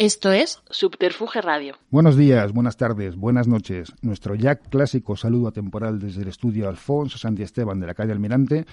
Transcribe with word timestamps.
Esto 0.00 0.32
es 0.32 0.62
Subterfuge 0.70 1.42
Radio. 1.42 1.74
Buenos 1.90 2.16
días, 2.16 2.54
buenas 2.54 2.78
tardes, 2.78 3.16
buenas 3.16 3.46
noches. 3.46 3.92
Nuestro 4.00 4.34
ya 4.34 4.54
clásico 4.54 5.14
saludo 5.14 5.48
atemporal 5.48 5.98
desde 6.00 6.22
el 6.22 6.28
estudio 6.28 6.70
Alfonso 6.70 7.18
Santi 7.18 7.42
Esteban 7.42 7.80
de 7.80 7.86
la 7.86 7.92
calle 7.92 8.12
Almirante, 8.12 8.64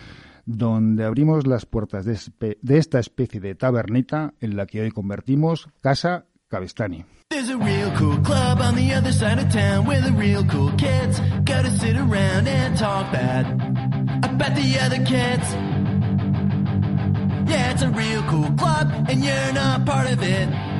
donde 0.45 1.03
abrimos 1.03 1.45
las 1.45 1.65
puertas 1.65 2.05
de, 2.05 2.57
de 2.61 2.77
esta 2.77 2.99
especie 2.99 3.41
de 3.41 3.55
tabernita 3.55 4.35
en 4.39 4.55
la 4.55 4.67
que 4.67 4.79
hoy 4.79 4.91
convertimos 4.91 5.67
Casa 5.81 6.27
Cabestani. 6.47 7.03
There's 7.27 7.49
a 7.49 7.57
real 7.57 7.91
cool 7.97 8.21
club 8.23 8.61
on 8.61 8.75
the 8.75 8.93
other 8.93 9.11
side 9.11 9.37
of 9.37 9.51
town 9.51 9.85
where 9.85 9.99
the 9.99 10.13
real 10.17 10.45
cool 10.45 10.71
kids 10.77 11.19
go 11.43 11.61
to 11.61 11.69
sit 11.71 11.97
around 11.97 12.47
and 12.47 12.77
talk 12.79 13.11
bad 13.11 13.45
about 14.23 14.55
the 14.55 14.79
other 14.79 15.03
kids. 15.03 15.43
Yeah, 17.51 17.73
it's 17.73 17.81
a 17.81 17.89
real 17.89 18.23
cool 18.29 18.49
club 18.55 18.87
and 19.09 19.21
you're 19.25 19.51
not 19.51 19.85
part 19.85 20.09
of 20.09 20.23
it. 20.23 20.76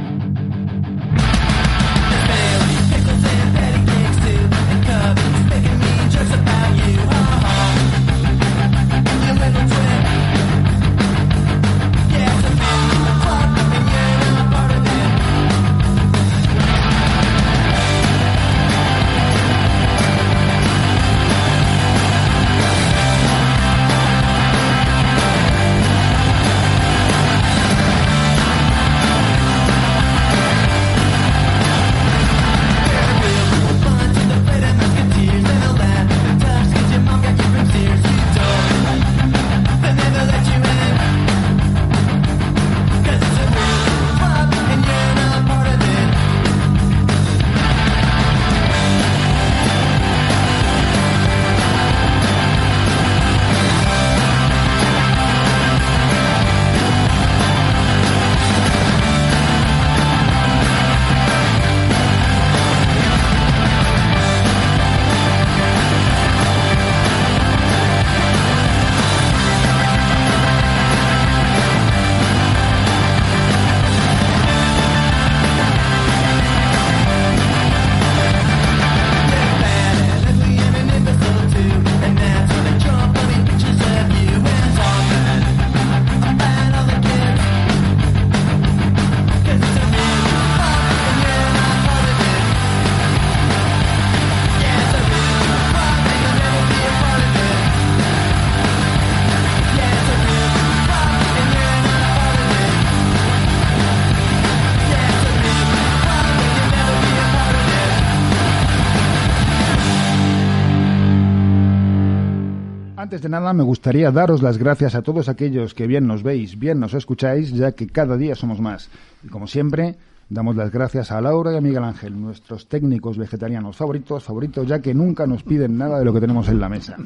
De 113.10 113.30
nada, 113.30 113.54
me 113.54 113.64
gustaría 113.64 114.12
daros 114.12 114.42
las 114.42 114.58
gracias 114.58 114.94
a 114.94 115.02
todos 115.02 115.30
aquellos 115.30 115.74
que 115.74 115.88
bien 115.88 116.08
nos 116.08 116.24
veis, 116.24 116.60
bien 116.60 116.80
nos 116.80 116.94
escucháis, 116.94 117.54
ya 117.54 117.72
que 117.72 117.88
cada 117.88 118.18
día 118.18 118.36
somos 118.36 118.60
más. 118.60 118.90
Y 119.24 119.30
como 119.30 119.48
siempre, 119.48 119.96
damos 120.30 120.58
las 120.58 120.72
gracias 120.72 121.12
a 121.12 121.22
Laura 121.22 121.54
y 121.54 121.56
a 121.56 121.62
Miguel 121.62 121.86
Ángel, 121.86 122.20
nuestros 122.20 122.68
técnicos 122.68 123.18
vegetarianos 123.18 123.78
favoritos, 123.78 124.26
favoritos, 124.26 124.68
ya 124.68 124.82
que 124.82 124.94
nunca 124.94 125.26
nos 125.26 125.44
piden 125.44 125.78
nada 125.78 126.00
de 126.00 126.06
lo 126.06 126.14
que 126.14 126.20
tenemos 126.20 126.50
en 126.50 126.60
la 126.60 126.68
mesa. 126.68 126.98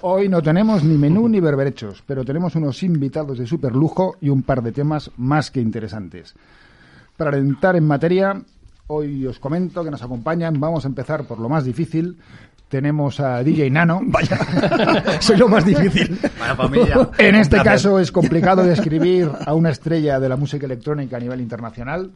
Hoy 0.00 0.28
no 0.28 0.42
tenemos 0.42 0.82
ni 0.82 0.98
menú 0.98 1.28
ni 1.28 1.38
berberechos, 1.38 2.02
pero 2.04 2.24
tenemos 2.24 2.56
unos 2.56 2.82
invitados 2.82 3.38
de 3.38 3.46
super 3.46 3.76
lujo 3.76 4.16
y 4.20 4.28
un 4.28 4.42
par 4.42 4.60
de 4.60 4.72
temas 4.72 5.12
más 5.18 5.52
que 5.52 5.60
interesantes. 5.60 6.34
Para 7.16 7.38
entrar 7.38 7.76
en 7.76 7.86
materia, 7.86 8.42
hoy 8.88 9.24
os 9.24 9.38
comento 9.38 9.84
que 9.84 9.90
nos 9.90 10.02
acompañan, 10.02 10.58
vamos 10.58 10.84
a 10.84 10.88
empezar 10.88 11.24
por 11.26 11.38
lo 11.38 11.48
más 11.48 11.64
difícil, 11.64 12.18
tenemos 12.72 13.20
a 13.20 13.44
DJ 13.44 13.68
Nano. 13.68 14.00
Vaya, 14.06 14.38
soy 15.20 15.36
lo 15.36 15.46
más 15.46 15.64
difícil. 15.64 16.18
En 17.18 17.34
este 17.34 17.62
caso 17.62 17.98
es 17.98 18.10
complicado 18.10 18.64
describir 18.64 19.30
a 19.44 19.54
una 19.54 19.70
estrella 19.70 20.18
de 20.18 20.28
la 20.28 20.36
música 20.36 20.66
electrónica 20.66 21.18
a 21.18 21.20
nivel 21.20 21.40
internacional. 21.40 22.10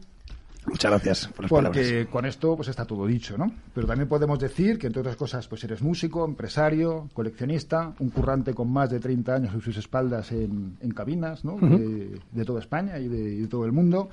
Muchas 0.65 0.91
gracias 0.91 1.27
por 1.27 1.43
las 1.43 1.49
Porque 1.49 2.07
con 2.11 2.25
esto 2.25 2.55
pues 2.55 2.67
está 2.69 2.85
todo 2.85 3.05
dicho, 3.05 3.37
¿no? 3.37 3.51
Pero 3.73 3.87
también 3.87 4.09
podemos 4.09 4.39
decir 4.39 4.77
que 4.77 4.87
entre 4.87 5.01
otras 5.01 5.15
cosas 5.15 5.47
pues 5.47 5.63
eres 5.63 5.81
músico, 5.81 6.25
empresario, 6.25 7.07
coleccionista, 7.13 7.93
un 7.99 8.09
currante 8.09 8.53
con 8.53 8.71
más 8.71 8.89
de 8.89 8.99
30 8.99 9.35
años 9.35 9.53
en 9.53 9.61
sus 9.61 9.77
espaldas 9.77 10.31
en, 10.31 10.77
cabinas, 10.95 11.45
¿no? 11.45 11.57
de, 11.59 12.45
toda 12.45 12.59
España 12.59 12.97
y 12.97 13.07
de 13.07 13.47
todo 13.47 13.65
el 13.65 13.71
mundo. 13.71 14.09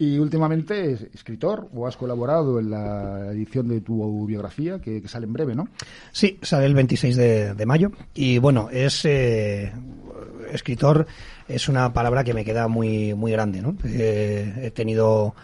Y 0.00 0.18
últimamente 0.18 0.92
es 0.92 1.02
escritor 1.12 1.68
o 1.74 1.86
has 1.86 1.94
colaborado 1.94 2.58
en 2.58 2.70
la 2.70 3.32
edición 3.32 3.68
de 3.68 3.82
tu 3.82 4.24
biografía 4.24 4.78
que, 4.78 5.06
sale 5.06 5.26
en 5.26 5.34
breve, 5.34 5.54
¿no? 5.54 5.68
Sí, 6.10 6.38
sale 6.40 6.64
el 6.64 6.74
26 6.74 7.16
de, 7.16 7.66
mayo. 7.66 7.92
Y 8.14 8.38
bueno, 8.38 8.70
es 8.72 9.04
eh, 9.04 9.70
escritor, 10.50 11.06
es 11.46 11.68
una 11.68 11.92
palabra 11.92 12.24
que 12.24 12.32
me 12.32 12.46
queda 12.46 12.66
muy, 12.66 13.12
muy 13.12 13.30
grande, 13.30 13.60
¿no? 13.60 13.76
Eh, 13.84 14.54
he 14.62 14.70
tenido 14.70 15.34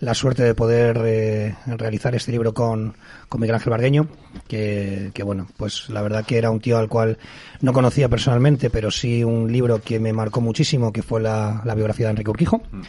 la 0.00 0.14
suerte 0.14 0.44
de 0.44 0.54
poder 0.54 0.98
eh, 1.04 1.54
realizar 1.66 2.14
este 2.14 2.32
libro 2.32 2.54
con, 2.54 2.94
con 3.28 3.40
Miguel 3.42 3.56
Ángel 3.56 3.70
Bargueño, 3.70 4.08
que, 4.48 5.10
que, 5.12 5.22
bueno, 5.24 5.46
pues 5.58 5.90
la 5.90 6.00
verdad 6.00 6.24
que 6.24 6.38
era 6.38 6.50
un 6.50 6.60
tío 6.60 6.78
al 6.78 6.88
cual 6.88 7.18
no 7.60 7.74
conocía 7.74 8.08
personalmente, 8.08 8.70
pero 8.70 8.90
sí 8.90 9.24
un 9.24 9.52
libro 9.52 9.82
que 9.82 10.00
me 10.00 10.14
marcó 10.14 10.40
muchísimo, 10.40 10.90
que 10.90 11.02
fue 11.02 11.20
la, 11.20 11.60
la 11.66 11.74
biografía 11.74 12.06
de 12.06 12.10
Enrique 12.12 12.30
Urquijo. 12.30 12.62
Mm. 12.72 12.82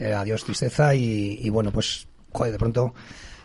Eh, 0.00 0.14
adiós 0.14 0.44
tristeza 0.44 0.94
y, 0.94 1.48
bueno, 1.50 1.70
pues, 1.70 2.08
joder, 2.32 2.52
de 2.52 2.58
pronto 2.58 2.94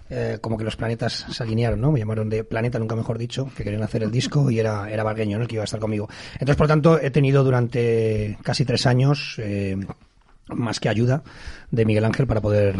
eh, 0.09 0.37
como 0.39 0.57
que 0.57 0.63
los 0.63 0.75
planetas 0.75 1.25
se 1.29 1.43
alinearon, 1.43 1.81
¿no? 1.81 1.91
Me 1.91 1.99
llamaron 1.99 2.29
de 2.29 2.43
Planeta, 2.43 2.79
nunca 2.79 2.95
mejor 2.95 3.17
dicho, 3.17 3.49
que 3.55 3.63
querían 3.63 3.83
hacer 3.83 4.03
el 4.03 4.11
disco 4.11 4.49
y 4.49 4.59
era, 4.59 4.89
era 4.89 5.03
Bargueño, 5.03 5.37
¿no? 5.37 5.43
El 5.43 5.49
que 5.49 5.55
iba 5.55 5.63
a 5.63 5.65
estar 5.65 5.79
conmigo. 5.79 6.07
Entonces, 6.33 6.55
por 6.55 6.67
tanto, 6.67 6.99
he 6.99 7.11
tenido 7.11 7.43
durante 7.43 8.37
casi 8.41 8.63
tres 8.63 8.85
años 8.85 9.35
eh, 9.39 9.77
más 10.49 10.79
que 10.79 10.89
ayuda 10.89 11.23
de 11.71 11.85
Miguel 11.85 12.05
Ángel 12.05 12.27
para 12.27 12.41
poder 12.41 12.75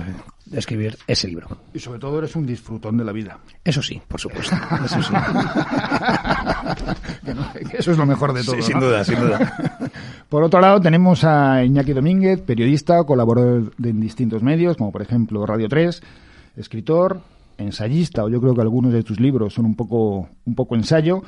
escribir 0.53 0.97
ese 1.07 1.27
libro. 1.27 1.47
Y 1.73 1.79
sobre 1.79 1.99
todo 1.99 2.19
eres 2.19 2.35
un 2.35 2.45
disfrutón 2.45 2.97
de 2.97 3.03
la 3.03 3.11
vida. 3.11 3.39
Eso 3.63 3.81
sí, 3.81 3.99
por 4.07 4.19
supuesto. 4.19 4.55
Eso 4.85 5.01
sí. 5.01 5.13
eso 7.73 7.91
es 7.91 7.97
lo 7.97 8.05
mejor 8.05 8.33
de 8.33 8.43
todo. 8.43 8.55
Sí, 8.55 8.61
sin 8.61 8.79
duda, 8.79 9.03
sin 9.03 9.19
duda. 9.19 9.91
Por 10.29 10.43
otro 10.43 10.59
lado, 10.59 10.81
tenemos 10.81 11.23
a 11.23 11.63
Iñaki 11.63 11.93
Domínguez, 11.93 12.41
periodista, 12.41 13.03
colaborador 13.03 13.71
en 13.81 14.01
distintos 14.01 14.41
medios, 14.41 14.75
como 14.75 14.91
por 14.91 15.03
ejemplo 15.03 15.45
Radio 15.45 15.69
3, 15.69 16.01
escritor, 16.57 17.21
ensayista, 17.57 18.23
o 18.23 18.29
yo 18.29 18.41
creo 18.41 18.55
que 18.55 18.61
algunos 18.61 18.91
de 18.91 19.03
tus 19.03 19.19
libros 19.19 19.53
son 19.53 19.65
un 19.65 19.75
poco, 19.75 20.27
un 20.45 20.55
poco 20.55 20.75
ensayo. 20.75 21.21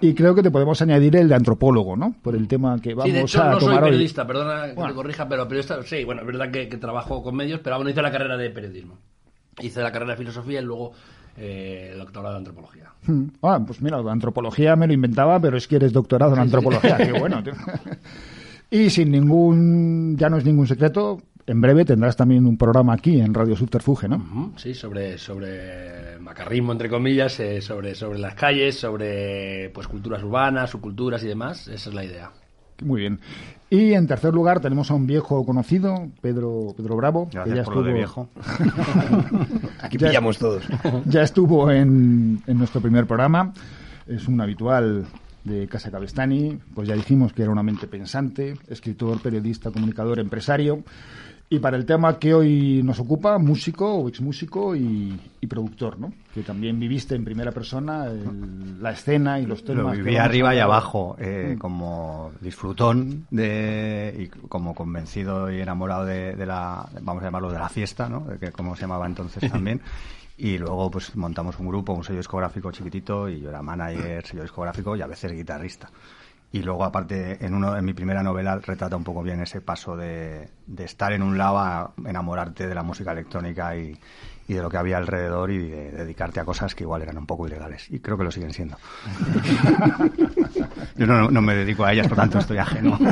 Y 0.00 0.14
creo 0.14 0.34
que 0.34 0.42
te 0.42 0.50
podemos 0.50 0.80
añadir 0.80 1.16
el 1.16 1.28
de 1.28 1.34
antropólogo, 1.34 1.96
¿no? 1.96 2.14
Por 2.22 2.34
el 2.34 2.48
tema 2.48 2.80
que 2.80 2.94
vamos 2.94 3.06
sí, 3.06 3.12
de 3.12 3.20
hecho, 3.20 3.42
a 3.42 3.50
no 3.50 3.60
soy 3.60 3.78
periodista, 3.78 4.26
perdona 4.26 4.74
que 4.74 4.82
te 4.82 4.94
corrija, 4.94 5.28
pero 5.28 5.46
periodista, 5.46 5.82
sí, 5.82 6.04
bueno, 6.04 6.22
es 6.22 6.26
verdad 6.26 6.50
que, 6.50 6.66
trabajo 6.78 7.22
con 7.22 7.36
medios, 7.36 7.60
pero 7.62 7.76
aún 7.76 7.84
no 7.84 7.90
hice 7.90 8.00
la 8.00 8.10
carrera 8.10 8.36
de 8.36 8.50
periodismo. 8.50 8.98
Hice 9.60 9.82
la 9.82 9.92
carrera 9.92 10.12
de 10.12 10.18
filosofía 10.18 10.60
y 10.60 10.64
luego 10.64 10.92
eh, 11.36 11.94
doctorado 11.98 12.34
de 12.34 12.38
antropología. 12.38 12.92
Hmm. 13.06 13.24
Ah, 13.42 13.60
pues 13.66 13.82
mira, 13.82 13.98
antropología 13.98 14.74
me 14.74 14.86
lo 14.86 14.94
inventaba, 14.94 15.38
pero 15.38 15.58
es 15.58 15.68
que 15.68 15.76
eres 15.76 15.92
doctorado 15.92 16.32
en 16.32 16.40
antropología, 16.40 16.96
qué 16.96 17.12
bueno. 17.12 17.42
y 18.70 18.88
sin 18.88 19.10
ningún, 19.10 20.16
ya 20.16 20.30
no 20.30 20.38
es 20.38 20.44
ningún 20.46 20.66
secreto, 20.66 21.20
en 21.46 21.60
breve 21.60 21.84
tendrás 21.84 22.16
también 22.16 22.46
un 22.46 22.56
programa 22.56 22.92
aquí 22.94 23.20
en 23.20 23.34
Radio 23.34 23.56
Subterfuge, 23.56 24.08
¿no? 24.08 24.52
Sí, 24.56 24.74
sobre, 24.74 25.18
sobre 25.18 26.18
macarrismo, 26.20 26.72
entre 26.72 26.88
comillas, 26.88 27.38
eh, 27.40 27.60
sobre, 27.60 27.94
sobre 27.94 28.18
las 28.18 28.34
calles, 28.34 28.78
sobre 28.78 29.70
pues 29.70 29.88
culturas 29.88 30.22
urbanas, 30.22 30.70
subculturas 30.70 31.22
y 31.24 31.28
demás. 31.28 31.66
Esa 31.68 31.88
es 31.90 31.94
la 31.94 32.04
idea. 32.04 32.30
Muy 32.82 33.00
bien. 33.02 33.20
Y 33.68 33.92
en 33.92 34.06
tercer 34.06 34.32
lugar 34.32 34.60
tenemos 34.60 34.90
a 34.90 34.94
un 34.94 35.06
viejo 35.06 35.44
conocido, 35.44 36.08
Pedro, 36.22 36.74
Pedro 36.76 36.96
Bravo. 36.96 37.28
Gracias 37.30 37.44
que 37.44 37.56
ya 37.56 37.64
por 37.64 37.72
estuvo, 37.74 37.80
lo 37.82 37.86
de 37.88 37.92
viejo. 37.94 38.28
Aquí 39.80 39.98
Ya- 39.98 40.08
pillamos 40.08 40.38
todos. 40.38 40.62
ya 41.06 41.22
estuvo 41.22 41.70
en, 41.70 42.42
en 42.46 42.58
nuestro 42.58 42.80
primer 42.80 43.06
programa. 43.06 43.52
Es 44.06 44.26
un 44.28 44.40
habitual 44.40 45.04
de 45.44 45.66
Casa 45.68 45.90
Cabestani. 45.90 46.58
Pues 46.74 46.88
ya 46.88 46.94
dijimos 46.94 47.32
que 47.32 47.42
era 47.42 47.50
una 47.52 47.62
mente 47.62 47.86
pensante, 47.86 48.54
escritor, 48.68 49.20
periodista, 49.20 49.70
comunicador, 49.70 50.18
empresario. 50.18 50.82
Y 51.52 51.58
para 51.58 51.76
el 51.76 51.84
tema 51.84 52.16
que 52.16 52.32
hoy 52.32 52.80
nos 52.84 53.00
ocupa, 53.00 53.36
músico 53.38 53.92
o 53.96 54.08
exmúsico 54.08 54.76
y, 54.76 55.18
y 55.40 55.46
productor, 55.48 55.98
¿no? 55.98 56.12
Que 56.32 56.42
también 56.44 56.78
viviste 56.78 57.16
en 57.16 57.24
primera 57.24 57.50
persona 57.50 58.06
el- 58.06 58.80
la 58.80 58.92
escena 58.92 59.40
y 59.40 59.46
los 59.46 59.64
temas. 59.64 59.84
Lo 59.84 59.90
que 59.90 59.96
viví 59.98 60.16
a 60.16 60.24
arriba 60.26 60.54
y 60.54 60.60
abajo, 60.60 61.16
eh, 61.18 61.54
Mm. 61.56 61.58
como 61.58 62.30
disfrutón 62.40 63.26
de, 63.32 64.14
y 64.16 64.28
como 64.46 64.76
convencido 64.76 65.50
y 65.50 65.60
enamorado 65.60 66.04
de, 66.04 66.36
de 66.36 66.46
la, 66.46 66.88
vamos 67.02 67.20
a 67.24 67.26
llamarlo, 67.26 67.50
de 67.50 67.58
la 67.58 67.68
fiesta, 67.68 68.08
¿no? 68.08 68.20
De 68.20 68.38
que 68.38 68.52
como 68.52 68.76
se 68.76 68.82
llamaba 68.82 69.06
entonces 69.06 69.40
también. 69.50 69.80
Y 70.38 70.56
luego 70.56 70.88
pues 70.88 71.16
montamos 71.16 71.58
un 71.58 71.66
grupo, 71.66 71.92
un 71.94 72.04
sello 72.04 72.18
discográfico 72.18 72.70
chiquitito 72.70 73.28
y 73.28 73.40
yo 73.40 73.48
era 73.50 73.60
manager, 73.60 74.24
sello 74.24 74.42
discográfico 74.42 74.94
y 74.94 75.02
a 75.02 75.06
veces 75.08 75.32
guitarrista. 75.32 75.90
Y 76.52 76.62
luego 76.62 76.84
aparte 76.84 77.44
en 77.44 77.54
uno 77.54 77.76
en 77.76 77.84
mi 77.84 77.92
primera 77.92 78.22
novela 78.22 78.58
retrata 78.58 78.96
un 78.96 79.04
poco 79.04 79.22
bien 79.22 79.40
ese 79.40 79.60
paso 79.60 79.96
de, 79.96 80.48
de 80.66 80.84
estar 80.84 81.12
en 81.12 81.22
un 81.22 81.38
lado 81.38 81.58
a 81.58 81.92
enamorarte 82.04 82.66
de 82.66 82.74
la 82.74 82.82
música 82.82 83.12
electrónica 83.12 83.76
y, 83.76 83.96
y 84.48 84.54
de 84.54 84.62
lo 84.62 84.68
que 84.68 84.76
había 84.76 84.98
alrededor 84.98 85.52
y 85.52 85.58
de 85.58 85.92
dedicarte 85.92 86.40
a 86.40 86.44
cosas 86.44 86.74
que 86.74 86.82
igual 86.82 87.02
eran 87.02 87.18
un 87.18 87.26
poco 87.26 87.46
ilegales. 87.46 87.86
Y 87.88 88.00
creo 88.00 88.18
que 88.18 88.24
lo 88.24 88.32
siguen 88.32 88.52
siendo. 88.52 88.76
Yo 90.96 91.06
no, 91.06 91.30
no 91.30 91.40
me 91.40 91.54
dedico 91.54 91.84
a 91.84 91.92
ellas, 91.92 92.08
por 92.08 92.16
tanto 92.16 92.40
estoy 92.40 92.58
ajeno. 92.58 92.98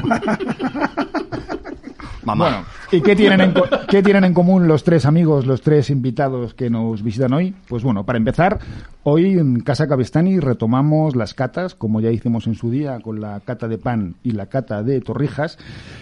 Mamá. 2.29 2.45
Bueno, 2.45 2.67
¿y 2.93 3.01
qué 3.01 3.17
tienen, 3.17 3.41
en, 3.41 3.55
qué 3.89 4.03
tienen 4.03 4.23
en 4.23 4.35
común 4.35 4.69
los 4.69 4.85
tres 4.85 5.07
amigos, 5.07 5.47
los 5.47 5.63
tres 5.63 5.89
invitados 5.89 6.53
que 6.53 6.69
nos 6.69 7.03
visitan 7.03 7.33
hoy? 7.33 7.55
Pues 7.69 7.83
bueno, 7.83 8.05
para 8.05 8.19
empezar, 8.19 8.59
hoy 9.03 9.39
en 9.39 9.61
Casa 9.61 9.89
Cabestani 9.89 10.39
retomamos 10.39 11.17
las 11.17 11.33
catas, 11.33 11.75
como 11.75 12.03
ya 12.03 12.11
hicimos 12.11 12.47
en 12.47 12.55
su 12.55 12.71
día 12.71 13.01
con 13.01 13.23
la 13.23 13.41
cata 13.41 13.67
de 13.67 13.79
pan 13.79 14.17
y 14.23 14.33
la 14.33 14.45
cata 14.45 14.83
de 14.83 15.01
torrijas, 15.01 15.59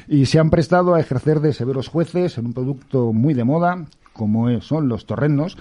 y 0.09 0.27
se 0.27 0.41
han 0.41 0.51
prestado 0.51 0.97
a 0.97 1.01
ejercer 1.01 1.39
de 1.39 1.53
severos 1.53 1.87
jueces 1.87 2.39
en 2.39 2.47
un 2.47 2.55
producto 2.55 3.13
muy 3.13 3.33
de 3.33 3.45
moda, 3.45 3.85
como 4.13 4.61
son 4.63 4.89
los 4.89 5.07
torrendos, 5.07 5.57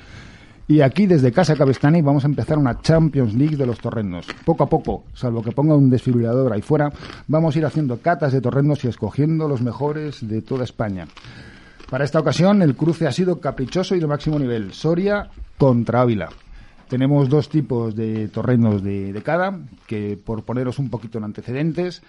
y 0.68 0.82
aquí 0.82 1.06
desde 1.06 1.32
Casa 1.32 1.56
Cabestani 1.56 2.02
vamos 2.02 2.24
a 2.24 2.28
empezar 2.28 2.58
una 2.58 2.82
Champions 2.82 3.34
League 3.34 3.58
de 3.58 3.66
los 3.66 3.80
torrendos. 3.80 4.28
Poco 4.46 4.64
a 4.64 4.68
poco, 4.68 5.06
salvo 5.14 5.42
que 5.42 5.52
ponga 5.52 5.76
un 5.76 5.90
desfibrilador 5.90 6.52
ahí 6.54 6.62
fuera, 6.62 6.92
vamos 7.28 7.56
a 7.56 7.60
ir 7.60 7.66
haciendo 7.66 7.98
catas 7.98 8.34
de 8.34 8.42
torrendos 8.42 8.84
y 8.84 8.88
escogiendo 8.88 9.48
los 9.48 9.62
mejores 9.62 10.28
de 10.28 10.42
toda 10.42 10.64
España. 10.64 11.08
Para 11.90 12.04
esta 12.04 12.20
ocasión 12.20 12.62
el 12.62 12.76
cruce 12.76 13.08
ha 13.08 13.12
sido 13.12 13.40
caprichoso 13.40 13.96
y 13.96 14.00
de 14.00 14.08
máximo 14.08 14.40
nivel. 14.40 14.74
Soria 14.74 15.30
contra 15.58 16.02
Ávila. 16.02 16.30
Tenemos 16.90 17.30
dos 17.30 17.50
tipos 17.50 17.96
de 17.96 18.28
torrendos 18.28 18.84
de, 18.84 19.12
de 19.12 19.22
cada, 19.22 19.60
que 19.88 20.18
por 20.24 20.44
poneros 20.44 20.78
un 20.80 20.90
poquito 20.90 21.18
en 21.18 21.24
antecedentes, 21.24 22.04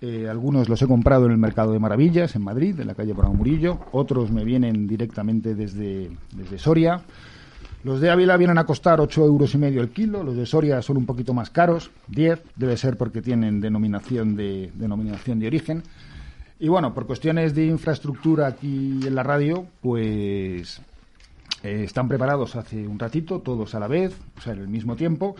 eh, 0.00 0.28
algunos 0.30 0.68
los 0.68 0.80
he 0.80 0.86
comprado 0.86 1.26
en 1.26 1.32
el 1.32 1.38
Mercado 1.38 1.72
de 1.72 1.78
Maravillas, 1.78 2.34
en 2.34 2.42
Madrid, 2.42 2.78
en 2.80 2.86
la 2.86 2.94
calle 2.94 3.12
Bravo 3.12 3.34
Murillo. 3.34 3.80
Otros 3.92 4.30
me 4.30 4.44
vienen 4.44 4.86
directamente 4.86 5.54
desde, 5.54 6.10
desde 6.34 6.58
Soria. 6.58 7.02
Los 7.82 8.00
de 8.00 8.10
Ávila 8.10 8.36
vienen 8.36 8.58
a 8.58 8.66
costar 8.66 9.00
8 9.00 9.24
euros 9.24 9.54
y 9.54 9.58
medio 9.58 9.80
el 9.80 9.88
kilo, 9.88 10.22
los 10.22 10.36
de 10.36 10.44
Soria 10.44 10.82
son 10.82 10.98
un 10.98 11.06
poquito 11.06 11.32
más 11.32 11.48
caros, 11.48 11.90
10, 12.08 12.42
debe 12.56 12.76
ser 12.76 12.98
porque 12.98 13.22
tienen 13.22 13.62
denominación 13.62 14.36
de, 14.36 14.70
denominación 14.74 15.38
de 15.40 15.46
origen. 15.46 15.82
Y 16.58 16.68
bueno, 16.68 16.92
por 16.92 17.06
cuestiones 17.06 17.54
de 17.54 17.64
infraestructura 17.64 18.48
aquí 18.48 19.00
en 19.06 19.14
la 19.14 19.22
radio, 19.22 19.66
pues 19.80 20.82
eh, 21.62 21.84
están 21.84 22.06
preparados 22.06 22.54
hace 22.54 22.86
un 22.86 22.98
ratito, 22.98 23.40
todos 23.40 23.74
a 23.74 23.80
la 23.80 23.88
vez, 23.88 24.14
o 24.36 24.40
sea, 24.42 24.52
en 24.52 24.58
el 24.58 24.68
mismo 24.68 24.94
tiempo, 24.94 25.34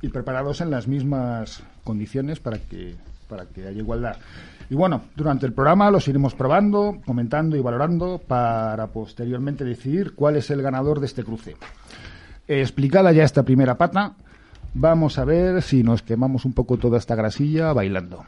y 0.00 0.08
preparados 0.08 0.60
en 0.60 0.70
las 0.70 0.86
mismas 0.86 1.64
condiciones 1.82 2.38
para 2.38 2.58
que, 2.58 2.94
para 3.30 3.46
que 3.46 3.66
haya 3.66 3.78
igualdad. 3.78 4.16
Y 4.68 4.74
bueno, 4.74 5.02
durante 5.16 5.46
el 5.46 5.52
programa 5.52 5.90
los 5.90 6.06
iremos 6.08 6.34
probando, 6.34 7.00
comentando 7.06 7.56
y 7.56 7.60
valorando 7.60 8.18
para 8.18 8.88
posteriormente 8.88 9.64
decidir 9.64 10.14
cuál 10.14 10.36
es 10.36 10.50
el 10.50 10.60
ganador 10.60 11.00
de 11.00 11.06
este 11.06 11.24
cruce. 11.24 11.56
Explicada 12.46 13.12
ya 13.12 13.24
esta 13.24 13.44
primera 13.44 13.78
pata, 13.78 14.14
vamos 14.74 15.18
a 15.18 15.24
ver 15.24 15.62
si 15.62 15.82
nos 15.82 16.02
quemamos 16.02 16.44
un 16.44 16.52
poco 16.52 16.76
toda 16.76 16.98
esta 16.98 17.14
grasilla 17.14 17.72
bailando. 17.72 18.24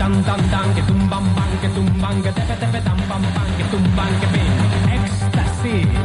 Chiquititan 0.00 0.24
tan 0.24 0.40
tan 0.50 0.74
que 0.74 0.82
tumban 0.82 1.24
pan 1.34 1.50
que 1.60 1.68
tumban 1.68 2.22
que 2.22 2.32
tepe 2.32 2.56
tepe 2.60 2.80
tan 2.80 2.96
pam 3.08 3.22
pam 3.34 3.48
que 3.58 3.64
tumban 3.64 4.12
que 4.20 4.26
pim 4.32 4.48
ecstasy 4.96 5.99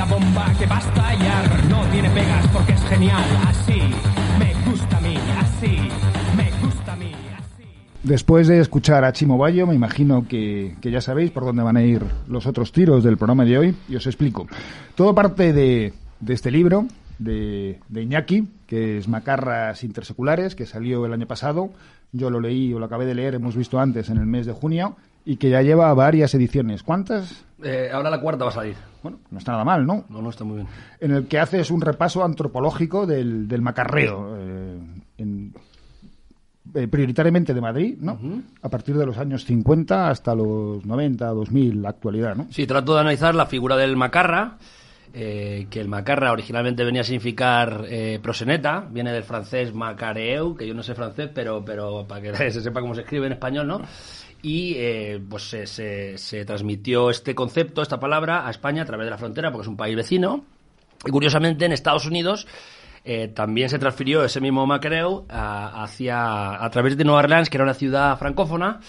la 0.00 0.06
bomba 0.06 0.46
que 0.58 0.64
va 0.64 0.76
a 0.76 0.80
estallar. 0.80 1.64
No 1.68 1.84
tiene 1.92 2.08
pegas 2.08 2.46
porque 2.48 2.72
es 2.72 2.82
genial. 2.84 3.22
Así 3.46 3.80
me 4.38 4.70
gusta 4.70 4.96
a 4.96 5.00
mí, 5.02 5.14
así 5.38 5.76
me 6.36 6.50
gusta 6.64 6.92
a 6.94 6.96
mí, 6.96 7.12
así. 7.38 7.64
Después 8.02 8.48
de 8.48 8.60
escuchar 8.60 9.04
a 9.04 9.12
Chimo 9.12 9.36
Bayo, 9.36 9.66
me 9.66 9.74
imagino 9.74 10.26
que, 10.26 10.74
que 10.80 10.90
ya 10.90 11.02
sabéis 11.02 11.30
por 11.32 11.44
dónde 11.44 11.62
van 11.62 11.76
a 11.76 11.82
ir 11.82 12.02
los 12.28 12.46
otros 12.46 12.72
tiros 12.72 13.04
del 13.04 13.18
programa 13.18 13.44
de 13.44 13.58
hoy 13.58 13.76
y 13.90 13.96
os 13.96 14.06
explico. 14.06 14.48
Todo 14.94 15.14
parte 15.14 15.52
de, 15.52 15.92
de 16.20 16.32
este 16.32 16.50
libro 16.50 16.86
de, 17.18 17.78
de 17.90 18.02
Iñaki, 18.02 18.48
que 18.66 18.96
es 18.96 19.06
Macarras 19.06 19.84
Interseculares, 19.84 20.54
que 20.54 20.64
salió 20.64 21.04
el 21.04 21.12
año 21.12 21.26
pasado. 21.26 21.68
Yo 22.12 22.30
lo 22.30 22.40
leí 22.40 22.72
o 22.72 22.78
lo 22.78 22.86
acabé 22.86 23.04
de 23.04 23.14
leer, 23.14 23.34
hemos 23.34 23.54
visto 23.54 23.78
antes, 23.78 24.08
en 24.08 24.16
el 24.16 24.26
mes 24.26 24.46
de 24.46 24.52
junio, 24.52 24.96
y 25.24 25.36
que 25.36 25.50
ya 25.50 25.62
lleva 25.62 25.92
varias 25.94 26.34
ediciones. 26.34 26.82
¿Cuántas? 26.82 27.44
Eh, 27.62 27.90
ahora 27.92 28.10
la 28.10 28.20
cuarta 28.20 28.44
va 28.44 28.50
a 28.50 28.54
salir. 28.54 28.76
Bueno, 29.02 29.18
no 29.30 29.38
está 29.38 29.52
nada 29.52 29.64
mal, 29.64 29.86
¿no? 29.86 30.04
No, 30.08 30.20
no 30.22 30.30
está 30.30 30.44
muy 30.44 30.56
bien. 30.56 30.68
en 31.00 31.10
el 31.12 31.26
que 31.26 31.38
haces 31.38 31.70
un 31.70 31.80
repaso 31.80 32.24
antropológico 32.24 33.06
del, 33.06 33.48
del 33.48 33.62
macarreo, 33.62 34.36
eh, 34.38 34.78
en- 35.18 35.54
eh, 36.74 36.86
prioritariamente 36.86 37.52
de 37.54 37.60
Madrid, 37.60 37.96
¿no? 38.00 38.18
A 38.62 38.68
partir 38.68 38.96
de 38.96 39.04
los 39.06 39.18
años 39.18 39.44
50 39.44 40.08
hasta 40.10 40.34
los 40.34 40.84
90, 40.84 41.26
2000, 41.28 41.82
la 41.82 41.88
actualidad, 41.88 42.36
¿no? 42.36 42.46
Sí, 42.50 42.66
trato 42.66 42.94
de 42.94 43.00
analizar 43.00 43.34
la 43.34 43.46
figura 43.46 43.76
del 43.76 43.96
macarra, 43.96 44.56
eh, 45.12 45.66
que 45.70 45.80
el 45.80 45.88
macarra 45.88 46.30
originalmente 46.30 46.84
venía 46.84 47.00
a 47.00 47.04
significar 47.04 47.86
eh, 47.88 48.20
proseneta, 48.22 48.86
viene 48.88 49.12
del 49.12 49.24
francés 49.24 49.74
macareu, 49.74 50.54
que 50.54 50.68
yo 50.68 50.74
no 50.74 50.82
sé 50.84 50.94
francés, 50.94 51.30
pero, 51.34 51.64
pero 51.64 52.06
para 52.06 52.20
que 52.20 52.32
se 52.52 52.60
sepa 52.60 52.80
cómo 52.80 52.94
se 52.94 53.00
escribe 53.00 53.26
en 53.26 53.32
español, 53.32 53.66
¿no? 53.66 53.80
Y 54.42 54.74
eh, 54.76 55.20
pues 55.28 55.44
se, 55.50 55.66
se- 55.66 56.16
se 56.16 56.44
transmitió 56.44 57.10
este 57.10 57.34
concepto, 57.34 57.82
esta 57.82 58.00
palabra, 58.00 58.46
a 58.46 58.50
España 58.50 58.82
a 58.82 58.86
través 58.86 59.06
de 59.06 59.10
la 59.10 59.18
frontera, 59.18 59.50
porque 59.52 59.62
es 59.64 59.68
un 59.68 59.76
país 59.76 59.94
vecino. 59.96 60.44
Y 61.04 61.10
curiosamente 61.10 61.64
en 61.66 61.72
Estados 61.72 62.06
Unidos 62.06 62.46
eh, 63.04 63.28
también 63.28 63.68
se 63.68 63.78
transfirió 63.78 64.24
ese 64.24 64.40
mismo 64.40 64.66
macareu 64.66 65.24
a, 65.28 65.82
hacia, 65.82 66.62
a 66.64 66.70
través 66.70 66.96
de 66.96 67.04
Nueva 67.04 67.20
Orleans, 67.20 67.50
que 67.50 67.56
era 67.56 67.64
una 67.64 67.74
ciudad 67.74 68.18
francófona. 68.18 68.80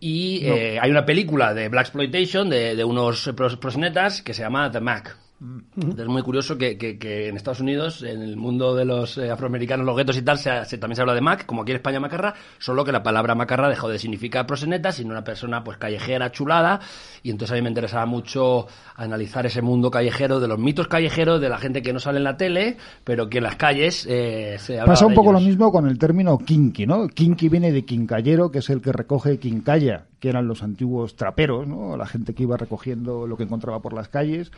Y 0.00 0.46
eh, 0.46 0.78
hay 0.80 0.90
una 0.90 1.04
película 1.04 1.54
de 1.54 1.68
Black 1.68 1.86
Exploitation 1.86 2.48
de, 2.48 2.76
de 2.76 2.84
unos 2.84 3.26
pros- 3.34 3.56
prosenetas 3.58 4.22
que 4.22 4.32
se 4.32 4.42
llama 4.42 4.70
The 4.70 4.80
Mac. 4.80 5.16
Entonces, 5.40 6.00
Es 6.00 6.08
muy 6.08 6.22
curioso 6.22 6.58
que, 6.58 6.76
que- 6.76 6.98
que 6.98 7.28
en 7.28 7.36
Estados 7.36 7.60
Unidos, 7.60 8.02
en 8.02 8.22
el 8.22 8.36
mundo 8.36 8.74
de 8.74 8.84
los 8.84 9.16
eh, 9.18 9.30
afroamericanos, 9.30 9.86
los 9.86 9.96
guetos 9.96 10.16
y 10.16 10.22
tal, 10.22 10.36
se, 10.38 10.64
se- 10.64 10.78
también 10.78 10.96
se 10.96 11.02
habla 11.02 11.14
de 11.14 11.20
Mac, 11.20 11.46
como 11.46 11.62
aquí 11.62 11.70
en 11.70 11.76
España 11.76 12.00
macarra, 12.00 12.34
solo 12.58 12.84
que 12.84 12.90
la 12.90 13.02
palabra 13.04 13.36
macarra 13.36 13.68
dejó 13.68 13.88
de 13.88 13.98
significar 14.00 14.46
proseneta, 14.46 14.90
sino 14.90 15.10
una 15.10 15.22
persona 15.22 15.62
pues 15.62 15.78
callejera, 15.78 16.32
chulada, 16.32 16.80
y 17.22 17.30
entonces 17.30 17.52
a 17.52 17.56
mí 17.56 17.62
me 17.62 17.68
interesaba 17.68 18.04
mucho 18.04 18.66
analizar 18.96 19.46
ese 19.46 19.62
mundo 19.62 19.90
callejero, 19.92 20.40
de 20.40 20.48
los 20.48 20.58
mitos 20.58 20.88
callejeros, 20.88 21.40
de 21.40 21.48
la 21.48 21.58
gente 21.58 21.82
que 21.82 21.92
no 21.92 22.00
sale 22.00 22.18
en 22.18 22.24
la 22.24 22.36
tele, 22.36 22.76
pero 23.04 23.28
que 23.28 23.38
en 23.38 23.44
las 23.44 23.54
calles 23.56 24.06
eh, 24.10 24.56
se 24.58 24.80
habla 24.80 24.94
Pasa 24.94 25.06
un 25.06 25.14
poco 25.14 25.30
lo 25.32 25.40
mismo 25.40 25.70
con 25.70 25.86
el 25.88 25.98
término 25.98 26.36
kinky, 26.38 26.84
¿no? 26.86 27.06
Kinky 27.06 27.48
viene 27.48 27.70
de 27.70 27.84
quincallero, 27.84 28.50
que 28.50 28.58
es 28.58 28.70
el 28.70 28.80
que 28.82 28.90
recoge 28.92 29.38
quincalla, 29.38 30.06
que 30.18 30.30
eran 30.30 30.48
los 30.48 30.64
antiguos 30.64 31.14
traperos, 31.14 31.68
¿no? 31.68 31.96
La 31.96 32.06
gente 32.06 32.34
que 32.34 32.42
iba 32.42 32.56
recogiendo 32.56 33.26
lo 33.26 33.36
que 33.36 33.44
encontraba 33.44 33.80
por 33.80 33.92
las 33.92 34.08
calles. 34.08 34.50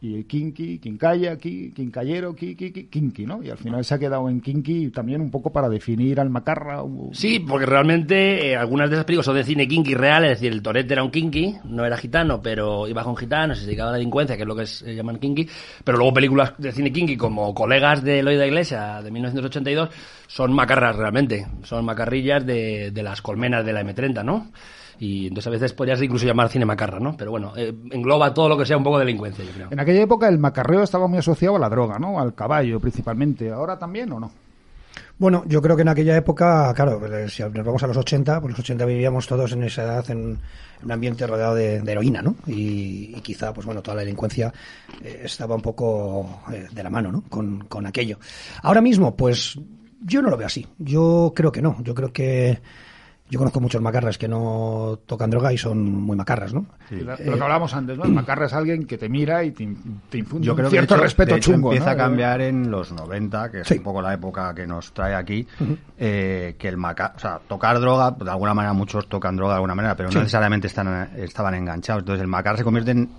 Y 0.00 0.22
kinky, 0.24 0.78
quincalla, 0.78 1.36
qui- 1.38 1.72
quincallero, 1.72 2.32
qui- 2.32 2.54
qui- 2.56 2.72
qui- 2.72 2.88
kinky, 2.88 3.26
¿no? 3.26 3.42
Y 3.42 3.50
al 3.50 3.58
final 3.58 3.84
se 3.84 3.94
ha 3.94 3.98
quedado 3.98 4.28
en 4.28 4.40
kinky 4.40 4.90
también 4.90 5.20
un 5.20 5.28
poco 5.30 5.50
para 5.50 5.68
definir 5.68 6.20
al 6.20 6.30
macarra. 6.30 6.84
Sí, 7.10 7.40
porque 7.40 7.66
realmente 7.66 8.50
eh, 8.50 8.56
algunas 8.56 8.88
de 8.90 8.94
esas 8.94 9.04
películas 9.04 9.26
son 9.26 9.34
de 9.34 9.42
cine 9.42 9.66
kinky 9.66 9.94
real, 9.94 10.24
es 10.24 10.40
el 10.42 10.62
Torete 10.62 10.92
era 10.92 11.02
un 11.02 11.10
kinky, 11.10 11.56
no 11.64 11.84
era 11.84 11.96
gitano, 11.96 12.40
pero 12.40 12.86
iba 12.86 13.02
con 13.02 13.16
gitanos, 13.16 13.58
se 13.58 13.66
dedicaba 13.66 13.88
a 13.88 13.92
la 13.92 13.98
delincuencia, 13.98 14.36
que 14.36 14.42
es 14.42 14.48
lo 14.48 14.54
que 14.54 14.66
se 14.66 14.94
llaman 14.94 15.18
kinky, 15.18 15.48
pero 15.82 15.98
luego 15.98 16.14
películas 16.14 16.52
de 16.58 16.70
cine 16.70 16.92
kinky 16.92 17.16
como 17.16 17.52
Colegas 17.52 18.04
de 18.04 18.20
Eloy 18.20 18.36
de 18.36 18.46
Iglesia 18.46 19.02
de 19.02 19.10
1982 19.10 19.88
son 20.28 20.52
macarras 20.52 20.94
realmente, 20.94 21.46
son 21.64 21.84
macarrillas 21.84 22.46
de, 22.46 22.92
de 22.92 23.02
las 23.02 23.20
colmenas 23.22 23.64
de 23.64 23.72
la 23.72 23.82
M30, 23.82 24.24
¿no? 24.24 24.52
Y 25.00 25.28
entonces 25.28 25.46
a 25.46 25.50
veces 25.50 25.72
podrías 25.72 26.02
incluso 26.02 26.26
llamar 26.26 26.48
cine 26.48 26.64
macarra, 26.64 27.00
¿no? 27.00 27.16
Pero 27.16 27.30
bueno, 27.30 27.52
eh, 27.56 27.72
engloba 27.90 28.34
todo 28.34 28.48
lo 28.48 28.58
que 28.58 28.66
sea 28.66 28.76
un 28.76 28.84
poco 28.84 28.98
delincuencia, 28.98 29.44
yo 29.44 29.52
creo. 29.52 29.68
En 29.70 29.80
aquella 29.80 30.02
época 30.02 30.28
el 30.28 30.38
macarreo 30.38 30.82
estaba 30.82 31.06
muy 31.06 31.18
asociado 31.18 31.56
a 31.56 31.58
la 31.58 31.68
droga, 31.68 31.98
¿no? 31.98 32.20
Al 32.20 32.34
caballo 32.34 32.78
principalmente. 32.78 33.50
¿Ahora 33.50 33.78
también 33.78 34.12
o 34.12 34.20
no? 34.20 34.30
Bueno, 35.18 35.44
yo 35.46 35.62
creo 35.62 35.76
que 35.76 35.82
en 35.82 35.88
aquella 35.88 36.16
época, 36.16 36.72
claro, 36.74 37.04
eh, 37.06 37.28
si 37.28 37.42
nos 37.42 37.64
vamos 37.64 37.82
a 37.82 37.86
los 37.86 37.96
80, 37.96 38.40
pues 38.40 38.52
los 38.52 38.60
80 38.60 38.84
vivíamos 38.84 39.26
todos 39.26 39.52
en 39.52 39.64
esa 39.64 39.82
edad 39.82 40.10
en 40.10 40.38
un 40.82 40.92
ambiente 40.92 41.26
rodeado 41.26 41.54
de, 41.54 41.80
de 41.80 41.92
heroína, 41.92 42.22
¿no? 42.22 42.36
Y, 42.46 43.14
y 43.16 43.20
quizá, 43.20 43.52
pues 43.52 43.66
bueno, 43.66 43.82
toda 43.82 43.96
la 43.96 44.02
delincuencia 44.02 44.52
eh, 45.02 45.22
estaba 45.24 45.54
un 45.54 45.62
poco 45.62 46.42
eh, 46.52 46.68
de 46.70 46.82
la 46.82 46.90
mano, 46.90 47.10
¿no? 47.10 47.22
Con, 47.28 47.64
con 47.64 47.86
aquello. 47.86 48.18
Ahora 48.62 48.80
mismo, 48.80 49.16
pues 49.16 49.58
yo 50.00 50.22
no 50.22 50.30
lo 50.30 50.36
veo 50.36 50.46
así. 50.46 50.66
Yo 50.78 51.32
creo 51.34 51.52
que 51.52 51.62
no. 51.62 51.76
Yo 51.82 51.94
creo 51.94 52.12
que 52.12 52.60
yo 53.30 53.38
conozco 53.38 53.60
muchos 53.60 53.82
macarras 53.82 54.16
que 54.16 54.26
no 54.26 55.00
tocan 55.04 55.28
droga 55.28 55.52
y 55.52 55.58
son 55.58 55.84
muy 55.84 56.16
macarras, 56.16 56.54
¿no? 56.54 56.64
Lo 56.90 57.14
que 57.14 57.30
hablábamos 57.30 57.74
antes, 57.74 57.98
¿no? 57.98 58.04
El 58.04 58.12
macarra 58.12 58.46
es 58.46 58.54
alguien 58.54 58.86
que 58.86 58.96
te 58.96 59.10
mira 59.10 59.44
y 59.44 59.50
te, 59.50 59.64
in- 59.64 60.00
te 60.08 60.16
infunde 60.16 60.46
Yo 60.46 60.52
un 60.52 60.56
creo 60.56 60.70
que 60.70 60.76
cierto 60.76 60.94
de 60.94 60.98
hecho, 60.98 61.04
respeto 61.04 61.34
de 61.34 61.38
hecho, 61.38 61.52
chungo. 61.52 61.68
empieza 61.72 61.90
¿no? 61.94 62.02
a 62.02 62.04
cambiar 62.06 62.40
en 62.40 62.70
los 62.70 62.90
90, 62.90 63.50
que 63.50 63.60
es 63.60 63.68
Sí. 63.68 63.76
un 63.76 63.82
poco 63.82 64.00
la 64.00 64.14
época 64.14 64.54
que 64.54 64.66
nos 64.66 64.92
trae 64.94 65.14
aquí, 65.14 65.46
eh, 65.98 66.56
que 66.58 66.68
el 66.68 66.78
maca 66.78 67.12
o 67.16 67.18
sea, 67.18 67.38
tocar 67.46 67.78
droga, 67.80 68.12
de 68.12 68.30
alguna 68.30 68.54
manera 68.54 68.72
muchos 68.72 69.06
tocan 69.10 69.36
droga 69.36 69.52
de 69.52 69.56
alguna 69.56 69.74
manera, 69.74 69.94
pero 69.94 70.08
no 70.10 70.20
necesariamente 70.20 70.68
están, 70.68 71.10
estaban 71.18 71.54
enganchados. 71.54 72.00
Entonces 72.04 72.22
el 72.22 72.28
macar 72.28 72.56
se 72.56 72.64
convierte 72.64 72.92
en, 72.92 73.10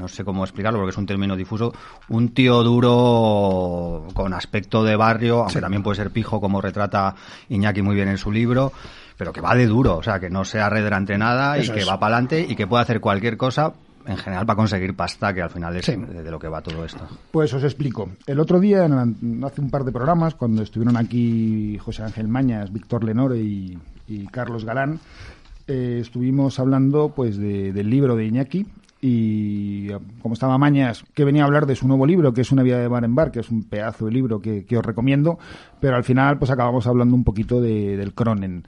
no 0.00 0.08
sé 0.08 0.24
cómo 0.24 0.42
explicarlo 0.44 0.78
porque 0.80 0.90
es 0.90 0.96
un 0.98 1.06
término 1.06 1.36
difuso, 1.36 1.72
un 2.08 2.30
tío 2.30 2.62
duro 2.64 4.06
con 4.14 4.32
aspecto 4.34 4.82
de 4.84 4.96
barrio, 4.96 5.42
aunque 5.42 5.60
también 5.60 5.82
puede 5.82 5.96
ser 5.96 6.10
pijo 6.10 6.40
como 6.40 6.60
retrata 6.60 7.14
Iñaki 7.48 7.82
muy 7.82 7.94
bien 7.94 8.08
en 8.08 8.18
su 8.18 8.32
libro, 8.32 8.72
pero 9.16 9.32
que 9.32 9.40
va 9.40 9.54
de 9.54 9.66
duro, 9.66 9.96
o 9.98 10.02
sea, 10.02 10.18
que 10.18 10.30
no 10.30 10.44
sea 10.44 10.68
red 10.68 10.90
ante 10.92 11.16
nada 11.18 11.56
Eso 11.58 11.72
y 11.72 11.74
que 11.76 11.80
es. 11.82 11.88
va 11.88 11.98
para 12.00 12.16
adelante 12.16 12.46
y 12.48 12.56
que 12.56 12.66
puede 12.66 12.82
hacer 12.82 13.00
cualquier 13.00 13.36
cosa 13.36 13.72
en 14.06 14.16
general 14.16 14.46
para 14.46 14.56
conseguir 14.56 14.94
pasta, 14.96 15.34
que 15.34 15.42
al 15.42 15.50
final 15.50 15.76
es 15.76 15.84
Sí. 15.84 15.94
de, 15.94 16.22
de 16.22 16.30
lo 16.30 16.38
que 16.38 16.48
va 16.48 16.62
todo 16.62 16.84
esto. 16.84 17.06
Pues 17.30 17.52
os 17.52 17.62
explico. 17.62 18.08
El 18.26 18.40
otro 18.40 18.58
día, 18.58 18.86
en 18.86 19.44
hace 19.44 19.60
un 19.60 19.70
par 19.70 19.84
de 19.84 19.92
programas, 19.92 20.34
cuando 20.34 20.62
estuvieron 20.62 20.96
aquí 20.96 21.76
José 21.78 22.02
Ángel 22.04 22.26
Mañas, 22.26 22.72
Víctor 22.72 23.04
Lenore 23.04 23.38
y, 23.38 23.78
y 24.08 24.26
Carlos 24.28 24.64
Galán, 24.64 24.98
eh, 25.68 25.98
estuvimos 26.00 26.58
hablando 26.58 27.10
pues 27.14 27.36
de- 27.36 27.72
del 27.74 27.90
libro 27.90 28.16
de 28.16 28.24
Iñaki 28.24 28.66
y 29.00 29.88
como 30.22 30.34
estaba 30.34 30.58
Mañas, 30.58 31.04
que 31.14 31.24
venía 31.24 31.42
a 31.42 31.46
hablar 31.46 31.66
de 31.66 31.74
su 31.76 31.86
nuevo 31.88 32.06
libro, 32.06 32.32
que 32.34 32.42
es 32.42 32.52
Una 32.52 32.62
vida 32.62 32.78
de 32.78 32.88
bar 32.88 33.04
en 33.04 33.14
bar, 33.14 33.30
que 33.32 33.40
es 33.40 33.50
un 33.50 33.64
pedazo 33.64 34.06
de 34.06 34.12
libro 34.12 34.40
que, 34.40 34.64
que 34.64 34.76
os 34.76 34.84
recomiendo, 34.84 35.38
pero 35.80 35.96
al 35.96 36.04
final 36.04 36.38
pues 36.38 36.50
acabamos 36.50 36.86
hablando 36.86 37.14
un 37.14 37.24
poquito 37.24 37.60
de- 37.60 37.96
del 37.96 38.12
Cronen. 38.14 38.64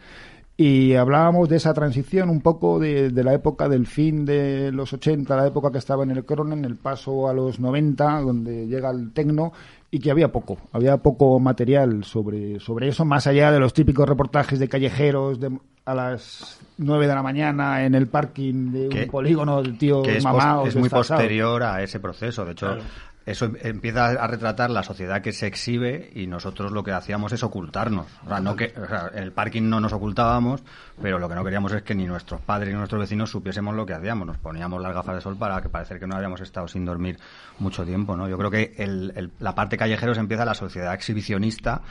Y 0.57 0.95
hablábamos 0.95 1.49
de 1.49 1.57
esa 1.57 1.73
transición 1.73 2.29
un 2.29 2.41
poco 2.41 2.79
de, 2.79 3.11
de 3.11 3.25
la 3.25 3.33
época 3.33 3.69
del 3.69 3.87
fin 3.87 4.25
de 4.25 4.71
los 4.71 4.93
80, 4.93 5.35
la 5.35 5.47
época 5.47 5.73
que 5.73 5.79
estaba 5.79 6.05
en 6.05 6.11
el 6.11 6.25
Cronen, 6.25 6.65
el 6.65 6.77
paso 6.77 7.29
a 7.29 7.33
los 7.33 7.59
90, 7.59 8.21
donde 8.21 8.67
llega 8.67 8.91
el 8.91 9.13
tecno, 9.13 9.53
y 9.95 9.99
que 9.99 10.11
había 10.11 10.33
poco, 10.33 10.59
había 10.73 10.97
poco 10.97 11.39
material 11.39 12.03
sobre, 12.05 12.59
sobre 12.61 12.89
eso, 12.89 13.05
más 13.05 13.27
allá 13.27 13.53
de 13.53 13.61
los 13.61 13.75
típicos 13.75 14.09
reportajes 14.09 14.59
de 14.59 14.67
callejeros 14.67 15.39
de, 15.39 15.51
a 15.85 15.95
las 15.95 16.61
9 16.79 17.07
de 17.07 17.15
la 17.15 17.23
mañana 17.23 17.85
en 17.85 17.95
el 17.95 18.07
parking 18.07 18.73
de 18.73 18.89
un 18.89 19.11
polígono 19.11 19.63
de 19.63 19.73
tíos 19.73 20.03
que 20.07 20.17
es, 20.17 20.25
es 20.67 20.77
muy 20.77 20.89
posterior 20.89 21.63
a 21.63 21.83
ese 21.83 22.01
proceso. 22.01 22.45
De 22.47 22.53
hecho, 22.53 22.79
eso 23.27 23.45
em- 23.47 23.57
empieza 23.63 24.07
a 24.07 24.27
retratar 24.27 24.71
la 24.71 24.83
sociedad 24.83 25.23
que 25.23 25.33
se 25.33 25.47
exhibe 25.47 26.11
y 26.15 26.27
nosotros 26.27 26.73
lo 26.73 26.83
que 26.83 26.93
hacíamos 26.93 27.33
es 27.33 27.43
ocultarnos. 27.43 28.07
O 28.25 28.29
sea, 28.29 28.41
no 28.41 28.57
que, 28.57 28.73
o 28.77 28.87
sea, 28.87 29.11
en 29.15 29.23
el 29.23 29.33
parking 29.33 29.63
no 29.69 29.81
nos 29.81 29.93
ocultábamos, 29.93 30.63
pero 31.01 31.19
lo 31.19 31.29
que 31.29 31.35
no 31.35 31.45
queríamos 31.45 31.73
es 31.73 31.83
que 31.83 31.95
ni 31.95 32.05
nuestros 32.07 32.41
padres 32.41 32.71
ni 32.73 32.75
nuestros 32.79 33.01
vecinos 33.01 33.31
supiésemos 33.31 33.75
lo 33.75 33.87
que 33.87 33.95
hacíamos. 33.95 34.27
Nos 34.27 34.39
poníamos 34.39 34.81
las 34.83 34.93
gafas 34.95 35.15
de 35.17 35.21
sol 35.21 35.37
para 35.37 35.61
que 35.63 35.69
parecer 35.69 35.99
que 36.01 36.07
no 36.07 36.17
habíamos 36.17 36.41
estado 36.41 36.67
sin 36.69 36.85
dormir 36.85 37.19
mucho 37.59 37.85
tiempo. 37.85 38.17
¿no? 38.17 38.29
Yo 38.29 38.37
creo 38.39 38.51
que 38.51 38.75
el- 38.79 39.13
el- 39.17 39.31
la 39.39 39.55
parte 39.55 39.77
callejeros 39.77 40.19
empieza 40.19 40.45
la 40.45 40.55
sociedad 40.55 40.93
exhibicionista 40.95 41.83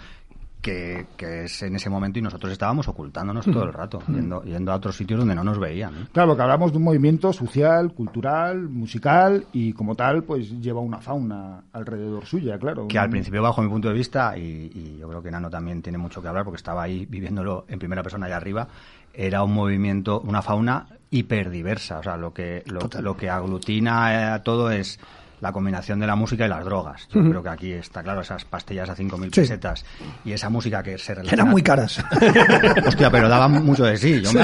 que, 0.62 1.08
que 1.18 1.46
es 1.46 1.64
en 1.64 1.76
ese 1.76 1.90
momento 1.90 2.20
y 2.20 2.22
nosotros 2.22 2.52
estábamos 2.52 2.88
ocultándonos 2.88 3.46
todo 3.46 3.64
el 3.64 3.74
rato, 3.74 4.00
yendo, 4.08 4.44
yendo 4.44 4.72
a 4.72 4.76
otros 4.76 4.96
sitios 4.96 5.20
donde 5.20 5.36
no 5.36 5.44
nos 5.44 5.60
veían. 5.60 6.10
Claro, 6.12 6.36
que 6.36 6.42
hablamos 6.42 6.72
de 6.72 6.78
un 6.78 6.84
movimiento 6.84 7.34
social, 7.34 7.94
cultural, 7.94 8.70
musical 8.70 9.46
y 9.52 9.74
como 9.74 9.96
tal, 9.96 10.24
pues 10.24 10.52
lleva 10.62 10.80
una 10.82 11.00
fauna 11.00 11.64
alrededor 11.74 12.26
suya, 12.26 12.58
claro. 12.58 12.88
que 12.88 13.00
al 13.00 13.10
principio, 13.10 13.42
bajo 13.42 13.62
mi 13.62 13.70
punto 13.70 13.88
de 13.88 13.94
vista, 13.94 14.38
y, 14.38 14.72
y 14.74 14.98
yo 15.00 15.10
creo 15.10 15.22
que 15.22 15.32
Nano 15.32 15.50
también 15.50 15.82
tiene 15.82 15.98
mucho 15.98 16.22
que 16.22 16.28
hablar 16.28 16.44
porque 16.44 16.58
estaba 16.58 16.84
ahí 16.84 17.06
viviéndolo 17.06 17.66
en 17.68 17.80
primera 17.80 18.04
persona 18.04 18.28
allá 18.28 18.38
arriba, 18.38 18.68
era 19.14 19.44
un 19.44 19.54
movimiento, 19.54 20.22
una 20.22 20.42
fauna 20.42 20.88
hiperdiversa. 21.10 22.00
O 22.00 22.04
sea, 22.04 22.18
lo 22.18 22.34
que, 22.34 22.64
lo, 22.68 22.90
lo 23.02 23.18
que 23.18 23.30
aglutina 23.30 24.14
eh, 24.14 24.26
a 24.26 24.44
todo 24.44 24.72
es 24.72 25.00
la 25.42 25.52
combinación 25.52 26.00
de 26.00 26.08
la 26.08 26.16
música 26.16 26.46
y 26.46 26.50
las 26.50 26.64
drogas. 26.64 27.08
Yo 27.12 27.22
creo 27.22 27.44
que 27.44 27.50
aquí 27.50 27.72
está 27.74 28.02
claro, 28.04 28.22
esas 28.22 28.46
pastillas 28.46 28.90
a 28.90 28.96
5.000 28.96 29.26
Sí. 29.34 29.42
pesetas 29.42 29.84
y 30.24 30.32
esa 30.32 30.50
música 30.50 30.82
que 30.84 30.98
se 30.98 31.14
relaciona... 31.16 31.42
Eran 31.44 31.52
muy 31.52 31.62
caras. 31.64 32.04
Hostia, 32.86 33.10
pero 33.12 33.28
daban 33.28 33.66
mucho 33.66 33.84
de 33.84 33.98
sí. 33.98 34.22
Yo 34.22 34.32
me, 34.34 34.44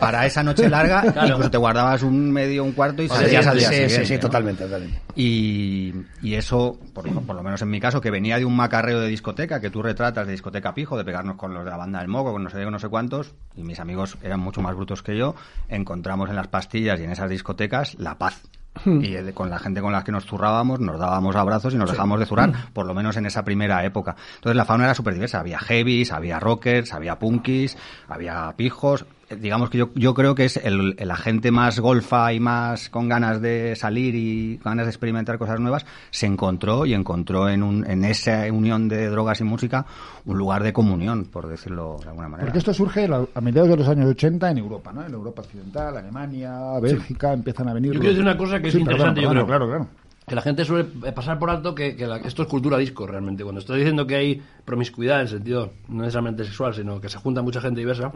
para 0.00 0.26
esa 0.26 0.42
noche 0.42 0.68
larga, 0.68 1.02
Claro. 1.12 1.28
incluso 1.28 1.50
te 1.50 1.58
guardabas 1.58 2.02
un 2.02 2.30
medio, 2.30 2.64
un 2.64 2.72
cuarto 2.72 3.02
y 3.02 3.08
salías 3.08 3.46
al 3.46 3.58
día 3.58 3.68
sí, 3.68 3.74
siguiente. 3.74 3.96
sí, 4.00 4.06
sí, 4.06 4.14
¿no? 4.14 4.20
totalmente, 4.20 4.64
totalmente. 4.64 5.00
Y, 5.14 5.92
y 6.22 6.34
eso, 6.34 6.78
por, 6.92 7.08
por 7.24 7.36
lo 7.36 7.42
menos 7.42 7.62
en 7.62 7.70
mi 7.70 7.80
caso, 7.80 8.00
que 8.00 8.10
venía 8.10 8.38
de 8.38 8.44
un 8.44 8.56
macarreo 8.56 9.00
de 9.00 9.08
discoteca, 9.08 9.60
que 9.60 9.70
tú 9.70 9.82
retratas 9.82 10.26
de 10.26 10.32
discoteca 10.32 10.74
pijo, 10.74 10.96
de 10.96 11.04
pegarnos 11.04 11.36
con 11.36 11.54
los 11.54 11.64
de 11.64 11.70
la 11.70 11.76
banda 11.76 12.00
del 12.00 12.08
moco, 12.08 12.32
con 12.32 12.42
no 12.44 12.50
sé 12.50 12.62
no 12.64 12.78
sé 12.78 12.88
cuántos, 12.88 13.34
y 13.56 13.62
mis 13.62 13.78
amigos 13.80 14.16
eran 14.22 14.40
mucho 14.40 14.62
más 14.62 14.74
brutos 14.74 15.02
que 15.02 15.16
yo, 15.16 15.34
encontramos 15.68 16.30
en 16.30 16.36
las 16.36 16.48
pastillas 16.48 16.98
y 17.00 17.04
en 17.04 17.10
esas 17.12 17.28
discotecas 17.30 17.94
la 17.98 18.16
paz. 18.18 18.42
Y 18.86 19.14
el- 19.14 19.34
con 19.34 19.50
la 19.50 19.58
gente 19.58 19.80
con 19.80 19.92
la 19.92 20.02
que 20.02 20.12
nos 20.12 20.24
zurrábamos, 20.24 20.80
nos 20.80 20.98
dábamos 20.98 21.36
abrazos 21.36 21.74
y 21.74 21.76
nos 21.76 21.90
dejábamos 21.90 22.18
de 22.20 22.26
zurrar, 22.26 22.52
por 22.72 22.86
lo 22.86 22.94
menos 22.94 23.16
en 23.16 23.26
esa 23.26 23.44
primera 23.44 23.84
época. 23.84 24.16
Entonces 24.36 24.56
la 24.56 24.64
fauna 24.64 24.84
era 24.84 24.94
súper 24.94 25.14
diversa. 25.14 25.40
Había 25.40 25.58
heavies, 25.58 26.10
había 26.10 26.40
rockers, 26.40 26.92
había 26.94 27.18
punkis, 27.18 27.76
había 28.08 28.52
pijos. 28.56 29.04
Digamos 29.40 29.70
que 29.70 29.78
yo, 29.78 29.90
yo 29.94 30.14
creo 30.14 30.34
que 30.34 30.44
es 30.44 30.56
el, 30.56 30.94
el 30.98 31.10
agente 31.10 31.50
más 31.50 31.80
golfa 31.80 32.32
y 32.32 32.40
más 32.40 32.88
con 32.88 33.08
ganas 33.08 33.40
de 33.40 33.74
salir 33.76 34.14
y 34.14 34.58
ganas 34.64 34.86
de 34.86 34.90
experimentar 34.90 35.38
cosas 35.38 35.60
nuevas, 35.60 35.84
se 36.10 36.26
encontró 36.26 36.86
y 36.86 36.94
encontró 36.94 37.48
en, 37.48 37.62
un, 37.62 37.88
en 37.90 38.04
esa 38.04 38.44
unión 38.52 38.88
de 38.88 39.08
drogas 39.08 39.40
y 39.40 39.44
música 39.44 39.86
un 40.24 40.38
lugar 40.38 40.62
de 40.62 40.72
comunión, 40.72 41.24
por 41.24 41.48
decirlo 41.48 41.98
de 42.02 42.08
alguna 42.08 42.28
manera. 42.28 42.46
Porque 42.46 42.58
esto 42.58 42.72
surge 42.74 43.08
a 43.34 43.40
mediados 43.40 43.68
de 43.70 43.76
los 43.76 43.88
años 43.88 44.06
80 44.10 44.50
en 44.50 44.58
Europa, 44.58 44.92
¿no? 44.92 45.04
En 45.04 45.12
Europa 45.12 45.42
Occidental, 45.42 45.96
Alemania, 45.96 46.78
Bélgica, 46.80 47.32
empiezan 47.32 47.68
a 47.68 47.74
venir... 47.74 47.92
Yo 47.92 48.00
quiero 48.00 48.14
decir 48.14 48.22
una 48.22 48.36
cosa 48.36 48.60
que 48.60 48.68
es 48.68 48.74
Sí, 48.74 48.80
interesante, 48.80 49.20
yo 49.22 49.28
perdona, 49.28 49.46
creo. 49.46 49.46
Claro, 49.46 49.66
claro. 49.68 49.86
Que 50.24 50.36
la 50.36 50.42
gente 50.42 50.64
suele 50.64 50.84
pasar 51.12 51.36
por 51.38 51.50
alto 51.50 51.74
que, 51.74 51.96
que 51.96 52.06
la- 52.06 52.18
esto 52.18 52.42
es 52.42 52.48
cultura 52.48 52.78
disco 52.78 53.06
realmente. 53.08 53.42
Cuando 53.42 53.58
estoy 53.60 53.78
diciendo 53.80 54.06
que 54.06 54.14
hay 54.14 54.42
promiscuidad 54.64 55.20
en 55.20 55.26
sentido 55.28 55.72
no 55.88 56.02
necesariamente 56.02 56.44
sexual, 56.44 56.72
sino 56.74 57.00
que 57.00 57.08
se 57.08 57.18
junta 57.18 57.42
mucha 57.42 57.60
gente 57.60 57.80
diversa, 57.80 58.12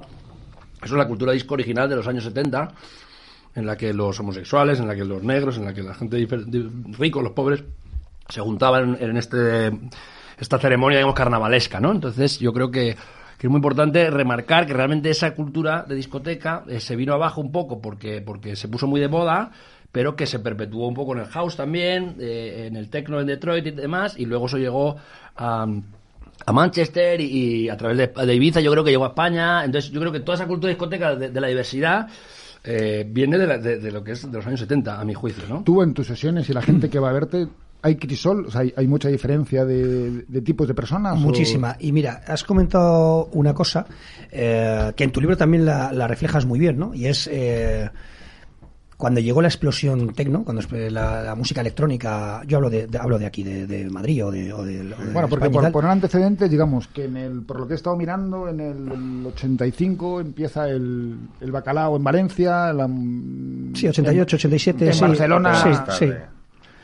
eso 0.83 0.95
es 0.95 0.99
la 0.99 1.09
cultura 1.09 1.33
disco 1.33 1.55
original 1.55 1.89
de 1.89 1.97
los 1.97 2.07
años 2.07 2.25
70, 2.25 2.69
en 3.55 3.67
la 3.67 3.77
que 3.77 3.93
los 3.93 4.19
homosexuales, 4.21 4.79
en 4.81 4.87
la 4.87 4.95
que 4.95 5.05
los 5.05 5.23
negros, 5.23 5.57
en 5.57 5.65
la 5.65 5.75
que 5.75 5.83
la 5.83 5.95
gente 5.95 6.27
ricos, 6.99 7.23
los 7.23 7.33
pobres, 7.33 7.65
se 8.29 8.41
juntaban 8.41 8.97
en 9.01 9.17
este 9.17 9.73
esta 10.39 10.59
ceremonia, 10.59 10.99
digamos, 10.99 11.17
carnavalesca, 11.17 11.81
¿no? 11.81 11.93
Entonces, 11.93 12.39
yo 12.39 12.53
creo 12.53 12.71
que, 12.71 12.97
que 13.39 13.47
es 13.47 13.51
muy 13.51 13.59
importante 13.59 14.11
remarcar 14.11 14.67
que 14.67 14.75
realmente 14.75 15.11
esa 15.11 15.35
cultura 15.35 15.85
de 15.89 15.95
discoteca 15.95 16.65
eh, 16.69 16.81
se 16.81 16.97
vino 16.97 17.15
abajo 17.15 17.41
un 17.41 17.53
poco 17.53 17.81
porque, 17.81 18.21
porque 18.21 18.57
se 18.57 18.69
puso 18.69 18.87
muy 18.87 19.01
de 19.01 19.09
moda, 19.09 19.53
pero 19.93 20.15
que 20.15 20.27
se 20.27 20.39
perpetuó 20.39 20.89
un 20.89 20.95
poco 20.95 21.15
en 21.15 21.21
el 21.21 21.27
house 21.27 21.57
también, 21.57 22.17
eh, 22.21 22.67
en 22.67 22.77
el 22.77 22.91
techno 22.91 23.21
en 23.21 23.27
Detroit 23.27 23.67
y 23.67 23.71
demás, 23.71 24.15
y 24.19 24.27
luego 24.27 24.47
eso 24.47 24.59
llegó 24.59 24.97
a 25.37 25.67
a 26.47 26.53
Manchester 26.53 27.21
y, 27.21 27.25
y 27.65 27.69
a 27.69 27.77
través 27.77 27.99
de, 27.99 28.07
de 28.27 28.35
Ibiza 28.35 28.61
yo 28.61 28.71
creo 28.71 28.85
que 28.85 28.91
llegó 28.91 29.05
a 29.05 29.09
España 29.09 29.65
entonces 29.65 29.91
yo 29.91 30.01
creo 30.01 30.13
que 30.13 30.21
toda 30.21 30.37
esa 30.37 30.47
cultura 30.47 30.69
discoteca 30.71 31.15
de, 31.17 31.31
de 31.31 31.41
la 31.41 31.49
diversidad 31.49 32.07
eh, 32.65 33.05
viene 33.09 33.37
de, 33.39 33.47
la- 33.47 33.59
de- 33.59 33.79
de 33.79 33.93
lo 33.93 34.03
que 34.03 34.13
es 34.13 34.31
de 34.31 34.37
los 34.37 34.47
años 34.47 34.61
70 34.61 35.01
a 35.01 35.05
mi 35.05 35.15
juicio 35.15 35.43
¿no? 35.49 35.63
Tú 35.65 35.83
en 35.83 35.93
tus 35.93 36.07
sesiones 36.07 36.49
y 36.49 36.53
la 36.53 36.63
gente 36.63 36.89
que 36.91 36.99
va 36.99 37.11
a 37.11 37.13
verte, 37.13 37.47
¿hay 37.83 37.97
crisol? 37.97 38.47
O 38.47 38.51
sea, 38.51 38.63
¿hay, 38.63 38.73
hay 38.77 38.87
mucha 38.89 39.09
diferencia 39.09 39.65
de, 39.65 40.25
de 40.27 40.41
tipos 40.43 40.67
de 40.67 40.75
personas? 40.75 41.15
o- 41.15 41.17
Muchísima. 41.19 41.77
Y 41.81 41.93
mira, 41.93 42.23
has 42.27 42.43
comentado 42.45 43.27
una 43.33 43.53
cosa 43.55 43.87
eh, 44.33 44.93
que 44.97 45.05
en 45.05 45.13
tu 45.13 45.21
libro 45.21 45.37
también 45.37 45.65
la, 45.67 45.93
la 45.93 46.09
reflejas 46.09 46.47
muy 46.47 46.59
bien, 46.59 46.79
¿no? 46.79 46.95
Y 46.95 47.07
es 47.07 47.29
eh, 47.33 47.89
cuando 48.97 49.21
llegó 49.21 49.43
la 49.43 49.49
explosión 49.49 50.15
tecno, 50.15 50.43
cuando 50.45 50.63
la, 50.91 51.23
la 51.23 51.35
música 51.35 51.61
electrónica, 51.61 52.43
yo 52.47 52.57
hablo 52.57 52.71
de, 52.71 52.87
de- 52.87 52.99
hablo 52.99 53.19
de 53.19 53.27
aquí, 53.27 53.43
de, 53.43 53.67
de 53.67 53.89
Madrid 53.91 54.25
o 54.25 54.31
de, 54.31 54.53
o 54.53 54.65
de- 54.65 54.81
o 54.81 54.85
de 55.05 55.13
Bueno, 55.13 55.29
porque 55.29 55.47
España 55.47 55.63
por 55.65 55.73
poner 55.73 55.91
antecedentes, 55.91 56.51
digamos 56.51 56.89
que 56.89 57.05
en 57.05 57.17
el, 57.17 57.43
por 57.43 57.61
lo 57.61 57.67
que 57.67 57.75
he 57.75 57.77
estado 57.77 57.97
mirando, 57.97 58.49
en 58.49 58.61
el 58.61 59.27
85 59.27 60.21
empieza 60.21 60.69
el, 60.69 61.17
el 61.41 61.53
bacalao 61.53 61.97
en 61.97 62.05
Valencia. 62.05 62.73
La, 62.73 62.87
Sí, 63.75 63.87
88, 63.89 64.37
87, 64.37 64.87
en 64.87 64.95
sí. 64.95 65.01
Barcelona- 65.01 65.55
Sí, 65.63 65.71
sí. 65.99 66.13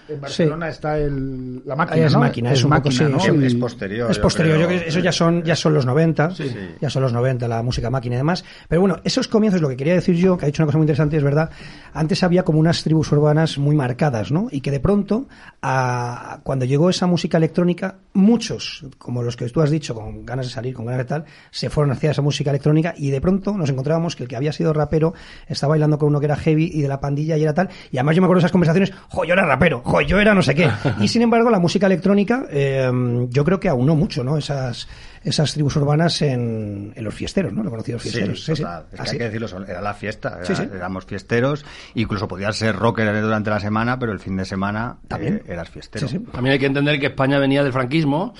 En 0.08 0.20
Barcelona 0.20 0.68
está 0.68 0.98
el, 0.98 1.62
la 1.64 1.76
máquina. 1.76 2.06
Es 2.06 2.12
¿no? 2.12 2.18
máquina, 2.20 2.52
es 2.52 2.64
un 2.64 2.70
poco, 2.70 2.90
sí, 2.90 3.04
¿no? 3.04 3.20
sí. 3.20 3.30
Y- 3.34 3.46
Es 3.46 3.54
posterior. 3.54 4.10
Es 4.10 4.18
posterior, 4.18 4.58
yo 4.58 4.66
creo. 4.66 4.68
creo 4.78 4.82
que 4.82 4.88
eso 4.88 5.00
ya 5.00 5.12
son, 5.12 5.42
ya 5.44 5.56
son 5.56 5.74
los 5.74 5.86
90, 5.86 6.30
Sí. 6.32 6.50
ya 6.80 6.90
son 6.90 7.02
los 7.02 7.12
90, 7.12 7.46
la 7.48 7.62
música 7.62 7.88
máquina 7.90 8.16
y 8.16 8.18
demás. 8.18 8.44
Pero 8.68 8.80
bueno, 8.80 8.98
esos 9.04 9.28
comienzos, 9.28 9.60
lo 9.60 9.68
que 9.68 9.76
quería 9.76 9.94
decir 9.94 10.16
yo, 10.16 10.36
que 10.36 10.44
ha 10.44 10.46
dicho 10.46 10.62
una 10.62 10.66
cosa 10.66 10.78
muy 10.78 10.84
interesante, 10.84 11.16
es 11.16 11.22
verdad, 11.22 11.50
antes 11.94 12.22
había 12.22 12.42
como 12.42 12.58
unas 12.58 12.82
tribus 12.82 13.10
urbanas 13.12 13.58
muy 13.58 13.74
marcadas, 13.76 14.32
¿no? 14.32 14.48
Y 14.50 14.60
que 14.60 14.70
de 14.70 14.80
pronto, 14.80 15.28
a- 15.62 16.40
cuando 16.42 16.64
llegó 16.64 16.90
esa 16.90 17.06
música 17.06 17.38
electrónica, 17.38 17.96
muchos, 18.14 18.84
como 18.98 19.22
los 19.22 19.36
que 19.36 19.48
tú 19.48 19.60
has 19.62 19.70
dicho, 19.70 19.94
con 19.94 20.26
ganas 20.26 20.46
de 20.46 20.52
salir, 20.52 20.74
con 20.74 20.84
ganas 20.86 20.98
de 20.98 21.04
tal, 21.04 21.24
se 21.50 21.70
fueron 21.70 21.92
hacia 21.92 22.10
esa 22.10 22.22
música 22.22 22.50
electrónica 22.50 22.94
y 22.96 23.10
de 23.10 23.20
pronto 23.20 23.56
nos 23.56 23.70
encontrábamos 23.70 24.16
que 24.16 24.24
el 24.24 24.28
que 24.28 24.36
había 24.36 24.52
sido 24.52 24.72
rapero 24.72 25.14
estaba 25.46 25.70
bailando 25.72 25.98
con 25.98 26.08
uno 26.08 26.18
que 26.20 26.26
era 26.26 26.36
heavy 26.36 26.70
y 26.72 26.82
de 26.82 26.88
la 26.88 27.00
pandilla 27.00 27.36
y 27.36 27.42
era 27.42 27.54
tal. 27.54 27.68
Y 27.90 27.96
además 27.98 28.16
yo 28.16 28.22
me 28.22 28.26
acuerdo 28.26 28.38
de 28.40 28.44
esas 28.46 28.52
conversaciones, 28.52 28.92
jo, 29.08 29.24
yo 29.24 29.32
era 29.34 29.46
rapero, 29.46 29.80
yo 30.00 30.18
era 30.18 30.34
no 30.34 30.40
sé 30.42 30.54
qué. 30.54 30.68
Y 31.00 31.08
sin 31.08 31.20
embargo, 31.22 31.50
la 31.50 31.58
música 31.58 31.86
electrónica, 31.86 32.46
eh, 32.50 32.90
yo 33.28 33.44
creo 33.44 33.60
que 33.60 33.68
aunó 33.68 33.94
mucho, 33.94 34.24
¿no? 34.24 34.38
Esas, 34.38 34.88
esas 35.22 35.52
tribus 35.52 35.76
urbanas 35.76 36.22
en, 36.22 36.92
en 36.96 37.04
los 37.04 37.14
fiesteros, 37.14 37.52
¿no? 37.52 37.62
Los 37.62 37.70
conocidos 37.70 38.02
Sí, 38.02 38.08
fiesteros. 38.10 38.44
Sí, 38.44 38.56
sí. 38.56 38.62
total. 38.62 38.84
Es 38.90 38.96
que 38.96 39.02
Así. 39.02 39.10
hay 39.12 39.18
que 39.18 39.24
decirlo, 39.24 39.64
era 39.66 39.80
la 39.80 39.94
fiesta, 39.94 40.36
era- 40.36 40.44
Sí, 40.44 40.54
sí. 40.56 40.62
éramos 40.74 41.04
fiesteros, 41.04 41.64
incluso 41.94 42.26
podías 42.26 42.56
ser 42.56 42.74
rocker 42.76 43.20
durante 43.20 43.50
la 43.50 43.60
semana, 43.60 43.98
pero 43.98 44.12
el 44.12 44.18
fin 44.20 44.36
de 44.36 44.44
semana 44.44 44.96
También. 45.08 45.42
eh, 45.46 45.52
eras 45.52 45.68
fiestero. 45.68 46.08
Sí, 46.08 46.16
sí. 46.18 46.24
También 46.32 46.54
hay 46.54 46.58
que 46.58 46.66
entender 46.66 46.98
que 46.98 47.06
España 47.06 47.38
venía 47.38 47.62
del 47.62 47.72
franquismo, 47.72 48.34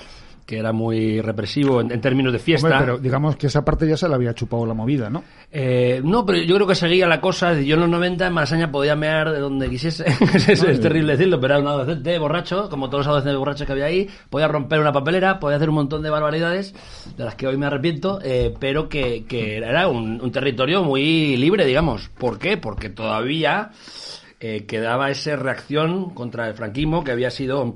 que 0.45 0.57
era 0.57 0.71
muy 0.73 1.21
represivo 1.21 1.81
en, 1.81 1.91
en 1.91 2.01
términos 2.01 2.33
de 2.33 2.39
fiesta. 2.39 2.67
Hombre, 2.67 2.85
pero 2.85 2.97
digamos 2.97 3.35
que 3.35 3.47
esa 3.47 3.63
parte 3.63 3.87
ya 3.87 3.97
se 3.97 4.07
la 4.07 4.15
había 4.15 4.33
chupado 4.33 4.65
la 4.65 4.73
movida, 4.73 5.09
¿no? 5.09 5.23
Eh, 5.51 6.01
no, 6.03 6.25
pero 6.25 6.39
yo 6.39 6.55
creo 6.55 6.67
que 6.67 6.75
seguía 6.75 7.07
la 7.07 7.21
cosa. 7.21 7.53
Yo 7.61 7.75
en 7.75 7.81
los 7.81 7.89
90 7.89 8.27
en 8.27 8.33
Malasaña 8.33 8.71
podía 8.71 8.95
mear 8.95 9.31
de 9.31 9.39
donde 9.39 9.69
quisiese. 9.69 10.05
es, 10.35 10.49
es 10.49 10.81
terrible 10.81 11.13
decirlo, 11.13 11.39
pero 11.39 11.55
era 11.55 11.61
un 11.61 11.67
adolescente 11.67 12.17
borracho, 12.19 12.69
como 12.69 12.89
todos 12.89 13.01
los 13.01 13.07
adolescentes 13.07 13.39
borrachos 13.39 13.67
que 13.67 13.73
había 13.73 13.85
ahí. 13.85 14.09
Podía 14.29 14.47
romper 14.47 14.79
una 14.79 14.91
papelera, 14.91 15.39
podía 15.39 15.57
hacer 15.57 15.69
un 15.69 15.75
montón 15.75 16.01
de 16.01 16.09
barbaridades, 16.09 16.73
de 17.15 17.23
las 17.23 17.35
que 17.35 17.47
hoy 17.47 17.57
me 17.57 17.65
arrepiento, 17.65 18.19
eh, 18.23 18.53
pero 18.59 18.89
que, 18.89 19.25
que 19.25 19.57
era 19.57 19.87
un, 19.87 20.19
un 20.21 20.31
territorio 20.31 20.83
muy 20.83 21.37
libre, 21.37 21.65
digamos. 21.65 22.09
¿Por 22.17 22.39
qué? 22.39 22.57
Porque 22.57 22.89
todavía 22.89 23.71
eh, 24.39 24.65
quedaba 24.65 25.09
esa 25.09 25.37
reacción 25.37 26.09
contra 26.09 26.49
el 26.49 26.53
franquismo 26.53 27.05
que 27.05 27.11
había 27.11 27.31
sido 27.31 27.75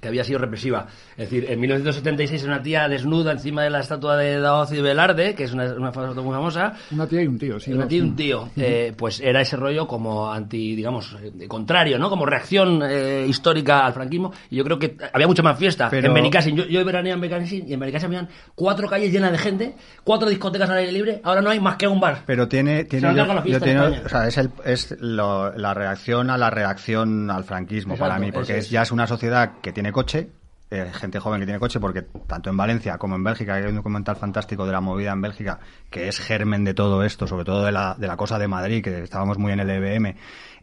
que 0.00 0.08
había 0.08 0.22
sido 0.24 0.38
represiva. 0.38 0.86
Es 1.16 1.30
decir, 1.30 1.46
en 1.50 1.58
1976 1.60 2.44
una 2.44 2.62
tía 2.62 2.88
desnuda 2.88 3.32
encima 3.32 3.62
de 3.64 3.70
la 3.70 3.80
estatua 3.80 4.16
de 4.16 4.38
Daoz 4.40 4.72
y 4.72 4.80
Velarde, 4.80 5.34
que 5.34 5.44
es 5.44 5.52
una, 5.52 5.64
una 5.74 5.92
foto 5.92 6.22
muy 6.22 6.32
famosa, 6.34 6.74
Una 6.92 7.06
tía 7.06 7.22
y 7.22 7.26
un 7.26 7.38
tío, 7.38 7.58
sí. 7.58 7.72
una 7.72 7.88
tía 7.88 7.98
y 7.98 8.00
un 8.02 8.14
tío, 8.16 8.48
eh, 8.56 8.92
pues 8.96 9.20
era 9.20 9.40
ese 9.40 9.56
rollo 9.56 9.86
como 9.88 10.32
anti, 10.32 10.76
digamos, 10.76 11.16
eh, 11.22 11.46
contrario, 11.48 11.98
¿no? 11.98 12.08
Como 12.10 12.26
reacción 12.26 12.80
eh, 12.88 13.24
histórica 13.28 13.84
al 13.86 13.92
franquismo. 13.92 14.32
Y 14.50 14.56
yo 14.56 14.64
creo 14.64 14.78
que 14.78 14.96
había 15.12 15.26
mucha 15.26 15.42
más 15.42 15.58
fiesta. 15.58 15.88
Pero- 15.90 16.08
En 16.08 16.14
Benicassin, 16.14 16.56
yo, 16.56 16.64
yo 16.66 16.84
veraneé 16.84 17.12
en 17.12 17.20
Benicassin 17.20 17.68
y 17.68 17.72
en 17.74 17.80
Benicassin 17.80 18.06
habían 18.06 18.28
cuatro 18.54 18.88
calles 18.88 19.12
llenas 19.12 19.32
de 19.32 19.38
gente, 19.38 19.74
cuatro 20.04 20.28
discotecas 20.28 20.70
al 20.70 20.78
aire 20.78 20.92
libre. 20.92 21.20
Ahora 21.24 21.40
no 21.40 21.50
hay 21.50 21.60
más 21.60 21.76
que 21.76 21.88
un 21.88 21.98
bar. 22.00 22.22
Pero 22.26 22.46
tiene, 22.48 22.84
tiene, 22.84 23.14
yo- 23.14 23.26
la 23.26 23.44
yo 23.44 23.60
tiene- 23.60 23.80
o 23.80 24.08
sea, 24.08 24.26
es, 24.28 24.38
el, 24.38 24.50
es 24.64 24.94
lo- 25.00 25.52
la 25.56 25.74
reacción 25.74 26.30
a 26.30 26.38
la 26.38 26.50
reacción 26.50 27.30
al 27.30 27.44
franquismo 27.44 27.94
Exacto, 27.94 28.08
para 28.14 28.20
mí, 28.24 28.30
porque 28.32 28.58
es. 28.58 28.70
ya 28.70 28.82
es 28.82 28.92
una 28.92 29.06
sociedad 29.06 29.52
que 29.62 29.72
tiene 29.72 29.87
coche, 29.92 30.30
eh, 30.70 30.90
gente 30.92 31.18
joven 31.18 31.40
que 31.40 31.46
tiene 31.46 31.58
coche, 31.58 31.80
porque 31.80 32.02
tanto 32.26 32.50
en 32.50 32.56
Valencia 32.56 32.98
como 32.98 33.16
en 33.16 33.24
Bélgica, 33.24 33.54
hay 33.54 33.64
un 33.64 33.76
documental 33.76 34.16
fantástico 34.16 34.66
de 34.66 34.72
la 34.72 34.80
movida 34.80 35.12
en 35.12 35.20
Bélgica, 35.20 35.60
que 35.90 36.08
es 36.08 36.18
germen 36.18 36.64
de 36.64 36.74
todo 36.74 37.02
esto, 37.02 37.26
sobre 37.26 37.44
todo 37.44 37.64
de 37.64 37.72
la, 37.72 37.94
de 37.94 38.06
la 38.06 38.16
cosa 38.16 38.38
de 38.38 38.48
Madrid, 38.48 38.82
que 38.82 39.02
estábamos 39.02 39.38
muy 39.38 39.52
en 39.52 39.60
el 39.60 39.70
EBM, 39.70 40.16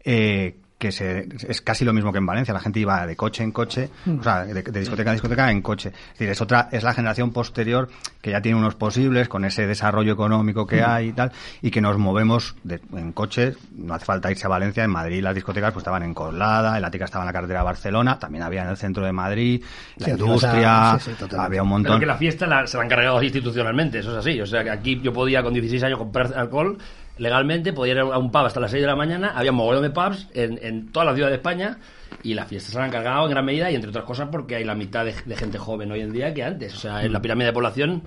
eh, 0.03 0.57
que 0.85 0.91
se, 0.91 1.27
es 1.47 1.61
casi 1.61 1.83
lo 1.85 1.93
mismo 1.93 2.11
que 2.11 2.19
en 2.19 2.25
Valencia, 2.25 2.53
la 2.53 2.59
gente 2.59 2.79
iba 2.79 3.05
de 3.07 3.15
coche 3.15 3.43
en 3.43 3.51
coche, 3.51 3.89
o 4.19 4.21
sea, 4.21 4.45
de, 4.45 4.61
de 4.61 4.79
discoteca 4.79 5.09
en 5.09 5.15
discoteca 5.15 5.49
en 5.51 5.61
coche. 5.61 5.89
Es 5.89 6.19
decir, 6.19 6.29
es 6.29 6.41
otra, 6.41 6.69
es 6.71 6.83
la 6.83 6.93
generación 6.93 7.31
posterior 7.31 7.89
que 8.21 8.31
ya 8.31 8.41
tiene 8.41 8.57
unos 8.57 8.75
posibles 8.75 9.27
con 9.27 9.45
ese 9.45 9.65
desarrollo 9.67 10.13
económico 10.13 10.67
que 10.67 10.83
hay 10.83 11.07
y 11.09 11.13
tal, 11.13 11.31
y 11.61 11.71
que 11.71 11.81
nos 11.81 11.97
movemos 11.97 12.55
de- 12.63 12.79
en 12.93 13.11
coche, 13.13 13.53
no 13.75 13.93
hace 13.95 14.05
falta 14.05 14.29
irse 14.29 14.45
a 14.45 14.49
Valencia, 14.49 14.83
en 14.83 14.91
Madrid 14.91 15.21
las 15.23 15.33
discotecas 15.33 15.71
pues 15.73 15.81
estaban 15.81 16.03
en 16.03 16.13
Coslada, 16.13 16.75
en 16.75 16.81
la 16.81 16.91
Tica 16.91 17.05
estaba 17.05 17.23
en 17.23 17.27
la 17.27 17.33
carretera 17.33 17.59
de 17.61 17.65
Barcelona, 17.65 18.19
también 18.19 18.43
había 18.43 18.63
en 18.63 18.69
el 18.69 18.77
centro 18.77 19.05
de 19.05 19.11
Madrid, 19.11 19.63
la 19.97 20.05
Sí, 20.05 20.11
industria, 20.11 20.91
a- 20.93 20.99
sí, 20.99 21.05
sí, 21.05 21.11
totalmente. 21.11 21.45
había 21.45 21.63
un 21.63 21.69
Pero 21.69 21.75
montón. 21.75 21.99
que 21.99 22.05
la 22.05 22.17
fiesta 22.17 22.45
la- 22.47 22.67
se 22.67 22.77
la 22.77 22.83
han 22.83 22.89
cargado 22.89 23.21
institucionalmente, 23.23 23.99
eso 23.99 24.11
es 24.11 24.17
así. 24.17 24.39
O 24.39 24.45
sea, 24.45 24.63
que 24.63 24.69
aquí 24.69 24.99
yo 25.01 25.11
podía 25.13 25.41
con 25.43 25.53
16 25.53 25.81
años 25.83 25.97
comprar 25.97 26.31
alcohol 26.35 26.77
legalmente, 27.17 27.73
podía 27.73 27.93
ir 27.93 27.99
a 27.99 28.17
un 28.17 28.31
pub 28.31 28.45
hasta 28.45 28.59
las 28.59 28.71
6 28.71 28.81
de 28.81 28.87
la 28.87 28.95
mañana, 28.95 29.33
había 29.35 29.51
mogollón 29.51 29.83
de 29.83 29.89
pubs 29.89 30.27
en, 30.33 30.59
en 30.61 30.91
toda 30.91 31.05
la 31.05 31.13
ciudad 31.13 31.29
de 31.29 31.35
España 31.35 31.77
y 32.23 32.33
las 32.33 32.47
fiestas 32.47 32.73
se 32.73 32.79
han 32.79 32.91
cargado 32.91 33.25
en 33.25 33.31
gran 33.31 33.45
medida 33.45 33.69
y 33.71 33.75
entre 33.75 33.89
otras 33.89 34.05
cosas 34.05 34.29
porque 34.31 34.55
hay 34.55 34.63
la 34.63 34.75
mitad 34.75 35.05
de, 35.05 35.13
de 35.25 35.35
gente 35.35 35.57
joven 35.57 35.91
hoy 35.91 36.01
en 36.01 36.11
día 36.11 36.33
que 36.33 36.43
antes. 36.43 36.73
O 36.73 36.77
sea, 36.77 37.03
en 37.03 37.13
la 37.13 37.21
pirámide 37.21 37.47
de 37.47 37.53
población 37.53 38.03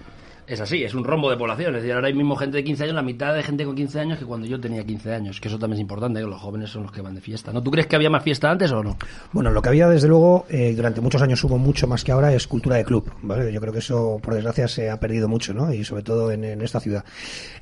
es 0.48 0.60
así, 0.60 0.82
es 0.82 0.94
un 0.94 1.04
rombo 1.04 1.30
de 1.30 1.36
población. 1.36 1.74
Es 1.76 1.82
decir, 1.82 1.94
ahora 1.94 2.08
hay 2.08 2.14
mismo 2.14 2.34
gente 2.34 2.56
de 2.56 2.64
15 2.64 2.84
años, 2.84 2.94
la 2.94 3.02
mitad 3.02 3.34
de 3.34 3.42
gente 3.42 3.64
con 3.64 3.74
15 3.74 4.00
años 4.00 4.18
que 4.18 4.24
cuando 4.24 4.46
yo 4.46 4.58
tenía 4.58 4.84
15 4.84 5.14
años, 5.14 5.40
que 5.40 5.48
eso 5.48 5.58
también 5.58 5.78
es 5.78 5.82
importante, 5.82 6.20
que 6.20 6.26
los 6.26 6.40
jóvenes 6.40 6.70
son 6.70 6.84
los 6.84 6.92
que 6.92 7.02
van 7.02 7.14
de 7.14 7.20
fiesta. 7.20 7.52
¿No? 7.52 7.62
¿Tú 7.62 7.70
crees 7.70 7.86
que 7.86 7.96
había 7.96 8.08
más 8.08 8.22
fiesta 8.22 8.50
antes 8.50 8.72
o 8.72 8.82
no? 8.82 8.96
Bueno, 9.32 9.50
lo 9.50 9.60
que 9.60 9.68
había 9.68 9.88
desde 9.88 10.08
luego 10.08 10.46
eh, 10.48 10.72
durante 10.74 11.00
muchos 11.00 11.20
años 11.20 11.42
hubo 11.44 11.58
mucho 11.58 11.86
más 11.86 12.02
que 12.02 12.12
ahora 12.12 12.32
es 12.32 12.46
cultura 12.46 12.76
de 12.76 12.84
club. 12.84 13.10
¿vale? 13.22 13.52
Yo 13.52 13.60
creo 13.60 13.72
que 13.72 13.80
eso, 13.80 14.18
por 14.22 14.34
desgracia, 14.34 14.68
se 14.68 14.90
ha 14.90 14.98
perdido 14.98 15.28
mucho, 15.28 15.52
¿no? 15.52 15.72
Y 15.72 15.84
sobre 15.84 16.02
todo 16.02 16.32
en, 16.32 16.44
esta 16.62 16.80
ciudad. 16.80 17.04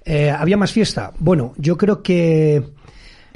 Eh, 0.04 0.30
¿Había 0.30 0.56
más 0.56 0.72
fiesta? 0.72 1.12
Bueno, 1.18 1.54
yo 1.56 1.76
creo 1.76 2.02
que... 2.02 2.62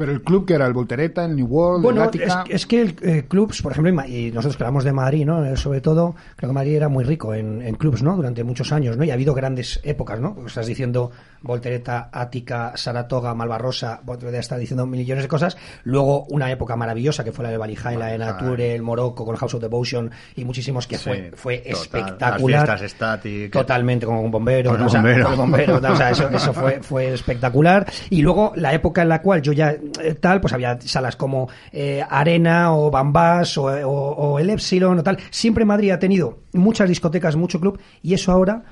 Pero 0.00 0.12
el 0.12 0.22
club 0.22 0.46
que 0.46 0.54
era 0.54 0.66
el 0.66 0.72
Voltereta, 0.72 1.26
el 1.26 1.36
New 1.36 1.46
World, 1.46 1.82
Bueno, 1.84 2.02
el 2.10 2.22
es, 2.22 2.32
Ática... 2.32 2.44
es 2.54 2.64
que 2.66 2.80
el 2.80 2.96
eh, 3.02 3.24
clubs, 3.28 3.60
por 3.60 3.72
ejemplo, 3.72 4.02
y 4.06 4.30
nosotros 4.32 4.56
que 4.56 4.62
hablamos 4.64 4.84
de 4.84 4.92
Madrid, 4.94 5.26
¿no? 5.26 5.44
Eh, 5.44 5.58
Sobre 5.58 5.82
todo, 5.82 6.14
creo 6.36 6.48
que 6.48 6.54
Madrid 6.54 6.76
era 6.76 6.88
muy 6.88 7.04
rico 7.04 7.34
en, 7.34 7.60
en 7.60 7.74
clubs, 7.74 8.02
¿no? 8.02 8.16
Durante 8.16 8.42
muchos 8.42 8.72
años, 8.72 8.96
¿no? 8.96 9.04
Y 9.04 9.10
ha 9.10 9.14
habido 9.14 9.34
grandes 9.34 9.78
épocas, 9.84 10.18
¿no? 10.18 10.32
Porque 10.34 10.48
estás 10.48 10.66
diciendo 10.66 11.10
Voltereta, 11.42 12.08
Ática, 12.12 12.72
Saratoga, 12.76 13.34
Malvarrosa, 13.34 14.00
Voltereta 14.02 14.38
está 14.38 14.56
diciendo 14.56 14.86
millones 14.86 15.24
de 15.24 15.28
cosas. 15.28 15.58
Luego, 15.84 16.24
una 16.30 16.50
época 16.50 16.76
maravillosa 16.76 17.22
que 17.22 17.32
fue 17.32 17.44
la 17.44 17.50
de 17.50 17.58
Valijay, 17.58 17.96
la 17.98 18.06
de 18.06 18.16
Nature, 18.16 18.74
el 18.74 18.80
Morocco, 18.82 19.26
con 19.26 19.36
House 19.36 19.54
of 19.54 19.60
Devotion 19.60 20.10
y 20.34 20.46
muchísimos 20.46 20.86
que 20.86 20.96
fue, 20.96 21.16
Sí, 21.16 21.36
fue 21.36 21.58
total. 21.58 21.72
espectacular. 21.72 22.68
Las 22.68 22.90
static. 22.90 23.52
Totalmente, 23.52 24.06
como 24.06 24.22
un 24.22 24.30
bombero. 24.30 24.70
Con 24.70 24.80
o 24.82 24.88
sea, 24.88 25.00
bombero. 25.00 25.28
el 25.30 25.36
bombero, 25.36 25.76
o 25.76 25.96
sea, 25.96 26.10
eso, 26.10 26.28
eso 26.30 26.52
fue, 26.54 26.80
fue 26.82 27.12
espectacular. 27.12 27.86
Y 28.08 28.22
luego 28.22 28.52
la 28.56 28.72
época 28.72 29.02
en 29.02 29.08
la 29.10 29.20
cual 29.20 29.42
yo 29.42 29.52
ya 29.52 29.74
tal, 30.20 30.40
pues 30.40 30.52
había 30.52 30.78
salas 30.80 31.16
como 31.16 31.48
eh, 31.72 32.02
Arena 32.08 32.74
o 32.74 32.90
Bambás 32.90 33.56
o, 33.58 33.64
o- 33.64 34.12
o 34.32 34.38
el 34.38 34.50
Epsilon 34.50 34.98
o 34.98 35.02
tal. 35.02 35.18
Siempre 35.30 35.64
Madrid 35.64 35.90
ha 35.90 35.98
tenido 35.98 36.38
muchas 36.52 36.88
discotecas, 36.88 37.36
mucho 37.36 37.60
club 37.60 37.80
y 38.02 38.14
eso 38.14 38.32
ahora... 38.32 38.62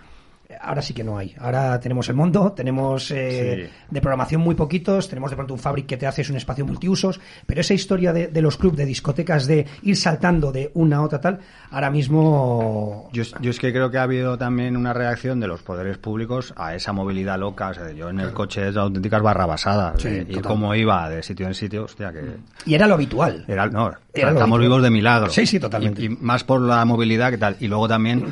Ahora 0.60 0.80
sí 0.80 0.94
que 0.94 1.04
no 1.04 1.18
hay. 1.18 1.34
Ahora 1.38 1.78
tenemos 1.78 2.08
el 2.08 2.14
mundo, 2.16 2.52
tenemos 2.52 3.10
eh, 3.10 3.68
Sí. 3.68 3.72
de 3.90 4.00
programación 4.00 4.40
muy 4.40 4.54
poquitos, 4.54 5.06
tenemos 5.08 5.30
de 5.30 5.36
pronto 5.36 5.52
un 5.52 5.60
fabric 5.60 5.84
que 5.86 5.96
te 5.98 6.06
haces 6.06 6.30
un 6.30 6.36
espacio 6.36 6.64
multiusos, 6.64 7.20
pero 7.46 7.60
esa 7.60 7.74
historia 7.74 8.12
de, 8.14 8.28
de 8.28 8.40
los 8.42 8.56
clubs, 8.56 8.76
de 8.76 8.86
discotecas, 8.86 9.46
de 9.46 9.66
ir 9.82 9.96
saltando 9.96 10.50
de 10.50 10.70
una 10.74 10.96
a 10.98 11.02
otra 11.02 11.20
tal, 11.20 11.38
ahora 11.70 11.90
mismo 11.90 13.10
Yo, 13.12 13.22
yo 13.40 13.50
es 13.50 13.58
que 13.58 13.72
creo 13.72 13.90
que 13.90 13.98
ha 13.98 14.02
habido 14.04 14.38
también 14.38 14.76
una 14.76 14.92
reacción 14.92 15.38
de 15.40 15.48
los 15.48 15.62
poderes 15.62 15.98
públicos 15.98 16.54
a 16.56 16.74
esa 16.74 16.92
movilidad 16.92 17.38
loca. 17.38 17.68
O 17.68 17.74
sea, 17.74 17.90
yo 17.92 18.08
en 18.10 18.20
el 18.20 18.32
coche 18.32 18.68
es 18.68 18.74
de 18.74 18.80
auténticas 18.80 19.22
barrabasadas. 19.22 20.00
Sí, 20.00 20.24
y 20.28 20.40
cómo 20.40 20.74
iba 20.74 21.08
de 21.10 21.22
sitio 21.22 21.46
en 21.46 21.54
sitio, 21.54 21.84
hostia, 21.84 22.12
que... 22.12 22.22
Y 22.66 22.74
era 22.74 22.86
lo 22.86 22.94
habitual. 22.94 23.44
Era, 23.46 23.66
no, 23.66 23.88
Era 24.14 24.30
lo 24.30 24.36
estamos 24.38 24.40
habitual. 24.40 24.60
vivos 24.62 24.82
de 24.82 24.90
milagro. 24.90 25.30
Sí, 25.30 25.46
sí, 25.46 25.60
totalmente. 25.60 26.02
Y, 26.02 26.06
y 26.06 26.08
más 26.08 26.44
por 26.44 26.60
la 26.60 26.84
movilidad 26.84 27.30
que 27.30 27.38
tal. 27.38 27.56
Y 27.60 27.68
luego 27.68 27.86
también, 27.88 28.24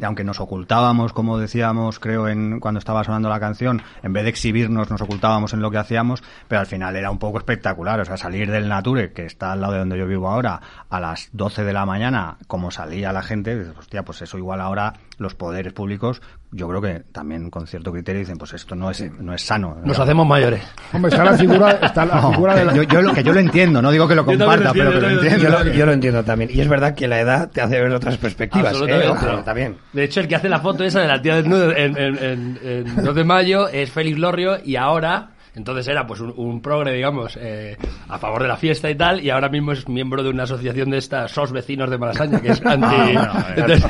aunque 0.00 0.24
nos 0.24 0.40
ocultábamos, 0.40 1.12
como 1.12 1.38
decíamos, 1.38 1.98
creo, 1.98 2.28
en 2.28 2.60
cuando 2.60 2.78
estaba 2.78 3.04
sonando 3.04 3.28
la 3.28 3.40
canción, 3.40 3.82
en 4.02 4.12
vez 4.12 4.24
de 4.24 4.30
exhibirnos, 4.30 4.90
nos 4.90 5.00
ocultábamos 5.00 5.52
en 5.52 5.60
lo 5.60 5.70
que 5.70 5.78
hacíamos, 5.78 6.22
pero 6.48 6.60
al 6.60 6.66
final 6.66 6.96
era 6.96 7.10
un 7.10 7.18
poco 7.18 7.38
espectacular. 7.38 8.00
O 8.00 8.04
sea, 8.04 8.16
salir 8.16 8.50
del 8.50 8.68
Nature, 8.68 9.12
que 9.12 9.26
está 9.26 9.52
al 9.52 9.60
lado 9.60 9.74
de 9.74 9.78
donde 9.80 9.98
yo 9.98 10.06
vivo 10.06 10.28
ahora, 10.28 10.60
a 10.88 11.00
las 11.00 11.28
12 11.32 11.64
de 11.64 11.72
la 11.72 11.86
mañana, 11.86 12.36
como 12.46 12.70
salía 12.70 13.12
la 13.12 13.22
gente, 13.22 13.58
dices, 13.58 13.76
hostia, 13.76 14.04
pues 14.04 14.22
eso 14.22 14.38
igual 14.38 14.60
ahora 14.60 14.94
los 15.18 15.34
poderes 15.34 15.72
públicos, 15.72 16.20
yo 16.50 16.68
creo 16.68 16.80
que 16.80 17.00
también 17.12 17.50
con 17.50 17.66
cierto 17.66 17.92
criterio 17.92 18.20
dicen, 18.20 18.38
pues 18.38 18.52
esto 18.54 18.74
no 18.74 18.90
es, 18.90 19.10
no 19.20 19.32
es 19.34 19.42
sano. 19.42 19.76
Nos 19.84 19.98
hacemos 19.98 20.26
mayores. 20.26 20.62
Hombre, 20.92 21.10
está 21.10 21.24
la 21.24 21.34
figura, 21.38 21.70
está 21.82 22.04
la 22.04 22.20
No, 22.20 22.32
figura 22.32 22.54
de 22.54 22.64
la... 22.64 22.74
yo, 22.74 22.82
yo 22.82 23.02
lo, 23.02 23.12
que 23.14 23.22
yo 23.22 23.32
lo 23.32 23.40
entiendo, 23.40 23.80
no 23.82 23.90
digo 23.90 24.06
que 24.08 24.14
lo 24.14 24.24
comparta, 24.24 24.72
pero 24.72 24.90
que 24.92 25.00
lo 25.00 25.08
entiendo, 25.10 25.38
yo 25.38 25.48
lo, 25.50 25.64
yo 25.72 25.86
lo 25.86 25.92
entiendo 25.92 26.24
también. 26.24 26.50
Y 26.52 26.60
es 26.60 26.68
verdad 26.68 26.94
que 26.94 27.08
la 27.08 27.20
edad 27.20 27.50
te 27.50 27.60
hace 27.60 27.80
ver 27.80 27.90
otras 27.92 28.16
perspectivas. 28.18 28.74
¿eh? 28.86 29.08
Ojo, 29.08 29.26
también. 29.44 29.76
De 29.92 30.04
hecho, 30.04 30.20
el 30.20 30.28
que 30.28 30.36
hace 30.36 30.48
la 30.48 30.60
foto 30.60 30.84
esa 30.84 31.00
de 31.00 31.08
la 31.08 31.20
tía 31.20 31.36
desnuda 31.36 31.74
en, 31.76 31.96
en, 31.96 32.18
en, 32.18 32.58
en 32.62 33.04
2 33.04 33.14
de 33.14 33.24
mayo 33.24 33.68
es 33.68 33.90
Félix 33.90 34.18
Lorrio 34.18 34.58
y 34.64 34.76
ahora, 34.76 35.30
entonces 35.54 35.86
era 35.88 36.06
pues 36.06 36.20
un, 36.20 36.32
un 36.36 36.60
progre, 36.62 36.92
digamos, 36.92 37.36
eh, 37.40 37.76
a 38.08 38.18
favor 38.18 38.42
de 38.42 38.48
la 38.48 38.56
fiesta 38.56 38.88
y 38.90 38.94
tal, 38.94 39.20
y 39.20 39.30
ahora 39.30 39.48
mismo 39.48 39.72
es 39.72 39.88
miembro 39.88 40.22
de 40.22 40.30
una 40.30 40.44
asociación 40.44 40.90
de 40.90 40.98
estas 40.98 41.30
SOS 41.32 41.52
vecinos 41.52 41.90
de 41.90 41.98
Malasaña, 41.98 42.40
que 42.40 42.52
es 42.52 42.64
anti... 42.64 42.86
bueno. 43.12 43.32
Entonces- 43.56 43.84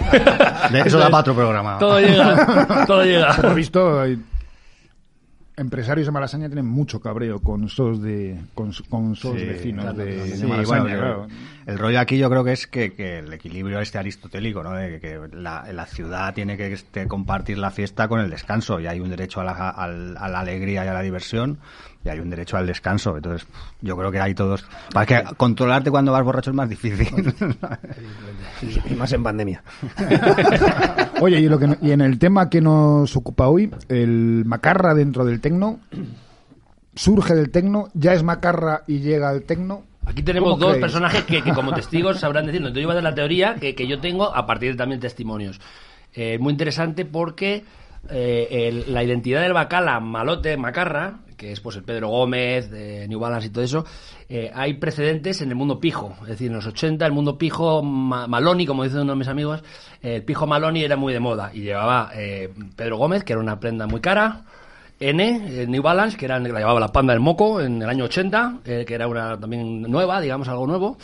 De 0.72 0.80
eso 0.80 0.98
da 0.98 1.06
para 1.10 1.20
otro 1.20 1.34
programa. 1.34 1.78
Todo 1.78 2.00
llega, 2.00 2.66
todo 2.86 2.98
Por 2.98 3.06
llega. 3.06 3.54
visto, 3.54 4.00
hay 4.00 4.18
empresarios 5.62 6.06
de 6.06 6.12
Malasaña 6.12 6.48
tienen 6.48 6.66
mucho 6.66 7.00
cabreo 7.00 7.40
con 7.40 7.68
sos 7.68 8.02
de 8.02 8.38
con, 8.54 8.72
con 8.90 9.16
sos 9.16 9.38
Sí, 9.40 9.46
vecinos 9.46 9.84
claro, 9.84 9.98
de, 9.98 10.16
de 10.16 10.36
sí, 10.36 10.44
Malasaña, 10.46 10.80
bueno, 10.82 10.98
claro. 10.98 11.26
El 11.64 11.78
rollo 11.78 12.00
aquí 12.00 12.18
yo 12.18 12.28
creo 12.28 12.44
que 12.44 12.52
es 12.52 12.66
que, 12.66 12.92
que 12.92 13.20
el 13.20 13.32
equilibrio 13.32 13.80
este 13.80 13.96
aristotélico, 13.98 14.62
¿no? 14.62 14.72
De 14.72 15.00
que 15.00 15.18
la, 15.32 15.72
la 15.72 15.86
ciudad 15.86 16.34
tiene 16.34 16.56
que 16.56 16.72
este, 16.72 17.06
compartir 17.08 17.56
la 17.58 17.70
fiesta 17.70 18.08
con 18.08 18.20
el 18.20 18.28
descanso 18.28 18.80
y 18.80 18.86
hay 18.86 19.00
un 19.00 19.08
derecho 19.10 19.40
a 19.40 19.44
la, 19.44 19.70
a 19.70 19.88
la 19.88 20.40
alegría 20.40 20.84
y 20.84 20.88
a 20.88 20.92
la 20.92 21.02
diversión 21.02 21.58
y 22.04 22.08
hay 22.08 22.18
un 22.18 22.30
derecho 22.30 22.56
al 22.56 22.66
descanso. 22.66 23.16
Entonces, 23.16 23.46
yo 23.80 23.96
creo 23.96 24.10
que 24.10 24.20
hay 24.20 24.34
todos... 24.34 24.64
Para 24.92 25.06
que 25.06 25.22
controlarte 25.36 25.90
cuando 25.90 26.12
vas 26.12 26.24
borracho 26.24 26.50
es 26.50 26.56
más 26.56 26.68
difícil. 26.68 27.34
Y 28.88 28.94
más 28.94 29.12
en 29.12 29.24
pandemia. 29.24 29.62
Oye, 31.20 31.40
y, 31.40 31.48
lo 31.48 31.58
que, 31.58 31.76
y 31.82 31.90
en 31.90 32.00
el 32.00 32.18
tema 32.18 32.48
que 32.48 32.60
nos 32.60 33.16
ocupa 33.16 33.48
hoy, 33.48 33.72
el 33.88 34.44
macarra 34.46 34.94
dentro 34.94 35.24
del 35.24 35.40
tecno, 35.40 35.80
surge 36.94 37.34
del 37.34 37.50
tecno, 37.50 37.88
ya 37.94 38.12
es 38.12 38.22
macarra 38.22 38.82
y 38.86 39.00
llega 39.00 39.30
al 39.30 39.42
tecno. 39.42 39.82
Aquí 40.06 40.22
tenemos 40.22 40.50
¿Cómo 40.50 40.60
dos 40.60 40.68
creéis? 40.74 40.82
personajes 40.82 41.24
que, 41.24 41.42
que 41.42 41.52
como 41.52 41.72
testigos 41.74 42.20
sabrán 42.20 42.46
decirlo. 42.46 42.68
Entonces 42.68 42.82
yo 42.82 42.88
voy 42.88 42.92
a 42.92 43.02
dar 43.02 43.04
la 43.04 43.14
teoría 43.14 43.56
que, 43.56 43.74
que 43.74 43.88
yo 43.88 44.00
tengo 44.00 44.34
a 44.34 44.46
partir 44.46 44.72
de 44.72 44.76
también 44.78 45.00
testimonios. 45.00 45.60
Eh, 46.14 46.38
muy 46.38 46.52
interesante 46.52 47.04
porque 47.04 47.64
eh, 48.10 48.48
el- 48.68 48.92
la 48.92 49.02
identidad 49.04 49.42
del 49.42 49.52
bacala 49.52 50.00
malote, 50.00 50.56
macarra, 50.56 51.20
que 51.36 51.52
es 51.52 51.60
pues 51.60 51.76
el 51.76 51.82
Pedro 51.82 52.08
Gómez, 52.08 52.70
New 53.08 53.18
Balance 53.18 53.48
y 53.48 53.50
todo 53.50 53.64
eso, 53.64 53.84
eh, 54.28 54.50
hay 54.54 54.74
precedentes 54.74 55.40
en 55.42 55.48
el 55.48 55.56
mundo 55.56 55.80
pijo. 55.80 56.14
Es 56.22 56.28
decir, 56.28 56.48
en 56.48 56.54
los 56.56 56.66
80 56.66 57.04
el 57.04 57.12
mundo 57.12 57.36
pijo 57.36 57.82
ma- 57.82 58.26
Maloni, 58.28 58.64
como 58.64 58.84
dice 58.84 59.00
uno 59.00 59.12
de 59.12 59.18
mis 59.18 59.28
amigos, 59.28 59.62
eh, 60.02 60.16
el 60.16 60.22
pijo 60.24 60.46
Maloni 60.46 60.84
era 60.84 60.96
muy 60.96 61.12
de 61.12 61.18
moda 61.20 61.50
y 61.52 61.62
llevaba 61.62 62.10
eh, 62.14 62.52
Pedro 62.76 62.96
Gómez, 62.96 63.24
que 63.24 63.32
era 63.32 63.40
una 63.42 63.58
prenda 63.58 63.86
muy 63.88 64.00
cara, 64.00 64.42
N, 65.00 65.66
New 65.66 65.82
Balance, 65.82 66.16
que 66.16 66.26
era, 66.26 66.38
la 66.38 66.60
llevaba 66.60 66.78
la 66.78 66.92
panda 66.92 67.12
del 67.12 67.20
moco 67.20 67.60
en 67.60 67.82
el 67.82 67.88
año 67.88 68.04
80, 68.04 68.60
eh, 68.64 68.84
que 68.86 68.94
era 68.94 69.08
una 69.08 69.36
también 69.38 69.82
nueva, 69.82 70.20
digamos, 70.20 70.46
algo 70.46 70.64
nuevo. 70.64 70.96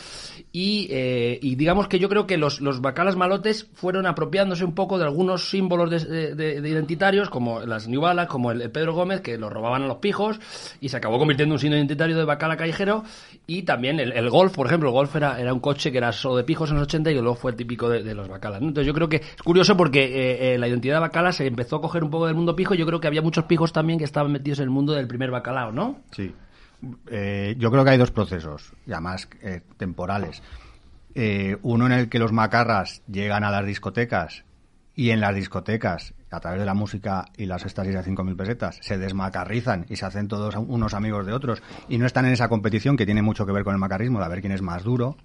Y, 0.51 0.87
eh, 0.89 1.37
y 1.43 1.55
digamos 1.55 1.87
que 1.87 1.99
yo 1.99 2.09
creo 2.09 2.25
que 2.25 2.37
los, 2.37 2.59
los 2.59 2.81
bacalas 2.81 3.15
malotes 3.15 3.67
fueron 3.75 4.07
apropiándose 4.07 4.65
un 4.65 4.73
poco 4.73 4.97
de 4.97 5.03
algunos 5.05 5.49
símbolos 5.49 5.91
de, 5.91 6.33
de- 6.33 6.61
de 6.61 6.69
identitarios, 6.69 7.29
como 7.29 7.59
las 7.61 7.87
New 7.87 8.01
como 8.27 8.51
el, 8.51 8.71
Pedro 8.71 8.93
Gómez, 8.93 9.21
que 9.21 9.37
lo 9.37 9.49
robaban 9.49 9.83
a 9.83 9.87
los 9.87 9.97
pijos, 9.97 10.39
y 10.81 10.89
se 10.89 10.97
acabó 10.97 11.19
convirtiendo 11.19 11.53
en 11.53 11.57
un 11.57 11.59
signo 11.59 11.75
identitario 11.75 12.17
de 12.17 12.25
bacala 12.25 12.57
callejero. 12.57 13.03
Y 13.45 13.63
también 13.63 13.99
el, 13.99 14.29
Golf, 14.29 14.55
por 14.55 14.65
ejemplo, 14.65 14.89
el 14.89 14.93
Golf 14.93 15.15
era, 15.15 15.39
era 15.39 15.53
un 15.53 15.59
coche 15.59 15.91
que 15.91 15.99
era 15.99 16.11
solo 16.11 16.37
de 16.37 16.43
pijos 16.43 16.69
en 16.71 16.77
los 16.77 16.83
80 16.83 17.11
y 17.11 17.13
luego 17.15 17.35
fue 17.35 17.51
el 17.51 17.57
típico 17.57 17.87
de, 17.89 18.13
los 18.15 18.27
bacalas. 18.27 18.61
Entonces 18.61 18.87
yo 18.87 18.93
creo 18.93 19.07
que 19.09 19.17
es 19.17 19.43
curioso 19.43 19.77
porque 19.77 20.03
eh, 20.05 20.53
eh, 20.53 20.57
la 20.57 20.67
identidad 20.67 20.95
de 20.95 21.01
bacala 21.01 21.31
se 21.31 21.45
empezó 21.45 21.75
a 21.75 21.81
coger 21.81 22.03
un 22.03 22.09
poco 22.09 22.25
del 22.25 22.35
mundo 22.35 22.55
pijo. 22.55 22.73
y 22.73 22.77
Yo 22.77 22.85
creo 22.87 22.99
que 22.99 23.07
había 23.07 23.21
muchos 23.21 23.43
pijos 23.45 23.71
también 23.71 23.99
que 23.99 24.05
estaban 24.05 24.31
metidos 24.31 24.59
en 24.59 24.63
el 24.63 24.69
mundo 24.71 24.93
del 24.93 25.07
primer 25.07 25.29
bacalao, 25.29 25.71
¿no? 25.71 25.99
Sí. 26.11 26.31
Eh, 27.09 27.55
yo 27.57 27.71
creo 27.71 27.83
que 27.83 27.91
hay 27.91 27.97
dos 27.97 28.11
procesos, 28.11 28.73
y 28.85 28.91
además 28.93 29.27
eh, 29.41 29.61
temporales. 29.77 30.41
Eh, 31.15 31.57
uno 31.63 31.85
en 31.87 31.91
el 31.91 32.09
que 32.09 32.19
los 32.19 32.31
macarras 32.31 33.01
llegan 33.07 33.43
a 33.43 33.51
las 33.51 33.65
discotecas 33.65 34.43
y 34.95 35.09
en 35.09 35.19
las 35.21 35.33
discotecas, 35.35 36.13
a 36.31 36.39
través 36.39 36.59
de 36.59 36.65
la 36.65 36.73
música 36.73 37.25
y 37.35 37.45
las 37.47 37.65
estasis 37.65 37.93
de 37.93 38.03
5.000 38.03 38.35
pesetas, 38.35 38.77
se 38.81 38.97
desmacarrizan 38.97 39.85
y 39.89 39.95
se 39.95 40.05
hacen 40.05 40.27
todos 40.27 40.55
unos 40.55 40.93
amigos 40.93 41.25
de 41.25 41.33
otros 41.33 41.63
y 41.87 41.97
no 41.97 42.05
están 42.05 42.25
en 42.25 42.33
esa 42.33 42.47
competición 42.49 42.95
que 42.97 43.05
tiene 43.05 43.21
mucho 43.21 43.45
que 43.45 43.51
ver 43.51 43.63
con 43.63 43.73
el 43.73 43.79
macarrismo, 43.79 44.19
de 44.19 44.25
a 44.25 44.29
ver 44.29 44.41
quién 44.41 44.51
es 44.53 44.61
más 44.61 44.83
duro. 44.83 45.17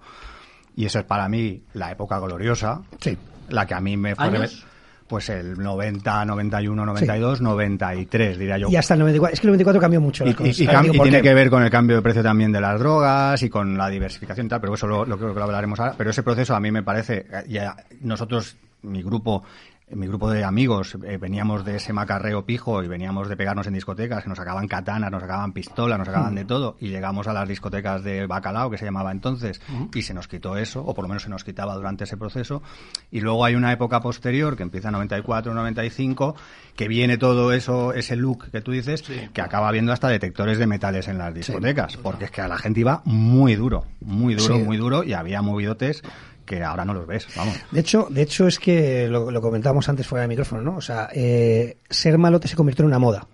Y 0.75 0.85
esa 0.85 0.99
es 0.99 1.05
para 1.05 1.29
mí 1.29 1.63
la 1.73 1.91
época 1.91 2.19
gloriosa, 2.19 2.81
Sí. 2.99 3.17
la 3.49 3.65
que 3.65 3.75
a 3.75 3.79
mí 3.79 3.95
me 3.95 4.15
fue... 4.15 4.25
¿Años? 4.25 4.65
Pues 5.07 5.29
el 5.29 5.53
90, 5.61 6.25
91, 6.25 6.83
92, 6.85 7.39
93, 7.41 8.39
diría 8.39 8.57
yo. 8.57 8.69
Y 8.69 8.75
hasta 8.75 8.95
el 8.95 9.01
94. 9.01 9.33
Es 9.35 9.39
que 9.39 9.45
el 9.47 9.49
94 9.51 9.79
cambió 9.81 10.01
mucho. 10.01 10.23
Y, 10.23 10.27
las 10.29 10.35
cosas. 10.35 10.59
y- 10.59 10.63
y 10.63 10.67
cam- 10.67 11.01
tiene 11.03 11.21
que 11.21 11.33
ver 11.35 11.49
con 11.51 11.61
el 11.61 11.69
cambio 11.69 11.95
de 11.97 12.01
precio 12.01 12.23
también 12.23 12.51
de 12.51 12.59
las 12.59 12.79
drogas 12.79 13.41
y 13.43 13.49
con 13.49 13.77
la 13.77 13.87
diversificación 13.89 14.47
y 14.47 14.49
tal, 14.49 14.61
pero 14.61 14.73
eso 14.73 14.87
lo, 14.87 15.05
lo 15.05 15.17
creo 15.17 15.31
que 15.33 15.39
lo 15.39 15.45
hablaremos 15.45 15.79
ahora. 15.79 15.93
Pero 15.95 16.09
ese 16.09 16.23
proceso 16.23 16.55
a 16.55 16.59
mí 16.59 16.71
me 16.71 16.81
parece, 16.81 17.27
eh, 17.31 17.43
ya 17.47 17.75
nosotros, 18.01 18.55
mi 18.81 19.03
grupo, 19.03 19.43
mi 19.91 20.07
grupo 20.07 20.31
de 20.31 20.43
amigos, 20.43 20.97
eh, 21.05 21.17
veníamos 21.17 21.63
de 21.63 21.75
ese 21.75 21.93
macarreo 21.93 22.43
pijo 22.43 22.83
y 22.83 22.87
veníamos 22.87 23.29
de 23.29 23.37
pegarnos 23.37 23.67
en 23.67 23.73
discotecas, 23.75 24.23
que 24.23 24.29
nos 24.29 24.37
sacaban 24.39 24.67
katanas, 24.67 25.11
nos 25.11 25.21
sacaban 25.21 25.53
pistolas, 25.53 25.99
nos 25.99 26.07
sacaban 26.07 26.33
de 26.33 26.43
todo, 26.43 26.75
y 26.79 26.87
llegamos 26.89 27.27
a 27.27 27.33
las 27.33 27.47
discotecas 27.47 28.03
de 28.03 28.25
bacalao, 28.25 28.71
que 28.71 28.79
se 28.79 28.85
llamaba 28.85 29.11
entonces, 29.11 29.61
y 29.93 30.01
se 30.01 30.15
nos 30.15 30.27
quitó 30.27 30.57
eso, 30.57 30.81
o 30.83 30.93
por 30.95 31.03
lo 31.03 31.09
menos 31.09 31.21
se 31.23 31.29
nos 31.29 31.43
quitaba 31.43 31.75
durante 31.75 32.05
ese 32.05 32.17
proceso. 32.17 32.63
Y 33.11 33.21
luego 33.21 33.45
hay 33.45 33.53
una 33.53 33.71
época 33.71 34.01
posterior, 34.01 34.57
que 34.57 34.63
empieza 34.63 34.87
en 34.87 34.93
94, 34.93 35.53
95, 35.53 36.35
que 36.75 36.87
viene 36.87 37.19
todo 37.19 37.53
eso, 37.53 37.93
ese 37.93 38.15
look 38.15 38.49
que 38.51 38.61
tú 38.61 38.71
dices, 38.71 39.03
que 39.33 39.41
acaba 39.41 39.71
viendo 39.71 39.93
hasta 39.93 40.07
detectores 40.07 40.57
de 40.57 40.65
metales 40.65 41.07
en 41.07 41.19
las 41.19 41.33
discotecas, 41.33 41.97
porque 41.97 42.25
es 42.25 42.31
que 42.31 42.41
a 42.41 42.47
la 42.47 42.57
gente 42.57 42.79
iba 42.79 43.01
muy 43.05 43.55
duro, 43.55 43.85
muy 44.01 44.33
duro, 44.33 44.55
Sí. 44.57 44.63
muy 44.63 44.77
duro, 44.77 45.03
y 45.03 45.13
había 45.13 45.43
movidotes 45.43 46.01
que 46.45 46.63
ahora 46.63 46.85
no 46.85 46.93
los 46.93 47.07
ves, 47.07 47.27
vamos. 47.35 47.55
De 47.71 47.79
hecho, 47.79 48.07
de 48.09 48.21
hecho 48.21 48.47
es 48.47 48.59
que 48.59 49.07
lo, 49.07 49.31
lo 49.31 49.41
comentábamos 49.41 49.89
antes 49.89 50.07
fuera 50.07 50.21
de 50.21 50.27
micrófono, 50.27 50.61
¿no? 50.61 50.77
O 50.77 50.81
sea, 50.81 51.09
eh, 51.13 51.77
ser 51.89 52.17
malote 52.17 52.47
se 52.47 52.55
convirtió 52.55 52.83
en 52.83 52.87
una 52.87 52.99
moda. 52.99 53.27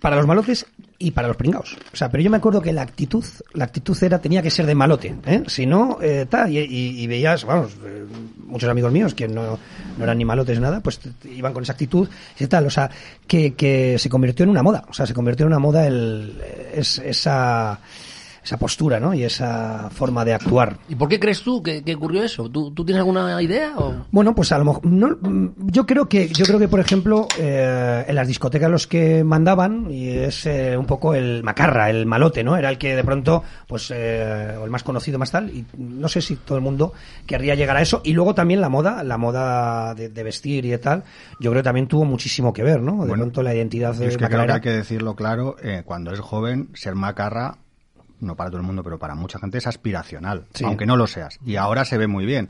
Para 0.00 0.16
los 0.16 0.26
malotes 0.26 0.64
y 0.98 1.10
para 1.10 1.28
los 1.28 1.36
pringaos. 1.36 1.76
O 1.92 1.96
sea, 1.96 2.08
pero 2.08 2.22
yo 2.22 2.30
me 2.30 2.36
acuerdo 2.36 2.62
que 2.62 2.72
la 2.72 2.82
actitud, 2.82 3.24
la 3.52 3.64
actitud 3.64 3.96
era, 4.02 4.20
tenía 4.20 4.42
que 4.42 4.50
ser 4.50 4.66
de 4.66 4.74
malote, 4.74 5.14
¿eh? 5.26 5.42
Si 5.46 5.66
no, 5.66 5.98
eh, 6.00 6.26
tal, 6.28 6.50
y, 6.52 7.06
veías, 7.06 7.44
vamos, 7.44 7.76
eh, 7.84 8.04
muchos 8.46 8.68
amigos 8.68 8.92
míos 8.92 9.14
que 9.14 9.26
no, 9.26 9.58
no 9.96 10.04
eran 10.04 10.18
ni 10.18 10.24
malotes 10.24 10.56
ni 10.56 10.62
nada, 10.62 10.80
pues 10.80 11.00
iban 11.24 11.52
con 11.52 11.62
esa 11.62 11.72
actitud 11.72 12.08
y 12.38 12.46
tal, 12.46 12.66
o 12.66 12.70
sea, 12.70 12.90
que, 13.26 13.54
que 13.54 13.98
se 13.98 14.08
convirtió 14.08 14.44
en 14.44 14.50
una 14.50 14.62
moda. 14.62 14.84
O 14.88 14.92
sea, 14.92 15.06
se 15.06 15.14
convirtió 15.14 15.46
en 15.46 15.52
una 15.52 15.60
moda 15.60 15.86
el, 15.86 16.40
es, 16.72 16.98
esa, 16.98 17.80
esa 18.48 18.56
postura, 18.56 18.98
¿no? 18.98 19.12
Y 19.12 19.24
esa 19.24 19.90
forma 19.90 20.24
de 20.24 20.32
actuar. 20.32 20.78
¿Y 20.88 20.94
por 20.94 21.06
qué 21.06 21.20
crees 21.20 21.42
tú 21.42 21.62
que, 21.62 21.82
que 21.82 21.94
ocurrió 21.94 22.22
eso? 22.22 22.48
¿Tú, 22.48 22.70
tú 22.70 22.82
tienes 22.82 23.00
alguna 23.00 23.40
idea? 23.42 23.74
O? 23.76 24.06
Bueno, 24.10 24.34
pues 24.34 24.52
a 24.52 24.58
lo 24.58 24.64
mejor 24.64 24.86
no, 24.86 25.08
mm, 25.20 25.66
yo 25.66 25.84
creo 25.84 26.08
que 26.08 26.28
yo 26.28 26.46
creo 26.46 26.58
que 26.58 26.66
por 26.66 26.80
ejemplo 26.80 27.28
eh, 27.38 28.06
en 28.08 28.14
las 28.14 28.26
discotecas 28.26 28.70
los 28.70 28.86
que 28.86 29.22
mandaban 29.22 29.90
y 29.90 30.08
es 30.08 30.46
eh, 30.46 30.78
un 30.78 30.86
poco 30.86 31.14
el 31.14 31.42
macarra, 31.42 31.90
el 31.90 32.06
malote, 32.06 32.42
¿no? 32.42 32.56
Era 32.56 32.70
el 32.70 32.78
que 32.78 32.96
de 32.96 33.04
pronto 33.04 33.42
pues 33.66 33.92
eh, 33.94 34.56
o 34.58 34.64
el 34.64 34.70
más 34.70 34.82
conocido 34.82 35.18
más 35.18 35.30
tal 35.30 35.50
y 35.50 35.66
no 35.76 36.08
sé 36.08 36.22
si 36.22 36.36
todo 36.36 36.56
el 36.56 36.64
mundo 36.64 36.94
querría 37.26 37.54
llegar 37.54 37.76
a 37.76 37.82
eso 37.82 38.00
y 38.02 38.14
luego 38.14 38.34
también 38.34 38.62
la 38.62 38.70
moda, 38.70 39.04
la 39.04 39.18
moda 39.18 39.94
de, 39.94 40.08
de 40.08 40.22
vestir 40.22 40.64
y 40.64 40.70
de 40.70 40.78
tal, 40.78 41.04
yo 41.38 41.50
creo 41.50 41.62
que 41.62 41.66
también 41.66 41.86
tuvo 41.86 42.06
muchísimo 42.06 42.54
que 42.54 42.62
ver, 42.62 42.80
¿no? 42.80 42.92
De 42.92 43.08
Bueno, 43.08 43.24
pronto 43.24 43.42
la 43.42 43.54
identidad 43.54 43.94
de 43.94 44.06
es 44.06 44.16
que 44.16 44.26
creo 44.26 44.46
que 44.46 44.52
hay 44.52 44.60
que 44.62 44.70
decirlo 44.70 45.14
claro, 45.14 45.56
eh, 45.62 45.82
cuando 45.84 46.12
es 46.12 46.20
joven, 46.20 46.70
ser 46.72 46.94
macarra, 46.94 47.58
no 48.20 48.34
para 48.36 48.50
todo 48.50 48.60
el 48.60 48.66
mundo, 48.66 48.82
pero 48.82 48.98
para 48.98 49.14
mucha 49.14 49.38
gente 49.38 49.58
es 49.58 49.66
aspiracional, 49.66 50.44
Sí. 50.54 50.64
aunque 50.64 50.86
no 50.86 50.96
lo 50.96 51.06
seas. 51.06 51.38
Y 51.44 51.56
ahora 51.56 51.84
se 51.84 51.98
ve 51.98 52.06
muy 52.06 52.26
bien. 52.26 52.48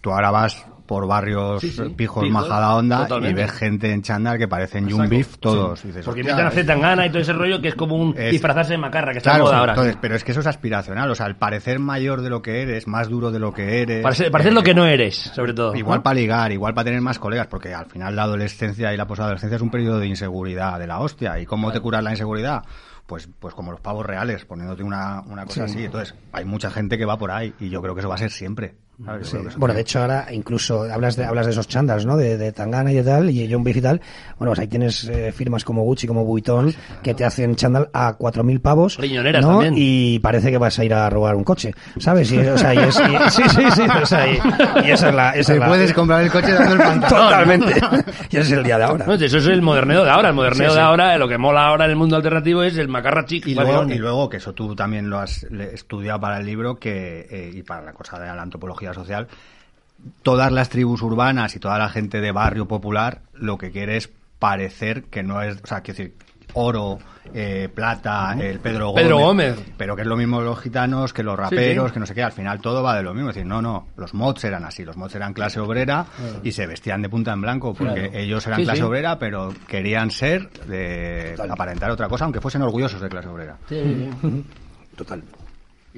Tú 0.00 0.12
ahora 0.12 0.30
vas 0.30 0.64
por 0.86 1.06
barrios 1.08 1.60
Sí, 1.60 1.70
sí, 1.70 1.82
pijos, 1.96 2.22
pijos, 2.22 2.30
majada 2.30 2.76
onda 2.76 3.02
totalmente. 3.02 3.40
y 3.40 3.44
ves 3.44 3.50
gente 3.52 3.92
en 3.92 4.00
chándal 4.00 4.38
que 4.38 4.46
parecen 4.48 4.84
Exacto. 4.84 5.02
Jumbif 5.02 5.36
todos. 5.38 5.84
Y 5.84 5.88
dices, 5.88 6.04
Porque 6.04 6.20
"Hostia, 6.20 6.32
invitan 6.32 6.46
a 6.46 6.50
Zetangana 6.52 7.04
y 7.06 7.08
todo 7.10 7.18
ese 7.20 7.32
rollo 7.34 7.60
que 7.60 7.68
es 7.68 7.74
como 7.74 7.96
un 7.96 8.14
Es- 8.16 8.30
disfrazarse 8.30 8.72
de 8.74 8.78
macarra, 8.78 9.10
que 9.12 9.18
está 9.18 9.30
Claro, 9.32 9.44
moda 9.46 9.58
ahora. 9.58 9.72
entonces, 9.72 9.98
pero 10.00 10.14
es 10.14 10.22
que 10.24 10.30
eso 10.30 10.40
es 10.40 10.46
aspiracional, 10.46 11.10
o 11.10 11.14
sea, 11.16 11.26
el 11.26 11.34
parecer 11.36 11.78
mayor 11.80 12.22
de 12.22 12.30
lo 12.30 12.40
que 12.42 12.62
eres, 12.62 12.86
más 12.86 13.08
duro 13.10 13.30
de 13.32 13.38
lo 13.40 13.52
que 13.52 13.82
eres. 13.82 14.02
Parecer, 14.02 14.30
parecer 14.30 14.52
eh, 14.52 14.54
lo 14.54 14.62
que 14.62 14.72
no 14.72 14.86
eres, 14.86 15.16
sobre 15.16 15.52
todo. 15.52 15.74
Igual 15.74 15.98
¿no? 15.98 16.02
para 16.04 16.14
ligar, 16.14 16.52
igual 16.52 16.72
para 16.72 16.84
tener 16.86 17.00
más 17.02 17.18
colegas, 17.18 17.48
porque 17.48 17.74
al 17.74 17.86
final 17.86 18.14
la 18.16 18.22
adolescencia 18.22 18.94
y 18.94 18.96
la 18.96 19.06
posadolescencia 19.06 19.56
es 19.56 19.62
un 19.62 19.70
periodo 19.70 19.98
de 19.98 20.06
inseguridad 20.06 20.78
de 20.78 20.86
la 20.86 21.00
hostia. 21.00 21.38
¿Y 21.40 21.44
cómo 21.44 21.70
te 21.72 21.80
curas 21.80 22.02
la 22.04 22.12
inseguridad? 22.12 22.62
Pues, 23.08 23.26
pues 23.38 23.54
como 23.54 23.72
los 23.72 23.80
pavos 23.80 24.04
reales, 24.04 24.44
poniéndote 24.44 24.82
una, 24.82 25.22
una 25.22 25.46
cosa 25.46 25.64
así. 25.64 25.82
Entonces, 25.82 26.14
hay 26.30 26.44
mucha 26.44 26.70
gente 26.70 26.98
que 26.98 27.06
va 27.06 27.16
por 27.16 27.30
ahí 27.30 27.54
y 27.58 27.70
yo 27.70 27.80
creo 27.80 27.94
que 27.94 28.00
eso 28.00 28.08
va 28.10 28.16
a 28.16 28.18
ser 28.18 28.30
siempre. 28.30 28.76
Bueno, 29.56 29.74
de 29.74 29.80
hecho 29.82 30.00
ahora 30.00 30.26
incluso 30.32 30.82
hablas 30.82 31.14
de 31.14 31.24
hablas 31.24 31.46
de 31.46 31.52
esos 31.52 31.68
chandas, 31.68 32.04
¿no? 32.04 32.16
De, 32.16 32.36
de 32.36 32.50
Tangana 32.52 32.90
y 32.90 32.96
de 32.96 33.04
tal, 33.04 33.30
y 33.30 33.48
John 33.50 33.62
Beef 33.62 33.76
y 33.76 33.80
tal. 33.80 34.00
Bueno, 34.38 34.50
pues 34.50 34.58
ahí 34.58 34.66
tienes 34.66 35.04
eh, 35.08 35.30
firmas 35.32 35.64
como 35.64 35.82
Gucci, 35.84 36.06
como 36.08 36.24
Vuitton, 36.24 36.74
que 37.02 37.14
te 37.14 37.24
hacen 37.24 37.54
chándal 37.54 37.88
a 37.92 38.18
4.000 38.18 38.60
pavos. 38.60 38.96
Riñoneras 38.98 39.42
¿no? 39.44 39.52
también. 39.52 39.74
Y 39.76 40.18
parece 40.18 40.50
que 40.50 40.58
vas 40.58 40.76
a 40.78 40.84
ir 40.84 40.92
a 40.94 41.08
robar 41.10 41.36
un 41.36 41.44
coche, 41.44 41.72
¿sabes? 41.98 42.32
Y, 42.32 42.38
o 42.38 42.58
sea, 42.58 42.74
y 42.74 42.78
es, 42.78 42.98
y- 43.00 43.30
sí, 43.30 43.42
sí, 43.48 43.62
sí, 43.74 43.82
o 44.02 44.06
sea, 44.06 44.26
y, 44.32 44.38
y 44.84 44.90
esa 44.90 45.08
es 45.10 45.14
la... 45.14 45.30
Esa 45.30 45.52
Te 45.52 45.54
es 45.54 45.60
la- 45.60 45.66
puedes 45.68 45.92
comprar 45.92 46.22
el 46.22 46.30
coche 46.32 46.52
dando 46.52 46.72
el 46.74 46.78
pantalón. 46.80 47.08
Totalmente. 47.28 47.74
y 48.30 48.36
ese 48.36 48.40
es 48.40 48.52
el 48.52 48.64
día 48.64 48.78
de 48.78 48.84
ahora. 48.84 49.06
No, 49.06 49.14
eso 49.14 49.38
es 49.38 49.46
el 49.46 49.62
moderneo 49.62 50.04
de 50.04 50.10
ahora. 50.10 50.30
El 50.30 50.34
moderneo 50.34 50.68
Sí, 50.70 50.74
sí. 50.74 50.76
de 50.76 50.82
ahora, 50.84 51.16
lo 51.18 51.28
que 51.28 51.38
mola 51.38 51.66
ahora 51.68 51.84
en 51.84 51.92
el 51.92 51.96
mundo 51.96 52.16
alternativo 52.16 52.62
es 52.64 52.76
el 52.76 52.88
macarra 52.88 53.24
chic. 53.24 53.46
Y 53.46 53.54
luego, 53.54 53.68
básicamente. 53.70 53.94
y 53.94 53.98
luego, 53.98 54.28
que 54.28 54.38
eso 54.38 54.52
tú 54.54 54.74
también 54.74 55.08
lo 55.08 55.18
has 55.18 55.44
estudiado 55.44 56.20
para 56.20 56.38
el 56.38 56.46
libro 56.46 56.76
que 56.76 57.26
eh, 57.30 57.50
y 57.54 57.62
para 57.62 57.82
la 57.82 57.92
cosa 57.92 58.18
de 58.18 58.26
la 58.26 58.42
antropología 58.42 58.87
social, 58.94 59.28
todas 60.22 60.52
las 60.52 60.68
tribus 60.68 61.02
urbanas 61.02 61.54
y 61.56 61.58
toda 61.60 61.78
la 61.78 61.88
gente 61.88 62.20
de 62.20 62.32
barrio 62.32 62.66
popular 62.68 63.22
lo 63.34 63.58
que 63.58 63.70
quiere 63.70 63.96
es 63.96 64.10
parecer 64.38 65.04
que 65.04 65.22
no 65.22 65.42
es, 65.42 65.56
o 65.62 65.66
sea, 65.66 65.80
quiero 65.80 65.98
decir, 65.98 66.14
oro, 66.54 66.98
eh, 67.34 67.68
plata, 67.74 68.34
el 68.40 68.58
Pedro 68.60 68.88
Gómez, 68.90 69.02
Pedro 69.04 69.18
Gómez. 69.18 69.56
pero 69.76 69.94
que 69.96 70.02
es 70.02 70.08
lo 70.08 70.16
mismo 70.16 70.40
los 70.40 70.58
gitanos, 70.60 71.12
que 71.12 71.22
los 71.22 71.36
raperos, 71.36 71.88
sí. 71.88 71.92
que 71.94 72.00
no 72.00 72.06
sé 72.06 72.14
qué, 72.14 72.22
al 72.22 72.32
final 72.32 72.60
todo 72.60 72.82
va 72.82 72.96
de 72.96 73.02
lo 73.02 73.12
mismo, 73.12 73.28
es 73.30 73.34
decir, 73.34 73.46
no, 73.46 73.60
no, 73.60 73.88
los 73.96 74.14
mods 74.14 74.44
eran 74.44 74.64
así, 74.64 74.82
los 74.84 74.96
mods 74.96 75.14
eran 75.16 75.34
clase 75.34 75.60
obrera 75.60 76.06
y 76.42 76.52
se 76.52 76.66
vestían 76.66 77.02
de 77.02 77.08
punta 77.10 77.32
en 77.32 77.42
blanco, 77.42 77.74
porque 77.74 78.08
Claro. 78.08 78.18
ellos 78.18 78.46
eran 78.46 78.60
Sí, 78.60 78.64
clase 78.64 78.78
sí. 78.78 78.82
obrera, 78.84 79.18
pero 79.18 79.52
querían 79.66 80.10
ser 80.10 80.48
de 80.66 81.34
aparentar 81.50 81.90
otra 81.90 82.08
cosa, 82.08 82.24
aunque 82.24 82.40
fuesen 82.40 82.62
orgullosos 82.62 83.00
de 83.00 83.08
clase 83.10 83.28
obrera. 83.28 83.58
Total. 84.96 85.22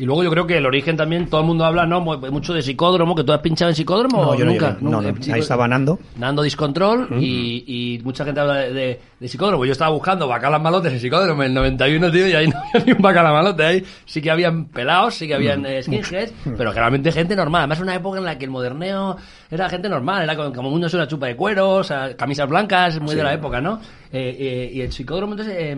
Y 0.00 0.06
luego 0.06 0.24
yo 0.24 0.30
creo 0.30 0.46
que 0.46 0.56
el 0.56 0.64
origen 0.64 0.96
también, 0.96 1.28
todo 1.28 1.42
el 1.42 1.46
mundo 1.46 1.64
habla 1.64 1.84
no 1.84 2.00
Mu- 2.00 2.16
mucho 2.30 2.54
de 2.54 2.62
psicódromo, 2.62 3.14
que 3.14 3.22
tú 3.22 3.32
has 3.32 3.40
pinchado 3.40 3.68
en 3.68 3.74
psicódromo 3.76 4.22
No, 4.22 4.30
o 4.30 4.34
yo 4.34 4.46
nunca. 4.46 4.78
No, 4.80 4.90
Nunca. 4.92 5.12
no, 5.12 5.18
Psico- 5.22 5.34
ahí 5.34 5.40
estaba 5.40 5.68
Nando. 5.68 5.98
Nando 6.16 6.42
Discontrol 6.42 7.08
y, 7.20 7.64
y 7.66 7.98
mucha 8.02 8.24
gente 8.24 8.40
habla 8.40 8.54
de, 8.54 8.72
de, 8.72 9.00
de 9.20 9.28
psicódromo. 9.28 9.66
Yo 9.66 9.72
estaba 9.72 9.90
buscando 9.90 10.26
bacalas 10.26 10.60
malotes 10.62 10.92
en 10.94 11.00
psicódromo 11.00 11.42
en 11.42 11.48
el 11.50 11.54
91, 11.54 12.10
tío, 12.10 12.26
y 12.28 12.32
ahí 12.32 12.48
no 12.48 12.58
había 12.58 12.84
ni 12.86 12.92
un 12.92 13.02
bacala 13.02 13.30
malote. 13.32 13.62
Ahí 13.62 13.84
sí 14.06 14.22
que 14.22 14.30
habían 14.30 14.64
pelados, 14.66 15.14
sí 15.16 15.28
que 15.28 15.34
habían 15.34 15.66
eh, 15.66 15.82
skinheads, 15.82 16.32
pero 16.56 16.70
generalmente 16.70 17.12
gente 17.12 17.36
normal. 17.36 17.60
Además, 17.60 17.80
una 17.80 17.94
época 17.94 18.18
en 18.18 18.24
la 18.24 18.38
que 18.38 18.46
el 18.46 18.50
moderneo 18.50 19.18
era 19.50 19.68
gente 19.68 19.88
normal, 19.90 20.22
era 20.22 20.34
como, 20.50 20.70
uno 20.70 20.86
es 20.86 20.94
una 20.94 21.06
chupa 21.06 21.26
de 21.26 21.36
cuero, 21.36 21.72
o 21.74 21.84
sea, 21.84 22.16
camisas 22.16 22.48
blancas, 22.48 22.98
muy 23.00 23.14
de 23.14 23.22
la 23.22 23.34
época, 23.34 23.60
¿no? 23.60 23.78
Eh, 24.10 24.34
eh, 24.38 24.70
y 24.72 24.80
el 24.80 24.90
psicódromo, 24.92 25.34
entonces. 25.34 25.76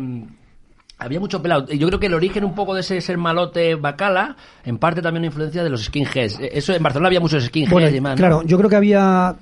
Había 1.02 1.20
mucho 1.20 1.42
pelado. 1.42 1.66
Yo 1.68 1.86
creo 1.88 2.00
que 2.00 2.06
el 2.06 2.14
origen 2.14 2.44
un 2.44 2.54
poco 2.54 2.74
de 2.74 2.80
ese 2.80 3.00
ser 3.00 3.18
malote 3.18 3.74
bacala, 3.74 4.36
en 4.64 4.78
parte 4.78 5.02
también 5.02 5.22
una 5.22 5.26
influencia 5.26 5.62
de 5.64 5.70
los 5.70 5.84
skinheads. 5.84 6.38
Eh, 6.40 6.50
Eso 6.54 6.74
en 6.74 6.82
Barcelona 6.82 7.08
había 7.08 7.20
muchos 7.20 7.44
skinheads 7.44 7.72
Bueno, 7.72 7.88
y 7.88 7.92
demás. 7.92 8.12
¿no? 8.12 8.16
claro, 8.16 8.42
yo 8.44 8.56
creo 8.58 8.70
que 8.70 8.76
había 8.76 9.34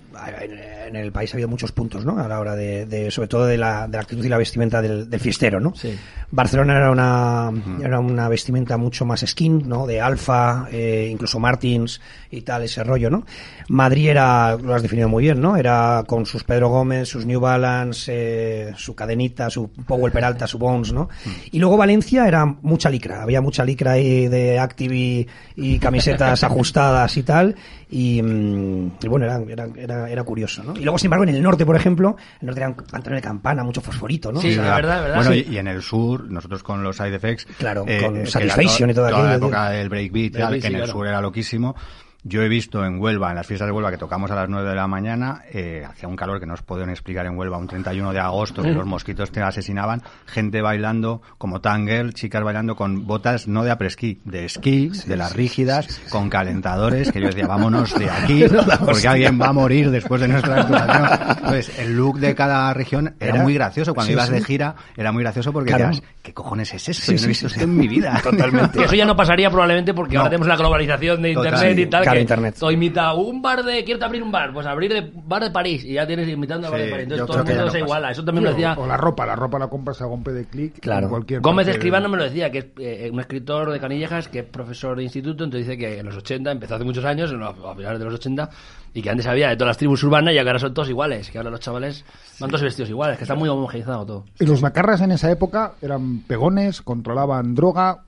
en, 0.43 0.97
el 0.97 1.13
país 1.13 1.33
ha 1.33 1.37
habido 1.37 1.49
muchos 1.49 1.73
puntos, 1.73 2.05
¿no? 2.05 2.19
A 2.19 2.27
la 2.29 2.41
hora 2.41 2.57
de, 2.57 2.87
de- 2.87 3.11
sobre 3.11 3.29
todo 3.29 3.47
de 3.47 3.57
la, 3.57 3.87
de 3.87 3.97
la 3.97 4.03
actitud 4.03 4.25
y 4.25 4.29
la 4.29 4.39
vestimenta 4.39 4.83
del, 4.83 5.09
del 5.09 5.21
fiestero, 5.21 5.61
¿no? 5.61 5.75
Sí. 5.75 5.97
Barcelona 6.33 6.77
era 6.77 6.91
una, 6.91 7.51
era 7.83 7.99
una 7.99 8.29
vestimenta 8.29 8.77
mucho 8.77 9.05
más 9.05 9.25
skin, 9.27 9.69
¿no? 9.69 9.87
De 9.87 10.01
alfa, 10.01 10.69
eh, 10.71 11.09
incluso 11.11 11.39
Martins 11.41 12.01
y 12.31 12.43
tal, 12.43 12.63
ese 12.63 12.85
rollo, 12.85 13.11
¿no? 13.11 13.25
Madrid 13.69 14.09
era, 14.11 14.57
lo 14.57 14.75
has 14.75 14.83
definido 14.83 15.09
muy 15.09 15.25
bien, 15.25 15.41
¿no? 15.41 15.57
Era 15.57 16.05
con 16.07 16.27
sus 16.27 16.45
Pedro 16.45 16.69
Gómez, 16.69 17.09
sus 17.09 17.27
New 17.27 17.41
Balance, 17.41 18.13
eh, 18.15 18.73
su 18.77 18.95
cadenita, 18.95 19.51
su 19.51 19.71
Powell 19.71 20.13
Peralta, 20.13 20.47
su 20.47 20.59
Bones, 20.59 20.93
¿no? 20.93 21.09
Y 21.51 21.59
luego 21.59 21.77
Valencia 21.77 22.27
era 22.29 22.45
mucha 22.47 22.91
licra, 22.91 23.23
había 23.23 23.41
mucha 23.41 23.65
licra 23.65 23.93
ahí 23.93 24.29
de 24.29 24.59
Active 24.59 24.95
y, 24.97 25.29
y 25.57 25.79
camisetas 25.79 26.45
ajustadas 26.45 27.17
y 27.17 27.23
tal, 27.25 27.57
y, 27.91 28.23
mm, 28.23 28.93
y 29.03 29.09
bueno, 29.09 29.25
era, 29.27 29.41
era, 29.77 30.00
era, 30.01 30.11
era 30.11 30.25
curioso, 30.25 30.63
¿no? 30.65 30.75
Y 30.77 30.83
luego, 30.85 30.99
sin 30.99 31.07
embargo, 31.07 31.25
en 31.25 31.31
el 31.31 31.43
norte, 31.43 31.65
por 31.67 31.77
ejemplo, 31.77 32.17
el 32.41 32.47
norte 32.47 32.61
eran 32.61 32.75
pantalones 32.75 33.23
de 33.23 33.29
campana, 33.29 33.63
mucho 33.65 33.81
fosforito, 33.81 34.33
¿no? 34.33 34.41
Sí, 34.41 34.51
O 34.51 34.55
sea, 34.55 34.63
la 34.65 34.75
verdad, 34.77 35.03
verdad. 35.03 35.17
Bueno, 35.17 35.33
Sí. 35.33 35.47
y, 35.49 35.55
y 35.55 35.59
en 35.59 35.67
el 35.69 35.83
sur, 35.83 36.31
nosotros 36.31 36.63
con 36.63 36.83
los 36.83 36.97
side 36.97 37.15
effects. 37.15 37.47
Claro, 37.59 37.85
eh, 37.87 38.01
con 38.03 38.17
era 38.17 38.27
Satisfaction 38.27 38.91
y 38.91 38.95
todo 38.95 39.07
toda 39.09 39.19
la 39.23 39.31
aquello, 39.31 39.47
época 39.47 39.71
del 39.71 39.89
breakbeat, 39.89 40.33
tal, 40.33 40.41
Breakbeat, 40.51 40.61
que 40.63 40.67
en 40.69 40.75
el 40.75 40.81
claro. 40.83 40.93
sur 40.93 41.07
era 41.07 41.21
loquísimo. 41.21 41.75
Yo 42.23 42.43
he 42.43 42.49
visto 42.49 42.85
en 42.85 43.01
Huelva, 43.01 43.31
en 43.31 43.37
las 43.37 43.47
fiestas 43.47 43.67
de 43.67 43.73
Huelva, 43.73 43.91
que 43.91 43.97
tocamos 43.97 44.31
a 44.31 44.35
las 44.35 44.49
9 44.49 44.69
de 44.69 44.75
la 44.75 44.87
mañana, 44.87 45.43
eh, 45.53 45.85
hacía 45.89 46.07
un 46.09 46.17
calor 46.17 46.39
que 46.39 46.45
no 46.47 46.53
os 46.55 46.63
podían 46.63 46.91
explicar 46.91 47.25
en 47.25 47.37
Huelva, 47.39 47.57
un 47.57 47.67
31 47.67 48.13
de 48.13 48.21
agosto, 48.21 48.63
que 48.63 48.73
los 48.73 48.85
mosquitos 48.87 49.31
te 49.31 49.41
asesinaban, 49.41 50.03
gente 50.27 50.61
bailando 50.61 51.23
como 51.39 51.61
tangirl, 51.63 52.13
chicas 52.13 52.43
bailando 52.43 52.77
con 52.77 53.07
botas 53.07 53.49
no 53.49 53.65
de 53.65 53.71
apresquí, 53.71 54.21
de 54.25 54.45
esquí, 54.45 54.91
de 55.07 55.17
las 55.17 55.35
rígidas, 55.35 55.99
con 56.11 56.29
calentadores, 56.29 57.11
que 57.11 57.21
yo 57.21 57.29
decía, 57.29 57.47
vámonos 57.47 57.99
de 57.99 58.11
aquí, 58.11 58.45
porque 58.85 59.09
alguien 59.09 59.41
va 59.41 59.47
a 59.49 59.53
morir 59.55 59.91
después 59.91 60.21
de 60.21 60.29
nuestra 60.29 60.61
actuación. 60.63 61.37
Entonces, 61.39 61.79
el 61.79 61.97
look 61.97 62.19
de 62.19 62.35
cada 62.35 62.73
región 62.75 63.15
era, 63.19 63.35
Era- 63.35 63.43
muy 63.43 63.55
gracioso. 63.55 63.95
Cuando 63.95 64.13
ibas 64.13 64.29
de 64.31 64.43
gira, 64.43 64.75
era 64.97 65.11
muy 65.13 65.23
gracioso 65.23 65.53
porque 65.53 65.71
Claro. 65.73 65.91
¿Qué 66.31 66.35
cojones 66.35 66.73
es 66.75 66.89
esto? 66.89 67.03
Sí, 67.03 67.09
Yo 67.09 67.13
no 67.15 67.19
sí, 67.19 67.25
he 67.25 67.29
visto 67.29 67.49
sí, 67.49 67.55
esto 67.57 67.65
en 67.65 67.77
mi 67.77 67.89
vida. 67.89 68.21
Totalmente. 68.23 68.83
Eso 68.85 68.95
ya 68.95 69.05
no 69.05 69.17
pasaría 69.17 69.51
probablemente 69.51 69.93
porque 69.95 70.15
No. 70.15 70.21
ahora 70.21 70.31
tenemos 70.31 70.47
la 70.49 70.57
globalización 70.57 71.23
de 71.23 71.35
Total. 71.35 71.53
internet 71.55 71.79
y 71.79 71.91
tal. 71.91 72.03
claro, 72.03 72.15
que 72.17 72.21
internet. 72.21 72.57
Todo 72.59 72.71
imita 72.71 73.13
un 73.15 73.43
bar 73.43 73.63
de. 73.65 73.85
Quiero 73.85 74.05
abrir 74.05 74.23
un 74.23 74.31
bar. 74.33 74.53
Pues 74.53 74.67
abrir 74.67 74.93
de 74.93 75.11
bar 75.27 75.43
de 75.43 75.51
París. 75.51 75.85
Y 75.85 75.95
ya 75.95 76.07
tienes 76.07 76.29
imitando 76.29 76.67
al 76.69 76.73
bar 76.73 76.81
de 76.83 76.91
París. 76.91 77.03
Entonces 77.05 77.27
todo 77.27 77.39
el 77.39 77.45
mundo 77.45 77.61
no 77.65 77.71
se 77.71 77.79
pasa. 77.79 77.79
iguala. 77.85 78.11
Eso 78.13 78.25
también 78.25 78.45
lo 78.45 78.51
decía. 78.51 78.75
O 78.79 78.87
la 78.87 78.97
ropa, 78.97 79.27
la 79.27 79.37
ropa 79.37 79.59
la 79.59 79.69
compras 79.69 80.01
a 80.03 80.07
golpe 80.07 80.33
de 80.33 80.45
clic 80.47 80.81
Claro. 80.81 81.07
en 81.07 81.11
cualquier 81.11 81.41
Gómez 81.41 81.67
parte 81.67 81.79
Escribano 81.79 82.09
me 82.09 82.17
lo 82.17 82.25
decía, 82.25 82.51
que 82.51 82.59
es 82.59 82.67
eh, 82.79 83.11
un 83.13 83.19
escritor 83.21 83.71
de 83.73 83.81
Canillejas, 83.81 84.29
que 84.29 84.39
es 84.41 84.45
profesor 84.45 84.97
de 84.97 85.03
instituto, 85.03 85.45
entonces 85.45 85.67
dice 85.67 85.79
que 85.79 85.99
en 85.99 86.07
los 86.07 86.17
80, 86.17 86.51
empezó 86.53 86.75
hace 86.77 86.85
muchos 86.85 87.05
años, 87.05 87.31
en 87.33 87.41
los- 87.41 87.55
a 87.65 87.75
finales 87.75 87.99
de 87.99 88.05
los 88.05 88.15
80, 88.15 88.49
y 88.93 89.03
que 89.03 89.11
antes 89.11 89.27
había 89.27 89.49
de 89.49 89.57
todas 89.57 89.71
las 89.71 89.79
tribus 89.79 90.03
urbanas 90.03 90.35
y 90.35 90.39
ahora 90.39 90.59
son 90.59 90.75
todos 90.75 90.89
iguales, 90.89 91.31
que 91.31 91.39
ahora 91.39 91.51
los 91.51 91.61
chavales 91.61 92.05
van 92.39 92.51
todos 92.51 92.63
vestidos 92.63 92.91
iguales, 92.91 93.19
que 93.19 93.25
está 93.25 93.35
muy 93.35 93.49
homogeneizado 93.49 94.05
todo. 94.07 94.25
Y 94.39 94.47
los 94.47 94.63
macarras 94.63 95.01
en 95.01 95.13
esa 95.13 95.31
época 95.31 95.75
eran 95.81 96.21
pegones, 96.21 96.83
controlaban 96.83 97.55
droga. 97.55 98.05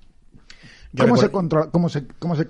¿Cómo 0.96 1.16
se 1.16 1.30
controla, 1.30 1.70
cómo 1.70 1.88
se, 1.88 2.06
cómo 2.18 2.36
se, 2.36 2.48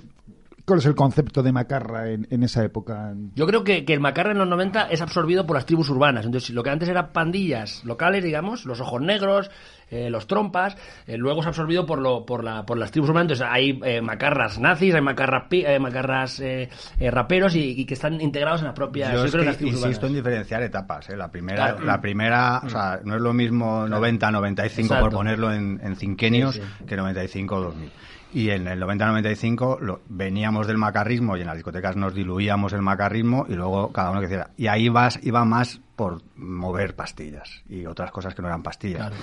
cuál 0.64 0.78
es 0.78 0.86
el 0.86 0.94
concepto 0.94 1.42
de 1.42 1.52
macarra 1.52 2.08
en, 2.10 2.26
en 2.30 2.42
esa 2.42 2.64
época? 2.64 3.14
Yo 3.34 3.46
creo 3.46 3.64
que, 3.64 3.84
que 3.84 3.92
el 3.94 4.00
macarra 4.00 4.32
en 4.32 4.38
los 4.38 4.48
90 4.48 4.84
es 4.90 5.00
absorbido 5.00 5.46
por 5.46 5.56
las 5.56 5.66
tribus 5.66 5.88
urbanas. 5.90 6.24
Entonces, 6.26 6.50
lo 6.50 6.62
que 6.62 6.70
antes 6.70 6.88
eran 6.88 7.12
pandillas 7.12 7.84
locales, 7.84 8.22
digamos, 8.24 8.64
los 8.64 8.80
ojos 8.80 9.00
negros, 9.00 9.50
eh, 9.90 10.08
los 10.08 10.26
trompas, 10.26 10.76
eh, 11.06 11.18
luego 11.18 11.40
es 11.42 11.46
absorbido 11.46 11.84
por, 11.84 11.98
lo, 11.98 12.24
por, 12.24 12.44
la, 12.44 12.64
por 12.64 12.78
las 12.78 12.90
tribus 12.90 13.10
urbanas. 13.10 13.32
Entonces, 13.32 13.46
hay 13.50 13.78
eh, 13.84 14.00
macarras 14.00 14.58
nazis, 14.58 14.94
hay 14.94 15.02
macarras, 15.02 15.44
pi- 15.50 15.64
eh, 15.66 15.78
macarras 15.78 16.40
eh, 16.40 16.68
eh, 16.98 17.10
raperos 17.10 17.54
y, 17.56 17.80
y 17.80 17.84
que 17.84 17.94
están 17.94 18.20
integrados 18.20 18.60
en 18.62 18.66
las 18.68 18.74
propias 18.74 19.12
Yo 19.12 19.18
yo 19.18 19.24
es 19.26 19.30
creo, 19.32 19.42
que 19.42 19.48
las 19.48 19.56
tribus 19.58 19.80
insisto 19.82 20.06
en 20.06 20.14
diferenciar 20.14 20.62
etapas. 20.62 21.10
¿eh? 21.10 21.16
La 21.16 21.30
primera, 21.30 21.72
Claro. 21.72 21.84
la 21.84 22.00
primera 22.00 22.60
o 22.64 22.68
sea, 22.70 23.00
no 23.04 23.16
es 23.16 23.20
lo 23.20 23.32
mismo 23.32 23.86
90, 23.88 24.30
95 24.30 24.94
por 25.00 25.10
ponerlo 25.12 25.52
en, 25.52 25.80
en 25.82 25.96
cinquenios 25.96 26.54
Sí, 26.54 26.62
sí. 26.78 26.84
que 26.86 26.96
95 26.96 27.60
2000. 27.60 27.90
Y 28.34 28.50
en 28.50 28.66
el 28.66 28.80
90-95 28.82 29.78
lo- 29.80 30.00
veníamos 30.08 30.66
del 30.66 30.78
macarrismo 30.78 31.36
y 31.36 31.40
en 31.42 31.46
las 31.46 31.56
discotecas 31.56 31.96
nos 31.96 32.14
diluíamos 32.14 32.72
el 32.72 32.82
macarrismo 32.82 33.44
y 33.48 33.54
luego 33.54 33.92
cada 33.92 34.10
uno 34.10 34.20
que 34.20 34.26
hiciera. 34.26 34.50
Y 34.56 34.68
ahí 34.68 34.88
vas, 34.88 35.18
iba 35.22 35.44
más 35.44 35.80
por 36.02 36.20
mover 36.34 36.96
pastillas 36.96 37.62
y 37.68 37.86
otras 37.86 38.10
cosas 38.10 38.34
que 38.34 38.42
no 38.42 38.48
eran 38.48 38.64
pastillas. 38.64 39.10
Claro. 39.10 39.16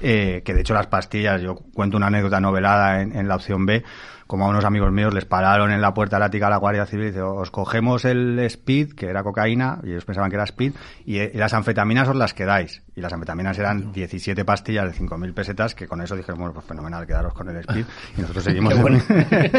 Eh, 0.00 0.42
que 0.44 0.52
de 0.52 0.62
hecho 0.62 0.74
las 0.74 0.88
pastillas, 0.88 1.40
yo 1.40 1.54
cuento 1.54 1.96
una 1.96 2.08
anécdota 2.08 2.40
novelada 2.40 3.02
en, 3.02 3.16
en 3.16 3.28
la 3.28 3.36
opción 3.36 3.64
B, 3.64 3.84
como 4.26 4.46
a 4.46 4.48
unos 4.48 4.64
amigos 4.64 4.90
míos 4.90 5.14
les 5.14 5.26
pararon 5.26 5.70
en 5.70 5.80
la 5.80 5.94
puerta 5.94 6.18
lática 6.18 6.48
a 6.48 6.50
la 6.50 6.56
Guardia 6.56 6.86
Civil 6.86 7.04
y 7.04 7.08
dice, 7.10 7.22
os 7.22 7.52
cogemos 7.52 8.04
el 8.04 8.36
speed, 8.40 8.94
que 8.94 9.06
era 9.06 9.22
cocaína, 9.22 9.78
y 9.84 9.90
ellos 9.90 10.04
pensaban 10.04 10.28
que 10.28 10.34
era 10.34 10.42
speed, 10.42 10.72
y, 11.06 11.20
y 11.20 11.34
las 11.34 11.54
anfetaminas 11.54 12.08
os 12.08 12.16
las 12.16 12.34
quedáis. 12.34 12.82
Y 12.96 13.00
las 13.00 13.12
anfetaminas 13.12 13.56
eran 13.60 13.92
17 13.92 14.44
pastillas 14.44 14.86
de 14.86 15.04
5.000 15.06 15.34
pesetas, 15.34 15.76
que 15.76 15.86
con 15.86 16.00
eso 16.00 16.16
dijeron, 16.16 16.40
bueno, 16.40 16.52
pues 16.52 16.66
fenomenal, 16.66 17.06
quedaros 17.06 17.32
con 17.32 17.48
el 17.48 17.56
speed, 17.60 17.86
y 18.18 18.20
nosotros 18.22 18.42
seguimos... 18.42 18.76
Bueno. 18.80 18.98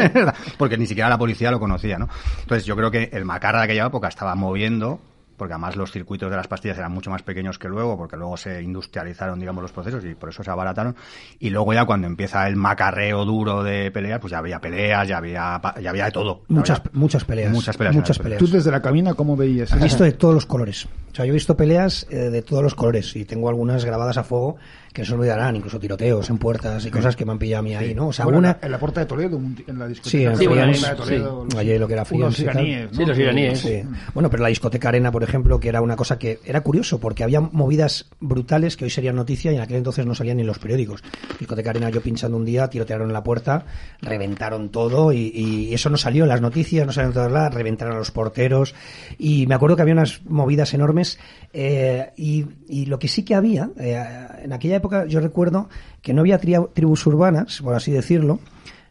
Porque 0.58 0.76
ni 0.76 0.86
siquiera 0.86 1.08
la 1.08 1.16
policía 1.16 1.50
lo 1.50 1.58
conocía, 1.58 1.98
¿no? 1.98 2.10
Entonces 2.40 2.66
yo 2.66 2.76
creo 2.76 2.90
que 2.90 3.08
el 3.14 3.24
macarra 3.24 3.60
de 3.60 3.64
aquella 3.64 3.86
época 3.86 4.08
estaba 4.08 4.34
moviendo 4.34 5.00
porque 5.36 5.54
además 5.54 5.76
los 5.76 5.92
circuitos 5.92 6.30
de 6.30 6.36
las 6.36 6.46
pastillas 6.48 6.78
eran 6.78 6.92
mucho 6.92 7.10
más 7.10 7.22
pequeños 7.22 7.58
que 7.58 7.68
luego, 7.68 7.96
porque 7.96 8.16
luego 8.16 8.36
se 8.36 8.62
industrializaron, 8.62 9.38
digamos, 9.38 9.62
los 9.62 9.72
procesos 9.72 10.04
y 10.04 10.14
por 10.14 10.30
eso 10.30 10.42
se 10.42 10.50
abarataron. 10.50 10.96
Y 11.38 11.50
luego 11.50 11.72
ya 11.74 11.84
cuando 11.84 12.06
empieza 12.06 12.46
el 12.48 12.56
macarreo 12.56 13.24
duro 13.24 13.62
de 13.62 13.90
peleas, 13.90 14.20
pues 14.20 14.30
ya 14.32 14.38
había 14.38 14.60
peleas, 14.60 15.06
ya 15.08 15.18
había, 15.18 15.58
pa- 15.62 15.78
ya 15.80 15.90
había 15.90 16.06
de 16.06 16.10
todo. 16.12 16.42
Muchas, 16.48 16.80
Había- 16.80 16.90
muchas 16.94 17.24
peleas. 17.24 17.52
Muchas 17.52 17.76
peleas. 17.76 17.94
Muchas 17.94 18.18
peleas. 18.18 18.38
Tú 18.38 18.46
desde 18.48 18.70
la 18.70 18.80
cabina, 18.82 19.14
¿cómo 19.14 19.36
veías? 19.36 19.72
He 19.72 19.78
visto 19.78 20.04
de 20.04 20.12
todos 20.12 20.34
los 20.34 20.46
colores. 20.46 20.86
O 20.86 21.14
sea, 21.14 21.24
yo 21.24 21.30
he 21.30 21.34
visto 21.34 21.56
peleas 21.56 22.06
eh, 22.10 22.16
de 22.16 22.42
todos 22.42 22.62
los 22.62 22.74
colores 22.74 23.14
y 23.16 23.24
tengo 23.24 23.48
algunas 23.48 23.84
grabadas 23.84 24.16
a 24.18 24.24
fuego 24.24 24.56
que 24.96 25.02
no 25.02 25.06
se 25.08 25.14
olvidarán, 25.14 25.54
incluso 25.56 25.78
tiroteos 25.78 26.30
en 26.30 26.38
puertas 26.38 26.86
y 26.86 26.90
cosas 26.90 27.14
que 27.14 27.26
me 27.26 27.32
han 27.32 27.38
pillado 27.38 27.60
a 27.60 27.62
mí 27.62 27.74
ahí, 27.74 27.94
¿no? 27.94 28.08
O 28.08 28.12
sea, 28.14 28.24
Bueno, 28.24 28.38
una... 28.38 28.58
en 28.62 28.70
la- 28.70 28.78
puerta 28.78 29.00
de 29.00 29.06
Toledo, 29.06 29.36
en 29.38 29.78
la 29.78 29.86
discoteca. 29.88 30.10
Sí, 30.10 30.24
en 30.24 30.32
la 30.32 30.36
Puerta 30.38 30.90
de 30.90 30.96
Toledo, 30.96 31.42
sí. 31.42 31.48
los- 31.50 31.54
Allí 31.60 31.78
lo 31.78 31.86
que 31.86 31.92
era. 31.92 32.04
Sí, 32.06 33.04
los 33.04 33.18
iraníes. 33.18 33.58
Sí. 33.60 33.82
Bueno, 34.14 34.30
pero 34.30 34.42
la 34.42 34.48
discoteca 34.48 34.88
Arena, 34.88 35.12
por 35.12 35.22
ejemplo, 35.22 35.60
que 35.60 35.68
era 35.68 35.82
una 35.82 35.96
cosa 35.96 36.18
que 36.18 36.40
era 36.46 36.62
curioso, 36.62 36.98
porque 36.98 37.24
había 37.24 37.40
movidas 37.40 38.06
brutales 38.20 38.76
que 38.78 38.84
hoy 38.84 38.90
serían 38.90 39.16
noticia 39.16 39.52
y 39.52 39.56
en 39.56 39.60
aquel 39.60 39.76
entonces 39.76 40.06
no 40.06 40.14
salían 40.14 40.38
ni 40.38 40.42
en 40.42 40.46
los 40.46 40.58
periódicos. 40.58 41.02
Discoteca 41.38 41.70
Arena, 41.70 41.90
yo 41.90 42.00
pinchando 42.00 42.36
un 42.38 42.44
día, 42.44 42.68
tirotearon 42.68 43.08
en 43.08 43.12
la 43.12 43.22
puerta, 43.22 43.66
reventaron 44.00 44.70
todo 44.70 45.12
y, 45.12 45.30
y 45.34 45.74
eso 45.74 45.90
no 45.90 45.96
salió 45.96 46.22
en 46.24 46.28
las 46.28 46.40
noticias, 46.40 46.86
no 46.86 46.92
salió 46.92 47.08
en 47.08 47.14
todas 47.14 47.32
lados, 47.32 47.52
reventaron 47.54 47.94
a 47.94 47.98
los 47.98 48.10
porteros 48.10 48.74
y 49.18 49.46
me 49.46 49.54
acuerdo 49.54 49.76
que 49.76 49.82
había 49.82 49.94
unas 49.94 50.20
movidas 50.26 50.72
enormes 50.74 51.18
eh, 51.52 52.12
y, 52.16 52.46
y 52.68 52.86
lo 52.86 52.98
que 52.98 53.08
sí 53.08 53.24
que 53.24 53.34
había, 53.34 53.70
eh, 53.78 54.02
en 54.44 54.52
aquella 54.52 54.76
época 54.76 54.85
yo 55.06 55.20
recuerdo 55.20 55.68
que 56.02 56.12
no 56.12 56.20
había 56.20 56.38
tribus 56.38 57.06
urbanas, 57.06 57.60
por 57.62 57.74
así 57.74 57.92
decirlo, 57.92 58.38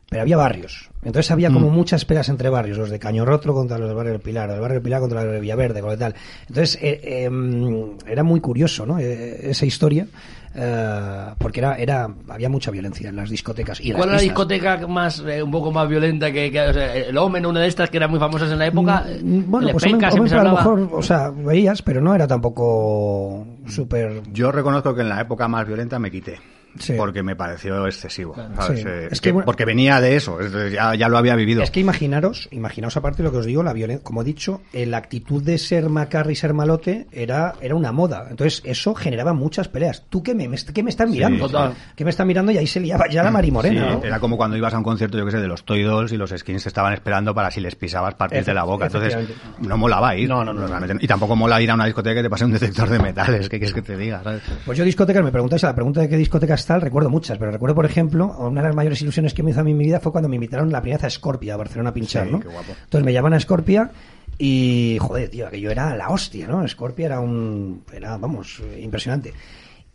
pero 0.10 0.22
había 0.22 0.38
barrios. 0.38 0.90
Entonces 1.04 1.30
había 1.32 1.52
como 1.52 1.70
muchas 1.70 2.04
peleas 2.06 2.30
entre 2.30 2.50
barrios, 2.50 2.78
los 2.78 2.90
de 2.90 2.98
Cañorrotro 3.00 3.54
contra 3.54 3.78
los 3.78 3.88
del 3.88 3.96
barrio 3.96 4.14
del 4.14 4.22
Pilar, 4.22 4.50
el 4.50 4.60
barrio 4.60 4.76
del 4.76 4.84
Pilar 4.84 5.00
contra 5.02 5.22
el 5.22 5.32
de 5.32 5.40
Villaverde, 5.40 5.82
con 5.82 5.92
lo 5.92 5.98
tal. 5.98 6.16
Entonces 6.48 6.80
eh, 6.82 7.00
eh, 7.26 7.30
mm, 7.30 7.98
era 8.08 8.24
muy 8.24 8.40
curioso, 8.40 8.86
¿no? 8.86 8.98
Eh, 9.00 9.52
esa 9.52 9.66
historia, 9.68 10.08
eh, 10.56 11.26
porque 11.38 11.60
era, 11.60 11.76
era, 11.78 12.08
había 12.30 12.50
mucha 12.50 12.72
violencia 12.72 13.10
en 13.10 13.16
las 13.18 13.30
discotecas. 13.30 13.80
Y 13.82 13.92
¿Cuál 13.92 14.10
era 14.10 14.18
la 14.18 14.22
discoteca 14.24 14.88
más, 14.88 15.24
eh, 15.28 15.44
un 15.44 15.52
poco 15.52 15.72
más 15.72 15.88
violenta 15.88 16.32
que, 16.32 16.52
que- 16.52 16.62
o 16.62 16.74
sea, 16.74 16.96
el 16.96 17.18
Omen, 17.18 17.46
una 17.46 17.60
de 17.60 17.68
estas 17.68 17.90
que 17.90 17.98
eran 17.98 18.10
muy 18.10 18.20
famosas 18.20 18.52
en 18.52 18.58
la 18.60 18.68
época? 18.68 19.04
eh, 19.08 19.20
Mm, 19.22 19.52
Bueno, 19.52 19.68
el 19.68 19.74
pues 19.74 19.84
Omen- 19.86 20.12
Omen, 20.12 20.34
a 20.34 20.44
lo 20.44 20.56
mejor, 20.56 20.90
o 20.94 21.02
sea, 21.04 21.30
veías, 21.30 21.82
pero 21.82 22.02
no 22.02 22.16
era 22.16 22.26
tampoco 22.28 23.46
súper... 23.68 24.22
Yo 24.32 24.52
reconozco 24.52 24.96
que 24.96 25.02
en 25.02 25.10
la 25.10 25.22
época 25.22 25.48
más 25.48 25.68
violenta 25.68 26.00
me 26.00 26.10
quité. 26.10 26.40
Sí. 26.80 26.94
Porque 26.98 27.24
me 27.24 27.36
pareció 27.36 27.86
excesivo. 27.88 28.36
¿sabes? 28.56 28.82
Sí. 28.82 28.86
Eh, 28.88 29.08
Es 29.12 29.20
que- 29.22 29.30
que, 29.30 29.32
bueno- 29.34 29.46
porque 29.46 29.66
venía 29.66 30.02
de 30.02 30.16
eso, 30.16 30.38
ya, 30.70 30.94
ya 30.96 31.08
lo 31.10 31.18
había 31.18 31.36
vivido. 31.36 31.64
Es 31.64 31.72
que 31.72 31.80
imaginaros, 31.80 32.48
imaginaos 32.52 32.98
aparte 32.98 33.24
lo 33.24 33.32
que 33.32 33.38
os 33.38 33.46
digo, 33.46 33.64
la 33.64 33.74
violencia, 33.74 34.04
como 34.04 34.22
he 34.22 34.26
dicho, 34.26 34.62
la 34.74 34.98
actitud 34.98 35.42
de 35.44 35.58
ser 35.58 35.90
macarra 35.90 36.32
y 36.32 36.36
ser 36.36 36.54
malote 36.54 37.08
era, 37.12 37.54
era 37.62 37.76
una 37.76 37.92
moda. 37.92 38.28
Entonces, 38.30 38.62
eso 38.66 38.94
generaba 38.94 39.34
muchas 39.34 39.68
peleas. 39.68 40.04
¿Tú 40.10 40.22
qué 40.22 40.36
me, 40.36 40.48
me- 40.48 40.58
qué 40.58 40.84
me 40.84 40.90
estás 40.90 41.10
mirando? 41.10 41.46
total. 41.48 41.74
¿Qué 41.96 42.04
me 42.04 42.10
estás 42.10 42.26
mirando? 42.26 42.52
Y 42.52 42.58
ahí 42.58 42.68
se 42.68 42.80
liaba 42.80 43.06
ya 43.10 43.24
la 43.24 43.32
Mari 43.32 43.48
Sí, 43.48 43.52
Morena, 43.52 43.92
¿no? 43.94 44.04
Era 44.04 44.20
como 44.20 44.36
cuando 44.38 44.58
ibas 44.58 44.74
a 44.74 44.78
un 44.78 44.84
concierto, 44.84 45.18
yo 45.18 45.26
que 45.26 45.32
sé, 45.32 45.38
de 45.40 45.48
los 45.48 45.64
Toy 45.66 45.84
Dolls 45.84 46.12
y 46.12 46.18
los 46.18 46.32
skins 46.32 46.64
te 46.64 46.70
estaban 46.70 46.94
esperando 46.94 47.34
para 47.34 47.52
si 47.52 47.62
les 47.62 47.76
pisabas 47.76 48.16
partirte 48.16 48.54
la 48.54 48.64
boca. 48.64 48.88
Entonces, 48.88 49.18
no 49.60 49.78
molaba 49.78 50.16
ir. 50.16 50.28
No, 50.30 50.44
no, 50.44 50.54
no, 50.54 50.68
realmente. 50.68 50.98
Y 51.04 51.08
tampoco 51.08 51.36
mola 51.36 51.62
ir 51.62 51.72
a 51.72 51.76
una 51.76 51.86
discoteca 51.86 52.16
que 52.16 52.24
te 52.24 52.30
pase 52.30 52.46
un 52.46 52.52
detector 52.52 52.90
de 52.90 53.00
metales. 53.00 53.48
¿Qué 53.50 53.58
quieres 53.60 53.74
que 53.74 53.82
te 53.82 53.96
diga? 53.98 54.22
¿sabes? 54.24 54.42
Pues 54.66 54.78
yo 54.78 54.84
discotecas, 54.84 55.24
me 55.24 55.32
preguntáis 55.32 55.64
a 55.64 55.68
la 55.68 55.76
pregunta 55.76 56.02
de 56.02 56.10
qué 56.10 56.18
discotecas 56.18 56.65
recuerdo 56.68 57.10
muchas, 57.10 57.38
pero 57.38 57.52
recuerdo, 57.52 57.76
por 57.76 57.86
ejemplo, 57.86 58.36
una 58.40 58.62
de 58.62 58.68
las 58.68 58.76
mayores 58.76 59.02
ilusiones 59.02 59.34
que 59.34 59.44
me 59.44 59.52
hizo 59.52 59.60
a 59.62 59.64
mí 59.64 59.72
en 59.72 59.78
mi 59.78 59.86
vida 59.86 60.00
fue 60.00 60.12
cuando 60.12 60.28
me 60.30 60.36
invitaron 60.36 60.72
la 60.72 60.82
primera 60.82 60.98
vez 60.98 61.06
a 61.06 61.10
Scorpia, 61.10 61.54
a 61.54 61.58
Barcelona 61.58 61.90
a 61.90 61.94
pinchar, 61.94 62.26
Sí, 62.28 62.32
¿no? 62.32 62.40
qué 62.40 62.48
guapo. 62.48 62.72
Entonces 62.84 63.06
me 63.06 63.14
llaman 63.14 63.34
a 63.34 63.40
Scorpia 63.40 63.92
y, 64.38 64.98
joder, 65.00 65.30
tío, 65.30 65.50
que 65.50 65.62
yo 65.62 65.72
era 65.72 65.96
la 65.96 66.10
hostia, 66.10 66.48
¿no? 66.48 66.68
Scorpia 66.68 67.06
era 67.06 67.20
un, 67.20 67.84
era, 67.94 68.18
vamos, 68.18 68.62
impresionante. 68.82 69.34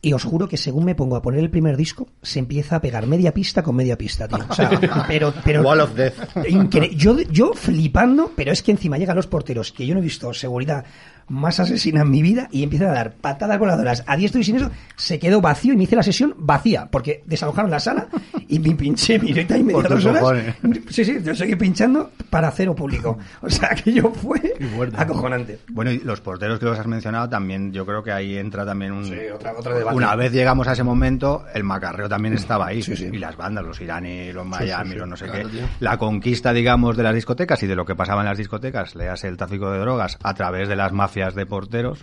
Y 0.03 0.15
os 0.15 0.25
juro 0.25 0.49
que 0.49 0.57
según 0.57 0.87
me 0.87 0.95
pongo 0.95 1.15
a 1.15 1.21
poner 1.21 1.41
el 1.41 1.51
primer 1.51 1.77
disco, 1.77 2.07
se 2.23 2.39
empieza 2.39 2.77
a 2.77 2.81
pegar 2.81 3.07
media 3.07 3.35
pista 3.35 3.63
con 3.63 3.77
media 3.77 3.99
pista, 3.99 4.27
tío. 4.27 4.39
O 4.49 4.55
sea, 4.55 4.71
pero, 5.09 5.35
pero 5.45 5.61
Wall 5.61 5.81
of 5.81 5.95
Death. 5.95 6.15
Yo, 6.97 7.21
yo 7.21 7.53
flipando, 7.53 8.33
pero 8.35 8.51
es 8.51 8.63
que 8.63 8.71
encima 8.71 8.97
llegan 8.97 9.17
los 9.17 9.27
porteros, 9.27 9.73
que 9.73 9.87
yo 9.87 9.93
no 9.93 10.01
he 10.01 10.03
visto 10.03 10.33
seguridad 10.33 10.87
más 11.29 11.61
asesina 11.61 12.03
en 12.03 12.11
mi 12.11 12.23
vida, 12.23 12.49
y 12.51 12.63
empiezan 12.63 12.89
a 12.89 12.93
dar 12.93 13.13
patadas 13.13 13.59
voladoras 13.59 14.03
a 14.07 14.17
diestro 14.17 14.41
y 14.41 14.45
sin 14.45 14.57
eso, 14.57 14.71
se 14.97 15.19
quedó 15.19 15.41
vacío 15.41 15.73
y 15.73 15.77
me 15.77 15.85
hice 15.85 15.97
la 15.97 16.03
sesión 16.03 16.35
vacía, 16.39 16.89
porque 16.91 17.23
desalojaron 17.27 17.71
la 17.71 17.81
sala 17.81 18.09
y 18.49 18.59
me 18.59 18.75
pinché 18.75 19.19
mi 19.19 19.29
directa 19.29 19.57
y 19.57 19.63
media 19.63 19.83
dos 19.89 20.05
horas. 20.05 20.21
cojones. 20.23 20.55
Sí, 20.91 21.05
sí, 21.05 21.19
yo 21.23 21.35
seguí 21.35 21.55
pinchando 21.57 22.11
para 22.31 22.51
cero 22.51 22.75
público. 22.75 23.19
O 23.43 23.49
sea, 23.51 23.71
que 23.71 23.93
yo 23.93 24.13
fue 24.13 24.41
acojonante. 24.97 25.59
Bueno, 25.69 25.91
y 25.91 25.99
los 26.01 26.21
porteros 26.21 26.59
que 26.59 26.65
los 26.67 26.79
has 26.79 26.87
mencionado 26.87 27.29
también, 27.29 27.73
yo 27.73 27.85
creo 27.87 28.03
que 28.03 28.13
ahí 28.13 28.37
entra 28.37 28.65
también 28.67 28.93
un... 28.93 29.05
Sí, 29.05 29.15
otra- 29.35 29.53
otra 29.57 29.75
debate. 29.75 29.97
Una 29.97 30.15
vez 30.17 30.33
llegamos 30.33 30.67
a 30.69 30.73
ese 30.73 30.83
momento, 30.83 31.45
el 31.55 31.65
macarreo 31.65 32.09
también 32.09 32.35
estaba 32.35 32.67
ahí. 32.67 32.83
Sí, 32.83 32.97
sí. 32.97 33.09
Y 33.13 33.19
las 33.19 33.37
bandas, 33.37 33.65
los 33.65 33.81
iraní, 33.81 34.33
los 34.33 34.47
Miami, 34.47 34.95
los 34.95 35.09
no 35.09 35.17
sé 35.17 35.27
Claro, 35.27 35.49
qué. 35.49 35.57
tío. 35.59 35.67
La 35.81 35.97
conquista, 35.99 36.53
digamos, 36.53 36.97
de 36.97 37.03
las 37.03 37.15
discotecas 37.15 37.63
y 37.63 37.67
de 37.67 37.77
lo 37.77 37.85
que 37.85 37.95
pasaba 37.95 38.21
en 38.23 38.27
las 38.27 38.39
discotecas, 38.39 38.95
le 38.95 39.09
hace 39.09 39.29
el 39.29 39.37
tráfico 39.37 39.71
de 39.71 39.79
drogas 39.79 40.19
a 40.23 40.35
través 40.35 40.69
de 40.69 40.77
las 40.77 40.93
mafias 40.93 41.20
de 41.29 41.47
porteros, 41.47 41.99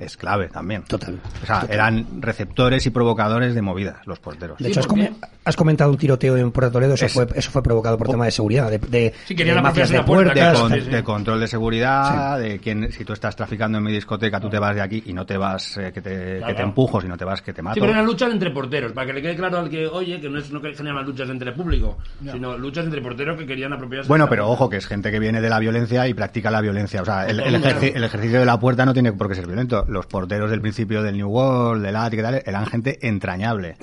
es 0.00 0.16
clave 0.16 0.48
también. 0.48 0.82
Total. 0.84 1.20
O 1.42 1.46
sea, 1.46 1.66
eran 1.68 2.06
receptores 2.20 2.84
y 2.86 2.90
provocadores 2.90 3.54
de 3.54 3.62
movidas, 3.62 3.98
los 4.06 4.18
porteros. 4.18 4.58
De 4.58 4.64
Sí, 4.64 4.70
hecho, 4.70 4.80
has, 4.80 4.86
porque- 4.86 5.12
has 5.44 5.56
comentado 5.56 5.90
un 5.90 5.96
tiroteo 5.98 6.36
en 6.36 6.50
Puerto 6.50 6.72
Toledo, 6.72 6.94
eso, 6.94 7.06
Es- 7.06 7.12
fue, 7.12 7.26
eso 7.34 7.50
fue 7.50 7.62
provocado 7.62 7.96
por 7.98 8.08
tema 8.08 8.24
de 8.24 8.30
seguridad, 8.30 8.70
de, 8.70 8.78
de, 8.78 9.14
Sí, 9.26 9.34
querían 9.36 9.56
de 9.56 9.62
mafias 9.62 9.90
apropiarse 9.90 9.92
de 9.92 9.98
una 9.98 10.06
puerta, 10.06 10.34
de, 10.34 10.40
puertas. 10.40 10.60
con- 10.60 10.72
sí, 10.72 10.80
sí. 10.80 10.90
de 10.90 11.02
control 11.04 11.40
de 11.40 11.46
seguridad, 11.46 12.38
de 12.38 12.58
quién, 12.58 12.90
si 12.92 13.04
tú 13.04 13.12
estás 13.12 13.36
traficando 13.36 13.78
en 13.78 13.84
mi 13.84 13.92
discoteca, 13.92 14.40
tú 14.40 14.48
te 14.48 14.58
vas 14.58 14.74
de 14.74 14.80
aquí 14.82 15.02
y 15.06 15.12
no 15.12 15.24
te 15.26 15.36
vas, 15.36 15.76
eh, 15.76 15.92
que, 15.92 16.00
te, 16.00 16.10
que 16.10 16.16
te 16.34 16.38
Claro. 16.40 16.60
empujo, 16.64 17.00
sino 17.00 17.16
te 17.16 17.24
vas, 17.24 17.42
que 17.42 17.52
te 17.52 17.62
mato. 17.62 17.74
Sí, 17.74 17.80
pero 17.80 17.92
eran 17.92 18.06
luchas 18.06 18.32
entre 18.32 18.50
porteros, 18.50 18.92
para 18.92 19.06
que 19.06 19.12
le 19.14 19.22
quede 19.22 19.36
claro 19.36 19.58
al 19.58 19.68
que 19.70 19.86
oye 19.86 20.20
que 20.20 20.28
no 20.28 20.38
es 20.38 20.50
no 20.50 20.60
que 20.60 20.74
generan 20.74 21.04
luchas 21.04 21.28
entre 21.30 21.52
público, 21.52 21.98
sino 22.32 22.56
luchas 22.58 22.84
entre 22.84 23.00
porteros 23.00 23.38
que 23.38 23.46
querían 23.46 23.72
apropiarse. 23.72 24.08
Bueno, 24.08 24.24
la- 24.24 24.30
pero 24.30 24.48
ojo, 24.48 24.68
que 24.68 24.76
es 24.78 24.86
gente 24.86 25.10
que 25.10 25.18
viene 25.18 25.40
de 25.40 25.48
la 25.48 25.58
violencia 25.58 26.06
y 26.08 26.14
practica 26.14 26.50
la 26.50 26.60
violencia. 26.60 27.02
O 27.02 27.04
sea, 27.04 27.26
el, 27.26 27.40
el, 27.40 27.60
Claro. 27.60 27.78
ejerci- 27.80 27.92
el 27.94 28.04
ejercicio 28.04 28.40
de 28.40 28.46
la 28.46 28.58
puerta 28.58 28.84
no 28.84 28.92
tiene 28.92 29.12
por 29.12 29.28
qué 29.28 29.34
ser 29.34 29.46
violento. 29.46 29.84
Los 29.90 30.06
porteros 30.06 30.48
del 30.50 30.60
principio 30.60 31.02
del 31.02 31.16
New 31.16 31.28
World, 31.28 31.82
del 31.84 31.96
Attic 31.96 32.20
y 32.20 32.22
tal, 32.22 32.42
eran 32.46 32.64
gente 32.66 32.98
entrañable. 33.08 33.76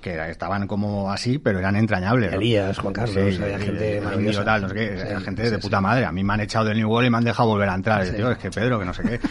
Que 0.00 0.12
era- 0.12 0.28
estaban 0.28 0.66
como 0.66 1.10
así, 1.12 1.38
pero 1.38 1.58
eran 1.60 1.76
entrañables. 1.76 2.30
¿no? 2.32 2.36
Elías, 2.38 2.76
Juan 2.78 2.92
Carlos, 2.92 3.16
había 3.16 3.54
el- 3.56 3.62
gente 3.62 4.00
maravillosa. 4.00 4.44
tal, 4.44 4.62
no 4.62 4.68
sé 4.68 4.74
qué, 4.74 4.98
Sí, 4.98 5.24
gente 5.24 5.44
sí, 5.44 5.50
de 5.50 5.56
sí. 5.56 5.62
puta 5.62 5.80
madre. 5.80 6.04
A 6.06 6.12
mí 6.12 6.24
me 6.24 6.32
han 6.34 6.40
echado 6.40 6.64
del 6.66 6.76
New 6.78 6.88
World 6.90 7.06
y 7.06 7.10
me 7.10 7.18
han 7.18 7.24
dejado 7.24 7.48
volver 7.50 7.68
a 7.68 7.74
entrar. 7.74 8.04
Tío, 8.08 8.30
es 8.32 8.38
que 8.38 8.50
Pedro, 8.50 8.78
que 8.80 8.84
no 8.84 8.94
sé 8.94 9.02
qué. 9.02 9.20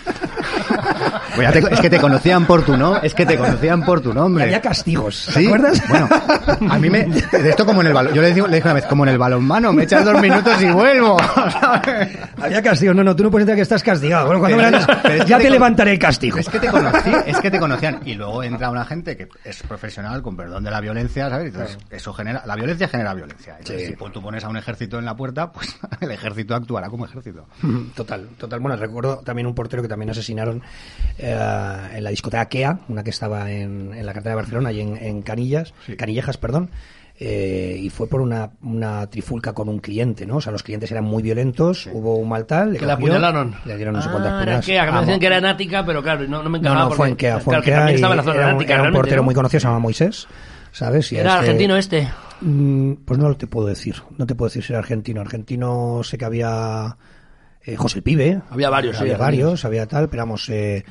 Pues 1.38 1.52
te- 1.54 1.74
es 1.74 1.80
que 1.80 1.90
te 1.90 2.00
conocían 2.00 2.46
por 2.46 2.64
tu 2.64 2.76
nombre. 2.76 3.02
Es 3.08 3.14
que 3.14 3.26
te 3.26 3.38
conocían 3.38 3.86
por 3.86 4.02
tu 4.02 4.14
nombre. 4.14 4.44
había 4.44 4.60
castigos, 4.62 5.26
¿te 5.34 5.40
¿Sí? 5.42 5.46
acuerdas? 5.46 5.82
Bueno, 5.88 6.10
a 6.74 6.78
mí 6.80 6.90
me. 6.90 7.06
De 7.06 7.50
esto 7.50 7.66
como 7.66 7.82
en 7.82 7.88
el 7.88 7.94
balón. 7.94 8.14
Yo 8.14 8.22
le 8.22 8.34
digo, 8.34 8.48
le 8.48 8.56
dije 8.58 8.68
una 8.68 8.74
vez, 8.74 8.86
como 8.86 9.04
en 9.06 9.10
el 9.10 9.18
balonmano, 9.18 9.72
me 9.74 9.84
echas 9.84 10.04
dos 10.04 10.20
minutos 10.22 10.62
y 10.62 10.70
vuelvo. 10.72 11.18
Había 12.42 12.62
castigos, 12.62 12.96
no, 12.96 13.04
no, 13.04 13.16
tú 13.16 13.24
no 13.24 13.32
puedes 13.32 13.44
entrar 13.44 13.56
que 13.56 13.62
estás 13.62 13.84
castigado. 13.84 14.26
Bueno, 14.28 14.40
cuando 14.40 14.58
me 14.58 14.64
Pero- 14.64 14.78
levantes, 14.80 14.98
pero 15.04 15.16
es 15.16 15.22
que 15.24 15.30
ya 15.30 15.38
te 15.38 15.44
te 15.44 15.48
con- 15.50 15.54
levantaré 15.54 15.92
el 15.92 16.00
castigo. 16.00 16.38
Es 16.38 16.50
que 16.50 16.60
te 16.60 16.68
conocí, 16.68 17.12
es 17.26 17.40
que 17.40 17.52
te 17.52 17.60
conocían. 17.60 18.00
Y 18.06 18.14
luego 18.16 18.44
entra 18.44 18.70
una 18.70 18.86
gente 18.86 19.16
que 19.18 19.28
es 19.44 19.62
profesional, 19.64 20.22
con 20.22 20.36
perdón 20.36 20.64
de 20.64 20.72
la 20.72 20.82
violencia, 20.82 21.30
¿sabes? 21.30 21.48
Entonces, 21.54 21.78
eso 21.90 22.14
genera. 22.14 22.44
La 22.46 22.56
violencia 22.56 22.88
genera 22.88 23.14
violencia. 23.14 23.56
Entonces, 23.60 23.78
Sí. 23.88 23.96
Si 23.98 24.12
tú 24.12 24.22
pones 24.22 24.44
a 24.44 24.50
un 24.50 24.58
ejército 24.58 24.98
en 25.00 25.06
la 25.06 25.16
puerta, 25.16 25.52
pues 25.52 25.76
el 26.02 26.12
ejército 26.12 26.56
actuará 26.56 26.90
como 26.90 27.06
ejército. 27.06 27.46
Total, 27.96 28.28
total. 28.38 28.60
Bueno, 28.60 28.76
recuerdo 28.78 29.18
también 29.18 29.48
un 29.48 29.54
portero 29.56 29.82
que 29.82 29.88
también 29.88 30.10
asesinaron 30.10 30.62
eh, 31.18 31.27
en 31.32 32.04
la 32.04 32.10
discoteca 32.10 32.48
Kea, 32.50 32.80
una 32.90 33.04
que 33.04 33.10
estaba 33.12 33.52
en, 33.52 33.94
en 33.94 34.06
la 34.06 34.14
cartera 34.14 34.32
de 34.32 34.42
Barcelona 34.42 34.72
y 34.72 34.82
en, 34.82 34.98
en 34.98 35.22
Canillas, 35.22 35.74
Canillejas, 35.98 36.38
perdón. 36.38 36.70
eh, 37.20 37.80
y 37.82 37.90
fue 37.90 38.08
por 38.08 38.22
una, 38.22 38.52
una 38.62 39.08
trifulca 39.10 39.54
con 39.54 39.70
un 39.70 39.80
cliente, 39.80 40.26
¿no? 40.28 40.36
O 40.38 40.42
sea, 40.42 40.52
los 40.52 40.62
clientes 40.64 40.92
eran 40.92 41.04
muy 41.04 41.24
violentos, 41.24 41.88
hubo 41.92 42.16
un 42.18 42.30
mal 42.30 42.46
tal. 42.46 42.74
le 42.74 42.80
que 42.80 42.86
la 42.86 42.94
apuñalaron. 42.94 43.56
Le 43.66 43.76
dieron 43.76 43.96
no 43.96 44.02
sé 44.02 44.08
Ah, 44.10 44.12
cuántas 44.12 44.32
era 44.34 44.40
puñaladas. 44.42 44.66
Kea, 44.66 44.86
que 44.86 44.92
me 44.92 44.98
Ah, 44.98 45.02
decían 45.02 45.20
que 45.20 45.26
era 45.26 45.38
en 45.38 45.46
Ática, 45.46 45.86
pero 45.86 46.04
claro, 46.04 46.28
no, 46.28 46.44
no 46.44 46.50
me 46.50 46.60
No, 46.60 46.70
encajaba 46.70 46.80
no, 46.82 46.88
porque, 46.90 46.98
fue 46.98 47.10
en 47.10 47.16
Kea, 47.16 47.40
fue 47.40 47.56
en 47.56 47.62
Kea 47.64 47.92
y 47.92 47.96
estaba 47.96 48.14
en 48.14 48.18
la 48.18 48.24
zona 48.24 48.36
era, 48.38 48.56
un, 48.56 48.64
era 48.64 48.84
un 48.84 48.94
portero 48.94 49.18
¿no? 49.18 49.24
muy 49.24 49.34
conocido, 49.36 49.60
se 49.62 49.68
llama 49.68 49.80
Moisés, 49.80 50.28
¿sabes? 50.72 51.12
Y 51.12 51.18
Era 51.18 51.30
este- 51.32 51.40
argentino 51.40 51.76
este. 51.78 52.08
Mm, 52.42 52.94
Pues 53.04 53.20
no 53.20 53.36
te 53.36 53.48
puedo 53.48 53.66
decir, 53.68 53.96
no 54.18 54.28
te 54.28 54.36
puedo 54.36 54.50
decir 54.50 54.64
si 54.64 54.74
era 54.74 54.80
argentino. 54.80 55.20
Argentino 55.22 56.02
sé 56.04 56.20
que 56.20 56.26
había 56.26 56.86
eh, 56.88 56.96
José 57.76 57.98
el 57.98 58.04
Pibe. 58.04 58.42
Había 58.50 58.70
varios, 58.70 59.00
había 59.00 59.18
varios, 59.18 59.66
había 59.66 59.86
tal, 59.88 60.10
pero 60.10 60.22
vamos, 60.22 60.48
eh, 60.50 60.86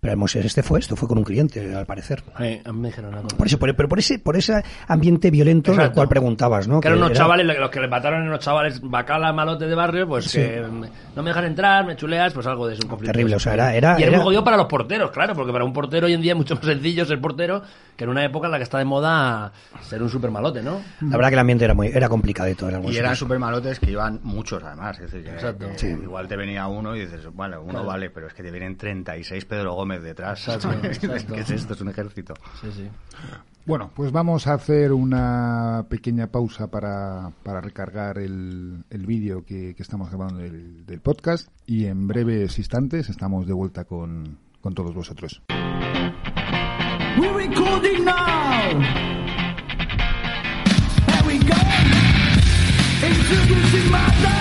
pero 0.00 0.14
vamos, 0.14 0.34
este 0.34 0.62
fue, 0.62 0.78
esto 0.80 0.96
fue 0.96 1.06
con 1.08 1.18
un 1.18 1.24
cliente, 1.24 1.74
al 1.74 1.84
parecer. 1.84 2.22
Eh, 2.38 2.62
a 2.64 2.72
mí 2.72 2.80
me 2.80 2.88
dijeron 2.88 3.14
algo. 3.14 3.28
Por 3.28 3.46
eso, 3.46 3.58
por, 3.58 3.74
pero 3.76 3.88
por 3.88 3.98
ese, 3.98 4.18
por 4.18 4.36
ese 4.36 4.62
ambiente 4.88 5.30
violento 5.30 5.72
del 5.72 5.80
Exacto. 5.80 5.96
cual 5.96 6.08
preguntabas, 6.08 6.66
¿no? 6.68 6.80
Que 6.80 6.88
eran 6.88 6.98
unos 6.98 7.10
era- 7.10 7.18
chavales, 7.20 7.46
los 7.46 7.70
que 7.70 7.80
le 7.80 7.88
mataron 7.88 8.20
eran 8.20 8.28
unos 8.28 8.40
chavales 8.40 8.80
bacala, 8.82 9.32
malote 9.32 9.66
de 9.66 9.74
barrio, 9.74 10.08
pues 10.08 10.24
Sí. 10.24 10.38
que 10.38 10.62
mm, 10.62 10.84
no 11.16 11.22
me 11.22 11.30
dejan 11.30 11.44
entrar, 11.44 11.84
me 11.86 11.96
chuleas, 11.96 12.32
pues 12.32 12.46
algo 12.46 12.66
de 12.66 12.74
eso, 12.74 12.82
un 12.84 12.88
conflicto. 12.88 13.12
Terrible, 13.12 13.36
o 13.36 13.40
sea, 13.40 13.54
era- 13.54 13.74
era- 13.74 13.92
y 13.98 14.02
era, 14.02 14.08
era- 14.08 14.16
muy 14.18 14.24
jodido 14.24 14.42
para 14.44 14.56
los 14.56 14.66
porteros, 14.66 15.10
claro, 15.10 15.34
porque 15.34 15.52
para 15.52 15.64
un 15.64 15.72
portero 15.72 16.06
hoy 16.06 16.14
en 16.14 16.22
día 16.22 16.32
es 16.32 16.38
mucho 16.38 16.54
más 16.54 16.64
sencillo 16.64 17.04
ser 17.04 17.20
portero 17.20 17.62
que 17.96 18.04
en 18.04 18.10
una 18.10 18.24
época 18.24 18.46
en 18.46 18.52
la 18.52 18.56
que 18.56 18.64
está 18.64 18.78
de 18.78 18.86
moda 18.86 19.52
ser 19.82 20.02
un 20.02 20.08
super 20.08 20.30
malote, 20.30 20.62
¿no? 20.62 20.80
La 21.02 21.16
verdad 21.18 21.28
que 21.28 21.34
el 21.34 21.40
ambiente 21.40 21.64
era 21.66 21.74
muy, 21.74 21.88
era 21.88 22.08
complicadito 22.08 22.66
algunos 22.66 22.94
Y 22.94 22.98
eran 22.98 23.14
súper 23.16 23.38
malotes 23.38 23.78
que 23.78 23.90
iban 23.90 24.20
muchos, 24.22 24.62
además. 24.62 24.98
Es 24.98 25.10
decir, 25.10 25.24
que, 25.24 25.30
Exacto. 25.34 25.66
que 25.72 25.78
Sí. 25.78 25.86
igual 25.88 26.26
te 26.26 26.36
venía 26.36 26.66
uno 26.68 26.96
y 26.96 27.00
dices, 27.00 27.26
bueno, 27.34 27.60
uno 27.62 27.84
vale, 27.84 28.08
pero 28.08 28.28
es 28.28 28.32
que 28.32 28.42
te 28.42 28.50
vienen 28.50 28.76
36 28.78 29.44
Pedro 29.44 29.74
Gómez 29.74 29.89
detrás. 29.98 30.46
Exacto, 30.46 30.72
exacto. 30.86 31.34
¿Qué 31.34 31.40
es 31.40 31.50
esto? 31.50 31.74
Es 31.74 31.80
un 31.80 31.88
ejército. 31.88 32.34
Sí, 32.60 32.68
sí. 32.72 32.88
Bueno, 33.66 33.90
pues 33.94 34.10
vamos 34.12 34.46
a 34.46 34.54
hacer 34.54 34.92
una 34.92 35.84
pequeña 35.88 36.26
pausa 36.28 36.68
para, 36.68 37.30
para 37.42 37.60
recargar 37.60 38.18
el, 38.18 38.84
el 38.90 39.06
vídeo 39.06 39.44
que, 39.44 39.74
que 39.74 39.82
estamos 39.82 40.08
grabando 40.08 40.38
del, 40.38 40.86
del 40.86 41.00
podcast 41.00 41.48
y 41.66 41.86
en 41.86 42.06
breves 42.06 42.58
instantes 42.58 43.08
estamos 43.10 43.46
de 43.46 43.52
vuelta 43.52 43.84
con, 43.84 44.38
con 44.60 44.74
todos 44.74 44.94
vosotros. 44.94 45.42
We're 47.18 47.34
recording 47.34 48.04
now. 48.04 48.80
Here 51.06 51.26
we 51.26 51.38
go. 51.38 51.56
Introducing 53.02 53.90
my 53.90 54.39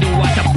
do 0.00 0.06
what 0.18 0.34
the 0.34 0.51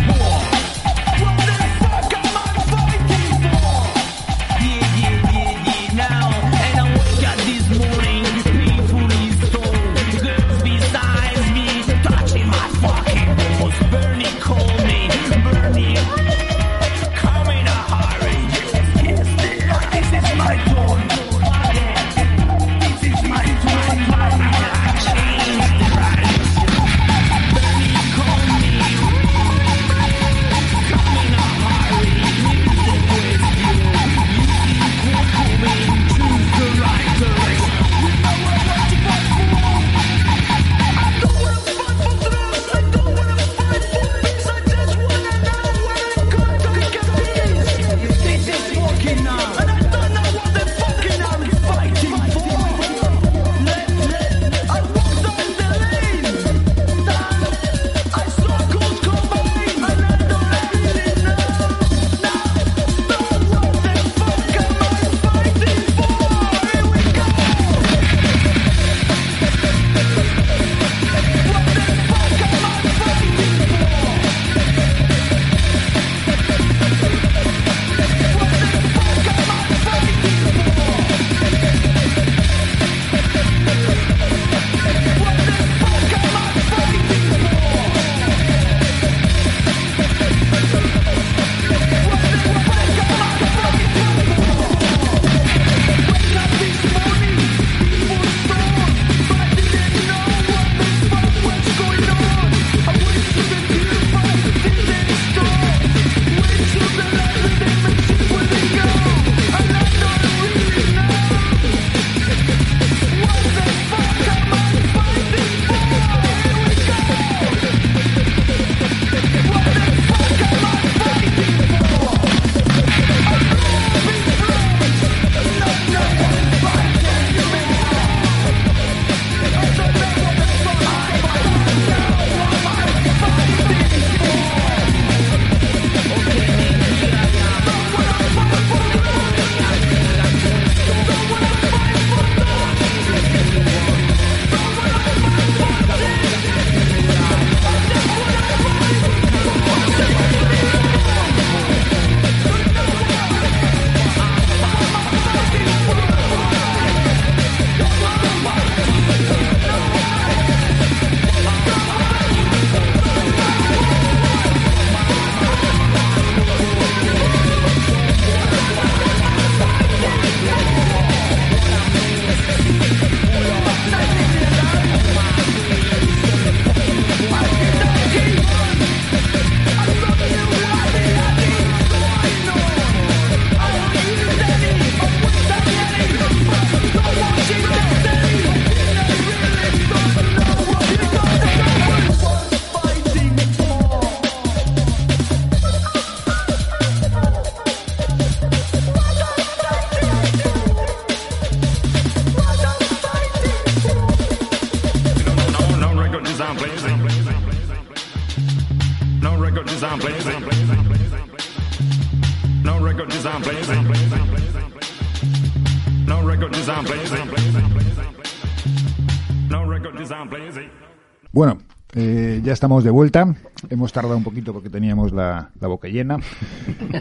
estamos 222.56 222.84
de 222.84 222.89
vuelta. 222.89 223.36
Hemos 223.70 223.93
tardado 223.93 224.18
un 224.18 224.24
poquito 224.24 224.51
porque 224.53 224.70
teníamos 224.70 225.12
la, 225.12 225.49
la 225.60 225.68
boca 225.68 225.88
llena. 225.88 226.18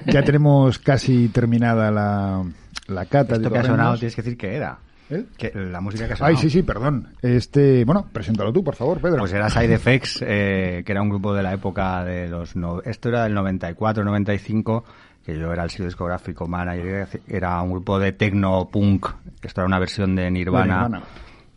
Ya 0.07 0.23
tenemos 0.23 0.79
casi 0.79 1.29
terminada 1.29 1.91
la, 1.91 2.45
la 2.89 3.07
cata 3.07 3.37
Esto 3.37 3.49
de 3.49 3.53
que 3.53 3.59
ha 3.59 3.65
sonado 3.65 3.97
tienes 3.97 4.15
que 4.15 4.23
decir 4.23 4.37
que 4.37 4.55
era. 4.55 4.79
¿Eh? 5.11 5.25
Que 5.37 5.53
la 5.55 5.81
música 5.81 6.07
que 6.07 6.15
ha 6.15 6.17
sonado. 6.17 6.37
Ay, 6.37 6.43
sí, 6.43 6.51
sí, 6.51 6.63
perdón. 6.63 7.09
Este, 7.23 7.85
bueno, 7.85 8.07
preséntalo 8.13 8.53
tú, 8.53 8.63
por 8.65 8.75
favor, 8.75 9.01
Pedro. 9.01 9.19
Pues 9.21 9.33
era 9.33 9.49
Side 9.49 9.73
Effects, 9.73 10.25
eh, 10.27 10.83
que 10.85 10.93
era 10.93 11.03
un 11.03 11.09
grupo 11.09 11.33
de 11.35 11.43
la 11.43 11.53
época 11.55 12.05
de 12.05 12.29
los... 12.29 12.57
No, 12.57 12.83
esto 12.83 13.09
era 13.09 13.25
del 13.25 13.35
94, 13.35 14.05
95, 14.05 14.85
que 15.25 15.39
yo 15.39 15.53
era 15.53 15.65
el 15.65 15.71
sello 15.71 15.87
discográfico 15.87 16.47
manager. 16.47 17.09
Era 17.29 17.61
un 17.63 17.71
grupo 17.71 17.99
de 17.99 18.13
techno-punk. 18.13 19.07
Esto 19.43 19.61
era 19.61 19.67
una 19.67 19.79
versión 19.79 20.17
de 20.17 20.31
Nirvana, 20.31 20.83
Nirvana. 20.89 21.03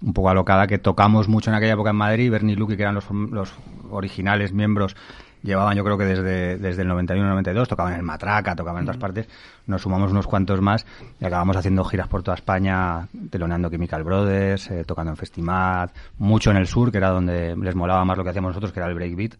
Un 0.02 0.14
poco 0.14 0.30
alocada, 0.30 0.68
que 0.68 0.78
tocamos 0.78 1.28
mucho 1.28 1.50
en 1.50 1.56
aquella 1.56 1.74
época 1.74 1.90
en 1.92 1.96
Madrid. 1.96 2.32
Bernie 2.32 2.54
y 2.54 2.56
Lucky, 2.56 2.76
que 2.76 2.84
eran 2.84 2.96
los, 2.96 3.10
los 3.12 3.54
originales 3.90 4.54
miembros, 4.54 4.96
llevaban 5.44 5.76
yo 5.76 5.84
creo 5.84 5.98
que 5.98 6.06
desde, 6.06 6.58
desde 6.58 6.82
el 6.82 6.90
91-92, 6.90 7.68
tocaban 7.68 7.94
en 7.94 8.00
el 8.00 8.06
Matraca, 8.06 8.56
tocaban 8.56 8.84
en 8.84 8.90
otras 8.90 8.98
partes. 8.98 9.28
Nos 9.66 9.82
sumamos 9.82 10.12
unos 10.12 10.28
cuantos 10.28 10.62
más 10.62 10.86
y 11.20 11.26
acabamos 11.26 11.58
haciendo 11.58 11.84
giras 11.84 12.08
por 12.08 12.24
toda 12.24 12.36
España, 12.36 13.08
teloneando 13.30 13.70
Chemical 13.70 14.04
Brothers, 14.04 14.70
eh, 14.72 14.84
tocando 14.86 15.12
en 15.12 15.18
Festimat, 15.18 15.92
mucho 16.18 16.52
en 16.52 16.58
el 16.58 16.68
sur, 16.68 16.92
que 16.92 16.98
era 16.98 17.10
donde 17.10 17.56
les 17.56 17.76
molaba 17.76 18.04
más 18.06 18.18
lo 18.18 18.24
que 18.24 18.32
hacíamos 18.32 18.50
nosotros, 18.50 18.72
que 18.72 18.80
era 18.80 18.90
el 18.90 18.96
breakbeat. 18.96 19.34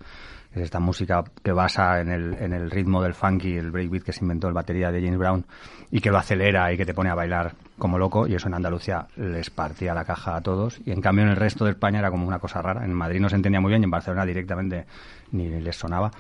Es 0.54 0.64
esta 0.64 0.80
música 0.80 1.24
que 1.44 1.52
basa 1.52 2.00
en 2.00 2.10
el, 2.10 2.34
en 2.36 2.54
el 2.54 2.72
ritmo 2.72 3.02
del 3.02 3.14
funky, 3.14 3.58
el 3.58 3.70
breakbeat 3.70 4.04
que 4.04 4.14
se 4.14 4.24
inventó 4.24 4.48
el 4.48 4.54
batería 4.54 4.92
de 4.92 5.02
James 5.02 5.20
Brown 5.20 5.46
y 5.92 6.00
que 6.00 6.10
lo 6.10 6.18
acelera 6.18 6.72
y 6.72 6.78
que 6.78 6.86
te 6.86 6.94
pone 6.94 7.10
a 7.10 7.16
bailar 7.16 7.54
como 7.78 7.98
loco 7.98 8.28
y 8.28 8.36
eso 8.36 8.48
en 8.48 8.56
Andalucía 8.56 9.08
les 9.16 9.50
partía 9.50 9.94
la 9.94 10.06
caja 10.06 10.36
a 10.36 10.42
todos 10.42 10.80
y 10.86 10.92
en 10.92 11.02
cambio 11.02 11.24
en 11.24 11.32
el 11.32 11.36
resto 11.36 11.66
de 11.66 11.72
España 11.72 12.00
era 12.00 12.12
como 12.12 12.28
una 12.28 12.40
cosa 12.40 12.62
rara. 12.62 12.84
En 12.84 12.94
Madrid 12.94 13.20
no 13.20 13.30
se 13.30 13.36
entendía 13.36 13.62
muy 13.62 13.70
bien 13.70 13.82
y 13.84 13.86
en 13.86 13.92
Barcelona 13.92 14.26
directamente 14.26 14.86
ni 15.32 15.48
les 15.48 15.76
sonaba. 15.76 16.12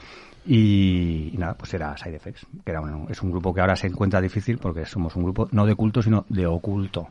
Y, 0.45 1.31
y 1.33 1.37
nada, 1.37 1.55
pues 1.55 1.73
era 1.73 1.97
Side 1.97 2.15
Effects, 2.15 2.45
que 2.63 2.71
era 2.71 2.79
un, 2.79 3.07
es 3.09 3.21
un 3.21 3.31
grupo 3.31 3.53
que 3.53 3.59
ahora 3.59 3.75
se 3.75 3.87
encuentra 3.87 4.21
difícil 4.21 4.57
porque 4.59 4.85
somos 4.85 5.15
un 5.17 5.23
grupo 5.23 5.49
no 5.51 5.65
de 5.65 5.75
culto, 5.75 6.01
sino 6.01 6.25
de 6.29 6.45
oculto. 6.45 7.09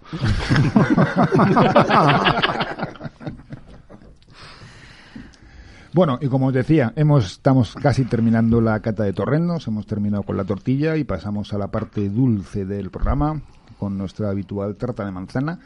Bueno, 5.92 6.18
y 6.20 6.28
como 6.28 6.48
os 6.48 6.52
decía, 6.52 6.92
hemos, 6.94 7.24
estamos 7.24 7.74
casi 7.74 8.04
terminando 8.04 8.60
la 8.60 8.80
cata 8.80 9.02
de 9.02 9.14
torrendos, 9.14 9.66
hemos 9.66 9.86
terminado 9.86 10.24
con 10.24 10.36
la 10.36 10.44
tortilla 10.44 10.94
y 10.94 11.04
pasamos 11.04 11.54
a 11.54 11.58
la 11.58 11.68
parte 11.68 12.10
dulce 12.10 12.66
del 12.66 12.90
programa 12.90 13.40
con 13.78 13.96
nuestra 13.98 14.30
habitual 14.30 14.74
tarta 14.76 15.04
de 15.04 15.10
manzana 15.12 15.58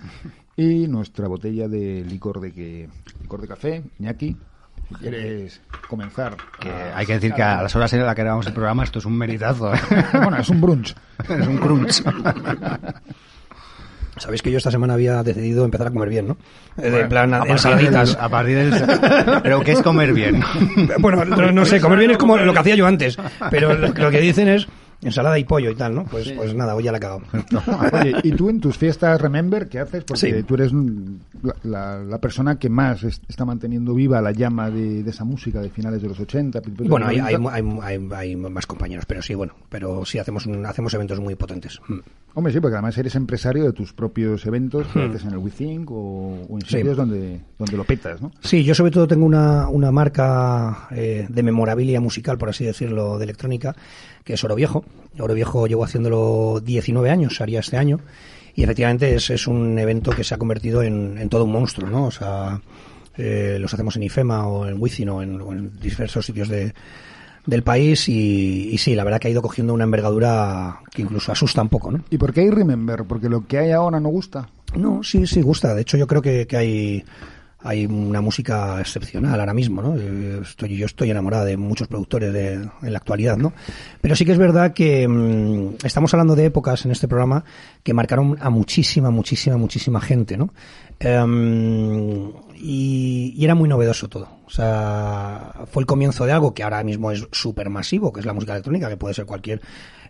y 0.56 0.86
nuestra 0.88 1.28
botella 1.28 1.68
de 1.68 2.04
licor 2.08 2.40
de 2.40 2.52
que 2.52 2.88
licor 3.22 3.40
de 3.40 3.48
café, 3.48 3.82
Iñaki. 3.98 4.36
Si 4.88 4.94
quieres 4.96 5.60
comenzar. 5.88 6.36
Que 6.58 6.68
hay 6.70 7.06
que 7.06 7.12
decir 7.14 7.32
que 7.32 7.42
a 7.42 7.62
las 7.62 7.74
horas 7.76 7.92
en 7.92 8.04
las 8.04 8.14
que 8.16 8.22
grabamos 8.22 8.46
el 8.48 8.52
programa 8.52 8.82
esto 8.82 8.98
es 8.98 9.04
un 9.04 9.16
meritazo. 9.16 9.72
¿eh? 9.72 9.78
Bueno, 10.12 10.36
es 10.38 10.48
un 10.48 10.60
brunch. 10.60 10.94
es 11.28 11.46
un 11.46 11.58
crunch. 11.58 12.02
Sabéis 14.16 14.42
que 14.42 14.50
yo 14.50 14.58
esta 14.58 14.70
semana 14.70 14.94
había 14.94 15.22
decidido 15.22 15.64
empezar 15.64 15.86
a 15.86 15.90
comer 15.92 16.08
bien, 16.10 16.28
¿no? 16.28 16.36
Eh, 16.76 16.90
de 16.90 17.04
plan, 17.06 17.32
a 17.32 17.38
partir 17.38 17.52
ensaladitas. 17.52 18.08
del- 18.14 18.20
a 18.24 18.28
partir 18.28 18.56
del... 18.58 19.40
Pero 19.42 19.60
¿qué 19.62 19.72
es 19.72 19.80
comer 19.82 20.12
bien? 20.12 20.42
Bueno, 20.98 21.24
no, 21.24 21.52
no 21.52 21.64
sé, 21.64 21.80
comer 21.80 22.00
bien 22.00 22.10
es 22.10 22.18
como 22.18 22.36
lo 22.36 22.52
que 22.52 22.58
hacía 22.58 22.74
yo 22.74 22.86
antes, 22.86 23.16
pero 23.50 23.72
lo, 23.74 23.88
lo 23.88 24.10
que 24.10 24.20
dicen 24.20 24.48
es 24.48 24.66
ensalada 25.02 25.38
y 25.38 25.44
pollo 25.44 25.70
y 25.70 25.74
tal, 25.74 25.94
¿no? 25.94 26.04
Pues, 26.04 26.30
pues 26.32 26.54
nada, 26.54 26.74
hoy 26.74 26.84
ya 26.84 26.92
la 26.92 26.98
he 26.98 27.00
cagado. 27.00 27.22
Oye, 28.00 28.14
¿y 28.22 28.32
tú 28.32 28.50
en 28.50 28.60
tus 28.60 28.76
fiestas 28.76 29.20
Remember 29.20 29.68
qué 29.68 29.78
haces? 29.80 30.04
Porque 30.04 30.20
Sí. 30.38 30.42
tú 30.42 30.54
eres 30.54 30.72
mm, 30.72 31.14
la, 31.42 31.54
la- 31.64 31.98
la 32.04 32.18
persona 32.18 32.58
que 32.58 32.68
más 32.68 33.02
es- 33.04 33.20
está 33.28 33.44
manteniendo 33.44 33.94
viva 33.94 34.20
la 34.20 34.32
llama 34.32 34.70
de, 34.70 35.02
de 35.02 35.10
esa 35.10 35.24
música 35.24 35.60
de 35.60 35.70
finales 35.70 36.02
de 36.02 36.08
los 36.08 36.20
80. 36.20 36.60
principios 36.60 36.86
de 36.86 36.90
Bueno, 36.90 37.06
hay, 37.06 37.18
hay, 37.18 37.34
90. 37.38 37.54
hay- 37.54 37.78
hay- 37.96 38.08
hay 38.14 38.36
más 38.36 38.66
compañeros, 38.66 39.06
pero 39.06 39.22
sí, 39.22 39.34
bueno, 39.34 39.54
pero 39.68 40.04
sí 40.04 40.18
hacemos 40.18 40.46
un- 40.46 40.66
hacemos 40.66 40.92
eventos 40.94 41.18
muy 41.20 41.34
potentes. 41.34 41.80
Mm. 41.88 41.98
Hombre, 42.34 42.52
sí, 42.52 42.60
porque 42.60 42.76
además 42.76 42.96
eres 42.96 43.14
empresario 43.16 43.64
de 43.64 43.72
tus 43.72 43.92
propios 43.92 44.46
eventos 44.46 44.86
que 44.88 45.02
haces 45.02 45.24
en 45.24 45.30
el 45.32 45.38
WeThink 45.38 45.90
o, 45.90 46.46
o 46.48 46.54
en. 46.56 46.60
Sí. 46.60 46.76
sitios 46.76 46.96
donde, 46.96 47.40
donde 47.58 47.76
lo 47.76 47.84
petas, 47.84 48.22
¿no? 48.22 48.30
Sí, 48.40 48.62
yo 48.62 48.74
sobre 48.74 48.92
todo 48.92 49.08
tengo 49.08 49.24
una, 49.26 49.68
una 49.68 49.90
marca 49.90 50.86
eh, 50.92 51.26
de 51.28 51.42
memorabilia 51.42 52.00
musical, 52.00 52.38
por 52.38 52.50
así 52.50 52.64
decirlo, 52.64 53.18
de 53.18 53.24
electrónica, 53.24 53.74
que 54.24 54.34
es 54.34 54.44
Oro 54.44 54.54
Viejo. 54.54 54.84
Oro 55.18 55.34
Viejo 55.34 55.66
llevo 55.66 55.84
haciéndolo 55.84 56.60
19 56.64 57.10
años, 57.10 57.40
haría 57.40 57.60
este 57.60 57.76
año, 57.76 58.00
y 58.54 58.62
efectivamente 58.62 59.14
es, 59.14 59.30
es 59.30 59.46
un 59.46 59.78
evento 59.78 60.12
que 60.12 60.24
se 60.24 60.34
ha 60.34 60.38
convertido 60.38 60.82
en, 60.82 61.18
en 61.18 61.28
todo 61.28 61.44
un 61.44 61.52
monstruo, 61.52 61.88
¿no? 61.88 62.06
O 62.06 62.10
sea, 62.10 62.60
eh, 63.16 63.58
los 63.60 63.72
hacemos 63.72 63.96
en 63.96 64.04
IFEMA 64.04 64.46
o 64.46 64.66
en 64.66 64.80
Wizin 64.80 65.08
o 65.08 65.22
en, 65.22 65.40
o 65.40 65.52
en 65.52 65.78
diversos 65.80 66.24
sitios 66.26 66.48
de, 66.48 66.72
del 67.46 67.62
país 67.62 68.08
y, 68.08 68.70
y 68.72 68.78
sí, 68.78 68.94
la 68.94 69.04
verdad 69.04 69.20
que 69.20 69.28
ha 69.28 69.30
ido 69.30 69.42
cogiendo 69.42 69.74
una 69.74 69.84
envergadura 69.84 70.80
que 70.90 71.02
incluso 71.02 71.32
asusta 71.32 71.62
un 71.62 71.68
poco, 71.68 71.90
¿no? 71.90 72.04
¿Y 72.10 72.18
por 72.18 72.32
qué 72.32 72.42
hay 72.42 72.50
Remember? 72.50 73.04
¿Porque 73.04 73.28
lo 73.28 73.46
que 73.46 73.58
hay 73.58 73.72
ahora 73.72 74.00
no 74.00 74.08
gusta? 74.08 74.48
No, 74.74 75.02
sí, 75.02 75.26
sí, 75.26 75.42
gusta. 75.42 75.74
De 75.74 75.82
hecho, 75.82 75.96
yo 75.96 76.06
creo 76.06 76.22
que, 76.22 76.46
que 76.46 76.56
hay, 76.56 77.04
hay 77.62 77.86
una 77.86 78.20
música 78.20 78.80
excepcional 78.80 79.38
ahora 79.38 79.54
mismo, 79.54 79.82
¿no? 79.82 79.96
Eh, 79.96 80.40
Estoy, 80.42 80.76
yo 80.76 80.86
estoy 80.86 81.10
enamorada 81.10 81.44
de 81.44 81.56
muchos 81.56 81.88
productores 81.88 82.32
de, 82.32 82.54
en 82.54 82.92
la 82.92 82.98
actualidad, 82.98 83.36
¿no? 83.36 83.52
Pero 84.00 84.16
sí 84.16 84.24
que 84.24 84.32
es 84.32 84.38
verdad 84.38 84.72
que 84.72 85.06
mm, 85.06 85.84
estamos 85.84 86.12
hablando 86.14 86.34
de 86.34 86.46
épocas 86.46 86.84
en 86.84 86.90
este 86.90 87.08
programa 87.08 87.44
que 87.82 87.94
marcaron 87.94 88.36
a 88.40 88.50
muchísima, 88.50 89.10
muchísima, 89.10 89.56
muchísima 89.56 90.00
gente, 90.00 90.36
¿no? 90.36 90.52
Em, 90.98 92.30
y, 92.56 93.34
y 93.36 93.44
era 93.44 93.54
muy 93.54 93.68
novedoso 93.68 94.08
todo. 94.08 94.39
O 94.50 94.52
sea, 94.52 95.52
fue 95.70 95.82
el 95.82 95.86
comienzo 95.86 96.26
de 96.26 96.32
algo 96.32 96.52
que 96.52 96.64
ahora 96.64 96.82
mismo 96.82 97.12
es 97.12 97.24
súper 97.30 97.70
masivo, 97.70 98.12
que 98.12 98.18
es 98.18 98.26
la 98.26 98.32
música 98.32 98.52
electrónica, 98.52 98.88
que 98.88 98.96
puede 98.96 99.14
ser 99.14 99.24
cualquier, 99.24 99.60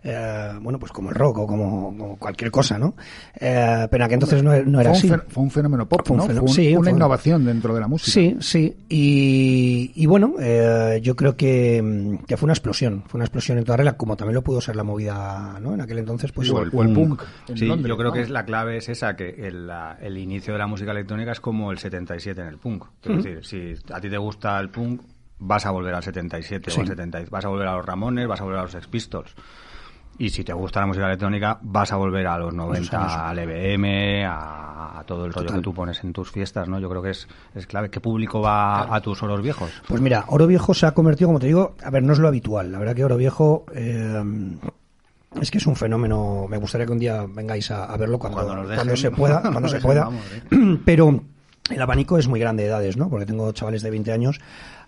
eh, 0.03 0.51
bueno, 0.59 0.79
pues 0.79 0.91
como 0.91 1.09
el 1.09 1.15
rock 1.15 1.37
o 1.37 1.45
como, 1.47 1.95
como 1.95 2.17
cualquier 2.17 2.49
cosa, 2.49 2.79
¿no? 2.79 2.95
Eh, 3.39 3.87
pero 3.91 4.03
en 4.03 4.05
aquel 4.07 4.15
entonces 4.15 4.41
no, 4.41 4.51
no 4.63 4.81
era 4.81 4.89
fue, 4.89 4.97
así. 4.97 5.07
un 5.11 5.13
fen- 5.13 5.23
fue 5.27 5.43
un 5.43 5.51
fenómeno 5.51 5.87
pop, 5.87 6.01
Fue 6.03 6.15
un 6.15 6.17
¿no? 6.21 6.25
fenó- 6.27 6.39
Fue 6.39 6.49
un- 6.49 6.55
sí, 6.55 6.75
una 6.75 6.89
fue- 6.89 6.91
innovación 6.97 7.45
dentro 7.45 7.75
de 7.75 7.81
la 7.81 7.87
música. 7.87 8.11
Sí, 8.11 8.35
sí. 8.39 8.75
Y, 8.89 9.91
y 9.95 10.05
bueno, 10.07 10.33
eh, 10.39 10.99
yo 11.03 11.15
creo 11.15 11.37
que, 11.37 12.17
que 12.27 12.35
fue 12.35 12.47
una 12.47 12.53
explosión. 12.53 13.03
Fue 13.07 13.19
una 13.19 13.25
explosión 13.25 13.59
en 13.59 13.63
toda 13.63 13.77
regla, 13.77 13.93
como 13.93 14.17
también 14.17 14.33
lo 14.35 14.41
pudo 14.41 14.59
ser 14.59 14.75
la 14.75 14.83
movida, 14.83 15.59
¿no? 15.61 15.75
En 15.75 15.81
aquel 15.81 15.99
entonces, 15.99 16.31
pues... 16.31 16.47
Sí, 16.47 16.53
o 16.55 16.61
el- 16.63 16.71
o 16.73 16.81
el 16.81 16.93
punk 16.93 17.21
en 17.47 17.57
Sí, 17.57 17.65
Londres, 17.67 17.89
yo 17.89 17.95
creo 17.97 18.09
¿no? 18.09 18.13
que 18.15 18.21
es 18.21 18.29
la 18.31 18.43
clave 18.43 18.77
es 18.77 18.89
esa, 18.89 19.15
que 19.15 19.29
el, 19.47 19.67
la- 19.67 19.97
el 20.01 20.17
inicio 20.17 20.53
de 20.53 20.59
la 20.59 20.65
música 20.65 20.89
electrónica 20.91 21.31
es 21.31 21.39
como 21.39 21.71
el 21.71 21.77
77 21.77 22.41
en 22.41 22.47
el 22.47 22.57
punk. 22.57 22.85
Es 23.03 23.23
decir, 23.23 23.45
si 23.45 23.75
a 23.93 24.01
ti 24.01 24.09
te 24.09 24.17
gusta 24.17 24.30
el 24.59 24.69
punk, 24.69 25.01
vas 25.39 25.65
a 25.65 25.71
volver 25.71 25.93
al 25.93 26.03
77 26.03 26.69
o 26.69 26.73
Sí. 26.73 26.81
al 26.81 26.87
70, 26.87 27.19
vas 27.29 27.45
a 27.45 27.47
volver 27.49 27.67
a 27.67 27.75
los 27.75 27.85
Ramones, 27.85 28.27
vas 28.27 28.41
a 28.41 28.43
volver 28.43 28.59
a 28.59 28.63
los 28.63 28.71
Sex 28.71 28.87
Pistols. 28.87 29.33
Y 30.17 30.29
si 30.29 30.43
te 30.43 30.53
gusta 30.53 30.81
la 30.81 30.85
música 30.85 31.07
electrónica, 31.07 31.57
vas 31.63 31.91
a 31.93 31.95
volver 31.95 32.27
a 32.27 32.37
los 32.37 32.53
90, 32.53 33.29
al 33.29 33.39
EBM, 33.39 34.23
a, 34.27 34.99
a 34.99 35.03
todo 35.03 35.25
el 35.25 35.33
rollo 35.33 35.51
que 35.55 35.61
tú 35.61 35.73
pones 35.73 36.03
en 36.03 36.13
tus 36.13 36.29
fiestas, 36.29 36.67
¿no? 36.67 36.79
Yo 36.79 36.89
creo 36.89 37.01
que 37.01 37.09
es, 37.11 37.27
es 37.55 37.65
clave. 37.65 37.89
¿Qué 37.89 37.99
público 38.01 38.39
va 38.41 38.93
a 38.93 39.01
tus 39.01 39.23
oros 39.23 39.41
viejos? 39.41 39.71
Pues 39.87 39.99
mira, 39.99 40.25
Oro 40.27 40.45
Viejo 40.45 40.73
se 40.75 40.85
ha 40.85 40.91
convertido, 40.93 41.29
como 41.29 41.39
te 41.39 41.47
digo, 41.47 41.75
a 41.83 41.89
ver, 41.89 42.03
no 42.03 42.13
es 42.13 42.19
lo 42.19 42.27
habitual. 42.27 42.71
La 42.71 42.77
verdad 42.77 42.93
que 42.95 43.03
Oro 43.05 43.17
Viejo 43.17 43.65
eh, 43.73 44.21
es 45.39 45.49
que 45.49 45.57
es 45.57 45.65
un 45.65 45.75
fenómeno. 45.75 46.45
Me 46.47 46.57
gustaría 46.57 46.85
que 46.85 46.91
un 46.91 46.99
día 46.99 47.25
vengáis 47.27 47.71
a, 47.71 47.85
a 47.85 47.97
verlo 47.97 48.19
cuando, 48.19 48.45
Cuando 48.45 48.67
cuando 48.75 48.95
se 48.97 49.09
pueda, 49.11 49.41
cuando 49.41 49.69
se 49.69 49.79
pueda. 49.79 50.03
vamos, 50.03 50.23
¿eh? 50.51 50.77
Pero 50.85 51.23
el 51.69 51.81
abanico 51.81 52.17
es 52.17 52.27
muy 52.27 52.39
grande 52.39 52.63
de 52.63 52.69
edades, 52.69 52.97
¿no? 52.97 53.09
Porque 53.09 53.25
tengo 53.25 53.51
chavales 53.51 53.81
de 53.81 53.89
20 53.89 54.11
años 54.11 54.39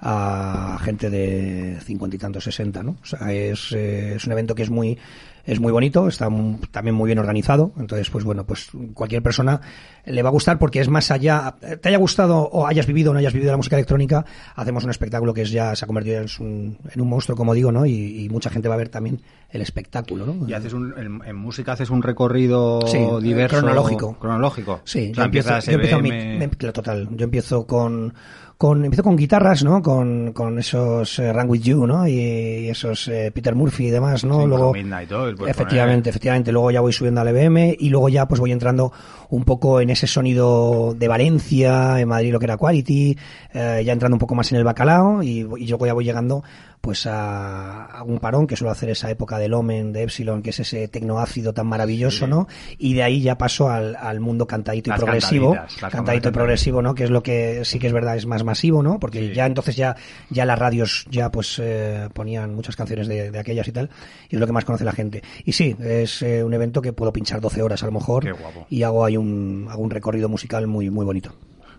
a 0.02 0.78
gente 0.82 1.10
de 1.10 1.80
50 1.82 2.16
y 2.16 2.20
tantos, 2.20 2.44
60, 2.44 2.84
¿no? 2.84 2.98
O 3.02 3.06
sea, 3.06 3.32
es, 3.32 3.72
eh, 3.72 4.16
es 4.16 4.26
un 4.26 4.34
evento 4.34 4.56
que 4.56 4.64
es 4.64 4.70
muy 4.70 4.98
es 5.46 5.60
muy 5.60 5.72
bonito, 5.72 6.08
está 6.08 6.30
también 6.72 6.96
muy 6.96 7.08
bien 7.08 7.20
organizado, 7.20 7.74
entonces 7.78 8.10
pues 8.10 8.24
bueno, 8.24 8.46
pues 8.46 8.70
cualquier 8.94 9.22
persona 9.22 9.60
le 10.06 10.22
va 10.24 10.30
a 10.30 10.32
gustar 10.32 10.58
porque 10.58 10.80
es 10.80 10.88
más 10.90 11.12
allá, 11.12 11.56
te 11.82 11.90
haya 11.90 11.98
gustado 11.98 12.38
o 12.40 12.66
hayas 12.66 12.88
vivido 12.88 13.12
o 13.12 13.14
no 13.14 13.20
hayas 13.20 13.34
vivido 13.34 13.52
la 13.52 13.58
música 13.58 13.76
electrónica, 13.76 14.26
hacemos 14.56 14.84
un 14.86 14.90
espectáculo 14.90 15.34
que 15.34 15.42
es 15.42 15.52
ya 15.52 15.76
se 15.76 15.84
ha 15.84 15.88
convertido 15.88 16.22
en 16.22 16.28
un, 16.40 16.78
en 16.94 17.02
un 17.02 17.10
monstruo, 17.10 17.36
como 17.38 17.54
digo, 17.54 17.72
¿no? 17.72 17.86
Y, 17.86 18.24
y 18.24 18.30
mucha 18.30 18.50
gente 18.50 18.70
va 18.70 18.76
a 18.76 18.78
ver 18.78 18.90
también 18.90 19.20
el 19.50 19.62
espectáculo, 19.62 20.26
¿no? 20.26 20.48
Y 20.48 20.54
haces 20.54 20.74
un, 20.74 20.94
en, 20.98 21.20
en 21.26 21.36
música 21.36 21.74
haces 21.74 21.90
un 21.90 22.02
recorrido 22.02 22.80
Sí, 22.88 22.98
eh, 22.98 23.10
diverso. 23.22 23.58
cronológico. 23.58 24.18
Cronológico. 24.20 24.82
Sí, 24.86 25.12
O 25.12 25.16
sea, 25.16 25.24
yo 25.24 25.24
empiezo, 25.26 25.60
yo 25.60 25.72
empiezo 25.74 26.00
mi- 26.00 26.48
total. 26.74 27.10
Yo 27.12 27.26
empiezo 27.26 27.68
con, 27.68 28.14
con 28.58 28.84
empiezo 28.84 29.04
con 29.04 29.16
guitarras, 29.16 29.64
¿no? 29.64 29.82
Con, 29.82 30.32
con 30.34 30.60
esos 30.60 31.20
eh, 31.20 31.34
Run 31.34 31.50
With 31.50 31.62
You, 31.62 31.86
¿no? 31.86 32.08
Y, 32.08 32.14
y 32.14 32.70
esos 32.70 33.08
eh, 33.08 33.32
Peter 33.34 33.56
Murphy 33.56 33.88
y 33.88 33.90
demás, 33.90 34.24
¿no? 34.24 34.42
Sí, 34.42 34.48
luego 34.48 34.74
Midnight 34.74 35.12
Oil, 35.12 35.36
efectivamente, 35.48 36.10
efectivamente. 36.10 36.52
Luego 36.52 36.72
ya 36.72 36.82
voy 36.82 36.94
subiendo 36.94 37.22
al 37.22 37.28
EBM 37.28 37.76
y 37.78 37.90
luego 37.90 38.10
ya 38.10 38.28
pues 38.28 38.40
voy 38.40 38.52
entrando 38.52 38.92
un 39.30 39.44
poco 39.44 39.82
en 39.82 39.90
ese 39.90 40.08
sonido 40.08 40.96
de 40.98 41.08
Valencia, 41.08 42.00
en 42.00 42.08
Madrid 42.08 42.32
lo 42.32 42.40
que 42.40 42.46
era 42.46 42.58
Quality, 42.58 43.18
eh, 43.54 43.84
ya 43.86 43.94
entrando 43.94 44.16
un 44.16 44.20
poco 44.20 44.36
más 44.36 44.52
en 44.52 44.60
el 44.60 44.64
bacalao 44.64 45.24
y, 45.24 45.40
y 45.58 45.68
luego 45.68 45.86
ya 45.86 45.94
voy 45.94 46.06
llegando 46.06 46.44
pues 46.84 47.08
a, 47.08 47.86
a 47.86 48.04
un 48.04 48.20
parón 48.20 48.46
que 48.46 48.58
suele 48.58 48.74
hacer 48.74 48.90
esa 48.90 49.10
época 49.10 49.38
del 49.38 49.54
Omen, 49.54 49.94
de 49.94 50.04
Epsilon, 50.04 50.42
que 50.42 50.50
es 50.50 50.60
ese 50.60 50.90
tecnoácido 50.90 51.54
tan 51.54 51.66
maravilloso, 51.66 52.28
¿no? 52.28 52.50
Y 52.78 52.94
de 52.94 53.04
ahí 53.04 53.22
ya 53.22 53.38
pasó 53.38 53.70
al, 53.70 53.96
al 53.96 54.20
mundo 54.20 54.48
cantadito 54.48 54.90
y 54.90 54.92
Las 54.92 55.00
progresivo, 55.00 55.56
cantadito 55.90 56.28
y 56.28 56.32
progresivo, 56.34 56.82
¿no? 56.82 56.94
Que 56.94 57.06
es 57.06 57.10
lo 57.10 57.24
que 57.24 57.64
sí 57.64 57.80
que 57.80 57.88
es 57.88 57.94
verdad 57.94 58.18
es 58.18 58.26
más 58.26 58.44
masivo, 58.44 58.84
¿no? 58.84 59.00
Porque 59.00 59.34
ya 59.34 59.46
entonces 59.46 59.78
ya 59.78 59.96
ya 60.30 60.44
las 60.44 60.60
radios 60.60 61.06
ya 61.10 61.32
pues 61.32 61.58
eh, 61.64 62.10
ponían 62.14 62.54
muchas 62.54 62.76
canciones 62.76 63.08
de, 63.08 63.32
de 63.32 63.40
aquellas 63.40 63.66
y 63.70 63.72
tal, 63.72 63.90
y 64.30 64.36
es 64.36 64.42
lo 64.42 64.46
que 64.46 64.52
más 64.52 64.66
conoce 64.66 64.84
la 64.84 64.92
gente. 64.92 65.24
Y 65.46 65.54
sí, 65.54 65.78
es 65.80 66.22
eh, 66.22 66.44
un 66.44 66.54
evento 66.54 66.82
que 66.82 66.92
puedo 66.92 67.14
pinchar 67.14 67.40
12 67.40 67.62
horas 67.62 67.82
a 67.84 67.86
lo 67.86 67.94
mejor 67.94 68.26
Qué 68.26 68.34
guapo. 68.34 68.68
y 68.70 68.84
hago 68.84 69.06
ahí 69.06 69.16
un 69.16 69.68
hago 69.70 69.82
un 69.82 69.90
recorrido 69.90 70.28
musical 70.28 70.68
muy 70.68 70.90
muy 70.90 71.06
bonito. 71.06 71.34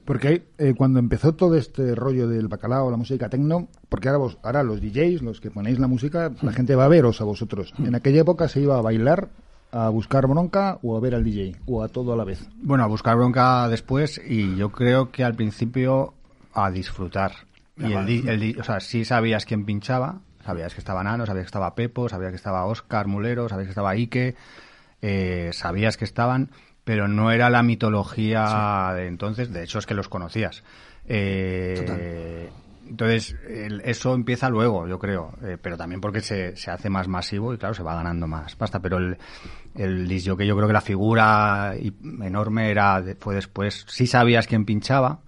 Porque 0.04 0.44
eh, 0.58 0.74
cuando 0.76 0.98
empezó 0.98 1.34
todo 1.34 1.56
este 1.56 1.94
rollo 1.94 2.28
del 2.28 2.48
bacalao, 2.48 2.90
la 2.90 2.96
música 2.96 3.28
tecno, 3.28 3.68
porque 3.88 4.08
ahora, 4.08 4.18
vos, 4.18 4.38
ahora 4.42 4.62
los 4.62 4.80
DJs, 4.80 5.22
los 5.22 5.40
que 5.40 5.50
ponéis 5.50 5.78
la 5.78 5.86
música, 5.86 6.30
la 6.42 6.52
gente 6.52 6.74
va 6.74 6.84
a 6.84 6.88
veros 6.88 7.20
a 7.20 7.24
vosotros. 7.24 7.72
En 7.78 7.94
aquella 7.94 8.20
época 8.20 8.48
se 8.48 8.60
iba 8.60 8.76
a 8.76 8.82
bailar, 8.82 9.30
a 9.72 9.88
buscar 9.88 10.26
bronca 10.26 10.78
o 10.82 10.96
a 10.96 11.00
ver 11.00 11.14
al 11.14 11.24
DJ, 11.24 11.56
o 11.66 11.82
a 11.82 11.88
todo 11.88 12.12
a 12.12 12.16
la 12.16 12.24
vez. 12.24 12.46
Bueno, 12.62 12.84
a 12.84 12.86
buscar 12.86 13.16
bronca 13.16 13.68
después 13.68 14.20
y 14.26 14.56
yo 14.56 14.70
creo 14.70 15.10
que 15.10 15.24
al 15.24 15.34
principio 15.34 16.14
a 16.52 16.70
disfrutar. 16.70 17.32
Y 17.76 17.92
el, 17.92 18.28
el 18.28 18.60
o 18.60 18.64
sea, 18.64 18.80
sí 18.80 19.04
sabías 19.04 19.46
quién 19.46 19.64
pinchaba, 19.64 20.20
sabías 20.44 20.74
que 20.74 20.80
estaba 20.80 21.02
Nano, 21.02 21.26
sabías 21.26 21.44
que 21.44 21.48
estaba 21.48 21.74
Pepo, 21.74 22.08
sabías 22.08 22.30
que 22.30 22.36
estaba 22.36 22.66
Oscar 22.66 23.06
Mulero, 23.06 23.48
sabías 23.48 23.66
que 23.66 23.72
estaba 23.72 23.90
Ike, 23.96 24.36
eh, 25.02 25.50
sabías 25.52 25.96
que 25.96 26.04
estaban, 26.04 26.50
pero 26.84 27.08
no 27.08 27.30
era 27.32 27.50
la 27.50 27.62
mitología 27.62 28.92
de 28.94 29.06
entonces, 29.06 29.52
de 29.52 29.62
hecho 29.64 29.78
es 29.78 29.86
que 29.86 29.94
los 29.94 30.08
conocías. 30.08 30.62
Eh, 31.06 32.50
entonces, 32.86 33.34
el- 33.48 33.80
eso 33.84 34.14
empieza 34.14 34.50
luego, 34.50 34.86
yo 34.86 34.98
creo, 34.98 35.32
eh, 35.42 35.56
pero 35.60 35.76
también 35.76 36.00
porque 36.00 36.20
se, 36.20 36.54
se 36.56 36.70
hace 36.70 36.90
más 36.90 37.08
masivo 37.08 37.54
y 37.54 37.58
claro, 37.58 37.74
se 37.74 37.82
va 37.82 37.94
ganando 37.94 38.26
más 38.26 38.54
pasta. 38.56 38.80
Pero 38.80 38.98
el, 38.98 39.16
el 39.74 40.06
disc 40.06 40.26
yo 40.26 40.36
creo 40.36 40.66
que 40.66 40.72
la 40.72 40.80
figura 40.82 41.74
enorme 42.22 42.70
era 42.70 43.02
fue 43.18 43.34
después. 43.34 43.86
Sí 43.88 44.06
sabías 44.06 44.46
quién 44.46 44.64
pinchaba 44.66 45.20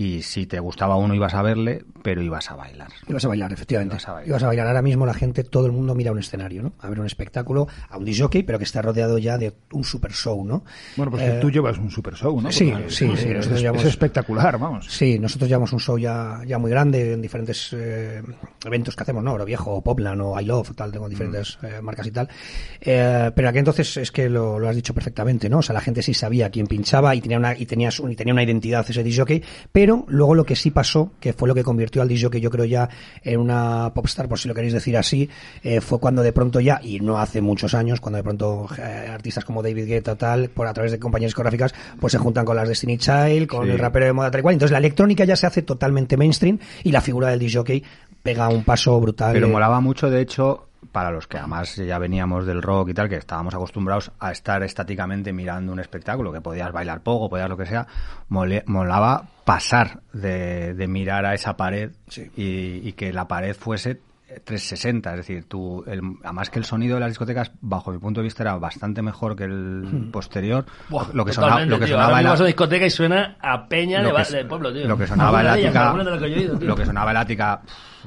y 0.00 0.22
si 0.22 0.46
te 0.46 0.60
gustaba 0.60 0.94
uno 0.94 1.12
ibas 1.12 1.34
a 1.34 1.42
verle, 1.42 1.84
pero 2.04 2.22
ibas 2.22 2.48
a 2.52 2.54
bailar. 2.54 2.86
Ibas 3.08 3.24
a 3.24 3.28
bailar, 3.28 3.52
efectivamente. 3.52 3.94
Ibas 3.94 4.08
a 4.08 4.12
bailar. 4.12 4.28
Ibas 4.28 4.42
a 4.44 4.46
bailar. 4.46 4.66
Ahora 4.68 4.82
mismo 4.82 5.04
la 5.06 5.14
gente, 5.14 5.42
todo 5.42 5.66
el 5.66 5.72
mundo 5.72 5.92
mira 5.96 6.12
un 6.12 6.20
escenario, 6.20 6.62
¿no? 6.62 6.72
A 6.78 6.88
ver 6.88 7.00
un 7.00 7.06
espectáculo, 7.06 7.66
a 7.90 7.98
un 7.98 8.04
disjockey, 8.04 8.44
pero 8.44 8.58
que 8.58 8.64
está 8.64 8.80
rodeado 8.80 9.18
ya 9.18 9.38
de 9.38 9.52
un 9.72 9.82
super 9.82 10.12
show, 10.12 10.44
¿no? 10.44 10.62
Bueno, 10.96 11.10
pues 11.10 11.24
Eh, 11.24 11.32
que 11.32 11.40
tú 11.40 11.50
llevas 11.50 11.78
un 11.78 11.90
super 11.90 12.14
show, 12.14 12.40
¿no? 12.40 12.52
sí, 12.52 12.70
Porque 12.70 12.90
sí, 12.90 12.96
sí, 12.96 13.04
es- 13.06 13.26
nosotros 13.26 13.46
es 13.56 13.60
llevamos- 13.60 13.84
espectacular, 13.86 14.56
vamos. 14.56 14.86
Sí, 14.88 15.18
nosotros 15.18 15.48
llevamos 15.48 15.72
un 15.72 15.80
show 15.80 15.98
ya, 15.98 16.42
ya 16.46 16.58
muy 16.58 16.70
grande 16.70 17.14
en 17.14 17.20
diferentes 17.20 17.70
eh, 17.72 18.22
eventos 18.64 18.94
que 18.94 19.02
hacemos, 19.02 19.24
¿no? 19.24 19.32
Oro 19.32 19.44
Viejo, 19.44 19.82
Poplan, 19.82 20.20
o 20.20 20.40
I 20.40 20.44
Love, 20.44 20.76
tal, 20.76 20.92
tengo 20.92 21.08
diferentes 21.08 21.58
eh, 21.64 21.80
marcas 21.82 22.06
y 22.06 22.12
tal. 22.12 22.28
Eh, 22.80 23.32
pero 23.34 23.48
aquí 23.48 23.58
entonces 23.58 23.96
es 23.96 24.12
que 24.12 24.28
lo, 24.28 24.60
lo 24.60 24.68
has 24.68 24.76
dicho 24.76 24.94
perfectamente, 24.94 25.48
¿no? 25.48 25.58
O 25.58 25.62
sea, 25.62 25.72
la 25.74 25.80
gente 25.80 26.02
sí 26.02 26.14
sabía 26.14 26.50
quién 26.50 26.68
pinchaba 26.68 27.16
y 27.16 27.20
tenía 27.20 27.38
una, 27.38 27.58
y 27.58 27.66
tenías 27.66 27.98
un- 27.98 28.12
y 28.12 28.14
tenía 28.14 28.32
una 28.32 28.44
identidad 28.44 28.86
ese 28.88 29.02
disjockey, 29.02 29.42
pero 29.72 29.87
luego 30.08 30.34
lo 30.34 30.44
que 30.44 30.56
sí 30.56 30.70
pasó, 30.70 31.10
que 31.20 31.32
fue 31.32 31.48
lo 31.48 31.54
que 31.54 31.62
convirtió 31.64 32.02
al 32.02 32.08
disjockey 32.08 32.40
yo 32.40 32.50
creo 32.50 32.64
ya 32.64 32.88
en 33.22 33.40
una 33.40 33.92
popstar, 33.94 34.28
por 34.28 34.38
si 34.38 34.48
lo 34.48 34.54
queréis 34.54 34.72
decir 34.72 34.96
así, 34.96 35.28
eh, 35.62 35.80
fue 35.80 35.98
cuando 36.00 36.22
de 36.22 36.32
pronto 36.32 36.60
ya, 36.60 36.80
y 36.82 37.00
no 37.00 37.18
hace 37.18 37.40
muchos 37.40 37.74
años, 37.74 38.00
cuando 38.00 38.16
de 38.18 38.22
pronto 38.22 38.68
eh, 38.78 39.08
artistas 39.10 39.44
como 39.44 39.62
David 39.62 39.86
Guetta 39.86 40.16
tal, 40.16 40.48
por 40.50 40.66
a 40.66 40.72
través 40.72 40.92
de 40.92 40.98
compañías 40.98 41.28
discográficas, 41.30 41.74
pues 42.00 42.12
se 42.12 42.18
juntan 42.18 42.44
con 42.44 42.56
las 42.56 42.68
Destiny 42.68 42.98
Child, 42.98 43.46
con 43.46 43.64
Sí. 43.66 43.72
el 43.72 43.78
rapero 43.78 44.06
de 44.06 44.12
moda 44.12 44.30
tal 44.30 44.40
y 44.40 44.42
cual. 44.42 44.52
Entonces 44.54 44.72
la 44.72 44.78
electrónica 44.78 45.24
ya 45.24 45.36
se 45.36 45.46
hace 45.46 45.62
totalmente 45.62 46.16
mainstream 46.16 46.58
y 46.84 46.92
la 46.92 47.00
figura 47.00 47.28
del 47.28 47.38
disjockey 47.40 47.82
pega 48.22 48.48
un 48.48 48.64
paso 48.64 48.98
brutal. 49.00 49.32
Pero 49.32 49.48
molaba 49.48 49.80
mucho, 49.80 50.10
de 50.10 50.20
hecho, 50.20 50.67
para 50.92 51.10
los 51.10 51.26
que 51.26 51.38
además 51.38 51.76
ya 51.76 51.98
veníamos 51.98 52.46
del 52.46 52.62
rock 52.62 52.90
y 52.90 52.94
tal, 52.94 53.08
que 53.08 53.16
estábamos 53.16 53.54
acostumbrados 53.54 54.12
a 54.20 54.32
estar 54.32 54.62
estáticamente 54.62 55.32
mirando 55.32 55.72
un 55.72 55.80
espectáculo, 55.80 56.32
que 56.32 56.40
podías 56.40 56.72
bailar 56.72 57.00
poco, 57.02 57.28
podías 57.28 57.48
lo 57.48 57.56
que 57.56 57.66
sea, 57.66 57.86
mole- 58.28 58.62
molaba 58.66 59.24
pasar 59.44 60.00
de, 60.12 60.74
de 60.74 60.86
mirar 60.88 61.24
a 61.26 61.34
esa 61.34 61.56
pared 61.56 61.92
y, 62.36 62.86
y 62.88 62.92
que 62.92 63.12
la 63.12 63.26
pared 63.28 63.54
fuese 63.56 64.00
360, 64.28 65.10
es 65.10 65.16
decir, 65.16 65.44
tú, 65.44 65.82
el, 65.86 66.00
además 66.22 66.50
que 66.50 66.58
el 66.58 66.64
sonido 66.64 66.94
de 66.94 67.00
las 67.00 67.10
discotecas, 67.10 67.50
bajo 67.60 67.90
mi 67.90 67.98
punto 67.98 68.20
de 68.20 68.24
vista, 68.24 68.42
era 68.42 68.56
bastante 68.58 69.00
mejor 69.02 69.34
que 69.34 69.44
el 69.44 70.10
posterior. 70.12 70.66
Buah, 70.90 71.06
lo 71.14 71.24
que 71.24 71.32
sonaba, 71.32 71.64
lo 71.64 71.78
que 71.78 71.86
tío. 71.86 71.94
sonaba 71.94 72.20
en 72.20 72.26
la- 72.26 72.36
discoteca 72.36 72.86
y 72.86 72.90
suena 72.90 73.36
a 73.40 73.66
peña 73.68 74.02
de, 74.02 74.12
que, 74.12 74.36
del 74.36 74.46
pueblo, 74.46 74.72
tío. 74.72 74.86
lo 74.86 74.98
que 74.98 75.06
sonaba 75.06 75.40
en 75.40 75.46
la 75.46 75.52
ática, 75.54 75.94
lo 76.60 76.76
que 76.76 76.84
sonaba 76.86 77.10
en 77.10 77.14
la 77.14 77.20
ática 77.20 77.62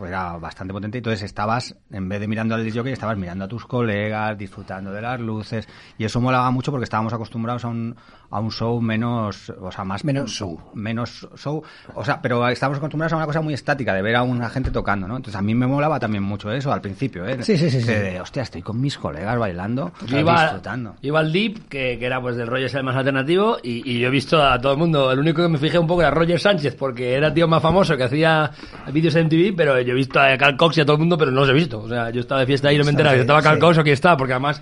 era 0.05 0.37
bastante 0.37 0.73
potente. 0.73 0.97
Entonces 0.99 1.23
estabas, 1.23 1.75
en 1.91 2.07
vez 2.07 2.19
de 2.19 2.27
mirando 2.27 2.55
al 2.55 2.63
disc 2.63 2.77
estabas 2.85 3.17
mirando 3.17 3.45
a 3.45 3.47
tus 3.47 3.65
colegas, 3.65 4.37
disfrutando 4.37 4.91
de 4.91 5.01
las 5.01 5.19
luces. 5.19 5.67
Y 5.97 6.05
eso 6.05 6.21
molaba 6.21 6.49
mucho 6.51 6.71
porque 6.71 6.83
estábamos 6.85 7.13
acostumbrados 7.13 7.65
a 7.65 7.69
un, 7.69 7.95
a 8.31 8.39
un 8.39 8.49
show 8.51 8.79
menos, 8.81 9.49
o 9.59 9.71
sea, 9.71 9.83
más 9.83 10.03
Menos 10.05 10.31
show. 10.31 10.57
menos 10.73 11.27
show. 11.35 11.61
O 11.95 12.05
sea, 12.05 12.21
pero 12.21 12.47
estábamos 12.47 12.77
acostumbrados 12.77 13.13
a 13.13 13.17
una 13.17 13.25
cosa 13.25 13.41
muy 13.41 13.53
estática, 13.53 13.93
de 13.93 14.01
ver 14.01 14.15
a 14.15 14.23
una 14.23 14.49
gente 14.49 14.71
tocando, 14.71 15.07
¿no? 15.07 15.17
Entonces 15.17 15.37
a 15.37 15.41
mí 15.41 15.53
me 15.53 15.67
molaba 15.67 15.99
también 15.99 16.23
mucho 16.23 16.51
eso 16.51 16.71
al 16.71 16.81
principio, 16.81 17.25
¿eh? 17.27 17.37
Sí, 17.43 17.57
sí, 17.57 17.69
sí, 17.69 17.77
De- 17.79 17.83
sí. 17.83 17.91
de, 17.91 18.21
hostia, 18.21 18.43
estoy 18.43 18.61
con 18.61 18.79
mis 18.79 18.97
colegas 18.97 19.37
bailando, 19.37 19.91
Yo 20.07 20.17
iba, 20.19 20.41
disfrutando. 20.43 20.91
yo 21.01 21.07
iba 21.09 21.19
al 21.19 21.31
Deep, 21.31 21.67
que, 21.67 21.97
que 21.99 22.05
era 22.05 22.21
pues 22.21 22.35
del 22.37 22.47
ese 22.57 22.77
el 22.77 22.83
más 22.83 22.95
alternativo, 22.95 23.57
y, 23.61 23.89
y 23.91 23.99
yo 23.99 24.07
he 24.07 24.11
visto 24.11 24.41
a 24.41 24.59
todo 24.59 24.71
el 24.71 24.77
mundo. 24.77 25.11
El 25.11 25.19
único 25.19 25.41
que 25.41 25.49
me 25.49 25.57
fijé 25.57 25.77
un 25.77 25.87
poco 25.87 26.01
era 26.01 26.11
Roger 26.11 26.39
Sánchez, 26.39 26.75
porque 26.75 27.13
era 27.15 27.27
el 27.27 27.33
tío 27.33 27.47
más 27.47 27.61
famoso 27.61 27.97
que 27.97 28.03
hacía 28.05 28.49
vídeos 28.93 29.13
en 29.15 29.25
MTV, 29.25 29.55
pero 29.57 29.79
yo 29.81 29.91
he 29.91 29.95
visto 29.95 30.19
a 30.21 30.37
Carl 30.37 30.55
Cox 30.55 30.77
y 30.77 30.81
a 30.81 30.85
todo 30.85 30.93
el 30.93 30.99
mundo, 30.99 31.17
pero 31.17 31.31
no 31.31 31.41
los 31.41 31.49
he 31.49 31.53
visto. 31.53 31.79
O 31.81 31.89
sea, 31.89 32.09
yo 32.11 32.21
estaba 32.21 32.39
de 32.41 32.47
fiesta 32.47 32.69
ahí 32.69 32.75
y 32.75 32.77
no 32.79 32.85
me 32.85 32.91
enteraba 32.91 33.15
si 33.15 33.21
estaba 33.21 33.41
Carl 33.41 33.55
Sí. 33.57 33.61
Cox 33.61 33.77
o 33.79 33.83
quién 33.83 33.93
estaba, 33.93 34.15
porque 34.17 34.33
además, 34.33 34.61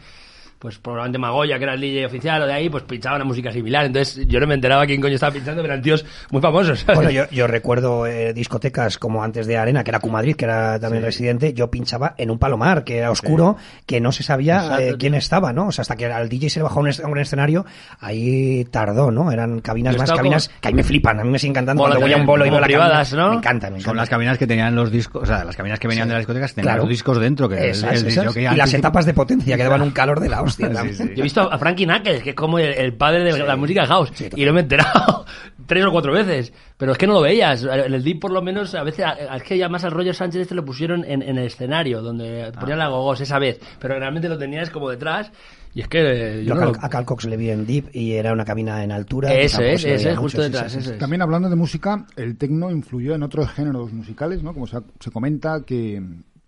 pues 0.59 0.77
probablemente 0.77 1.17
Magoya, 1.19 1.57
que 1.57 1.63
era 1.63 1.73
el 1.73 1.79
DJ 1.81 2.05
oficial 2.05 2.41
o 2.41 2.45
de 2.45 2.51
ahí, 2.53 2.69
pues 2.69 2.83
pinchaba 2.83 3.15
una 3.15 3.23
música 3.25 3.49
similar. 3.51 3.85
Entonces 3.85 4.27
yo 4.27 4.39
no 4.41 4.45
me 4.47 4.55
enteraba 4.55 4.85
quién 4.85 4.99
coño 4.99 5.15
estaba 5.15 5.31
pinchando, 5.31 5.61
pero 5.61 5.73
eran 5.73 5.81
tíos 5.81 6.05
muy 6.31 6.41
famosos. 6.41 6.79
¿sabes? 6.81 6.95
Bueno, 6.99 7.11
yo, 7.11 7.23
yo 7.31 7.47
recuerdo 7.47 8.05
eh, 8.05 8.33
discotecas 8.33 8.97
como 8.97 9.23
antes 9.23 9.47
de 9.47 9.57
Arena, 9.57 9.83
que 9.85 9.91
era 9.91 9.99
Q 9.99 10.09
Madrid, 10.09 10.35
que 10.35 10.43
era 10.45 10.77
también 10.79 11.01
residente, 11.03 11.53
yo 11.53 11.71
pinchaba 11.71 12.13
en 12.17 12.29
un 12.29 12.37
palomar, 12.37 12.83
que 12.83 12.97
era 12.97 13.09
oscuro, 13.09 13.55
que 13.85 14.01
no 14.01 14.11
se 14.11 14.21
sabía 14.23 14.57
Exacto, 14.57 14.81
eh, 14.83 14.87
tío. 14.87 14.97
quién 14.97 15.13
estaba, 15.15 15.53
¿no? 15.53 15.67
O 15.67 15.71
sea, 15.71 15.83
hasta 15.83 15.95
que 15.95 16.05
al 16.07 16.27
DJ 16.27 16.49
se 16.49 16.59
le 16.59 16.63
bajó 16.63 16.81
a 16.81 16.83
un, 16.83 16.91
un 17.09 17.17
escenario, 17.19 17.65
ahí 18.01 18.65
tardó, 18.65 19.11
¿no? 19.11 19.31
Eran 19.31 19.59
cabinas 19.61 19.93
Yo 19.95 20.01
más, 20.01 20.11
cabinas 20.11 20.47
como- 20.49 20.59
que 20.61 20.67
a 20.67 20.71
mí 20.71 20.75
me 20.75 20.83
flipan, 20.83 21.19
a 21.19 21.23
mí 21.23 21.29
me 21.29 21.39
sigue 21.39 21.51
encantando 21.51 21.83
Mola 21.83 21.95
cuando 21.95 22.05
voy 22.07 22.13
a 22.13 22.17
un 22.17 22.25
bolo 22.25 22.45
y 22.45 22.49
veo 22.49 22.61
privadas, 22.61 23.09
cabina. 23.09 23.23
¿no? 23.25 23.29
Me 23.31 23.37
encanta, 23.37 23.69
me 23.69 23.79
Son 23.81 23.95
las 23.97 24.09
cabinas 24.09 24.37
que 24.37 24.47
tenían 24.47 24.75
los 24.75 24.91
discos, 24.91 25.23
o 25.23 25.25
sea, 25.25 25.43
las 25.43 25.55
cabinas 25.55 25.79
que 25.79 25.87
venían 25.87 26.07
de 26.07 26.13
las 26.15 26.21
discotecas 26.21 26.53
tenían 26.53 26.73
Claro. 26.73 26.81
los 26.83 26.89
discos 26.89 27.19
dentro, 27.19 27.47
que 27.49 27.55
el- 27.57 27.69
Esas, 27.71 28.01
el, 28.01 28.07
esas. 28.07 28.25
jockey 28.27 28.45
y 28.45 28.55
las 28.55 28.73
etapas 28.73 29.05
de 29.05 29.13
potencia 29.13 29.55
que 29.55 29.63
daban 29.63 29.81
un 29.81 29.91
calor 29.99 30.19
de 30.19 30.29
la 30.29 30.41
hostia. 30.49 30.81
Sí, 30.83 30.93
sí. 30.93 31.03
Yo 31.15 31.19
he 31.19 31.23
visto 31.23 31.41
a 31.51 31.57
Frankie 31.57 31.85
Knuckles, 31.85 32.21
que 32.23 32.29
es 32.31 32.35
como 32.35 32.59
el, 32.59 32.73
el 32.73 32.93
padre 32.93 33.23
de 33.23 33.37
la 33.39 33.55
música 33.55 33.85
house, 33.85 34.11
Sí, 34.13 34.29
y 34.35 34.45
lo 34.45 34.53
me 34.53 34.59
he 34.59 34.63
enterado 34.63 35.25
tres 35.65 35.85
o 35.85 35.91
cuatro 35.91 36.11
veces, 36.13 36.51
pero 36.77 36.91
es 36.93 36.97
que 36.97 37.07
no 37.07 37.13
lo 37.13 37.21
veías. 37.21 37.63
En 37.63 37.93
el 37.93 38.03
Deep, 38.03 38.19
por 38.19 38.31
lo 38.31 38.41
menos, 38.41 38.73
a 38.75 38.83
veces, 38.83 39.05
a- 39.05 39.35
es 39.35 39.43
que 39.43 39.57
ya 39.57 39.69
más 39.69 39.83
al 39.83 39.91
Roger 39.91 40.15
Sánchez 40.15 40.41
este 40.41 40.55
lo 40.55 40.65
pusieron 40.65 41.03
en, 41.05 41.21
en 41.21 41.37
el 41.37 41.45
escenario, 41.45 42.01
donde 42.01 42.51
ponían 42.59 42.79
la 42.79 42.87
gogos 42.87 43.21
esa 43.21 43.39
vez, 43.39 43.59
pero 43.79 43.97
realmente 43.99 44.27
lo 44.29 44.37
tenías 44.37 44.69
como 44.69 44.89
detrás, 44.89 45.31
y 45.75 45.81
es 45.81 45.87
que 45.87 46.39
eh, 46.39 46.43
yo 46.43 46.55
no 46.55 46.61
Cal- 46.61 46.71
lo- 46.73 46.79
a 46.83 46.89
Cal 46.89 47.05
Cox 47.05 47.25
le 47.25 47.37
vi 47.37 47.51
en 47.51 47.65
Deep 47.67 47.89
y 47.93 48.13
era 48.13 48.33
una 48.33 48.43
cabina 48.43 48.83
en 48.83 48.91
altura. 48.91 49.31
Ese 49.31 49.73
ese 49.73 49.87
veía 49.89 49.95
es, 49.97 50.05
mucho, 50.07 50.21
justo 50.21 50.41
sí, 50.43 50.49
detrás, 50.49 50.71
sí, 50.71 50.77
sí. 50.79 50.83
ese 50.85 50.93
es. 50.93 50.99
También 50.99 51.21
hablando 51.21 51.47
de 51.49 51.55
música, 51.55 52.05
el 52.15 52.37
tecno 52.37 52.71
influyó 52.71 53.13
en 53.13 53.21
otros 53.21 53.51
géneros 53.51 53.93
musicales, 53.93 54.41
¿no? 54.41 54.53
Como 54.53 54.65
se, 54.65 54.77
se 54.99 55.11
comenta 55.11 55.61
que, 55.65 56.01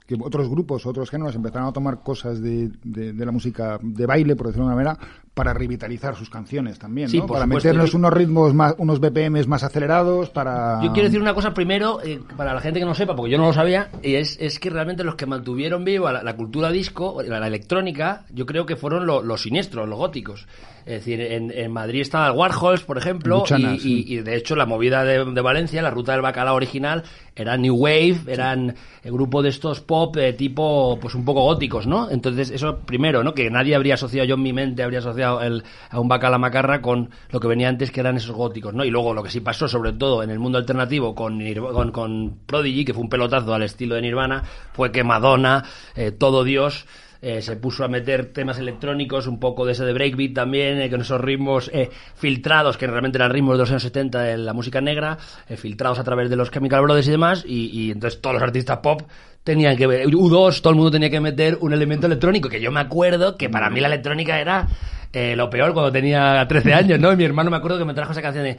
que 0.05 0.17
otros 0.19 0.49
grupos, 0.49 0.85
otros 0.85 1.09
géneros 1.09 1.35
empezaron 1.35 1.67
a 1.67 1.71
tomar 1.73 2.03
cosas 2.03 2.41
de, 2.41 2.71
de- 2.83 3.13
la 3.25 3.31
música 3.31 3.79
de 3.81 4.05
baile, 4.05 4.35
por 4.35 4.47
decirlo 4.47 4.67
de 4.67 4.73
una 4.73 4.83
manera, 4.83 4.99
para 5.33 5.53
revitalizar 5.53 6.15
sus 6.15 6.29
canciones 6.29 6.77
también, 6.77 7.07
Sí, 7.07 7.19
¿no? 7.19 7.25
Para 7.25 7.43
supuesto. 7.45 7.69
meternos 7.69 7.93
unos 7.93 8.11
ritmos 8.11 8.53
más, 8.53 8.75
unos 8.77 8.99
BPMs 8.99 9.47
más 9.47 9.63
acelerados, 9.63 10.29
para... 10.29 10.79
Yo 10.83 10.91
quiero 10.91 11.07
decir 11.07 11.21
una 11.21 11.33
cosa 11.33 11.53
primero, 11.53 12.01
eh, 12.03 12.19
para 12.35 12.53
la 12.53 12.59
gente 12.59 12.79
que 12.79 12.85
no 12.85 12.93
sepa, 12.93 13.15
porque 13.15 13.31
yo 13.31 13.37
no 13.37 13.45
lo 13.47 13.53
sabía, 13.53 13.89
y 14.03 14.15
es, 14.15 14.37
es 14.41 14.59
que 14.59 14.69
realmente 14.69 15.05
los 15.05 15.15
que 15.15 15.25
mantuvieron 15.25 15.85
viva 15.85 16.11
la, 16.11 16.21
la 16.21 16.35
cultura 16.35 16.69
disco, 16.69 17.21
la, 17.25 17.39
la 17.39 17.47
electrónica, 17.47 18.25
yo 18.33 18.45
creo 18.45 18.65
que 18.65 18.75
fueron 18.75 19.05
lo- 19.05 19.21
los 19.23 19.41
siniestros, 19.43 19.87
los 19.87 19.97
góticos. 19.97 20.47
Es 20.85 20.95
decir, 21.05 21.21
en, 21.21 21.51
en 21.51 21.71
Madrid 21.71 22.01
estaba 22.01 22.27
el 22.27 22.33
Warhols, 22.33 22.83
por 22.83 22.97
ejemplo, 22.97 23.37
Luchana, 23.39 23.75
y, 23.75 23.79
sí. 23.79 24.05
y- 24.09 24.15
y 24.15 24.21
de 24.21 24.35
hecho 24.35 24.55
la 24.55 24.65
movida 24.65 25.03
de, 25.05 25.23
de 25.23 25.41
Valencia, 25.41 25.81
la 25.81 25.91
ruta 25.91 26.11
del 26.11 26.21
bacalao 26.21 26.55
original, 26.55 27.03
era 27.35 27.55
New 27.55 27.75
Wave, 27.75 28.17
eran 28.27 28.75
el 29.03 29.11
grupo 29.13 29.41
de 29.43 29.49
estos 29.49 29.79
pop 29.79 30.17
eh, 30.17 30.33
tipo, 30.33 30.97
pues 30.99 31.13
un 31.15 31.23
poco 31.23 31.43
góticos, 31.43 31.85
¿no? 31.87 32.09
Entonces, 32.09 32.49
eso 32.49 32.79
primero, 32.79 33.23
¿no? 33.23 33.33
Que 33.33 33.49
nadie 33.49 33.75
habría 33.75 33.93
asociado, 33.93 34.27
yo 34.27 34.35
en 34.35 34.41
mi 34.41 34.53
mente 34.53 34.81
habría 34.83 34.99
asociado 34.99 35.20
el, 35.21 35.63
a 35.89 35.99
un 35.99 36.07
bacala 36.07 36.37
macarra 36.37 36.81
con 36.81 37.09
lo 37.29 37.39
que 37.39 37.47
venía 37.47 37.69
antes, 37.69 37.91
que 37.91 37.99
eran 37.99 38.17
esos 38.17 38.35
góticos, 38.35 38.73
¿no? 38.73 38.83
Y 38.83 38.89
luego 38.89 39.13
lo 39.13 39.23
que 39.23 39.29
sí 39.29 39.41
pasó, 39.41 39.67
sobre 39.67 39.93
todo 39.93 40.23
en 40.23 40.29
el 40.29 40.39
mundo 40.39 40.57
alternativo, 40.57 41.15
con, 41.15 41.41
con, 41.91 42.39
Prodigy, 42.45 42.85
que 42.85 42.93
fue 42.93 43.03
un 43.03 43.09
pelotazo 43.09 43.53
al 43.53 43.63
estilo 43.63 43.95
de 43.95 44.01
Nirvana, 44.01 44.43
fue 44.73 44.91
que 44.91 45.03
Madonna, 45.03 45.63
eh, 45.95 46.11
todo 46.11 46.43
Dios, 46.43 46.85
eh, 47.21 47.41
se 47.43 47.55
puso 47.55 47.83
a 47.83 47.87
meter 47.87 48.33
temas 48.33 48.57
electrónicos, 48.57 49.27
un 49.27 49.39
poco 49.39 49.65
de 49.65 49.73
ese 49.73 49.85
de 49.85 49.93
breakbeat 49.93 50.33
también, 50.33 50.81
eh, 50.81 50.89
con 50.89 51.01
esos 51.01 51.21
ritmos 51.21 51.71
filtrados, 52.15 52.77
que 52.77 52.87
realmente 52.87 53.19
eran 53.19 53.31
ritmos 53.31 53.55
de 53.55 53.59
los 53.59 53.69
años 53.69 53.83
70 53.83 54.31
en 54.31 54.45
la 54.45 54.53
música 54.53 54.81
negra, 54.81 55.17
filtrados 55.55 55.99
a 55.99 56.03
través 56.03 56.29
de 56.29 56.35
los 56.35 56.49
Chemical 56.49 56.81
Brothers 56.81 57.07
y 57.07 57.11
demás, 57.11 57.43
y, 57.45 57.69
y 57.79 57.91
entonces 57.91 58.21
todos 58.21 58.33
los 58.35 58.43
artistas 58.43 58.79
pop 58.79 59.03
tenían 59.43 59.75
que 59.75 59.87
ver, 59.87 60.07
U2, 60.07 60.61
todo 60.61 60.71
el 60.71 60.75
mundo 60.75 60.91
tenía 60.91 61.09
que 61.09 61.19
meter 61.19 61.57
un 61.61 61.73
elemento 61.73 62.07
electrónico, 62.07 62.49
que 62.49 62.61
yo 62.61 62.71
me 62.71 62.79
acuerdo 62.79 63.37
que 63.37 63.49
para 63.49 63.69
mí 63.69 63.79
la 63.79 63.87
electrónica 63.87 64.39
era 64.39 64.67
eh, 65.13 65.35
lo 65.35 65.49
peor 65.49 65.73
cuando 65.73 65.91
tenía 65.91 66.45
13 66.47 66.73
años, 66.73 66.99
¿no? 66.99 67.11
Y 67.11 67.17
mi 67.17 67.23
hermano 67.25 67.49
me 67.51 67.57
acuerdo 67.57 67.77
que 67.77 67.85
me 67.85 67.93
trajo 67.93 68.11
esa 68.13 68.21
canción 68.21 68.43
de... 68.45 68.57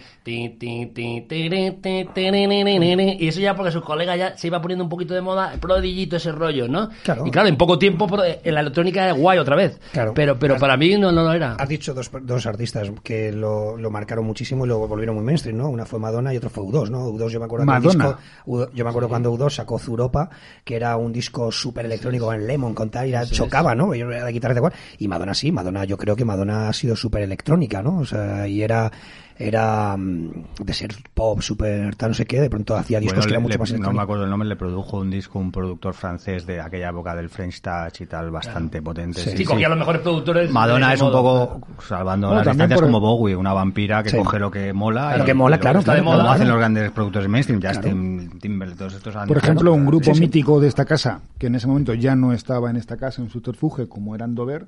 Y 3.19 3.29
eso 3.29 3.41
ya 3.41 3.55
porque 3.55 3.73
sus 3.73 3.83
colegas 3.83 4.19
ya 4.19 4.37
se 4.37 4.47
iba 4.49 4.61
poniendo 4.61 4.85
un 4.85 4.91
poquito 4.91 5.15
de 5.15 5.21
moda, 5.21 5.53
prodigito 5.61 6.17
ese 6.17 6.33
rollo, 6.33 6.69
¿no? 6.69 6.91
Claro. 7.03 7.27
Y 7.27 7.31
claro, 7.31 7.49
en 7.49 7.57
poco 7.57 7.79
tiempo 7.79 8.07
pro- 8.07 8.23
en 8.25 8.55
la 8.55 8.61
electrónica 8.61 9.09
es 9.11 9.17
guay 9.17 9.39
otra 9.39 9.57
vez. 9.57 9.79
Claro. 9.93 10.13
Pero, 10.15 10.39
pero 10.39 10.57
para 10.57 10.77
mí 10.77 10.97
no, 10.97 11.13
no 11.13 11.23
lo 11.23 11.33
era. 11.33 11.55
Has 11.55 11.69
dicho 11.69 11.95
dos, 11.95 12.11
dos 12.23 12.47
artistas 12.47 12.91
que 13.03 13.33
lo, 13.33 13.77
lo 13.77 13.91
marcaron 13.91 14.25
muchísimo 14.25 14.65
y 14.65 14.69
lo 14.69 14.87
volvieron 14.87 15.17
muy 15.17 15.25
mainstream, 15.25 15.57
¿no? 15.57 15.69
Una 15.69 15.85
fue 15.87 15.99
Madonna 15.99 16.33
y 16.33 16.37
otro 16.37 16.51
fue 16.51 16.65
U2, 16.65 16.89
¿no? 16.91 17.09
U2 17.11 17.29
yo 17.31 17.39
me 17.39 17.47
acuerdo 17.47 17.67
Madonna. 17.67 18.05
disco- 18.09 18.19
U2 18.47 18.71
yo 18.75 18.85
me 18.85 18.91
acuerdo 18.91 19.09
cuando 19.09 19.33
U2 19.33 19.51
sacó 19.51 19.79
Zuropa, 19.79 20.29
que 20.65 20.77
era 20.77 20.97
un 20.97 21.13
disco 21.13 21.51
súper 21.53 21.87
electrónico 21.87 22.27
con 22.27 22.47
Lemon, 22.47 22.75
con 22.75 22.91
tal, 22.91 23.07
y 23.07 23.11
era- 23.11 23.27
chocaba, 23.27 23.75
¿no? 23.75 23.95
Yo 23.95 24.11
era 24.11 24.25
de 24.27 24.33
guitarra 24.33 24.55
de. 24.55 24.63
Y 24.99 25.09
Madonna 25.09 25.35
sí, 25.35 25.51
Madonna, 25.53 25.85
yo 25.85 25.97
creo 25.97 26.17
que 26.17 26.25
Madonna 26.25 26.42
ha 26.51 26.73
sido 26.73 26.97
súper 26.97 27.23
electrónica, 27.23 27.83
¿no? 27.83 27.99
O 27.99 28.05
sea, 28.05 28.47
y 28.47 28.63
era 28.63 28.91
era 29.39 29.97
mm, 29.97 30.31
de 30.63 30.73
ser 30.75 30.95
pop, 31.15 31.41
súper 31.41 31.97
tal, 31.97 32.11
no 32.11 32.15
sé 32.15 32.27
qué, 32.27 32.41
de 32.41 32.51
pronto 32.51 32.77
hacía 32.77 33.01
discos 33.01 33.17
Bueno, 33.17 33.27
que 33.27 33.33
eran 33.33 33.43
mucho 33.43 33.55
le- 33.55 33.59
más 33.59 33.71
no 33.71 33.73
me 33.73 33.77
electrónicos. 33.79 34.03
acuerdo 34.05 34.25
el 34.25 34.31
nombre, 34.31 34.49
le 34.49 34.57
produjo 34.57 34.99
un 34.99 35.11
disco 35.11 35.39
un 35.41 35.51
productor 35.51 35.95
francés 35.95 36.47
de 36.47 36.61
aquella 36.61 36.91
época 36.91 37.17
del 37.17 37.29
French 37.29 37.61
Touch 37.61 38.03
y 38.03 38.07
tal, 38.07 38.31
bastante 38.31 38.81
potente. 38.83 39.21
Sí. 39.21 39.31
Sí, 39.31 39.37
sí, 39.39 39.45
cogía 39.45 39.69
los 39.71 39.79
mejores 39.79 40.03
productores. 40.03 40.51
Madonna 40.53 40.93
es 40.93 41.01
un 41.01 41.11
poco, 41.11 41.61
salvando 41.89 42.29
Bueno, 42.29 42.45
las 42.45 42.53
distancias, 42.55 42.79
por- 42.79 42.89
como 42.89 43.01
Bowie, 43.01 43.35
una 43.35 43.53
vampira 43.53 44.03
que 44.05 44.11
Sí. 44.11 44.17
coge 44.19 44.39
lo 44.39 44.51
que 44.51 44.73
mola. 44.73 45.17
Lo 45.17 45.23
y- 45.25 45.27
que 45.27 45.35
mola, 45.35 45.57
y 45.57 45.59
claro, 45.59 45.79
está 45.81 45.93
de 45.95 46.03
claro, 46.03 46.05
moda. 46.05 46.17
Como 46.19 46.25
claro. 46.27 46.35
hacen 46.37 46.49
los 46.49 46.59
grandes 46.59 46.91
productores 46.93 47.29
mainstream, 47.29 47.61
Justin 47.63 48.39
Timberlake, 48.39 48.79
todos 48.79 48.95
estos 48.95 49.17
Por 49.27 49.39
ejemplo, 49.39 49.73
un 49.73 49.87
grupo 49.87 50.05
Sí, 50.05 50.15
sí. 50.15 50.21
mítico 50.21 50.61
de 50.61 50.69
esta 50.69 50.85
casa, 50.85 51.21
que 51.39 51.47
en 51.49 51.55
ese 51.57 51.67
momento 51.67 51.95
ya 51.95 52.15
no 52.15 52.33
estaba 52.33 52.71
en 52.71 52.77
esta 52.77 52.97
casa, 52.97 53.23
en 53.23 53.31
subterfuge, 53.31 53.89
como 53.89 54.15
era 54.15 54.27
Dover, 54.29 54.67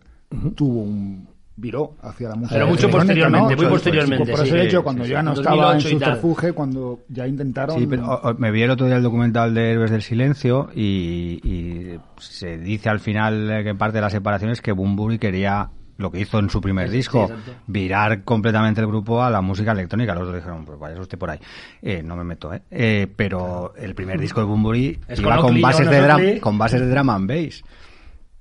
tuvo 0.57 0.81
un 0.81 1.29
viró 1.57 1.95
hacia 2.03 2.31
la 2.31 2.35
música. 2.35 2.55
Pero 2.55 2.67
mucho 2.67 2.91
posteriormente, 2.91 3.55
¿no? 3.55 3.63
muy 3.63 3.67
posteriormente, 3.67 4.31
Por 4.33 4.41
sí. 4.41 4.47
eso 4.49 4.57
he 4.57 4.63
dicho, 4.65 4.79
Sí, 4.79 4.83
cuando 4.83 5.05
sí, 5.05 5.11
ya 5.11 5.21
sí. 5.21 5.25
no 5.27 5.33
estaba 5.35 5.55
en 5.57 5.61
2008 5.79 5.89
y 5.89 5.99
tal. 6.01 6.15
subterfuge, 6.17 6.53
cuando 6.53 7.01
ya 7.09 7.27
intentaron... 7.29 7.79
Sí, 7.79 7.87
pero 7.87 8.07
o- 8.07 8.31
o- 8.31 8.35
me 8.35 8.51
vi 8.51 8.63
el 8.63 8.71
otro 8.71 8.87
día 8.87 8.97
el 8.97 9.03
documental 9.03 9.55
de 9.55 9.71
Héroes 9.73 9.91
del 9.93 10.03
Silencio 10.03 10.69
y, 10.75 11.41
y 11.45 11.99
se 12.19 12.59
dice 12.59 12.89
al 12.89 12.99
final 13.01 13.51
eh, 13.51 13.63
que 13.65 13.75
parte 13.75 13.99
de 13.99 14.03
la 14.03 14.11
separación 14.11 14.51
es 14.51 14.61
que 14.61 14.73
Bumburi 14.73 15.19
quería 15.19 15.71
lo 15.97 16.11
que 16.11 16.19
hizo 16.19 16.41
en 16.41 16.51
su 16.51 16.61
primer 16.61 16.91
disco, 16.91 17.31
virar 17.69 18.25
completamente 18.25 18.81
el 18.81 18.89
grupo 18.89 19.23
a 19.23 19.31
la 19.31 19.41
música 19.41 19.71
electrónica. 19.71 20.13
Los 20.15 20.25
otros 20.25 20.37
dijeron, 20.43 20.65
pues 20.65 20.77
vaya 20.77 21.01
usted 21.01 21.17
por 21.17 21.31
ahí. 21.31 21.39
Eh, 21.83 22.03
no 22.03 22.17
me 22.17 22.25
meto, 22.25 22.53
¿eh? 22.53 22.63
Eh, 22.69 23.07
pero 23.15 23.73
el 23.77 23.95
primer 23.95 24.19
disco 24.19 24.41
de 24.41 24.47
Bumburi 24.47 24.99
Es 25.07 25.21
iba 25.21 25.37
con 25.37 25.61
bases, 25.61 25.87
no, 25.87 25.93
de 25.93 26.01
Oakley. 26.03 26.41
con 26.41 26.59
bases 26.59 26.81
de 26.81 26.89
drum 26.91 27.11
and 27.11 27.29
bass. 27.29 27.63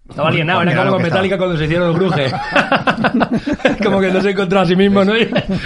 Estaba 0.10 0.28
alienado, 0.30 0.62
era 0.64 0.76
como 0.82 0.92
con 0.94 1.02
Metallica 1.02 1.38
cuando 1.38 1.58
se 1.58 1.64
hicieron 1.64 1.90
el 1.92 1.96
bruje. 1.96 2.30
como 3.84 4.02
que 4.02 4.12
no 4.12 4.22
se 4.22 4.32
encontró 4.32 4.60
a 4.60 4.66
sí 4.66 4.76
mismo, 4.76 5.04
¿no? 5.06 5.14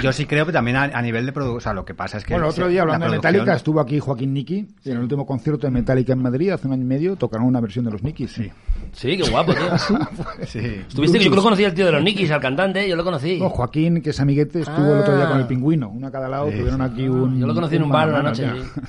Yo 0.04 0.14
sí 0.14 0.26
creo 0.26 0.46
que 0.46 0.52
también 0.52 0.78
a, 0.78 0.84
a 0.84 1.02
nivel 1.02 1.26
de 1.26 1.32
producción, 1.32 1.58
o 1.58 1.62
sea, 1.62 1.74
lo 1.74 1.84
que 1.84 1.96
pasa 1.96 2.18
es 2.20 2.24
que... 2.24 2.34
Bueno, 2.34 2.46
el 2.46 2.52
otro 2.52 2.68
día, 2.68 2.78
la 2.86 2.94
hablando 2.94 3.06
de 3.08 3.10
producción- 3.20 3.32
Metallica, 3.34 3.56
estuvo 3.56 3.80
aquí 3.82 4.00
Joaquín 4.00 4.34
Niki, 4.34 4.60
en 4.86 4.92
el 4.94 5.00
último 5.00 5.26
concierto 5.26 5.66
de 5.66 5.72
Metallica 5.72 6.14
en 6.14 6.22
Madrid, 6.22 6.52
hace 6.52 6.68
un 6.68 6.74
año 6.74 6.84
y 6.84 6.86
medio, 6.86 7.16
tocaron 7.16 7.48
una 7.48 7.60
versión 7.62 7.86
de 7.86 7.92
los 7.92 8.04
Nikis. 8.04 8.32
Sí. 8.32 8.52
Sí, 8.94 9.18
qué 9.18 9.30
guapo, 9.30 9.54
tío. 9.54 9.66
Sí. 10.46 10.60
Estuviste, 10.88 11.20
yo 11.20 11.32
lo 11.32 11.42
conocí 11.42 11.66
al 11.66 11.74
tío 11.74 11.86
de 11.88 11.92
los 11.94 12.04
Nikis, 12.04 12.30
al 12.32 12.40
cantante, 12.40 12.88
yo 12.88 12.96
lo 12.96 13.04
conocí. 13.04 13.40
No, 13.40 13.50
Joaquín, 13.50 14.02
que 14.02 14.12
es 14.12 14.20
amiguete, 14.20 14.60
estuvo 14.62 14.94
el 14.94 15.00
otro 15.00 15.16
día 15.16 15.26
Ah. 15.26 15.30
con 15.30 15.40
el 15.40 15.48
pingüino, 15.48 15.90
uno 15.90 16.08
a 16.08 16.12
cada 16.12 16.28
lado, 16.30 16.46
tuvieron 16.46 16.82
aquí 16.82 17.08
un... 17.08 17.40
Yo 17.40 17.48
lo 17.48 17.56
conocí 17.56 17.76
en 17.76 17.84
un 17.84 17.90
bar 17.90 18.10
una 18.10 18.22
noche. 18.22 18.48
sí. 18.48 18.82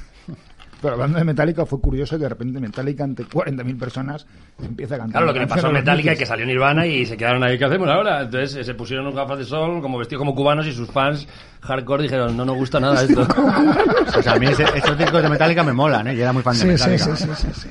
Pero 0.80 0.94
hablando 0.94 1.18
de 1.18 1.24
Metallica, 1.24 1.66
fue 1.66 1.80
curioso 1.80 2.16
que 2.16 2.22
de 2.22 2.28
repente 2.28 2.60
Metallica, 2.60 3.02
ante 3.04 3.24
40.000 3.24 3.78
personas, 3.78 4.26
empieza 4.62 4.94
a 4.94 4.98
cantar. 4.98 5.12
Claro, 5.12 5.26
lo 5.26 5.32
que 5.34 5.40
le 5.40 5.46
pasó 5.48 5.66
a 5.66 5.72
Metallica 5.72 6.12
es 6.12 6.18
que 6.18 6.24
salió 6.26 6.46
Nirvana 6.46 6.86
y 6.86 7.04
se 7.04 7.16
quedaron 7.16 7.42
ahí, 7.42 7.58
¿qué 7.58 7.64
hacemos 7.64 7.88
ahora? 7.88 8.22
Entonces 8.22 8.54
eh, 8.56 8.64
se 8.64 8.74
pusieron 8.74 9.06
unas 9.06 9.16
gafas 9.16 9.38
de 9.38 9.44
sol, 9.44 9.80
como 9.82 9.98
vestidos 9.98 10.20
como 10.20 10.34
cubanos 10.36 10.66
y 10.68 10.72
sus 10.72 10.88
fans 10.90 11.26
hardcore 11.62 12.04
dijeron, 12.04 12.36
no 12.36 12.44
nos 12.44 12.56
gusta 12.56 12.78
nada 12.78 13.02
esto. 13.02 13.26
Pues 14.14 14.26
a 14.26 14.36
mí 14.38 14.46
ese- 14.46 14.64
esos 14.76 14.96
discos 14.98 15.22
de 15.22 15.28
Metallica 15.28 15.62
me 15.62 15.72
molan, 15.72 16.06
¿eh? 16.08 16.14
Yo 16.16 16.22
era 16.22 16.32
muy 16.32 16.42
fan 16.42 16.54
de 16.54 16.60
Sí, 16.60 16.66
sí, 16.66 16.72
Metallica. 16.90 17.16
sí, 17.16 17.26
sí, 17.26 17.34
sí, 17.52 17.60
sí. 17.60 17.68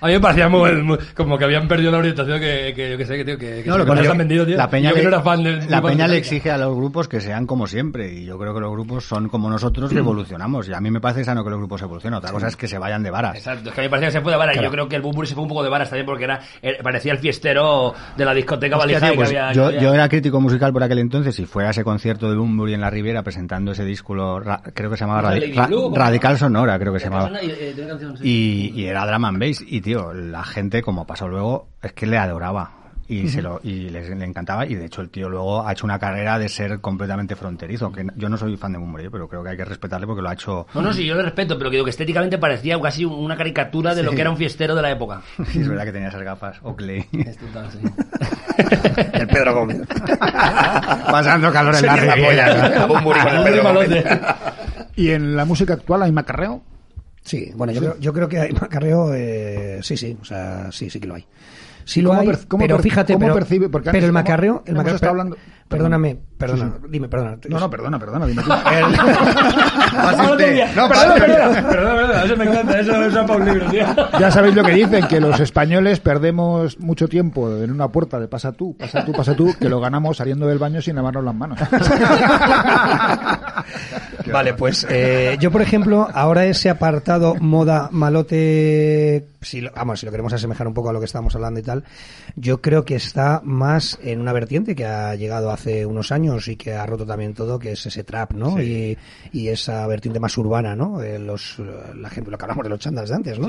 A 0.00 0.06
mí 0.06 0.12
me 0.12 0.20
parecía 0.20 0.48
muy, 0.48 0.82
muy- 0.82 0.98
como 1.14 1.38
que 1.38 1.44
habían 1.44 1.66
perdido 1.68 1.90
la 1.90 1.98
orientación 1.98 2.38
que, 2.38 2.72
que 2.74 2.90
yo 2.92 2.98
que 2.98 3.06
sé, 3.06 3.16
que, 3.16 3.24
tío, 3.24 3.38
que, 3.38 3.62
que 3.62 3.68
No, 3.68 3.78
lo 3.78 3.84
que 3.86 4.06
han 4.08 4.18
vendido, 4.18 4.44
tío. 4.46 4.56
La 4.56 4.68
peña, 4.68 4.90
yo 4.90 4.96
le, 4.96 5.02
no 5.04 5.08
era 5.08 5.20
fan 5.22 5.42
de, 5.42 5.50
la 5.52 5.56
muy 5.56 5.60
fan 5.66 5.70
de 5.70 5.80
peña 5.80 5.82
le 5.82 5.94
Metallica. 5.96 6.16
exige 6.18 6.50
a 6.50 6.58
los 6.58 6.76
grupos 6.76 7.08
que 7.08 7.20
sean 7.20 7.46
como 7.46 7.66
siempre. 7.66 8.12
Y 8.12 8.24
yo 8.24 8.38
creo 8.38 8.52
que 8.54 8.60
los 8.60 8.70
grupos 8.72 9.04
son 9.06 9.28
como 9.28 9.48
nosotros 9.48 9.90
que 9.90 9.98
evolucionamos. 9.98 10.68
Y 10.68 10.74
a 10.74 10.80
mí 10.80 10.90
me 10.90 11.00
parece 11.00 11.24
sano 11.24 11.42
que 11.44 11.50
los 11.50 11.58
grupos 11.58 11.80
evolucionen. 11.82 12.18
Otra 12.18 12.30
cosa 12.32 12.48
es 12.48 12.56
que 12.56 12.68
se 12.68 12.78
vayan 12.78 13.02
de 13.02 13.10
varas. 13.10 13.36
Exacto, 13.36 13.70
es 13.70 13.74
que 13.74 13.80
a 13.80 13.82
mí 13.82 13.86
me 13.86 13.90
parecía 13.90 14.08
que 14.08 14.12
se 14.12 14.20
fue 14.20 14.32
de 14.32 14.38
varas. 14.38 14.56
Yo 14.60 14.70
creo 14.70 14.88
que 14.88 14.96
el 14.96 15.02
Bumburi 15.02 15.26
se 15.26 15.34
fue 15.34 15.42
un 15.42 15.48
poco 15.48 15.62
de 15.62 15.70
varas 15.70 15.88
también 15.88 16.06
porque 16.06 16.24
era, 16.24 16.40
eh, 16.62 16.78
parecía 16.82 17.12
el 17.12 17.18
fiestero 17.18 17.94
de 18.16 18.24
la 18.24 18.34
discoteca 18.34 18.76
Hostia, 18.76 19.00
tío, 19.00 19.14
pues 19.14 19.30
que 19.30 19.38
había. 19.38 19.52
yo, 19.54 19.66
había- 19.66 19.80
yo 19.80 19.94
era 19.94 20.08
crítico 20.08 20.40
musical 20.40 20.72
por 20.72 20.82
aquel 20.82 20.98
entonces 20.98 21.38
y 21.38 21.46
fue 21.46 21.66
a 21.66 21.70
ese 21.70 21.84
concierto 21.84 22.28
de 22.30 22.36
Bunbury 22.36 22.74
en 22.74 22.80
la 22.82 22.90
Riviera 22.90 23.22
presentando 23.22 23.72
ese 23.72 23.84
disco, 23.84 24.40
ra- 24.40 24.60
creo 24.74 24.90
que 24.90 24.96
se 24.96 25.04
llamaba 25.04 25.30
Radi- 25.30 25.40
Lady 25.40 25.52
Ra- 25.54 25.66
Blue, 25.68 25.82
¿cómo? 25.84 25.96
Radical 25.96 26.36
Sonora, 26.38 26.78
creo 26.78 26.92
que 26.92 27.00
se 27.00 27.06
llamaba. 27.08 27.30
Y, 27.42 27.50
eh. 27.50 27.74
Y, 28.22 28.72
y 28.74 28.86
era 28.86 29.06
drum 29.06 29.24
and 29.24 29.38
bass. 29.38 29.64
Y 29.66 29.80
tío, 29.86 30.12
la 30.12 30.42
gente, 30.42 30.82
como 30.82 31.06
pasó 31.06 31.28
luego, 31.28 31.68
es 31.80 31.92
que 31.92 32.06
le 32.06 32.18
adoraba. 32.18 32.72
Y, 33.06 33.28
se 33.28 33.40
lo, 33.40 33.60
y 33.62 33.88
les, 33.88 34.10
le 34.10 34.24
encantaba. 34.24 34.66
Y 34.66 34.74
de 34.74 34.86
hecho, 34.86 35.00
el 35.00 35.10
tío 35.10 35.28
luego 35.28 35.64
ha 35.64 35.70
hecho 35.70 35.86
una 35.86 35.96
carrera 35.96 36.40
de 36.40 36.48
ser 36.48 36.80
completamente 36.80 37.36
fronterizo. 37.36 37.92
Que 37.92 38.04
yo 38.16 38.28
no 38.28 38.36
soy 38.36 38.56
fan 38.56 38.72
de 38.72 38.78
Bunbury, 38.78 39.10
pero 39.10 39.28
creo 39.28 39.44
que 39.44 39.50
hay 39.50 39.56
que 39.56 39.64
respetarle 39.64 40.08
porque 40.08 40.22
lo 40.22 40.28
ha 40.28 40.32
hecho. 40.32 40.66
No, 40.74 40.82
no, 40.82 40.92
sí, 40.92 41.06
yo 41.06 41.14
le 41.14 41.22
respeto, 41.22 41.56
pero 41.56 41.70
que 41.70 41.76
digo 41.76 41.84
que 41.84 41.90
estéticamente 41.90 42.36
parecía 42.36 42.80
casi 42.80 43.04
una 43.04 43.36
caricatura 43.36 43.94
de 43.94 44.02
lo 44.02 44.10
que 44.10 44.22
era 44.22 44.30
un 44.30 44.36
fiestero 44.36 44.74
de 44.74 44.82
la 44.82 44.90
época. 44.90 45.22
Sí, 45.52 45.60
es 45.60 45.68
verdad 45.68 45.84
que 45.84 45.92
tenía 45.92 46.08
esas 46.08 46.22
gafas. 46.22 46.58
Oakley. 46.64 47.06
Es 47.12 47.36
total, 47.38 47.70
sí. 47.70 47.78
El 49.12 49.28
Pedro 49.28 49.54
Gómez. 49.54 49.82
Pasando 50.18 51.52
calor 51.52 51.76
en 51.76 51.86
la 51.86 51.96
la 51.96 52.88
polla, 52.88 53.72
¿no? 53.72 53.82
Y 54.96 55.10
en 55.10 55.36
la 55.36 55.44
música 55.44 55.74
actual 55.74 56.02
hay 56.02 56.10
macarreo. 56.10 56.60
Sí, 57.26 57.50
bueno, 57.56 57.72
yo, 57.72 57.80
Creo, 57.80 57.98
yo 57.98 58.12
creo 58.12 58.28
que 58.28 58.38
hay 58.38 58.52
macarreo, 58.60 59.12
eh, 59.12 59.80
sí, 59.82 59.96
sí, 59.96 60.16
o 60.20 60.24
sea, 60.24 60.70
sí, 60.70 60.88
sí 60.88 61.00
que 61.00 61.08
lo 61.08 61.16
hay. 61.16 61.24
Sí 61.88 62.02
lo 62.02 62.08
¿Cómo 62.10 62.20
hay, 62.20 62.26
per- 62.26 62.38
pero 62.58 62.76
per- 62.76 62.82
fíjate, 62.82 63.12
cómo 63.14 63.24
pero, 63.26 63.34
percibe? 63.36 63.68
Porque 63.68 63.90
pero 63.92 64.06
el 64.06 64.12
macarreo, 64.12 64.64
el 64.66 64.74
macarreo, 64.74 64.96
estado 64.96 65.10
hablando- 65.12 65.36
perdóname, 65.68 66.18
perdona, 66.36 66.64
Sí, 66.64 66.70
sí. 66.82 66.86
dime, 66.90 67.08
perdona. 67.08 67.38
No, 67.48 67.60
no, 67.60 67.70
perdona, 67.70 67.98
perdona, 67.98 68.26
dime 68.26 68.42
tú. 68.42 68.50
El- 68.72 68.84
usted. 70.32 70.74
No, 70.74 70.88
perdona, 70.88 71.14
perdona, 71.70 72.24
eso 72.24 72.36
me 72.36 72.44
encanta, 72.44 72.80
eso 72.80 72.92
eso 73.04 73.20
es 73.20 73.26
para 73.26 73.36
un 73.40 73.44
libro, 73.46 73.70
tío. 73.70 73.86
Ya 74.18 74.30
sabéis 74.32 74.56
lo 74.56 74.64
que 74.64 74.72
dicen, 74.72 75.06
que 75.06 75.20
los 75.20 75.38
españoles 75.38 76.00
perdemos 76.00 76.78
mucho 76.80 77.06
tiempo 77.06 77.48
en 77.56 77.70
una 77.70 77.86
puerta 77.88 78.18
de 78.18 78.26
pasa 78.26 78.50
tú, 78.50 78.76
pasa 78.76 79.04
tú, 79.04 79.12
pasa 79.12 79.34
tú, 79.36 79.54
que 79.58 79.68
lo 79.68 79.78
ganamos 79.80 80.16
saliendo 80.16 80.48
del 80.48 80.58
baño 80.58 80.82
sin 80.82 80.96
lavarnos 80.96 81.22
las 81.24 81.34
manos. 81.36 81.58
Vale, 84.32 84.54
pues 84.54 84.86
eh, 84.90 85.36
yo, 85.40 85.50
por 85.52 85.62
ejemplo, 85.62 86.08
ahora 86.12 86.44
ese 86.46 86.68
apartado 86.68 87.36
moda 87.36 87.88
malote, 87.92 89.24
si 89.46 89.60
lo, 89.60 89.70
vamos, 89.72 90.00
si 90.00 90.06
lo 90.06 90.12
queremos 90.12 90.32
asemejar 90.32 90.66
un 90.66 90.74
poco 90.74 90.90
a 90.90 90.92
lo 90.92 90.98
que 90.98 91.06
estábamos 91.06 91.34
hablando 91.34 91.60
y 91.60 91.62
tal, 91.62 91.84
yo 92.34 92.60
creo 92.60 92.84
que 92.84 92.96
está 92.96 93.40
más 93.44 93.98
en 94.02 94.20
una 94.20 94.32
vertiente 94.32 94.74
que 94.74 94.84
ha 94.84 95.14
llegado 95.14 95.50
hace 95.50 95.86
unos 95.86 96.12
años 96.12 96.48
y 96.48 96.56
que 96.56 96.74
ha 96.74 96.84
roto 96.86 97.06
también 97.06 97.34
todo, 97.34 97.58
que 97.58 97.72
es 97.72 97.86
ese 97.86 98.04
trap, 98.04 98.32
¿no? 98.32 98.60
Y, 98.60 98.98
y 99.32 99.48
esa 99.48 99.86
vertiente 99.86 100.20
más 100.20 100.36
urbana, 100.36 100.74
¿no? 100.74 101.00
Los, 101.18 101.60
la 101.94 102.10
gente, 102.10 102.30
lo 102.30 102.38
que 102.38 102.44
hablamos 102.44 102.64
de 102.64 102.70
los 102.70 102.80
chandas 102.80 103.08
de 103.08 103.14
antes, 103.14 103.38
¿no? 103.38 103.48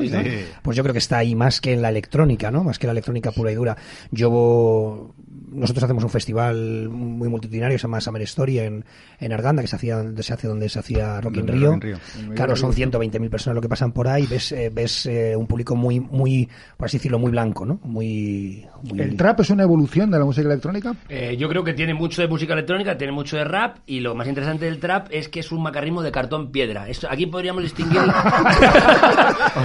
Pues 0.61 0.77
yo 0.77 0.83
creo 0.83 0.93
que 0.93 0.99
está 0.99 1.17
ahí 1.17 1.35
más 1.35 1.59
que 1.61 1.73
en 1.73 1.81
la 1.81 1.89
electrónica, 1.89 2.51
¿no? 2.51 2.63
Más 2.63 2.79
que 2.79 2.87
la 2.87 2.91
electrónica 2.91 3.31
pura 3.31 3.51
y 3.51 3.55
dura. 3.55 3.77
Yo 4.11 5.13
nosotros 5.49 5.83
hacemos 5.83 6.03
un 6.03 6.09
festival 6.09 6.89
muy 6.89 7.29
multitudinario, 7.29 7.77
se 7.77 7.83
llama 7.83 8.01
Summer 8.01 8.21
Story 8.23 8.59
en, 8.59 8.85
en 9.19 9.33
Arganda, 9.33 9.61
que 9.61 9.67
se 9.67 9.75
hacía 9.75 10.03
se 10.19 10.33
hace 10.33 10.47
donde 10.47 10.67
se 10.69 10.79
hacía 10.79 11.21
Rock 11.21 11.37
in 11.37 11.47
Rio. 11.47 11.65
Rock 11.71 11.75
in 11.75 11.81
Rio. 11.81 11.97
Claro, 12.35 12.55
son 12.55 12.71
120.000 12.73 13.29
personas 13.29 13.55
lo 13.55 13.61
que 13.61 13.69
pasan 13.69 13.91
por 13.91 14.07
ahí, 14.07 14.25
ves 14.27 14.51
eh, 14.51 14.69
ves 14.73 15.05
eh, 15.05 15.35
un 15.35 15.47
público 15.47 15.75
muy 15.75 15.99
muy 15.99 16.49
por 16.75 16.85
así 16.85 16.97
decirlo 16.97 17.19
muy 17.19 17.31
blanco, 17.31 17.65
¿no? 17.65 17.79
Muy, 17.83 18.65
muy 18.83 18.99
¿El 19.01 19.15
trap 19.17 19.39
es 19.39 19.49
una 19.49 19.63
evolución 19.63 20.11
de 20.11 20.19
la 20.19 20.25
música 20.25 20.47
electrónica? 20.47 20.93
Eh, 21.09 21.35
yo 21.37 21.47
creo 21.49 21.63
que 21.63 21.73
tiene 21.73 21.93
mucho 21.93 22.21
de 22.21 22.27
música 22.27 22.53
electrónica, 22.53 22.97
tiene 22.97 23.13
mucho 23.13 23.37
de 23.37 23.43
rap 23.43 23.77
y 23.85 23.99
lo 23.99 24.15
más 24.15 24.27
interesante 24.27 24.65
del 24.65 24.79
trap 24.79 25.07
es 25.11 25.29
que 25.29 25.39
es 25.39 25.51
un 25.51 25.61
macarrismo 25.63 26.01
de 26.01 26.11
cartón 26.11 26.51
piedra. 26.51 26.87
Esto- 26.89 27.07
aquí 27.09 27.25
podríamos 27.25 27.63
distinguir. 27.63 27.99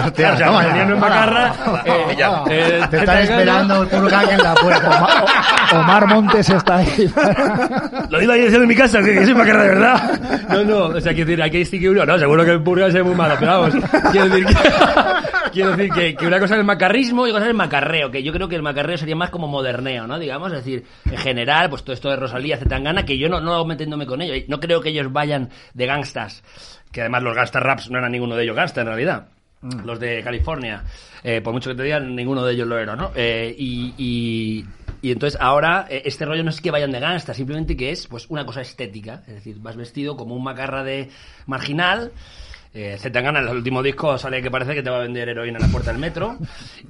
Hostia, 0.07 0.33
o 0.33 0.37
sea, 0.37 0.51
vendiendo 0.65 0.95
en 0.95 1.01
macarra. 1.01 1.55
eh, 1.87 2.17
eh, 2.51 2.81
Te 2.91 2.99
están 2.99 3.19
esperando 3.19 3.83
en 3.83 4.39
la 4.43 4.55
puerta. 4.55 5.25
Omar 5.73 6.07
Montes 6.07 6.49
está 6.49 6.77
ahí. 6.77 7.11
Lo 8.11 8.19
digo 8.19 8.33
ahí 8.33 8.41
diciendo 8.41 8.63
en 8.63 8.69
mi 8.69 8.77
casa, 8.77 9.03
que, 9.03 9.13
que 9.13 9.25
soy 9.25 9.35
macarra 9.35 9.63
de 9.63 9.69
verdad. 9.69 10.21
No, 10.49 10.65
no, 10.65 10.85
o 10.87 11.01
sea, 11.01 11.13
quiero 11.13 11.29
decir, 11.29 11.43
hay 11.43 11.51
que 11.51 11.59
distinguir 11.59 11.91
uno. 11.91 12.07
No, 12.07 12.19
seguro 12.19 12.45
que 12.45 12.51
el 12.51 12.63
purga 12.63 12.87
es 12.87 13.05
muy 13.05 13.15
malo, 13.15 13.37
pero 13.39 13.61
vamos. 13.61 13.75
Quiero 14.13 14.29
decir 14.29 14.47
que. 14.47 14.55
Quiero 15.53 15.77
decir 15.77 15.93
que, 15.93 16.15
que 16.15 16.27
una 16.27 16.41
cosa 16.41 16.55
es 16.55 16.61
el 16.61 16.67
macarrismo 16.67 17.27
y 17.27 17.31
otra 17.31 17.41
cosa 17.41 17.47
es 17.47 17.51
el 17.51 17.57
macarreo, 17.57 18.11
que 18.11 18.23
yo 18.23 18.33
creo 18.33 18.49
que 18.49 18.57
el 18.57 18.63
macarreo 18.63 18.97
sería 18.97 19.15
más 19.15 19.29
como 19.31 19.49
moderneo, 19.49 20.07
¿no? 20.07 20.19
Digamos, 20.19 20.51
es 20.53 20.65
decir, 20.65 20.85
en 21.05 21.19
general, 21.19 21.69
pues 21.69 21.85
todo 21.85 21.93
esto 21.93 22.09
de 22.09 22.17
Rosalía, 22.17 22.57
Zetangana, 22.57 23.05
que 23.05 23.19
yo 23.19 23.29
no, 23.29 23.41
no 23.41 23.65
metiéndome 23.67 24.07
con 24.07 24.23
ello, 24.23 24.43
no 24.49 24.61
creo 24.61 24.81
que 24.81 24.89
ellos 24.89 25.13
vayan 25.13 25.51
de 25.75 25.87
gangstas, 25.87 26.43
que 26.91 27.03
además 27.03 27.23
los 27.23 27.37
gangsta 27.37 27.61
raps 27.61 27.91
no 27.91 27.99
eran 27.99 28.13
ninguno 28.13 28.35
de 28.35 28.45
ellos 28.45 28.57
gangsta 28.57 28.81
en 28.81 28.87
realidad. 28.87 29.27
Los 29.85 30.01
de 30.01 30.23
California, 30.25 30.83
eh, 31.23 31.41
por 31.41 31.53
mucho 31.53 31.71
que 31.71 31.77
te 31.77 31.85
digan, 31.85 32.17
ninguno 32.17 32.45
de 32.45 32.53
ellos 32.53 32.67
lo 32.67 32.77
era, 32.79 32.97
¿no? 32.97 33.13
Eh, 33.15 33.55
y, 33.57 33.95
y, 33.97 34.65
y 35.03 35.11
entonces 35.11 35.39
ahora 35.41 35.87
eh, 35.91 36.03
este 36.07 36.25
rollo 36.25 36.43
no 36.45 36.51
es 36.51 36.61
que 36.61 36.71
vayan 36.71 36.93
de 36.93 37.01
gangsta, 37.01 37.35
simplemente 37.35 37.77
que 37.77 37.91
es 37.91 38.07
pues 38.07 38.27
una 38.31 38.47
cosa 38.47 38.61
estética, 38.63 39.23
es 39.27 39.35
decir, 39.35 39.57
vas 39.61 39.77
vestido 39.77 40.17
como 40.17 40.35
un 40.35 40.43
macarra 40.45 40.83
de 40.85 41.11
marginal. 41.47 42.13
Eh, 42.75 42.97
Zetangana 42.99 43.41
en 43.41 43.49
el 43.49 43.57
último 43.57 43.83
disco 43.83 44.17
sale 44.17 44.41
que 44.41 44.51
parece 44.51 44.75
que 44.75 44.83
te 44.83 44.89
va 44.89 44.97
a 44.97 45.01
vender 45.01 45.29
heroína 45.29 45.59
en 45.59 45.63
la 45.67 45.69
puerta 45.71 45.91
del 45.93 46.01
metro 46.01 46.39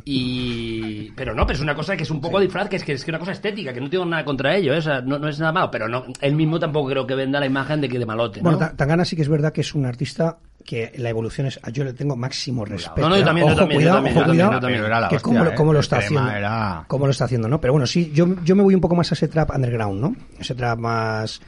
y 0.05 1.11
pero 1.13 1.35
no 1.35 1.47
pero 1.47 1.57
es 1.57 1.61
una 1.63 1.75
cosa 1.75 1.97
que 1.97 2.03
es 2.05 2.11
un 2.11 2.21
poco 2.21 2.39
disfraz 2.39 2.69
que 2.69 2.77
es 2.77 2.85
que 2.85 2.93
es 2.93 3.05
que 3.05 3.11
una 3.11 3.19
cosa 3.19 3.33
estética 3.33 3.73
que 3.73 3.81
no 3.81 3.91
tengo 3.91 4.05
nada 4.05 4.25
contra 4.25 4.55
ello 4.57 4.75
¿eh? 4.75 4.79
o 4.79 4.83
sea, 4.83 5.01
no, 5.01 5.19
no 5.19 5.29
es 5.29 5.39
nada 5.41 5.51
malo 5.53 5.71
pero 5.73 5.89
no 5.89 6.05
él 6.21 6.35
mismo 6.35 6.59
tampoco 6.61 6.91
creo 6.91 7.07
que 7.07 7.15
venda 7.15 7.41
la 7.41 7.47
imagen 7.47 7.81
de 7.81 7.89
que 7.89 7.99
de 7.99 8.07
malote 8.07 8.39
¿no? 8.41 8.45
Bueno, 8.45 8.59
Ta- 8.59 8.77
Tangana 8.77 9.05
sí 9.05 9.17
que 9.17 9.23
es 9.23 9.29
verdad 9.29 9.53
que 9.53 9.63
es 9.63 9.75
un 9.75 9.85
artista 9.87 10.39
que 10.65 10.93
la 10.97 11.11
evolución 11.11 11.47
es. 11.47 11.61
Yo 11.73 11.85
le 11.85 11.93
tengo 11.93 12.17
máximo 12.17 12.65
respeto. 12.65 13.01
No, 13.03 13.09
no, 13.11 13.19
yo 13.19 13.25
también, 13.25 13.47
yo 13.47 13.53
Ojo, 13.53 13.61
también, 13.61 13.81
yo 13.81 13.85
cuidado, 13.85 13.97
también, 13.97 14.15
yo 14.15 14.25
cuidado, 14.33 14.53
yo 14.53 14.61
también. 14.61 14.83
Que 14.83 15.17
hostia, 15.17 15.21
cómo, 15.21 15.45
lo- 15.45 15.51
¿eh? 15.51 15.55
cómo 15.55 15.73
lo 15.73 15.79
El 15.79 15.83
está 15.85 15.97
haciendo. 15.99 16.31
era- 16.31 16.85
Cómo 16.89 17.07
lo 17.07 17.11
está 17.13 17.25
haciendo, 17.25 17.49
¿no? 17.49 17.61
Pero 17.61 17.73
bueno, 17.73 17.87
sí, 17.87 18.11
yo, 18.15 18.27
yo 18.45 18.57
me 18.57 18.63
voy 18.63 18.75
un 18.75 18.81
poco 18.81 18.95
más 18.95 19.11
a 19.13 19.15
ese 19.15 19.29
trap 19.29 19.55
underground, 19.55 20.01
¿no? 20.01 20.17
Ese 20.39 20.55
trap 20.55 20.79
más 20.79 21.41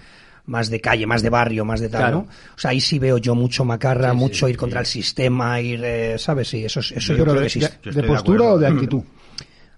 más 0.47 0.69
de 0.69 0.79
calle, 0.79 1.07
más 1.07 1.23
de 1.23 1.31
barrio, 1.31 1.65
más 1.65 1.81
de 1.81 1.89
tal, 1.89 2.01
Claro. 2.03 2.17
¿no? 2.19 2.23
O 2.55 2.59
sea, 2.59 2.73
ahí 2.73 2.79
sí 2.81 2.99
veo 2.99 3.17
yo 3.17 3.35
mucho 3.35 3.65
macarra, 3.65 4.11
Sí, 4.11 4.17
mucho 4.19 4.45
sí. 4.47 4.51
ir 4.53 4.59
contra 4.59 4.81
el 4.81 4.85
sistema, 4.87 5.59
ir, 5.59 5.81
eh, 5.83 6.17
¿sabes? 6.19 6.49
Sí, 6.49 6.63
eso, 6.67 6.81
es- 6.81 6.93
eso 6.93 7.15
Pero 7.15 7.19
yo 7.19 7.25
creo 7.25 7.35
de, 7.37 7.43
que 7.45 7.49
sí. 7.49 7.61
de- 7.61 7.67
Yo 7.67 7.73
de 7.73 7.89
estoy 7.91 8.03
de 8.03 8.09
postura 8.09 8.45
o 8.45 8.59
de 8.59 8.67
actitud. 8.67 9.03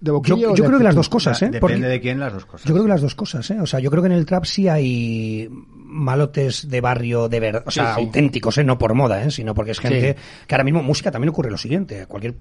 De 0.01 0.11
Yo, 0.11 0.53
yo 0.55 0.65
creo 0.65 0.77
que 0.77 0.83
las 0.83 0.93
dos 0.93 1.07
cosas, 1.07 1.41
¿eh? 1.41 1.45
Depende 1.45 1.59
Porque- 1.61 1.79
de 1.87 2.01
quién 2.01 2.19
las 2.19 2.33
dos 2.33 2.45
cosas. 2.45 2.67
Yo 2.67 2.73
creo 2.73 2.83
que 2.83 2.89
las 2.89 3.01
dos 3.01 3.15
cosas, 3.15 3.49
¿eh? 3.49 3.61
O 3.61 3.65
sea, 3.65 3.79
yo 3.79 3.89
creo 3.89 4.03
que 4.03 4.07
en 4.07 4.13
el 4.15 4.25
trap 4.25 4.43
sí 4.43 4.67
hay 4.67 5.49
malotes 5.89 6.69
de 6.69 6.81
barrio 6.81 7.29
de 7.29 7.39
verdad, 7.39 7.63
o 7.65 7.71
sea, 7.71 7.95
Sí, 7.95 8.01
sí. 8.01 8.05
auténticos, 8.05 8.57
¿eh? 8.57 8.63
No 8.63 8.77
por 8.77 8.93
moda, 8.93 9.23
¿eh? 9.23 9.31
Sino 9.31 9.53
porque 9.53 9.71
es 9.71 9.79
gente 9.79 10.13
Sí. 10.17 10.21
que 10.47 10.55
ahora 10.55 10.63
mismo 10.65 10.83
música 10.83 11.11
también 11.11 11.29
ocurre 11.29 11.49
lo 11.49 11.57
siguiente. 11.57 12.05
Cualquier, 12.07 12.35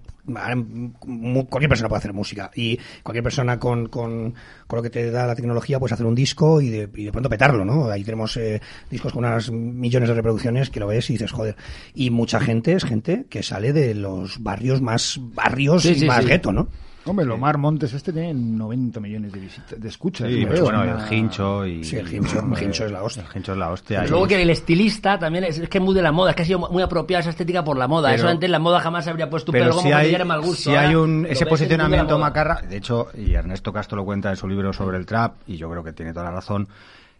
cualquier 1.49 1.68
persona 1.68 1.88
puede 1.88 1.99
hacer 1.99 2.12
música 2.12 2.51
y 2.55 2.78
cualquier 3.03 3.22
persona 3.22 3.59
con, 3.59 3.86
con, 3.88 4.34
con 4.66 4.76
lo 4.76 4.82
que 4.82 4.90
te 4.90 5.11
da 5.11 5.26
la 5.26 5.34
tecnología 5.36 5.78
puede 5.78 5.94
hacer 5.94 6.07
un 6.07 6.14
disco 6.14 6.61
y 6.61 6.70
de, 6.70 6.88
y 6.94 7.05
de 7.05 7.12
pronto 7.12 7.28
petarlo, 7.28 7.64
¿no? 7.64 7.88
Ahí 7.88 8.05
tenemos 8.05 8.36
eh, 8.36 8.61
discos 8.90 9.12
con 9.12 9.24
unas 9.24 9.51
millones 9.51 10.09
de 10.09 10.14
reproducciones 10.14 10.70
que 10.70 10.80
lo 10.80 10.86
ves 10.88 11.09
y 11.11 11.14
dices, 11.14 11.32
joder. 11.32 11.57
Y 11.94 12.11
mucha 12.11 12.40
gente 12.40 12.72
es 12.72 12.84
gente 12.84 13.26
que 13.30 13.42
sale 13.42 13.72
de 13.72 13.94
los 13.94 14.42
barrios 14.42 14.80
más 14.82 15.18
barrios 15.20 15.84
y 15.84 16.05
más 16.07 16.24
gueto, 16.26 16.53
¿no? 16.53 16.68
Hombre, 17.07 17.24
Lomar 17.24 17.57
Montes 17.59 17.92
este 17.94 18.12
tiene 18.12 18.34
90 18.34 18.98
millones 19.00 19.32
de 19.32 19.40
visitas, 19.40 19.80
de 19.80 19.88
escuchas. 19.88 20.28
Sí, 20.28 20.44
pero 20.48 20.64
bueno, 20.64 20.82
una- 20.82 21.07
el 21.07 21.12
hincho 21.12 21.64
y... 21.66 21.84
Sí, 21.84 21.96
el 21.96 22.12
hincho, 22.12 22.40
el 22.40 22.62
hincho 22.62 22.84
es 22.86 22.92
la 22.92 23.02
hostia. 23.02 23.24
El 23.30 23.36
hincho 23.38 23.52
es 23.52 23.59
la 23.59 23.70
hostia. 23.70 24.02
Y 24.02 24.07
y- 24.07 24.11
luego 24.11 24.26
que 24.26 24.42
el 24.42 24.50
estilista 24.50 25.18
también 25.18 25.44
es, 25.44 25.59
es 25.59 25.68
que 25.68 25.78
es 25.78 25.84
muy 25.84 25.94
de 25.94 26.02
la 26.02 26.12
moda, 26.12 26.30
es 26.30 26.36
que 26.36 26.42
ha 26.42 26.46
sido 26.46 26.59
muy 26.70 26.82
apropiada 26.82 27.20
esa 27.20 27.30
estética 27.30 27.62
por 27.62 27.76
la 27.76 27.86
moda. 27.88 28.09
Pero- 28.11 28.22
Eso 28.22 28.28
antes 28.28 28.50
la 28.50 28.59
moda 28.59 28.80
jamás 28.80 29.04
se 29.04 29.11
habría 29.11 29.30
puesto 29.30 29.50
un 29.50 29.54
pero 29.54 29.64
pelo 29.66 29.74
como 29.76 29.82
si 29.82 29.88
cuando 29.90 30.04
hay, 30.04 30.11
ya 30.11 30.16
era 30.16 30.24
mal 30.24 30.40
gusto. 30.40 30.70
si 30.70 30.76
hay 30.76 30.94
un, 30.94 31.26
ese 31.30 31.46
posicionamiento 31.46 32.18
macarra, 32.18 32.61
de 32.68 32.76
hecho, 32.76 33.09
y 33.16 33.34
Ernesto 33.34 33.72
Castro 33.72 33.96
lo 33.96 34.04
cuenta 34.04 34.30
en 34.30 34.36
su 34.36 34.48
libro 34.48 34.72
sobre 34.72 34.98
el 34.98 35.07
trap, 35.07 35.34
y 35.46 35.57
yo 35.57 35.70
creo 35.70 35.84
que 35.84 35.92
tiene 35.92 36.12
toda 36.12 36.24
la 36.26 36.32
razón, 36.32 36.66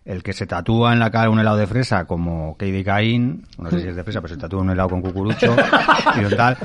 el 0.05 0.23
que 0.23 0.33
se 0.33 0.47
tatúa 0.47 0.93
en 0.93 1.01
la 1.01 1.11
cara 1.11 1.31
un 1.31 1.41
helado 1.41 1.57
de 1.57 1.67
fresa 1.67 2.05
como 2.05 2.57
Katie 2.57 2.85
Caín, 2.85 3.45
no 3.59 3.71
sé 3.71 3.81
si 3.81 3.89
es 3.89 3.97
de 3.97 4.05
fresa, 4.05 4.21
pero 4.21 4.35
se 4.35 4.41
tatúa 4.41 4.61
un 4.61 4.71
helado 4.71 4.89
con 4.91 5.01
cucurucho 5.03 5.55
y 6.21 6.25
un 6.25 6.37
tal, 6.37 6.57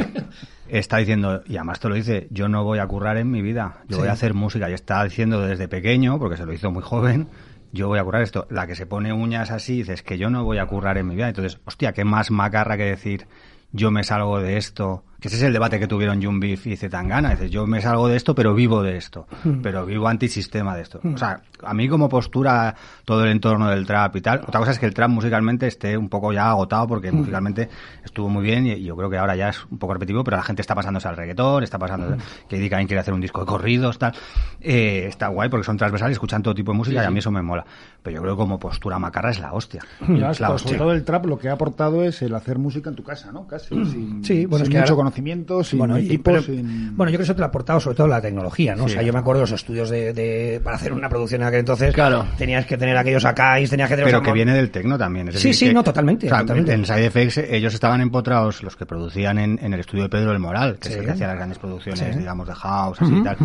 está 0.80 0.98
diciendo, 0.98 1.44
y 1.46 1.58
además 1.58 1.80
te 1.80 1.90
lo 1.90 1.96
dice, 1.96 2.28
yo 2.32 2.48
no 2.48 2.64
voy 2.64 2.80
a 2.80 2.88
currar 2.88 3.18
en 3.18 3.30
mi 3.30 3.42
vida, 3.42 3.84
yo 3.88 3.98
voy 3.98 4.08
a 4.08 4.14
hacer 4.14 4.34
música, 4.34 4.70
y 4.70 4.74
está 4.74 5.04
diciendo 5.04 5.42
desde 5.42 5.68
pequeño, 5.68 6.18
porque 6.20 6.38
se 6.38 6.46
lo 6.46 6.54
hizo 6.54 6.72
muy 6.72 6.82
joven, 6.82 7.28
yo 7.72 7.88
voy 7.88 8.00
a 8.00 8.04
currar 8.04 8.22
esto. 8.22 8.48
La 8.50 8.68
que 8.68 8.76
se 8.76 8.86
pone 8.86 9.14
uñas 9.14 9.52
así, 9.52 9.78
dices 9.78 10.04
que 10.04 10.18
yo 10.18 10.30
no 10.30 10.44
voy 10.44 10.58
a 10.58 10.66
currar 10.66 10.98
en 10.98 11.08
mi 11.08 11.16
vida. 11.16 11.30
Entonces, 11.30 11.60
hostia, 11.66 11.94
qué 11.94 12.04
más 12.04 12.32
macarra 12.32 12.78
que 12.78 12.84
decir 12.84 13.28
yo 13.72 13.92
me 13.92 14.04
salgo 14.04 14.40
de 14.40 14.58
esto. 14.58 15.04
Que 15.22 15.28
ese 15.28 15.38
es 15.38 15.44
el 15.44 15.54
debate 15.54 15.80
que 15.80 15.86
tuvieron 15.86 16.20
Jun 16.20 16.40
Beef 16.40 16.66
y 16.66 16.76
Zetangana. 16.76 17.30
Dices, 17.30 17.52
yo 17.52 17.68
me 17.68 17.80
salgo 17.80 18.08
de 18.08 18.16
esto, 18.18 18.34
pero 18.34 18.56
vivo 18.56 18.82
de 18.82 18.98
esto. 18.98 19.28
Pero 19.62 19.86
vivo 19.86 20.08
antisistema 20.08 20.76
de 20.76 20.82
esto. 20.82 21.00
O 21.04 21.16
sea, 21.16 21.40
a 21.64 21.74
mí 21.76 21.88
como 21.88 22.10
postura 22.10 22.74
todo 23.06 23.24
el 23.24 23.30
entorno 23.30 23.70
del 23.70 23.86
trap 23.86 24.16
y 24.16 24.22
tal. 24.22 24.40
Otra 24.40 24.60
cosa 24.60 24.72
es 24.72 24.80
que 24.80 24.88
el 24.88 24.96
trap 24.96 25.12
musicalmente 25.12 25.68
esté 25.68 25.96
un 25.96 26.10
poco 26.10 26.34
ya 26.34 26.50
agotado 26.50 26.88
porque 26.88 27.12
musicalmente 27.12 27.70
estuvo 28.04 28.30
muy 28.30 28.42
bien 28.44 28.66
y, 28.66 28.82
yo 28.82 28.96
creo 28.96 29.12
que 29.12 29.18
ahora 29.20 29.36
ya 29.36 29.50
es 29.50 29.64
un 29.70 29.78
poco 29.78 29.94
repetitivo, 29.94 30.24
pero 30.24 30.38
la 30.38 30.44
gente 30.44 30.64
está 30.64 30.74
pasándose 30.74 31.08
al 31.08 31.16
reggaetón, 31.16 31.62
está 31.64 31.78
pasando 31.78 32.18
que 32.50 32.58
Eddie 32.58 32.72
Cain 32.72 32.88
quiere 32.88 33.02
hacer 33.02 33.14
un 33.14 33.22
disco 33.22 33.42
de 33.42 33.46
corridos, 33.46 34.00
tal. 34.00 34.14
Eh, 34.60 35.06
está 35.08 35.28
guay 35.28 35.50
porque 35.50 35.66
son 35.66 35.78
transversales, 35.78 36.14
escuchan 36.16 36.42
todo 36.42 36.56
tipo 36.56 36.72
de 36.72 36.80
música 36.80 37.04
y 37.04 37.06
a 37.06 37.12
mí 37.12 37.20
eso 37.20 37.30
me 37.30 37.44
mola. 37.44 37.64
Pero 38.02 38.16
yo 38.16 38.22
creo 38.24 38.34
que 38.36 38.40
como 38.40 38.58
postura 38.58 38.98
macarra 38.98 39.30
es 39.30 39.40
la 39.40 39.54
hostia. 39.54 39.84
Es 40.02 40.40
la 40.40 40.50
hostia. 40.50 40.70
sobre 40.70 40.78
todo 40.80 40.92
el 40.94 41.04
trap 41.04 41.28
lo 41.28 41.38
que 41.38 41.50
ha 41.50 41.54
aportado 41.54 42.04
es 42.04 42.24
el 42.24 42.34
hacer 42.34 42.58
música 42.58 42.90
en 42.90 42.96
tu 42.96 43.04
casa, 43.04 43.32
¿no? 43.32 43.46
Casi. 43.46 43.70
Sin, 43.86 44.24
Sí, 44.24 44.48
bueno, 44.48 44.66
sin 44.66 44.72
es 44.74 44.76
que 44.76 44.82
mucho 44.82 44.94
ahora- 44.94 45.11
conocimiento, 45.12 45.64
sin 45.64 45.80
bueno, 45.80 46.00
y- 46.00 46.18
pero- 46.18 46.42
bueno, 46.48 47.12
yo 47.12 47.18
creo 47.18 47.18
que 47.18 47.24
eso 47.24 47.34
te 47.36 47.40
lo 47.40 47.46
ha 47.46 47.50
aportado 47.50 47.80
sobre 47.80 47.96
todo 47.98 48.08
la 48.08 48.22
tecnología, 48.22 48.76
¿no? 48.76 48.86
Sí. 48.88 48.92
O 48.92 48.94
sea, 48.96 49.02
yo 49.04 49.14
me 49.14 49.20
acuerdo 49.20 49.40
de 49.40 49.44
los 49.44 49.52
estudios 49.52 49.90
de, 49.90 50.14
de- 50.14 50.60
para 50.64 50.76
hacer 50.78 50.94
una 50.94 51.10
producción 51.10 51.42
en 51.42 51.48
aquel 51.48 51.60
entonces. 51.62 51.94
Claro. 51.94 52.26
Tenías 52.38 52.66
que 52.66 52.78
tener 52.78 52.98
aquellos 52.98 53.26
acáis, 53.26 53.70
tenías 53.70 53.90
que 53.90 53.96
tener. 53.96 54.06
Pero 54.12 54.22
que 54.22 54.32
viene 54.32 54.54
del 54.54 54.72
tecno 54.72 54.98
también. 54.98 55.28
es 55.28 55.36
Sí, 55.36 55.50
decir, 55.50 55.56
sí, 55.56 55.68
que- 55.68 55.74
no, 55.74 55.84
totalmente, 55.84 56.26
o 56.26 56.30
sea, 56.30 56.40
totalmente. 56.40 56.74
En 56.74 56.86
SideFX 56.86 57.38
ellos 57.50 57.74
estaban 57.74 58.02
empotrados, 58.02 58.64
los 58.64 58.76
que 58.76 58.86
producían 58.86 59.38
en, 59.40 59.60
en 59.62 59.74
el 59.74 59.80
estudio 59.82 60.04
de 60.04 60.10
Pedro 60.10 60.30
del 60.32 60.40
Moral, 60.40 60.78
que 60.80 60.88
es 60.88 60.94
Sí. 60.94 61.00
el 61.00 61.06
que 61.06 61.12
hacía 61.12 61.28
las 61.28 61.36
grandes 61.38 61.58
producciones, 61.60 62.14
Sí. 62.14 62.20
digamos, 62.20 62.48
de 62.48 62.54
house, 62.56 63.02
así 63.02 63.14
y 63.16 63.24
tal. 63.24 63.38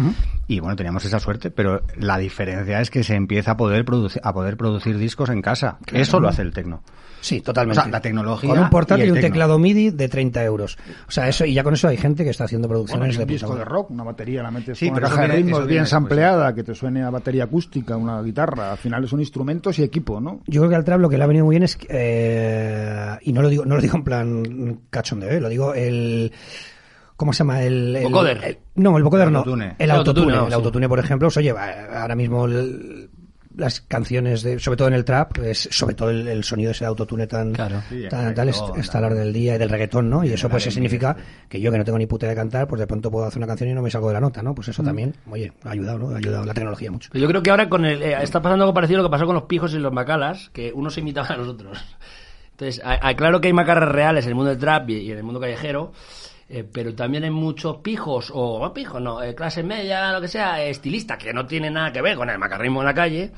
Y 0.48 0.60
bueno, 0.60 0.76
teníamos 0.76 1.04
esa 1.04 1.18
suerte, 1.18 1.50
pero 1.50 1.82
la 1.98 2.18
diferencia 2.18 2.80
es 2.80 2.90
que 2.90 3.02
se 3.02 3.14
empieza 3.14 3.52
a 3.52 3.56
poder 3.56 3.84
producir, 3.84 4.20
a 4.24 4.32
poder 4.32 4.56
producir 4.56 4.96
discos 4.98 5.30
en 5.30 5.42
casa. 5.42 5.78
Eso 5.92 6.20
lo 6.20 6.28
hace 6.28 6.42
el 6.42 6.52
tecno. 6.52 6.82
Sí, 7.26 7.40
totalmente. 7.40 7.80
O 7.80 7.82
sea, 7.82 7.90
la 7.90 8.00
tecnología 8.00 8.48
Con 8.50 8.58
un 8.60 8.70
portátil 8.70 9.04
y 9.04 9.08
y 9.08 9.10
el 9.10 9.14
un 9.16 9.20
teclado 9.20 9.58
MIDI 9.58 9.90
de 9.90 10.08
30 10.08 10.44
euros. 10.44 10.78
O 11.08 11.10
sea, 11.10 11.26
eso, 11.28 11.44
y 11.44 11.54
ya 11.54 11.64
con 11.64 11.74
eso 11.74 11.88
hay 11.88 11.96
gente 11.96 12.22
que 12.22 12.30
está 12.30 12.44
haciendo 12.44 12.68
Bueno, 12.68 12.84
producciones 12.84 13.16
de 13.16 13.22
un 13.24 13.26
puta 13.26 13.32
disco 13.32 13.56
de 13.56 13.64
rock, 13.64 13.90
una 13.90 14.04
batería 14.04 14.44
la 14.44 14.52
metes 14.52 14.78
Sí, 14.78 14.88
con 14.88 14.98
una 14.98 15.08
caja 15.08 15.22
de 15.22 15.28
ritmos 15.28 15.58
bien 15.58 15.66
viene 15.66 15.80
después, 15.80 15.90
sampleada, 15.90 16.54
que 16.54 16.62
te 16.62 16.74
suene 16.76 17.02
a 17.02 17.10
batería 17.10 17.42
acústica, 17.44 17.96
una 17.96 18.22
guitarra. 18.22 18.70
Al 18.70 18.78
final 18.78 19.08
son 19.08 19.18
instrumentos 19.18 19.76
y 19.80 19.82
equipo, 19.82 20.20
¿no? 20.20 20.40
Yo 20.46 20.60
creo 20.60 20.70
que 20.70 20.76
al 20.76 20.84
trap 20.84 21.00
lo 21.00 21.08
que 21.08 21.18
le 21.18 21.24
ha 21.24 21.26
venido 21.26 21.44
muy 21.46 21.54
bien 21.54 21.64
es 21.64 21.76
eh, 21.88 23.16
y 23.22 23.32
no 23.32 23.42
lo 23.42 23.48
digo, 23.48 23.64
no 23.64 23.74
lo 23.74 23.80
digo 23.82 23.96
en 23.96 24.04
plan 24.04 24.80
cachondeo, 24.90 25.30
¿eh? 25.30 25.40
lo 25.40 25.48
digo 25.48 25.74
el 25.74 26.30
¿cómo 27.16 27.32
se 27.32 27.38
llama? 27.38 27.62
El, 27.62 27.96
el- 27.96 28.04
el- 28.44 28.58
no, 28.76 28.96
el 28.98 29.02
vocoder 29.02 29.32
no. 29.32 29.38
Autotune. 29.38 29.74
El 29.78 29.84
El 29.86 29.90
autotune, 29.90 30.20
autotune, 30.20 30.36
no, 30.36 30.44
el 30.44 30.48
sí. 30.50 30.54
autotune, 30.54 30.88
por 30.88 30.98
ejemplo, 30.98 31.26
pues, 31.28 31.36
oye, 31.38 31.50
ahora 31.50 32.14
mismo 32.14 32.44
el- 32.44 33.05
las 33.56 33.80
canciones 33.80 34.42
de, 34.42 34.58
sobre 34.58 34.76
todo 34.76 34.88
en 34.88 34.94
el 34.94 35.04
trap, 35.04 35.38
es 35.38 35.68
sobre 35.72 35.94
todo 35.94 36.10
el, 36.10 36.28
el 36.28 36.44
sonido 36.44 36.70
ese 36.72 36.84
de 36.84 36.88
autotune 36.88 37.26
tan, 37.26 37.52
Claro. 37.52 37.82
Sí, 37.88 38.04
el 38.04 38.08
tan 38.08 38.34
tal 38.34 38.48
es- 38.50 38.62
está 38.76 38.98
a 38.98 39.00
la 39.00 39.06
hora 39.08 39.16
del 39.16 39.32
día 39.32 39.54
y 39.54 39.58
del 39.58 39.68
reggaetón, 39.70 40.08
¿no? 40.10 40.22
Y 40.24 40.32
eso 40.32 40.48
pues 40.48 40.64
significa 40.64 41.16
que 41.48 41.60
yo 41.60 41.72
que 41.72 41.78
no 41.78 41.84
tengo 41.84 41.98
ni 41.98 42.06
puta 42.06 42.26
de 42.28 42.34
cantar, 42.34 42.68
pues 42.68 42.78
de 42.80 42.86
pronto 42.86 43.10
puedo 43.10 43.24
hacer 43.26 43.38
una 43.38 43.46
canción 43.46 43.70
y 43.70 43.74
no 43.74 43.82
me 43.82 43.90
salgo 43.90 44.08
de 44.08 44.14
la 44.14 44.20
nota, 44.20 44.42
¿no? 44.42 44.54
Pues 44.54 44.68
eso 44.68 44.82
también, 44.82 45.14
oye, 45.30 45.52
ha 45.64 45.70
ayudado, 45.70 45.98
¿no? 45.98 46.10
Ha 46.14 46.18
ayudado 46.18 46.44
la 46.44 46.54
tecnología 46.54 46.90
mucho. 46.90 47.08
Pero 47.12 47.22
Yo 47.22 47.28
creo 47.28 47.42
que 47.42 47.50
ahora 47.50 47.68
con 47.68 47.84
el, 47.84 48.02
eh, 48.02 48.16
está 48.22 48.42
pasando 48.42 48.64
algo 48.64 48.74
parecido 48.74 49.00
a 49.00 49.02
lo 49.02 49.08
que 49.08 49.12
pasó 49.12 49.26
con 49.26 49.34
los 49.34 49.44
pijos 49.44 49.72
y 49.74 49.78
los 49.78 49.92
macalas, 49.92 50.50
que 50.52 50.72
unos 50.72 50.94
se 50.94 51.00
imitaban 51.00 51.32
a 51.32 51.36
los 51.36 51.48
otros. 51.48 51.78
Entonces, 52.52 52.80
hay- 52.84 52.98
hay- 53.02 53.14
claro 53.16 53.40
que 53.40 53.48
hay 53.48 53.52
macarras 53.52 53.90
reales 53.90 54.24
en 54.24 54.30
el 54.30 54.34
mundo 54.34 54.50
del 54.50 54.58
trap 54.58 54.88
y, 54.90 54.94
y 54.98 55.12
en 55.12 55.18
el 55.18 55.24
mundo 55.24 55.40
callejero, 55.40 55.92
eh, 56.48 56.64
pero 56.70 56.94
también 56.94 57.24
hay 57.24 57.30
muchos 57.30 57.78
pijos, 57.78 58.30
o 58.32 58.60
no, 58.60 58.72
pijos, 58.72 59.00
no, 59.00 59.22
eh, 59.22 59.34
clase 59.34 59.62
media, 59.62 60.12
lo 60.12 60.20
que 60.20 60.28
sea, 60.28 60.62
estilistas, 60.62 61.18
que 61.18 61.32
no 61.32 61.46
tienen 61.46 61.74
nada 61.74 61.92
que 61.92 62.02
ver 62.02 62.16
con 62.16 62.30
el 62.30 62.38
macarrismo 62.38 62.80
en 62.80 62.86
la 62.86 62.94
calle, 62.94 63.32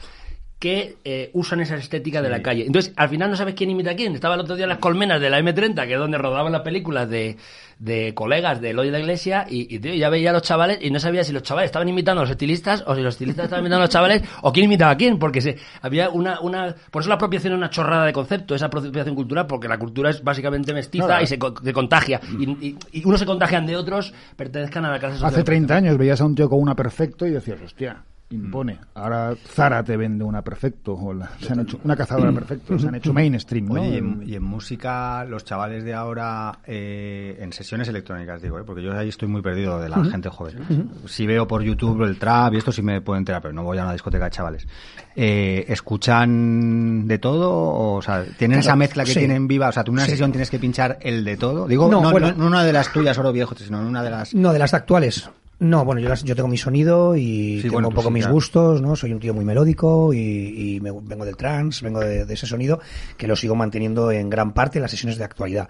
que 0.58 0.96
eh, 1.04 1.30
usan 1.34 1.60
esa 1.60 1.76
estética 1.76 2.20
de 2.20 2.28
la 2.28 2.42
calle. 2.42 2.66
Entonces, 2.66 2.92
al 2.96 3.08
final 3.08 3.30
no 3.30 3.36
sabes 3.36 3.54
quién 3.54 3.70
imita 3.70 3.92
a 3.92 3.94
quién. 3.94 4.14
Estaba 4.14 4.34
el 4.34 4.40
otro 4.40 4.56
día 4.56 4.64
en 4.64 4.70
las 4.70 4.78
colmenas 4.78 5.20
de 5.20 5.30
la 5.30 5.38
M30, 5.38 5.86
que 5.86 5.92
es 5.92 5.98
donde 5.98 6.18
rodaban 6.18 6.50
las 6.50 6.62
películas 6.62 7.08
de, 7.08 7.36
de 7.78 8.12
colegas 8.12 8.60
de 8.60 8.70
Eloy 8.70 8.86
de 8.86 8.92
la 8.92 8.98
Iglesia, 8.98 9.46
y, 9.48 9.72
y, 9.72 9.78
tío, 9.78 9.94
ya 9.94 10.10
veía 10.10 10.30
a 10.30 10.32
los 10.32 10.42
chavales 10.42 10.78
y 10.80 10.90
no 10.90 10.98
sabía 10.98 11.22
si 11.22 11.32
los 11.32 11.44
chavales 11.44 11.68
estaban 11.68 11.88
imitando 11.88 12.22
a 12.22 12.24
los 12.24 12.30
estilistas 12.30 12.82
o 12.88 12.96
si 12.96 13.02
los 13.02 13.14
estilistas 13.14 13.44
estaban 13.44 13.62
imitando 13.62 13.82
a 13.82 13.86
los 13.86 13.90
chavales 13.90 14.22
o 14.42 14.52
quién 14.52 14.64
imitaba 14.64 14.92
a 14.92 14.96
quién, 14.96 15.18
porque 15.18 15.40
se, 15.40 15.56
había 15.80 16.10
una, 16.10 16.40
una... 16.40 16.74
Por 16.90 17.02
eso 17.02 17.08
la 17.08 17.14
apropiación 17.14 17.52
es 17.52 17.56
una 17.56 17.70
chorrada 17.70 18.06
de 18.06 18.12
concepto, 18.12 18.56
esa 18.56 18.66
apropiación 18.66 19.14
cultural, 19.14 19.46
porque 19.46 19.68
la 19.68 19.78
cultura 19.78 20.10
es 20.10 20.24
básicamente 20.24 20.74
mestiza 20.74 21.22
y 21.22 21.26
se, 21.28 21.38
se 21.62 21.72
contagia. 21.72 22.20
Y, 22.36 22.50
y, 22.66 22.76
y 22.92 23.04
unos 23.04 23.20
se 23.20 23.26
contagian 23.26 23.64
de 23.64 23.76
otros, 23.76 24.12
pertenezcan 24.34 24.84
a 24.86 24.90
la 24.90 24.98
clase 24.98 25.18
social. 25.18 25.32
Hace 25.32 25.44
30 25.44 25.76
años 25.76 25.96
veías 25.96 26.20
a 26.20 26.24
un 26.24 26.34
tío 26.34 26.48
con 26.48 26.60
una 26.60 26.74
perfecto 26.74 27.26
y 27.26 27.30
decías, 27.30 27.60
hostia, 27.62 28.02
impone. 28.30 28.78
Ahora 28.94 29.34
Zara 29.42 29.82
te 29.82 29.96
vende 29.96 30.22
una 30.22 30.42
perfecto, 30.42 30.92
o 30.94 31.14
la- 31.14 31.30
se 31.40 31.52
han 31.52 31.60
hecho 31.60 31.80
una 31.82 31.96
cazadora 31.96 32.30
perfecto, 32.30 32.78
se 32.78 32.86
han 32.88 32.94
hecho 32.96 33.12
mainstream, 33.14 33.66
¿no? 33.66 33.80
Oye, 33.80 33.88
y 33.90 33.96
en, 33.96 34.22
y 34.26 34.34
en 34.34 34.42
música, 34.42 35.24
los 35.24 35.44
chavales 35.46 35.82
de 35.82 35.94
ahora, 35.94 36.58
eh, 36.66 37.38
en 37.40 37.52
sesiones 37.54 37.88
electrónicas, 37.88 38.42
digo, 38.42 38.58
¿eh? 38.58 38.64
porque 38.66 38.82
yo 38.82 38.92
ahí 38.96 39.08
estoy 39.08 39.28
muy 39.28 39.40
perdido 39.40 39.80
de 39.80 39.88
la 39.88 40.04
gente 40.04 40.28
joven. 40.28 40.90
Si 41.06 41.26
veo 41.26 41.48
por 41.48 41.62
YouTube 41.62 42.02
el 42.02 42.18
trap 42.18 42.52
y 42.52 42.58
esto 42.58 42.70
sí 42.70 42.82
me 42.82 43.00
puedo 43.00 43.18
enterar, 43.18 43.40
pero 43.40 43.54
no 43.54 43.62
voy 43.62 43.78
a 43.78 43.82
una 43.82 43.92
discoteca 43.92 44.26
de 44.26 44.30
chavales. 44.30 44.68
Eh, 45.16 45.64
¿Escuchan 45.68 47.06
de 47.08 47.18
todo? 47.18 47.50
O, 47.94 48.02
sea, 48.02 48.24
¿tienen 48.24 48.58
Claro, 48.58 48.60
esa 48.60 48.76
mezcla 48.76 49.04
que 49.04 49.12
sí. 49.12 49.18
tienen 49.20 49.48
viva? 49.48 49.68
O 49.68 49.72
sea, 49.72 49.84
tú 49.84 49.90
en 49.92 49.94
una 49.94 50.04
Sí. 50.04 50.10
sesión 50.12 50.32
tienes 50.32 50.50
que 50.50 50.58
pinchar 50.58 50.98
el 51.00 51.24
de 51.24 51.36
todo. 51.36 51.66
Digo, 51.66 51.88
No, 51.90 52.00
no, 52.02 52.10
bueno. 52.10 52.28
no, 52.32 52.36
no 52.36 52.46
una 52.46 52.62
de 52.64 52.72
las 52.72 52.92
tuyas, 52.92 53.16
oro 53.18 53.32
viejo, 53.32 53.54
sino 53.56 53.80
una 53.80 54.02
de 54.02 54.10
las... 54.10 54.34
No, 54.34 54.52
de 54.52 54.58
las 54.58 54.74
actuales. 54.74 55.28
No, 55.60 55.84
bueno, 55.84 56.00
yo, 56.00 56.36
tengo 56.36 56.46
mi 56.48 56.56
sonido 56.56 57.16
y 57.16 57.56
Sí, 57.56 57.62
tengo 57.62 57.74
bueno, 57.74 57.88
un 57.88 57.94
tú 57.94 57.96
poco 57.96 58.08
sí, 58.10 58.14
mis 58.14 58.22
claro. 58.22 58.34
gustos, 58.34 58.80
¿no? 58.80 58.94
Soy 58.94 59.12
un 59.12 59.18
tío 59.18 59.34
muy 59.34 59.44
melódico 59.44 60.12
y, 60.14 60.76
y 60.76 60.80
me- 60.80 60.92
vengo 60.92 61.24
del 61.24 61.36
trance, 61.36 61.84
vengo 61.84 61.98
de, 61.98 62.24
de 62.24 62.34
ese 62.34 62.46
sonido 62.46 62.78
que 63.16 63.26
lo 63.26 63.34
sigo 63.34 63.56
manteniendo 63.56 64.12
en 64.12 64.30
gran 64.30 64.54
parte 64.54 64.78
en 64.78 64.82
las 64.82 64.92
sesiones 64.92 65.18
de 65.18 65.24
actualidad. 65.24 65.68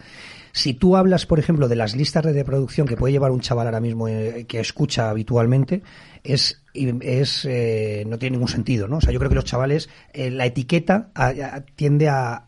Si 0.53 0.74
tú 0.74 0.97
hablas, 0.97 1.24
por 1.24 1.39
ejemplo, 1.39 1.68
de 1.68 1.76
las 1.76 1.97
listas 1.97 2.22
de 2.24 2.32
reproducción 2.34 2.86
que 2.86 2.97
puede 2.97 3.12
llevar 3.12 3.30
un 3.30 3.41
chaval 3.41 3.66
ahora 3.66 3.80
mismo 3.80 4.09
eh, 4.09 4.45
que 4.47 4.61
escucha 4.61 5.09
habitualmente, 5.09 5.82
es, 6.22 6.61
es 6.74 7.47
eh, 7.49 8.05
no 8.07 8.18
tiene 8.18 8.34
ningún 8.36 8.49
sentido, 8.49 8.89
¿no? 8.89 8.99
O 8.99 9.01
sea, 9.01 9.12
yo 9.12 9.18
creo 9.18 9.30
que 9.30 9.36
los 9.36 9.45
chavales, 9.47 9.89
eh, 10.12 10.30
la 10.30 10.45
etiqueta 10.45 11.09
a- 11.14 11.28
a- 11.28 11.61
tiende 11.64 12.09
a, 12.11 12.47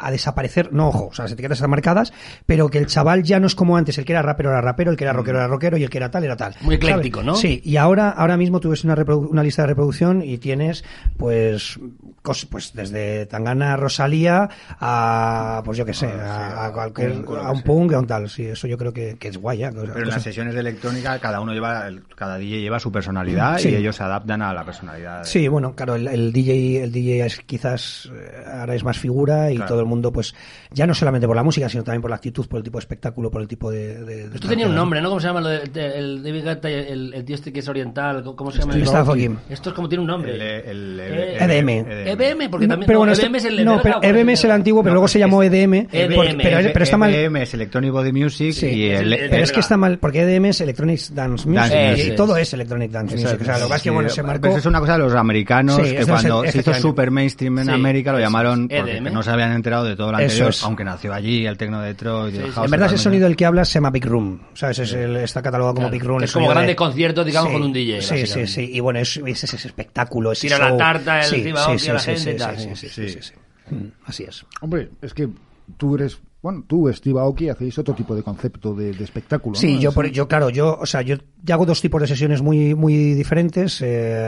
a 0.00 0.10
desaparecer, 0.10 0.72
no 0.72 0.88
ojo, 0.88 1.08
o 1.08 1.14
sea, 1.14 1.24
las 1.24 1.32
etiquetas 1.32 1.58
están 1.58 1.70
marcadas, 1.70 2.12
pero 2.46 2.68
que 2.68 2.78
el 2.78 2.86
chaval 2.86 3.22
ya 3.22 3.38
no 3.40 3.46
es 3.46 3.54
como 3.54 3.76
antes, 3.76 3.98
el 3.98 4.04
que 4.04 4.12
era 4.12 4.22
rapero 4.22 4.50
era 4.50 4.60
rapero, 4.60 4.90
el 4.90 4.96
que 4.96 5.04
era 5.04 5.12
rockero 5.12 5.38
era 5.38 5.46
rockero 5.48 5.76
y 5.76 5.84
el 5.84 5.90
que 5.90 5.98
era 5.98 6.10
tal 6.10 6.24
era 6.24 6.36
tal. 6.36 6.54
Muy 6.62 6.76
ecléctico, 6.76 7.18
¿sabes? 7.20 7.26
¿no? 7.26 7.34
Sí, 7.36 7.60
y 7.64 7.76
ahora, 7.76 8.10
ahora 8.10 8.36
mismo 8.36 8.60
tú 8.60 8.70
ves 8.70 8.84
una, 8.84 8.94
una 8.94 9.42
lista 9.42 9.62
de 9.62 9.68
reproducción 9.68 10.22
y 10.22 10.38
tienes, 10.38 10.84
pues, 11.16 11.78
cos- 12.22 12.46
pues 12.50 12.72
desde 12.74 13.26
Tangana 13.26 13.76
Rosalía 13.76 14.48
a, 14.80 15.62
pues 15.64 15.78
yo 15.78 15.84
qué 15.84 15.94
sé, 15.94 16.06
a, 16.06 16.66
a 16.66 16.72
cualquier, 16.72 17.12
a 17.42 17.50
un 17.52 17.62
punk, 17.62 17.92
a 17.92 17.98
un 17.98 18.06
tal, 18.06 18.28
sí, 18.28 18.44
eso 18.46 18.66
yo 18.66 18.76
creo 18.78 18.92
que, 18.92 19.16
que 19.18 19.28
es 19.28 19.36
guay, 19.36 19.58
ya, 19.58 19.70
Pero 19.70 19.98
en 19.98 20.08
las 20.08 20.22
sesiones 20.22 20.54
de 20.54 20.60
electrónica 20.60 21.18
cada 21.18 21.40
uno 21.40 21.52
lleva, 21.52 21.86
el- 21.86 22.02
cada 22.16 22.38
DJ 22.38 22.60
lleva 22.60 22.78
su 22.80 22.90
personalidad 22.90 23.58
Sí. 23.58 23.68
y 23.70 23.74
ellos 23.76 23.96
se 23.96 24.02
adaptan 24.02 24.42
a 24.42 24.52
la 24.54 24.64
personalidad. 24.64 25.18
de- 25.20 25.24
Sí, 25.24 25.46
bueno, 25.48 25.74
claro, 25.74 25.94
el, 25.94 26.06
el 26.08 26.32
DJ, 26.32 26.84
el 26.84 26.92
DJ 26.92 27.26
es 27.26 27.40
quizás 27.40 28.10
eh, 28.12 28.44
ahora 28.58 28.74
es 28.74 28.84
más 28.84 28.98
figura 28.98 29.50
y 29.50 29.56
Claro. 29.56 29.68
todo 29.68 29.80
el 29.80 29.86
mundo, 29.90 30.12
pues, 30.12 30.34
ya 30.72 30.86
no 30.86 30.94
solamente 30.94 31.26
por 31.26 31.36
la 31.36 31.42
música, 31.42 31.68
sino 31.68 31.84
también 31.84 32.00
por 32.02 32.10
la 32.10 32.16
actitud, 32.16 32.46
por 32.46 32.58
el 32.58 32.64
tipo 32.64 32.78
de 32.78 32.80
espectáculo, 32.80 33.30
por 33.30 33.42
el 33.42 33.48
tipo 33.48 33.70
de. 33.70 34.04
de- 34.04 34.28
de 34.28 34.34
Esto 34.34 34.48
tenía 34.48 34.66
un 34.66 34.74
nombre, 34.74 35.00
¿no? 35.02 35.08
¿Cómo 35.08 35.20
se 35.20 35.26
llama? 35.26 35.40
Lo 35.40 35.48
de- 35.48 35.66
de- 35.66 35.98
el 35.98 36.22
David 36.22 36.44
Guetta, 36.44 36.68
el, 36.70 37.12
el 37.14 37.24
tío 37.24 37.34
este 37.34 37.52
que 37.52 37.60
es 37.60 37.68
oriental, 37.68 38.22
¿cómo 38.36 38.50
se 38.50 38.60
llama? 38.60 38.72
Steve 38.72 38.88
Aoki. 38.96 39.30
Esto 39.50 39.70
es 39.70 39.74
como 39.74 39.88
tiene 39.88 40.02
un 40.02 40.08
nombre. 40.08 40.34
El, 40.34 40.40
el, 40.40 41.00
Eh, 41.00 41.36
EDM. 41.40 41.68
EBM, 42.08 42.48
porque 42.50 42.66
No, 42.66 42.72
también 42.74 42.86
pero 42.86 42.98
bueno, 43.00 43.12
EBM 43.12 43.36
este- 43.36 43.48
es 43.48 43.58
el 43.58 43.64
no, 43.64 43.80
pero 43.82 44.00
EBM 44.02 44.32
es 44.32 44.44
el 44.44 44.50
antiguo, 44.52 44.82
pero 44.82 44.94
luego 44.94 45.08
se 45.08 45.18
llamó 45.18 45.42
EDM, 45.42 45.88
EDM, 45.92 46.14
porque- 46.14 46.36
pero, 46.42 46.70
pero 46.72 46.82
está 46.84 46.96
mal. 46.96 47.12
EDM 47.14 47.36
es 47.42 47.54
Electronic 47.54 47.90
Body 47.92 48.12
Music 48.12 48.52
Sí, 48.52 48.66
y 48.66 48.86
el, 48.90 49.12
el- 49.12 49.30
Pero 49.30 49.44
es 49.44 49.52
que 49.52 49.60
está 49.60 49.76
mal, 49.76 49.98
porque 49.98 50.20
EDM 50.22 50.46
es 50.46 50.60
Electronic 50.60 51.00
Dance 51.10 51.48
Music, 51.48 51.72
Dance 51.72 52.06
y 52.06 52.14
todo 52.16 52.36
es 52.36 52.52
Electronic 52.52 52.90
Dance 52.90 53.14
Music. 53.16 53.40
O 53.40 53.44
sea, 53.44 53.58
lo 53.58 53.74
es 53.74 53.82
que, 53.82 53.90
bueno, 53.90 54.08
se 54.08 54.22
marcó... 54.22 54.48
Eso 54.48 54.58
es 54.58 54.66
una 54.66 54.80
cosa 54.80 54.92
de 54.94 54.98
los 55.00 55.14
americanos 55.14 55.76
Sí, 55.76 55.94
que 55.96 56.06
cuando 56.06 56.44
el- 56.44 56.50
se 56.52 56.58
hizo 56.60 56.74
super 56.74 57.10
mainstream 57.10 57.58
en 57.60 57.70
América 57.70 58.12
lo 58.12 58.18
llamaron 58.20 58.68
porque 58.68 58.96
EDM. 58.98 59.12
no 59.12 59.22
se 59.22 59.30
habían 59.30 59.52
enterado 59.52 59.79
de 59.84 59.96
todo 59.96 60.12
lo 60.12 60.18
Eso 60.18 60.24
anterior, 60.24 60.48
es. 60.50 60.62
aunque 60.62 60.84
nació 60.84 61.12
allí 61.14 61.46
el 61.46 61.56
techno 61.56 61.80
de 61.80 61.88
Detroit. 61.88 62.34
el 62.34 62.40
Sí, 62.42 62.46
sí. 62.48 62.52
house 62.54 62.64
En 62.64 62.70
verdad 62.70 62.86
ese 62.92 62.98
sonido 62.98 63.24
del 63.24 63.36
que 63.36 63.46
hablas 63.46 63.68
se 63.68 63.74
llama 63.74 63.90
Big 63.90 64.04
Room, 64.06 64.40
¿sabes? 64.54 64.78
Es 64.80 64.92
el- 64.92 65.16
está 65.16 65.42
catalogado 65.42 65.74
como 65.74 65.88
Claro, 65.88 65.92
Big 65.92 66.04
Room. 66.04 66.18
el 66.18 66.24
es 66.24 66.32
como 66.32 66.48
grandes 66.48 66.68
de- 66.68 66.76
conciertos, 66.76 67.26
digamos, 67.26 67.50
Sí, 67.50 67.52
con 67.54 67.62
un 67.66 67.72
DJ, 67.72 68.02
Sí, 68.02 68.26
sí, 68.26 68.46
sí. 68.46 68.70
Y 68.72 68.80
bueno, 68.80 68.98
es, 69.00 69.16
es 69.16 69.44
ese 69.44 69.56
espectáculo, 69.68 70.32
ese 70.32 70.46
Tira 70.48 70.58
la 70.58 70.68
show. 70.70 70.78
tarta, 70.78 71.20
el 71.20 71.24
sí, 71.26 71.42
sí, 71.42 71.50
a 71.90 71.92
la 71.94 72.00
gente 72.00 72.20
sí, 72.20 72.30
y 72.30 72.36
tal, 72.36 72.58
sí, 72.58 72.68
sí. 72.74 72.88
sí, 72.88 72.88
sí, 72.88 73.08
sí, 73.08 73.18
sí. 73.22 73.74
Mm, 73.74 73.88
Así 74.06 74.24
es. 74.24 74.44
Hombre, 74.60 74.90
es 75.02 75.14
que 75.14 75.28
tú 75.76 75.94
eres, 75.94 76.18
bueno, 76.42 76.64
tú, 76.66 76.90
Steve 76.92 77.20
Aoki, 77.20 77.50
hacéis 77.50 77.78
otro 77.78 77.94
tipo 77.94 78.14
de 78.14 78.22
concepto 78.22 78.74
de, 78.74 78.92
de 78.92 79.04
espectáculo. 79.04 79.56
Sí, 79.56 79.74
¿no? 79.74 79.80
yo, 79.80 79.92
por, 79.92 80.06
yo 80.10 80.26
claro, 80.26 80.48
yo, 80.48 80.78
o 80.80 80.86
sea, 80.86 81.02
yo, 81.02 81.16
yo 81.42 81.54
hago 81.54 81.66
dos 81.66 81.82
tipos 81.82 82.00
de 82.00 82.06
sesiones 82.06 82.40
muy, 82.40 82.74
muy 82.74 83.12
diferentes. 83.14 83.80
eh, 83.82 84.26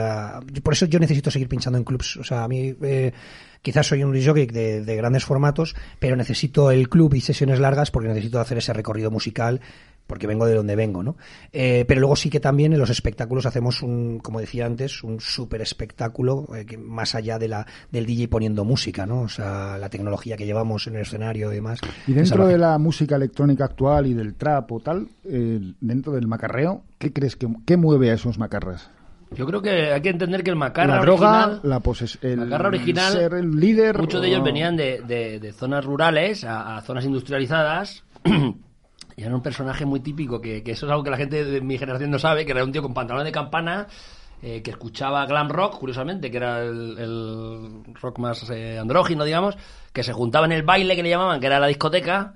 por 0.63 0.73
eso 0.73 0.85
yo 0.85 0.99
necesito 0.99 1.31
seguir 1.31 1.49
pinchando 1.49 1.79
en 1.79 1.83
clubs. 1.83 2.17
O 2.17 2.23
sea, 2.23 2.43
a 2.43 2.47
mí 2.47 2.75
eh, 2.83 3.13
quizás 3.63 3.87
soy 3.87 4.03
un 4.03 4.13
de, 4.13 4.83
de 4.83 4.95
grandes 4.95 5.25
formatos, 5.25 5.75
pero 5.99 6.15
necesito 6.15 6.69
el 6.69 6.87
club 6.87 7.15
y 7.15 7.21
sesiones 7.21 7.59
largas 7.59 7.89
porque 7.89 8.09
necesito 8.09 8.39
hacer 8.39 8.59
ese 8.59 8.73
recorrido 8.73 9.09
musical 9.09 9.61
porque 10.07 10.27
vengo 10.27 10.45
de 10.45 10.53
donde 10.55 10.75
vengo, 10.75 11.01
¿no? 11.01 11.15
Eh, 11.51 11.85
pero 11.87 12.01
luego 12.01 12.15
sí 12.15 12.29
que 12.29 12.39
también 12.39 12.73
en 12.73 12.79
los 12.79 12.89
espectáculos 12.89 13.45
hacemos 13.45 13.81
un, 13.81 14.19
como 14.19 14.39
decía 14.39 14.65
antes, 14.65 15.03
un 15.03 15.19
súper 15.21 15.61
espectáculo 15.61 16.47
eh, 16.55 16.65
que 16.65 16.77
más 16.77 17.15
allá 17.15 17.39
de 17.39 17.47
la, 17.47 17.65
del 17.91 18.05
DJ 18.05 18.27
poniendo 18.27 18.65
música, 18.65 19.05
¿no? 19.05 19.21
O 19.21 19.29
sea, 19.29 19.77
la 19.77 19.89
tecnología 19.89 20.35
que 20.37 20.45
llevamos 20.45 20.85
en 20.87 20.95
el 20.95 21.01
escenario 21.01 21.51
y 21.51 21.55
demás. 21.55 21.79
Y 22.07 22.13
dentro 22.13 22.45
de 22.47 22.57
la 22.57 22.77
música 22.77 23.15
electrónica 23.15 23.65
actual 23.65 24.07
y 24.07 24.13
del 24.13 24.35
trap 24.35 24.71
o 24.71 24.79
tal, 24.79 25.07
eh, 25.25 25.59
dentro 25.81 26.13
del 26.13 26.27
macarreo, 26.27 26.83
¿qué 26.97 27.11
crees 27.13 27.35
que 27.35 27.47
qué 27.65 27.77
mueve 27.77 28.11
a 28.11 28.13
esos 28.15 28.37
macarras? 28.37 28.89
Yo 29.35 29.47
creo 29.47 29.63
que 29.63 29.91
hay 29.93 30.01
que 30.01 30.09
entender 30.09 30.43
que 30.43 30.51
el 30.51 30.55
macarra 30.55 30.97
la 30.97 31.01
droga, 31.01 31.45
original, 31.47 31.59
la 31.63 31.79
poses, 31.79 32.19
el 32.21 32.37
macarra 32.37 32.67
original, 32.67 33.13
ser 33.13 33.33
el 33.33 33.51
líder. 33.59 33.97
muchos 33.97 34.21
de 34.21 34.27
o- 34.27 34.31
ellos 34.31 34.43
venían 34.43 34.75
de, 34.77 35.01
de- 35.07 35.39
de 35.39 35.53
zonas 35.53 35.83
rurales 35.83 36.43
a, 36.43 36.77
a 36.77 36.81
zonas 36.81 37.03
industrializadas. 37.05 38.03
Y 39.15 39.23
era 39.23 39.35
un 39.35 39.41
personaje 39.41 39.85
muy 39.85 39.99
típico, 39.99 40.41
que, 40.41 40.63
eso 40.65 40.85
es 40.85 40.91
algo 40.91 41.03
que 41.03 41.11
la 41.11 41.17
gente 41.17 41.43
de 41.43 41.61
mi 41.61 41.77
generación 41.77 42.11
no 42.11 42.19
sabe, 42.19 42.45
que 42.45 42.51
era 42.51 42.63
un 42.63 42.71
tío 42.71 42.81
con 42.81 42.93
pantalones 42.93 43.25
de 43.25 43.31
campana, 43.31 43.87
eh, 44.41 44.61
que 44.61 44.71
escuchaba 44.71 45.25
glam 45.25 45.49
rock, 45.49 45.79
curiosamente, 45.79 46.29
que 46.29 46.37
era 46.37 46.61
el, 46.63 47.83
rock 47.93 48.19
más 48.19 48.49
eh, 48.49 48.77
andrógino, 48.79 49.23
digamos, 49.23 49.55
que 49.91 50.03
se 50.03 50.13
juntaba 50.13 50.45
en 50.45 50.51
el 50.53 50.63
baile 50.63 50.95
que 50.95 51.03
le 51.03 51.09
llamaban, 51.09 51.39
que 51.39 51.47
era 51.47 51.59
la 51.59 51.67
discoteca, 51.67 52.33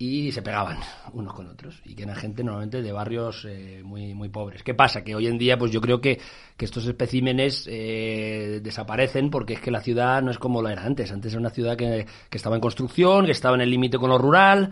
y 0.00 0.32
se 0.32 0.40
pegaban 0.40 0.78
unos 1.12 1.34
con 1.34 1.46
otros. 1.46 1.82
Y 1.84 1.94
que 1.94 2.04
eran 2.04 2.16
gente 2.16 2.42
normalmente 2.42 2.80
de 2.80 2.90
barrios 2.90 3.44
eh, 3.46 3.82
muy, 3.84 4.14
muy 4.14 4.30
pobres. 4.30 4.62
¿Qué 4.62 4.72
pasa? 4.72 5.04
Que 5.04 5.14
hoy 5.14 5.26
en 5.26 5.36
día, 5.36 5.58
pues 5.58 5.72
yo 5.72 5.80
creo 5.82 6.00
que, 6.00 6.18
que 6.60 6.66
estos 6.66 6.84
especímenes 6.86 7.66
eh, 7.70 8.60
desaparecen 8.62 9.30
porque 9.30 9.54
es 9.54 9.60
que 9.60 9.70
la 9.70 9.80
ciudad 9.80 10.20
no 10.20 10.30
es 10.30 10.36
como 10.36 10.60
lo 10.60 10.68
era 10.68 10.84
antes. 10.84 11.10
Antes 11.10 11.32
era 11.32 11.40
una 11.40 11.48
ciudad 11.48 11.74
que, 11.74 12.04
que 12.28 12.36
estaba 12.36 12.54
en 12.56 12.60
construcción, 12.60 13.24
que 13.24 13.32
estaba 13.32 13.54
en 13.54 13.62
el 13.62 13.70
límite 13.70 13.96
con 13.96 14.10
lo 14.10 14.18
rural, 14.18 14.68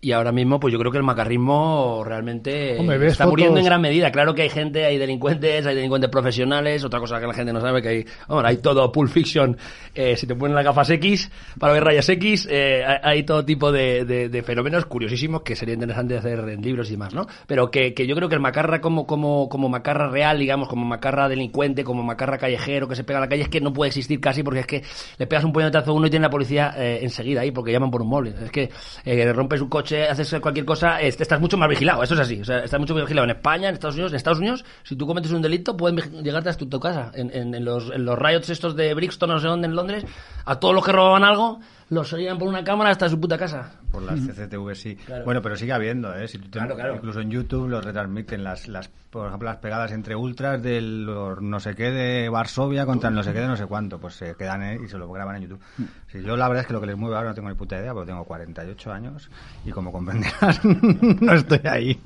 y 0.00 0.12
ahora 0.12 0.32
mismo, 0.32 0.58
pues 0.58 0.72
yo 0.72 0.78
creo 0.78 0.90
que 0.90 0.96
el 0.96 1.04
macarrismo 1.04 2.02
realmente 2.06 2.78
Hombre, 2.78 3.06
está 3.06 3.26
muriendo 3.26 3.58
en 3.58 3.66
gran 3.66 3.82
medida. 3.82 4.10
Claro 4.10 4.34
que 4.34 4.40
hay 4.42 4.48
gente, 4.48 4.86
hay 4.86 4.96
delincuentes, 4.96 5.66
hay 5.66 5.74
delincuentes 5.74 6.08
profesionales, 6.10 6.82
otra 6.84 7.00
cosa 7.00 7.20
que 7.20 7.26
la 7.26 7.34
gente 7.34 7.52
no 7.52 7.60
sabe 7.60 7.82
que 7.82 7.88
hay, 7.88 8.06
bueno, 8.28 8.48
hay 8.48 8.56
todo 8.56 8.90
Pulp 8.90 9.10
Fiction, 9.10 9.58
eh, 9.94 10.16
si 10.16 10.26
te 10.26 10.34
ponen 10.34 10.54
las 10.54 10.64
gafas 10.64 10.88
X 10.88 11.30
para 11.58 11.74
ver 11.74 11.84
rayas 11.84 12.08
X, 12.08 12.48
eh, 12.50 12.82
hay, 12.82 12.96
hay 13.02 13.22
todo 13.24 13.44
tipo 13.44 13.70
de, 13.70 14.06
de- 14.06 14.30
de 14.30 14.42
fenómenos 14.42 14.86
curiosísimos 14.86 15.42
que 15.42 15.54
sería 15.54 15.74
interesante 15.74 16.16
hacer 16.16 16.38
en 16.48 16.62
libros 16.62 16.88
y 16.88 16.92
demás, 16.92 17.12
¿no? 17.12 17.26
Pero 17.46 17.70
que, 17.70 17.92
que 17.92 18.06
yo 18.06 18.16
creo 18.16 18.30
que 18.30 18.36
el 18.36 18.40
macarra 18.40 18.80
como, 18.80 19.06
como, 19.06 19.50
como 19.50 19.68
macarra 19.68 20.08
real, 20.08 20.38
digamos, 20.38 20.68
como 20.68 20.86
macarra 20.86 21.25
delincuente, 21.28 21.84
como 21.84 22.02
macarra 22.02 22.38
callejero 22.38 22.88
que 22.88 22.96
se 22.96 23.04
pega 23.04 23.18
a 23.18 23.22
la 23.22 23.28
calle, 23.28 23.42
es 23.42 23.48
que 23.48 23.60
no 23.60 23.72
puede 23.72 23.88
existir 23.88 24.20
casi 24.20 24.42
porque 24.42 24.60
es 24.60 24.66
que 24.66 24.82
le 25.18 25.26
pegas 25.26 25.44
un 25.44 25.52
puñetazo 25.52 25.90
a 25.90 25.94
uno 25.94 26.06
y 26.06 26.10
tiene 26.10 26.24
la 26.24 26.30
policía 26.30 26.74
eh, 26.76 27.00
enseguida 27.02 27.40
ahí 27.42 27.50
porque 27.50 27.72
llaman 27.72 27.90
por 27.90 28.02
un 28.02 28.08
móvil. 28.08 28.34
Es 28.42 28.50
que 28.50 28.70
eh, 29.04 29.32
rompes 29.32 29.60
un 29.60 29.68
coche, 29.68 30.08
haces 30.08 30.34
cualquier 30.40 30.64
cosa, 30.66 31.00
eh, 31.02 31.08
estás 31.08 31.40
mucho 31.40 31.56
más 31.56 31.68
vigilado, 31.68 32.02
eso 32.02 32.14
es 32.14 32.20
así. 32.20 32.40
O 32.40 32.44
sea, 32.44 32.60
estás 32.64 32.78
mucho 32.80 32.94
más 32.94 33.02
vigilado 33.04 33.24
en 33.24 33.30
España, 33.30 33.68
en 33.68 33.74
Estados 33.74 33.94
Unidos. 33.96 34.12
En 34.12 34.16
Estados 34.16 34.38
Unidos, 34.38 34.64
si 34.82 34.96
tú 34.96 35.06
cometes 35.06 35.30
un 35.32 35.42
delito, 35.42 35.76
pueden 35.76 35.96
llegarte 36.22 36.48
hasta 36.48 36.66
tu 36.66 36.80
casa. 36.80 37.10
En, 37.14 37.30
en- 37.34 37.54
en 37.54 37.64
los, 37.64 37.90
en 37.90 38.04
los 38.04 38.18
riots 38.18 38.50
estos 38.50 38.76
de 38.76 38.92
Brixton, 38.94 39.28
no 39.30 39.38
sé 39.38 39.46
dónde, 39.48 39.66
en 39.68 39.74
Londres, 39.76 40.04
a 40.44 40.58
todos 40.60 40.74
los 40.74 40.84
que 40.84 40.92
robaban 40.92 41.24
algo, 41.24 41.60
los 41.88 42.12
oían 42.12 42.36
por 42.38 42.48
una 42.48 42.64
cámara 42.64 42.90
hasta 42.90 43.08
su 43.08 43.20
puta 43.20 43.38
casa. 43.38 43.80
Por 43.92 44.02
las 44.02 44.18
CCTV, 44.20 44.74
sí. 44.74 44.96
Claro. 44.96 45.24
Bueno, 45.24 45.40
pero 45.42 45.56
sigue 45.56 45.72
habiendo, 45.72 46.14
¿eh? 46.14 46.26
Si 46.28 46.38
tú 46.38 46.44
te- 46.48 46.58
Claro, 46.58 46.74
claro. 46.74 46.94
Incluso 46.96 47.20
en 47.20 47.30
YouTube 47.30 47.68
lo 47.68 47.80
retransmiten, 47.80 48.42
las, 48.42 48.66
las, 48.68 48.88
por 48.88 49.28
ejemplo, 49.28 49.48
las 49.48 49.58
pegadas 49.58 49.92
entre 49.92 50.16
ultras 50.16 50.60
del 50.62 51.04
los 51.04 51.40
no 51.40 51.60
sé 51.60 51.74
qué 51.74 51.90
de 51.92 52.28
Varsovia 52.28 52.84
contra 52.86 53.08
el 53.08 53.14
no 53.14 53.22
sé 53.22 53.32
qué 53.32 53.40
de 53.40 53.46
no 53.46 53.56
sé 53.56 53.66
cuánto, 53.66 53.98
pues 53.98 54.14
se 54.14 54.34
quedan 54.34 54.62
¿eh? 54.62 54.78
y 54.84 54.88
se 54.88 54.98
lo 54.98 55.10
graban 55.10 55.36
en 55.36 55.42
YouTube. 55.42 55.60
Sí, 56.10 56.22
yo 56.22 56.36
la 56.36 56.48
verdad 56.48 56.62
es 56.62 56.66
que 56.66 56.72
lo 56.72 56.80
que 56.80 56.86
les 56.88 56.96
mueve 56.96 57.16
ahora 57.16 57.28
no 57.28 57.34
tengo 57.34 57.48
ni 57.48 57.54
puta 57.54 57.78
idea, 57.78 57.92
porque 57.94 58.10
tengo 58.10 58.24
48 58.24 58.92
años 58.92 59.30
y 59.64 59.70
como 59.70 59.92
comprenderás, 59.92 60.60
no 61.20 61.32
estoy 61.32 61.60
ahí. 61.64 61.98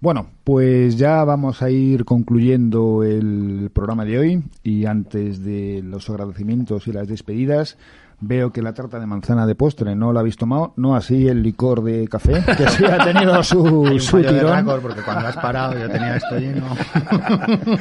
Bueno, 0.00 0.30
pues 0.42 0.96
ya 0.96 1.22
vamos 1.22 1.62
a 1.62 1.70
ir 1.70 2.04
concluyendo 2.04 3.04
el 3.04 3.70
programa 3.72 4.04
de 4.04 4.18
hoy 4.18 4.42
y 4.64 4.86
antes 4.86 5.44
de 5.44 5.80
los 5.84 6.10
agradecimientos 6.10 6.88
y 6.88 6.92
las 6.92 7.06
despedidas, 7.06 7.78
veo 8.22 8.52
que 8.52 8.62
la 8.62 8.72
tarta 8.72 8.98
de 8.98 9.06
manzana 9.06 9.46
de 9.46 9.54
postre 9.54 9.94
no 9.94 10.12
la 10.12 10.20
habéis 10.20 10.36
tomado, 10.36 10.72
no 10.76 10.94
así 10.94 11.28
el 11.28 11.42
licor 11.42 11.82
de 11.82 12.08
café, 12.08 12.42
que 12.56 12.68
sí 12.70 12.84
ha 12.84 13.04
tenido 13.04 13.42
su, 13.42 13.98
su 14.00 14.22
tirón. 14.22 14.64
porque 14.80 15.02
cuando 15.02 15.26
has 15.26 15.36
parado 15.36 15.78
yo 15.78 15.90
tenía 15.90 16.16
esto 16.16 16.38
lleno. 16.38 16.66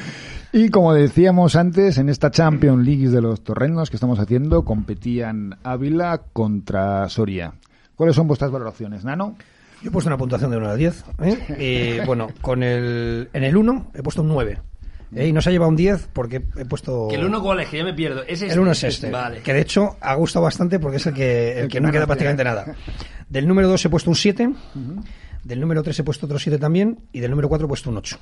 Y 0.53 0.67
como 0.67 0.93
decíamos 0.93 1.55
antes, 1.55 1.97
en 1.97 2.09
esta 2.09 2.29
Champions 2.29 2.85
League 2.85 3.07
de 3.07 3.21
los 3.21 3.41
torrenos 3.41 3.89
que 3.89 3.95
estamos 3.95 4.19
haciendo, 4.19 4.65
competían 4.65 5.57
Ávila 5.63 6.23
contra 6.33 7.07
Soria. 7.07 7.53
¿Cuáles 7.95 8.17
son 8.17 8.27
vuestras 8.27 8.51
valoraciones, 8.51 9.05
Nano? 9.05 9.37
Yo 9.81 9.87
he 9.87 9.91
puesto 9.91 10.09
una 10.09 10.17
puntuación 10.17 10.51
de 10.51 10.57
1 10.57 10.67
a 10.67 10.75
10. 10.75 11.05
¿eh? 11.23 12.01
Y 12.01 12.05
bueno, 12.05 12.27
con 12.41 12.63
el, 12.63 13.29
en 13.31 13.45
el 13.45 13.55
1 13.55 13.91
he 13.93 14.03
puesto 14.03 14.23
un 14.23 14.27
9. 14.27 14.59
¿Eh? 15.15 15.27
Y 15.27 15.33
no 15.33 15.41
se 15.41 15.49
ha 15.49 15.51
llevado 15.51 15.69
un 15.69 15.75
10 15.75 16.09
porque 16.13 16.43
he 16.57 16.65
puesto... 16.65 17.07
Que 17.09 17.15
el 17.15 17.25
1 17.25 17.41
cuál 17.41 17.59
es, 17.59 17.69
que 17.69 17.77
ya 17.77 17.83
me 17.83 17.93
pierdo. 17.93 18.23
¿Es 18.23 18.41
este? 18.41 18.53
El 18.53 18.59
1 18.59 18.71
es 18.71 18.83
este. 18.83 19.11
Vale. 19.11 19.41
Que 19.41 19.53
de 19.53 19.61
hecho 19.61 19.97
ha 19.99 20.15
gustado 20.15 20.43
bastante 20.43 20.79
porque 20.79 20.97
es 20.97 21.05
el 21.05 21.13
que, 21.13 21.51
el 21.51 21.57
El 21.57 21.63
que 21.67 21.77
que 21.77 21.81
no 21.81 21.91
queda 21.91 22.05
prácticamente 22.05 22.43
nada. 22.43 22.75
Del 23.29 23.47
número 23.47 23.67
2 23.67 23.85
he 23.85 23.89
puesto 23.89 24.09
un 24.09 24.15
7. 24.15 24.53
Del 25.43 25.59
número 25.59 25.83
3 25.83 25.99
he 25.99 26.03
puesto 26.03 26.25
otro 26.25 26.39
7 26.39 26.57
también. 26.57 26.99
Y 27.11 27.19
del 27.19 27.31
número 27.31 27.49
4 27.49 27.65
he 27.65 27.67
puesto 27.67 27.89
un 27.89 27.97
8. 27.97 28.17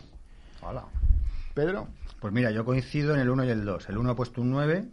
Hola. 0.61 0.85
Pedro. 1.53 1.87
Pues 2.19 2.33
mira, 2.33 2.51
yo 2.51 2.65
coincido 2.65 3.13
en 3.13 3.21
el 3.21 3.29
1 3.29 3.45
y 3.45 3.49
el 3.49 3.65
2. 3.65 3.89
El 3.89 3.97
1 3.97 4.11
he 4.11 4.15
puesto 4.15 4.41
un 4.41 4.51
9 4.51 4.85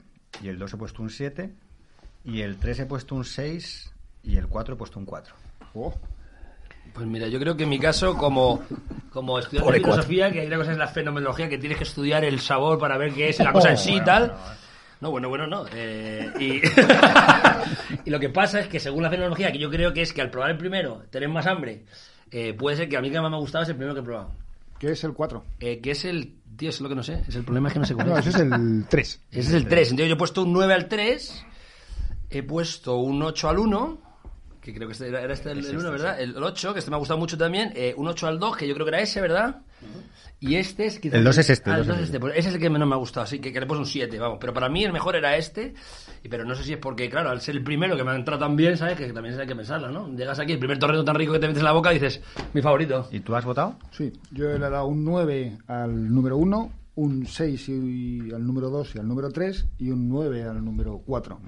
y 0.42 0.48
el 0.48 0.58
2 0.58 0.74
he 0.74 0.76
puesto 0.76 1.02
un 1.02 1.10
7 1.10 1.50
y 2.24 2.40
el 2.42 2.56
3 2.56 2.80
he 2.80 2.86
puesto 2.86 3.14
un 3.14 3.24
6 3.24 3.92
y 4.22 4.36
el 4.36 4.46
4 4.46 4.74
he 4.74 4.78
puesto 4.78 4.98
un 4.98 5.06
4. 5.06 5.34
Oh, 5.74 5.94
Pues 6.96 7.06
mira, 7.06 7.28
yo 7.28 7.38
creo 7.38 7.56
que 7.56 7.62
en 7.64 7.68
mi 7.68 7.78
caso, 7.78 8.16
como, 8.16 8.62
como 9.10 9.38
estudiante 9.38 9.64
Pobre 9.66 9.78
de 9.78 9.82
cuatro. 9.84 10.02
filosofía, 10.02 10.32
que 10.32 10.40
hay 10.40 10.46
una 10.48 10.56
cosa 10.56 10.72
es 10.72 10.78
la 10.78 10.88
fenomenología, 10.88 11.48
que 11.48 11.58
tienes 11.58 11.78
que 11.78 11.84
estudiar 11.84 12.24
el 12.24 12.40
sabor 12.40 12.78
para 12.78 12.96
ver 12.98 13.12
qué 13.12 13.28
es 13.28 13.38
la 13.38 13.52
cosa 13.52 13.70
en 13.70 13.76
sí 13.76 13.94
y 13.96 14.00
tal. 14.04 14.34
No, 15.02 15.10
bueno, 15.10 15.28
bueno, 15.28 15.46
no. 15.46 15.66
eh, 15.74 16.30
y, 16.40 16.62
y 18.06 18.10
lo 18.10 18.18
que 18.18 18.30
pasa 18.30 18.60
es 18.60 18.68
que 18.68 18.80
según 18.80 19.02
la 19.02 19.10
fenomenología, 19.10 19.52
que 19.52 19.58
yo 19.58 19.70
creo 19.70 19.92
que 19.92 20.00
es 20.02 20.12
que 20.14 20.22
al 20.22 20.30
probar 20.30 20.50
el 20.50 20.56
primero, 20.56 21.02
tener 21.10 21.28
más 21.28 21.46
hambre, 21.46 21.84
eh, 22.30 22.54
puede 22.54 22.76
ser 22.78 22.88
que 22.88 22.96
a 22.96 23.02
mí 23.02 23.10
que 23.10 23.20
más 23.20 23.30
me 23.30 23.36
ha 23.36 23.40
gustado 23.40 23.62
es 23.64 23.68
el 23.68 23.76
primero 23.76 23.94
que 23.94 24.00
he 24.00 24.04
probado. 24.04 24.30
¿Qué 24.78 24.90
es 24.92 25.04
el 25.04 25.12
4? 25.12 25.44
Eh, 25.60 25.80
que 25.80 25.90
es 25.90 26.04
el... 26.06 26.34
Tío, 26.56 26.70
es 26.70 26.80
lo 26.80 26.88
que 26.88 26.94
no 26.94 27.02
sé. 27.02 27.22
Es 27.28 27.34
el 27.36 27.44
problema 27.44 27.68
es 27.68 27.74
que 27.74 27.80
no 27.80 27.84
sé 27.86 27.94
cuál 27.94 28.08
No, 28.08 28.16
es. 28.18 28.26
ese 28.26 28.38
es 28.38 28.50
el 28.50 28.86
3. 28.88 29.20
Ese 29.30 29.40
es 29.40 29.52
el 29.52 29.68
3. 29.68 29.90
Entonces 29.90 30.08
yo 30.08 30.14
he 30.14 30.18
puesto 30.18 30.42
un 30.42 30.52
9 30.54 30.72
al 30.72 30.88
3, 30.88 31.44
he 32.30 32.42
puesto 32.42 32.96
un 32.96 33.22
8 33.22 33.48
al 33.50 33.58
1, 33.58 33.98
que 34.72 34.74
creo 34.74 34.88
que 34.88 34.92
este 34.92 35.08
era, 35.08 35.22
era 35.22 35.32
este 35.34 35.50
el, 35.52 35.64
1, 35.76 35.90
¿verdad? 35.90 36.20
El, 36.20 36.36
8, 36.42 36.72
que 36.72 36.78
este 36.80 36.90
me 36.90 36.96
ha 36.96 36.98
gustado 36.98 37.18
mucho 37.18 37.36
también, 37.38 37.72
eh, 37.74 37.94
un 37.96 38.06
8 38.08 38.26
al 38.26 38.38
2, 38.38 38.56
que 38.56 38.66
yo 38.68 38.74
creo 38.74 38.84
que 38.86 38.90
era 38.90 39.00
ese, 39.00 39.20
¿verdad? 39.20 39.62
Y 40.38 40.56
este 40.56 40.84
es... 40.86 40.98
quizás- 40.98 41.14
El 41.18 41.24
dos 41.24 41.38
es 41.38 41.48
este, 41.48 41.70
Ah, 41.70 41.74
el 41.76 41.80
el 41.82 41.86
dos 41.86 41.96
2 41.96 41.96
es 41.96 42.02
es 42.02 42.08
este. 42.08 42.20
Pues 42.20 42.34
ese 42.36 42.48
es 42.50 42.54
el 42.56 42.60
que 42.60 42.68
menos 42.68 42.86
me 42.86 42.94
ha 42.94 42.98
gustado, 42.98 43.24
así 43.24 43.38
que, 43.38 43.52
que 43.52 43.60
le 43.60 43.64
puse 43.66 43.80
un 43.80 43.86
7, 43.86 44.18
vamos. 44.18 44.36
Pero 44.38 44.52
para 44.52 44.68
mí 44.68 44.84
el 44.84 44.92
mejor 44.92 45.16
era 45.16 45.34
este, 45.36 45.72
y- 46.22 46.28
pero 46.28 46.44
no 46.44 46.54
sé 46.54 46.62
si 46.64 46.72
es 46.74 46.78
porque, 46.78 47.08
claro, 47.08 47.30
al 47.30 47.40
ser 47.40 47.56
el 47.56 47.62
primero 47.64 47.96
que 47.96 48.04
me 48.04 48.10
ha 48.10 48.16
entrado 48.16 48.40
tan 48.40 48.54
bien, 48.54 48.76
¿sabes? 48.76 48.96
Que 48.98 49.10
también 49.12 49.38
hay 49.40 49.46
que 49.46 49.56
pensarlo, 49.56 49.90
¿no? 49.90 50.14
Llegas 50.14 50.38
aquí, 50.38 50.52
el 50.52 50.58
primer 50.58 50.78
torreno 50.78 51.04
tan 51.04 51.14
rico 51.14 51.32
que 51.32 51.38
te 51.38 51.46
metes 51.46 51.60
en 51.60 51.64
la 51.64 51.72
boca, 51.72 51.90
y 51.92 51.98
dices, 51.98 52.20
mi 52.52 52.60
favorito. 52.60 53.08
¿Y 53.10 53.20
tú 53.20 53.34
has 53.34 53.44
votado? 53.46 53.78
Sí, 53.92 54.12
yo 54.30 54.46
le 54.48 54.56
he 54.56 54.58
dado 54.70 54.86
un 54.86 55.04
9 55.04 55.56
al 55.68 56.12
número 56.14 56.36
1, 56.36 56.70
un 56.96 57.26
6 57.26 57.68
y- 57.68 58.32
al 58.34 58.44
número 58.46 58.68
2 58.70 58.94
y 58.96 58.98
al 58.98 59.06
número 59.08 59.30
3 59.30 59.66
y 59.78 59.90
un 59.90 60.08
9 60.08 60.42
al 60.44 60.64
número 60.64 60.98
4. 61.06 61.38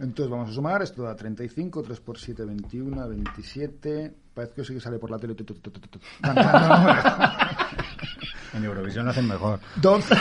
Entonces 0.00 0.28
vamos 0.30 0.50
a 0.50 0.52
sumar, 0.52 0.82
esto 0.82 1.02
da 1.04 1.14
35, 1.16 1.82
3 1.82 2.00
por 2.00 2.18
7, 2.18 2.44
21, 2.44 3.08
27. 3.08 4.12
Parece 4.34 4.54
que 4.54 4.64
sí 4.64 4.74
que 4.74 4.80
sale 4.80 4.98
por 4.98 5.10
la 5.10 5.18
tele. 5.18 5.34
Tu, 5.34 5.44
tu, 5.44 5.54
tu. 5.54 5.70
En 8.54 8.64
Eurovisión 8.64 9.04
lo 9.04 9.10
hacen 9.10 9.26
mejor. 9.28 9.60
12, 9.80 10.14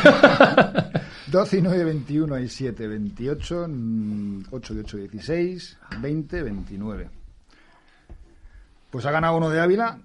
12 1.31 1.57
y 1.57 1.61
9, 1.61 1.83
21 1.85 2.39
y 2.39 2.49
7, 2.49 2.87
28, 2.87 3.67
mm, 3.69 4.43
8 4.51 4.73
y 4.73 4.79
8, 4.79 4.97
16, 4.97 5.77
20, 6.01 6.43
29. 6.43 7.09
Pues 8.91 9.05
ha 9.05 9.11
ganado 9.11 9.37
uno 9.37 9.49
de 9.49 9.59
Ávila 9.59 9.97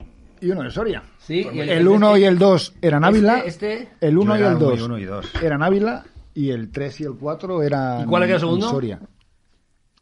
y 0.43 0.51
uno 0.51 0.62
de 0.62 0.70
Soria. 0.70 1.03
Sí, 1.18 1.47
y 1.53 1.61
el 1.61 1.86
1 1.88 2.16
y 2.18 2.24
el 2.24 2.38
2 2.38 2.74
eran 2.82 3.05
Ávila. 3.05 3.38
este- 3.40 3.88
el 4.01 4.18
1 4.18 4.36
Yo 4.36 4.43
y 4.43 4.47
el 4.47 4.57
muy 4.57 4.61
2 4.61 4.82
uno 4.82 4.99
y 4.99 5.05
dos. 5.05 5.26
eran 5.43 5.62
Ávila 5.62 6.05
y 6.34 6.51
el 6.51 6.70
3 6.70 7.01
y 7.01 7.05
el 7.05 7.14
4 7.14 7.62
eran 7.62 8.03
¿Y 8.03 8.07
cuál 8.07 8.24
era 8.24 8.34
el 8.34 8.40
segundo? 8.40 8.68
Soria. 8.68 9.01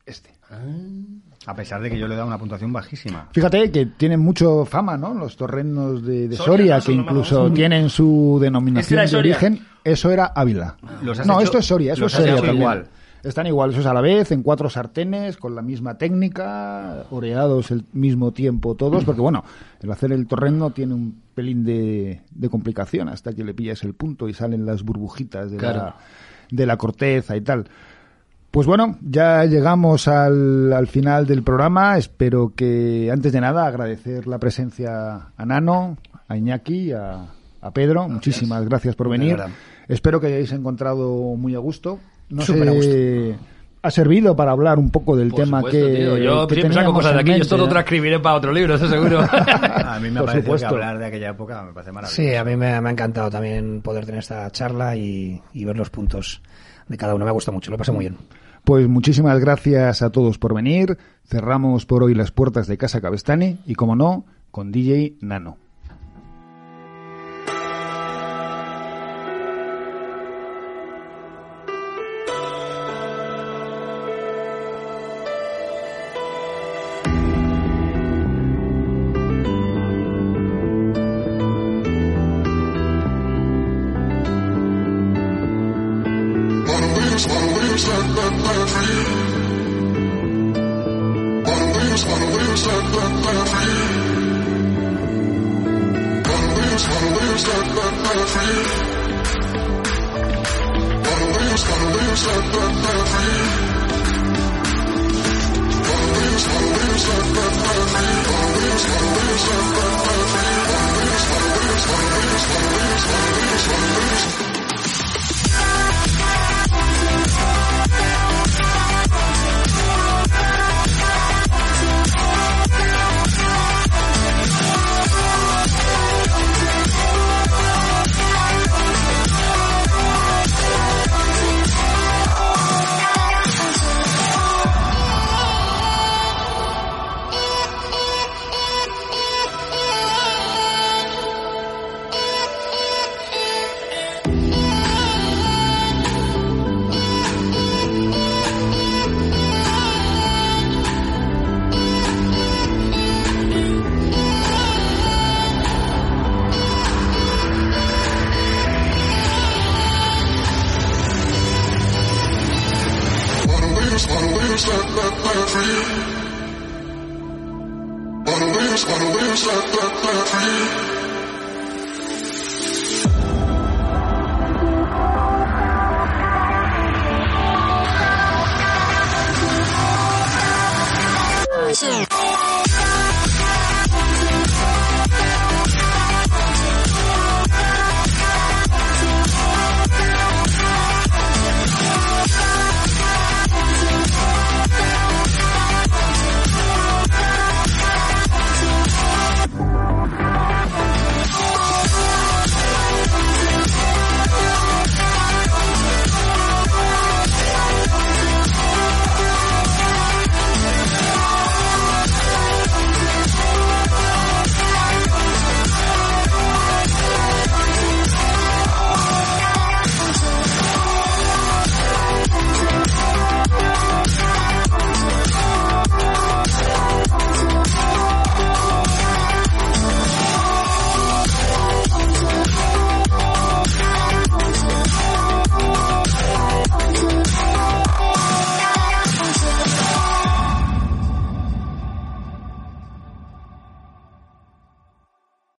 Este. 0.07 0.31
A 1.47 1.55
pesar 1.55 1.81
de 1.81 1.91
que 1.91 1.99
yo 1.99 2.07
le 2.09 2.15
he 2.15 2.17
dado 2.17 2.29
una 2.29 2.39
puntuación 2.39 2.73
bajísima. 2.73 3.29
Fíjate 3.33 3.71
que 3.71 3.87
tienen 3.87 4.21
mucho 4.21 4.65
fama, 4.65 4.97
¿no? 4.97 5.15
Los 5.15 5.37
torrenos 5.37 6.05
de, 6.05 6.29
de 6.29 6.37
Soria, 6.37 6.47
Soria, 6.47 6.77
¿no? 6.79 6.85
que 6.85 6.93
incluso 6.93 7.51
tienen 7.53 7.89
su 7.89 8.39
denominación 8.41 8.99
¿Este 9.01 9.17
era 9.17 9.23
de 9.23 9.31
origen. 9.31 9.67
Eso 9.85 10.11
era 10.11 10.27
Ávila. 10.35 10.77
Los 11.03 11.19
has 11.21 11.27
no, 11.27 11.35
hecho- 11.35 11.45
esto 11.45 11.59
es 11.59 11.67
Soria, 11.67 11.93
eso 11.95 12.03
los 12.03 12.15
es 12.19 12.27
Soria 12.37 12.53
igual. 12.53 12.87
Están 13.23 13.47
igual, 13.47 13.71
esos 13.73 13.87
a 13.87 13.93
la 13.95 14.01
vez, 14.01 14.33
en 14.33 14.43
cuatro 14.43 14.71
sartenes, 14.71 15.37
con 15.37 15.55
la 15.55 15.63
misma 15.63 15.99
técnica, 15.99 17.05
oreados 17.11 17.71
el 17.71 17.85
mismo 17.93 18.33
tiempo 18.33 18.75
todos, 18.75 19.05
porque 19.05 19.21
bueno, 19.21 19.45
el 19.83 19.91
hacer 19.93 20.13
el 20.13 20.27
torreno 20.27 20.71
tiene 20.71 20.95
un 20.95 21.21
pelín 21.35 21.65
de, 21.65 22.23
de 22.31 22.49
complicación 22.49 23.09
hasta 23.09 23.33
que 23.35 23.45
le 23.45 23.53
pillas 23.55 23.83
el 23.83 23.95
punto 23.95 24.29
y 24.29 24.35
salen 24.35 24.65
las 24.65 24.83
burbujitas 24.83 25.51
de, 25.51 25.57
Claro. 25.59 25.79
la, 25.79 25.97
de 26.51 26.67
la 26.67 26.77
corteza 26.79 27.37
y 27.37 27.43
tal. 27.43 27.69
Pues 28.51 28.67
bueno, 28.67 28.97
ya 29.03 29.45
llegamos 29.45 30.09
al, 30.09 30.73
al 30.73 30.87
final 30.89 31.27
del 31.27 31.43
programa. 31.45 31.97
Espero 31.99 32.53
que, 32.57 33.09
antes 33.13 33.33
de 33.33 33.41
nada, 33.41 33.67
agradecer 33.67 34.27
la 34.27 34.39
presencia 34.39 35.31
a 35.37 35.47
Nano, 35.47 35.99
a 36.27 36.37
Iñaki, 36.37 36.91
a, 36.93 37.27
a 37.61 37.71
Pedro. 37.71 38.09
Muchísimas 38.09 38.65
gracias 38.65 38.97
por 38.97 39.09
venir. 39.09 39.39
Espero 39.87 40.21
que 40.21 40.27
hayáis 40.29 40.51
encontrado 40.53 41.37
muy 41.37 41.55
a 41.55 41.59
gusto. 41.61 42.01
No 42.31 42.43
Súper 42.43 42.69
a 42.69 42.73
sé, 42.73 43.37
ha 43.83 43.91
servido 43.91 44.37
para 44.37 44.53
hablar 44.53 44.79
un 44.79 44.91
poco 44.91 45.17
del 45.17 45.31
Por 45.31 45.41
tema 45.41 45.59
supuesto, 45.61 45.87
que, 45.87 45.97
tío. 45.97 46.19
Yo 46.19 46.47
que 46.47 46.55
siempre 46.55 46.75
saco 46.75 46.93
cosas 46.93 47.15
de 47.15 47.21
aquí. 47.21 47.29
Yo 47.29 47.33
mente, 47.33 47.43
esto 47.43 47.57
lo 47.57 47.65
¿no? 47.65 47.71
transcribiré 47.71 48.21
para 48.21 48.37
otro 48.37 48.53
libro, 48.53 48.75
eso 48.75 48.89
seguro. 48.89 49.21
A 49.31 49.99
mí 50.01 50.11
me 50.11 50.21
Por 50.21 50.27
parece 50.27 50.55
que 50.55 50.65
hablar 50.67 50.99
de 50.99 51.07
aquella 51.07 51.31
época 51.31 51.63
me 51.63 51.73
parece 51.73 51.93
maravilloso. 51.93 52.23
Sí, 52.23 52.35
a 52.35 52.45
mí 52.45 52.57
me, 52.57 52.81
me 52.81 52.89
ha 52.89 52.93
encantado 52.93 53.31
también 53.31 53.81
poder 53.83 54.05
tener 54.05 54.21
esta 54.21 54.51
charla 54.51 54.97
y, 54.97 55.41
y 55.53 55.65
ver 55.65 55.77
los 55.77 55.91
puntos 55.91 56.43
de 56.89 56.97
cada 56.97 57.15
uno. 57.15 57.25
Me 57.25 57.31
ha 57.31 57.35
gustado 57.35 57.55
mucho, 57.55 57.71
lo 57.71 57.77
he 57.77 57.79
pasado 57.79 57.97
muy 57.97 58.05
bien. 58.05 58.19
Pues 58.65 58.87
muchísimas 58.87 59.41
gracias 59.41 60.03
a 60.03 60.11
todos 60.11 60.39
por 60.39 60.55
venir. 60.55 60.99
Cerramos 61.25 61.87
por 61.87 62.03
hoy 62.03 62.15
las 62.15 62.31
puertas 62.31 62.67
de 62.67 62.77
Casa 62.77 63.01
Cabestani 63.01 63.59
y, 63.67 63.75
como 63.75 63.97
no, 63.97 64.27
con 64.51 64.71
DJ 64.71 65.15
Nano. 65.21 65.57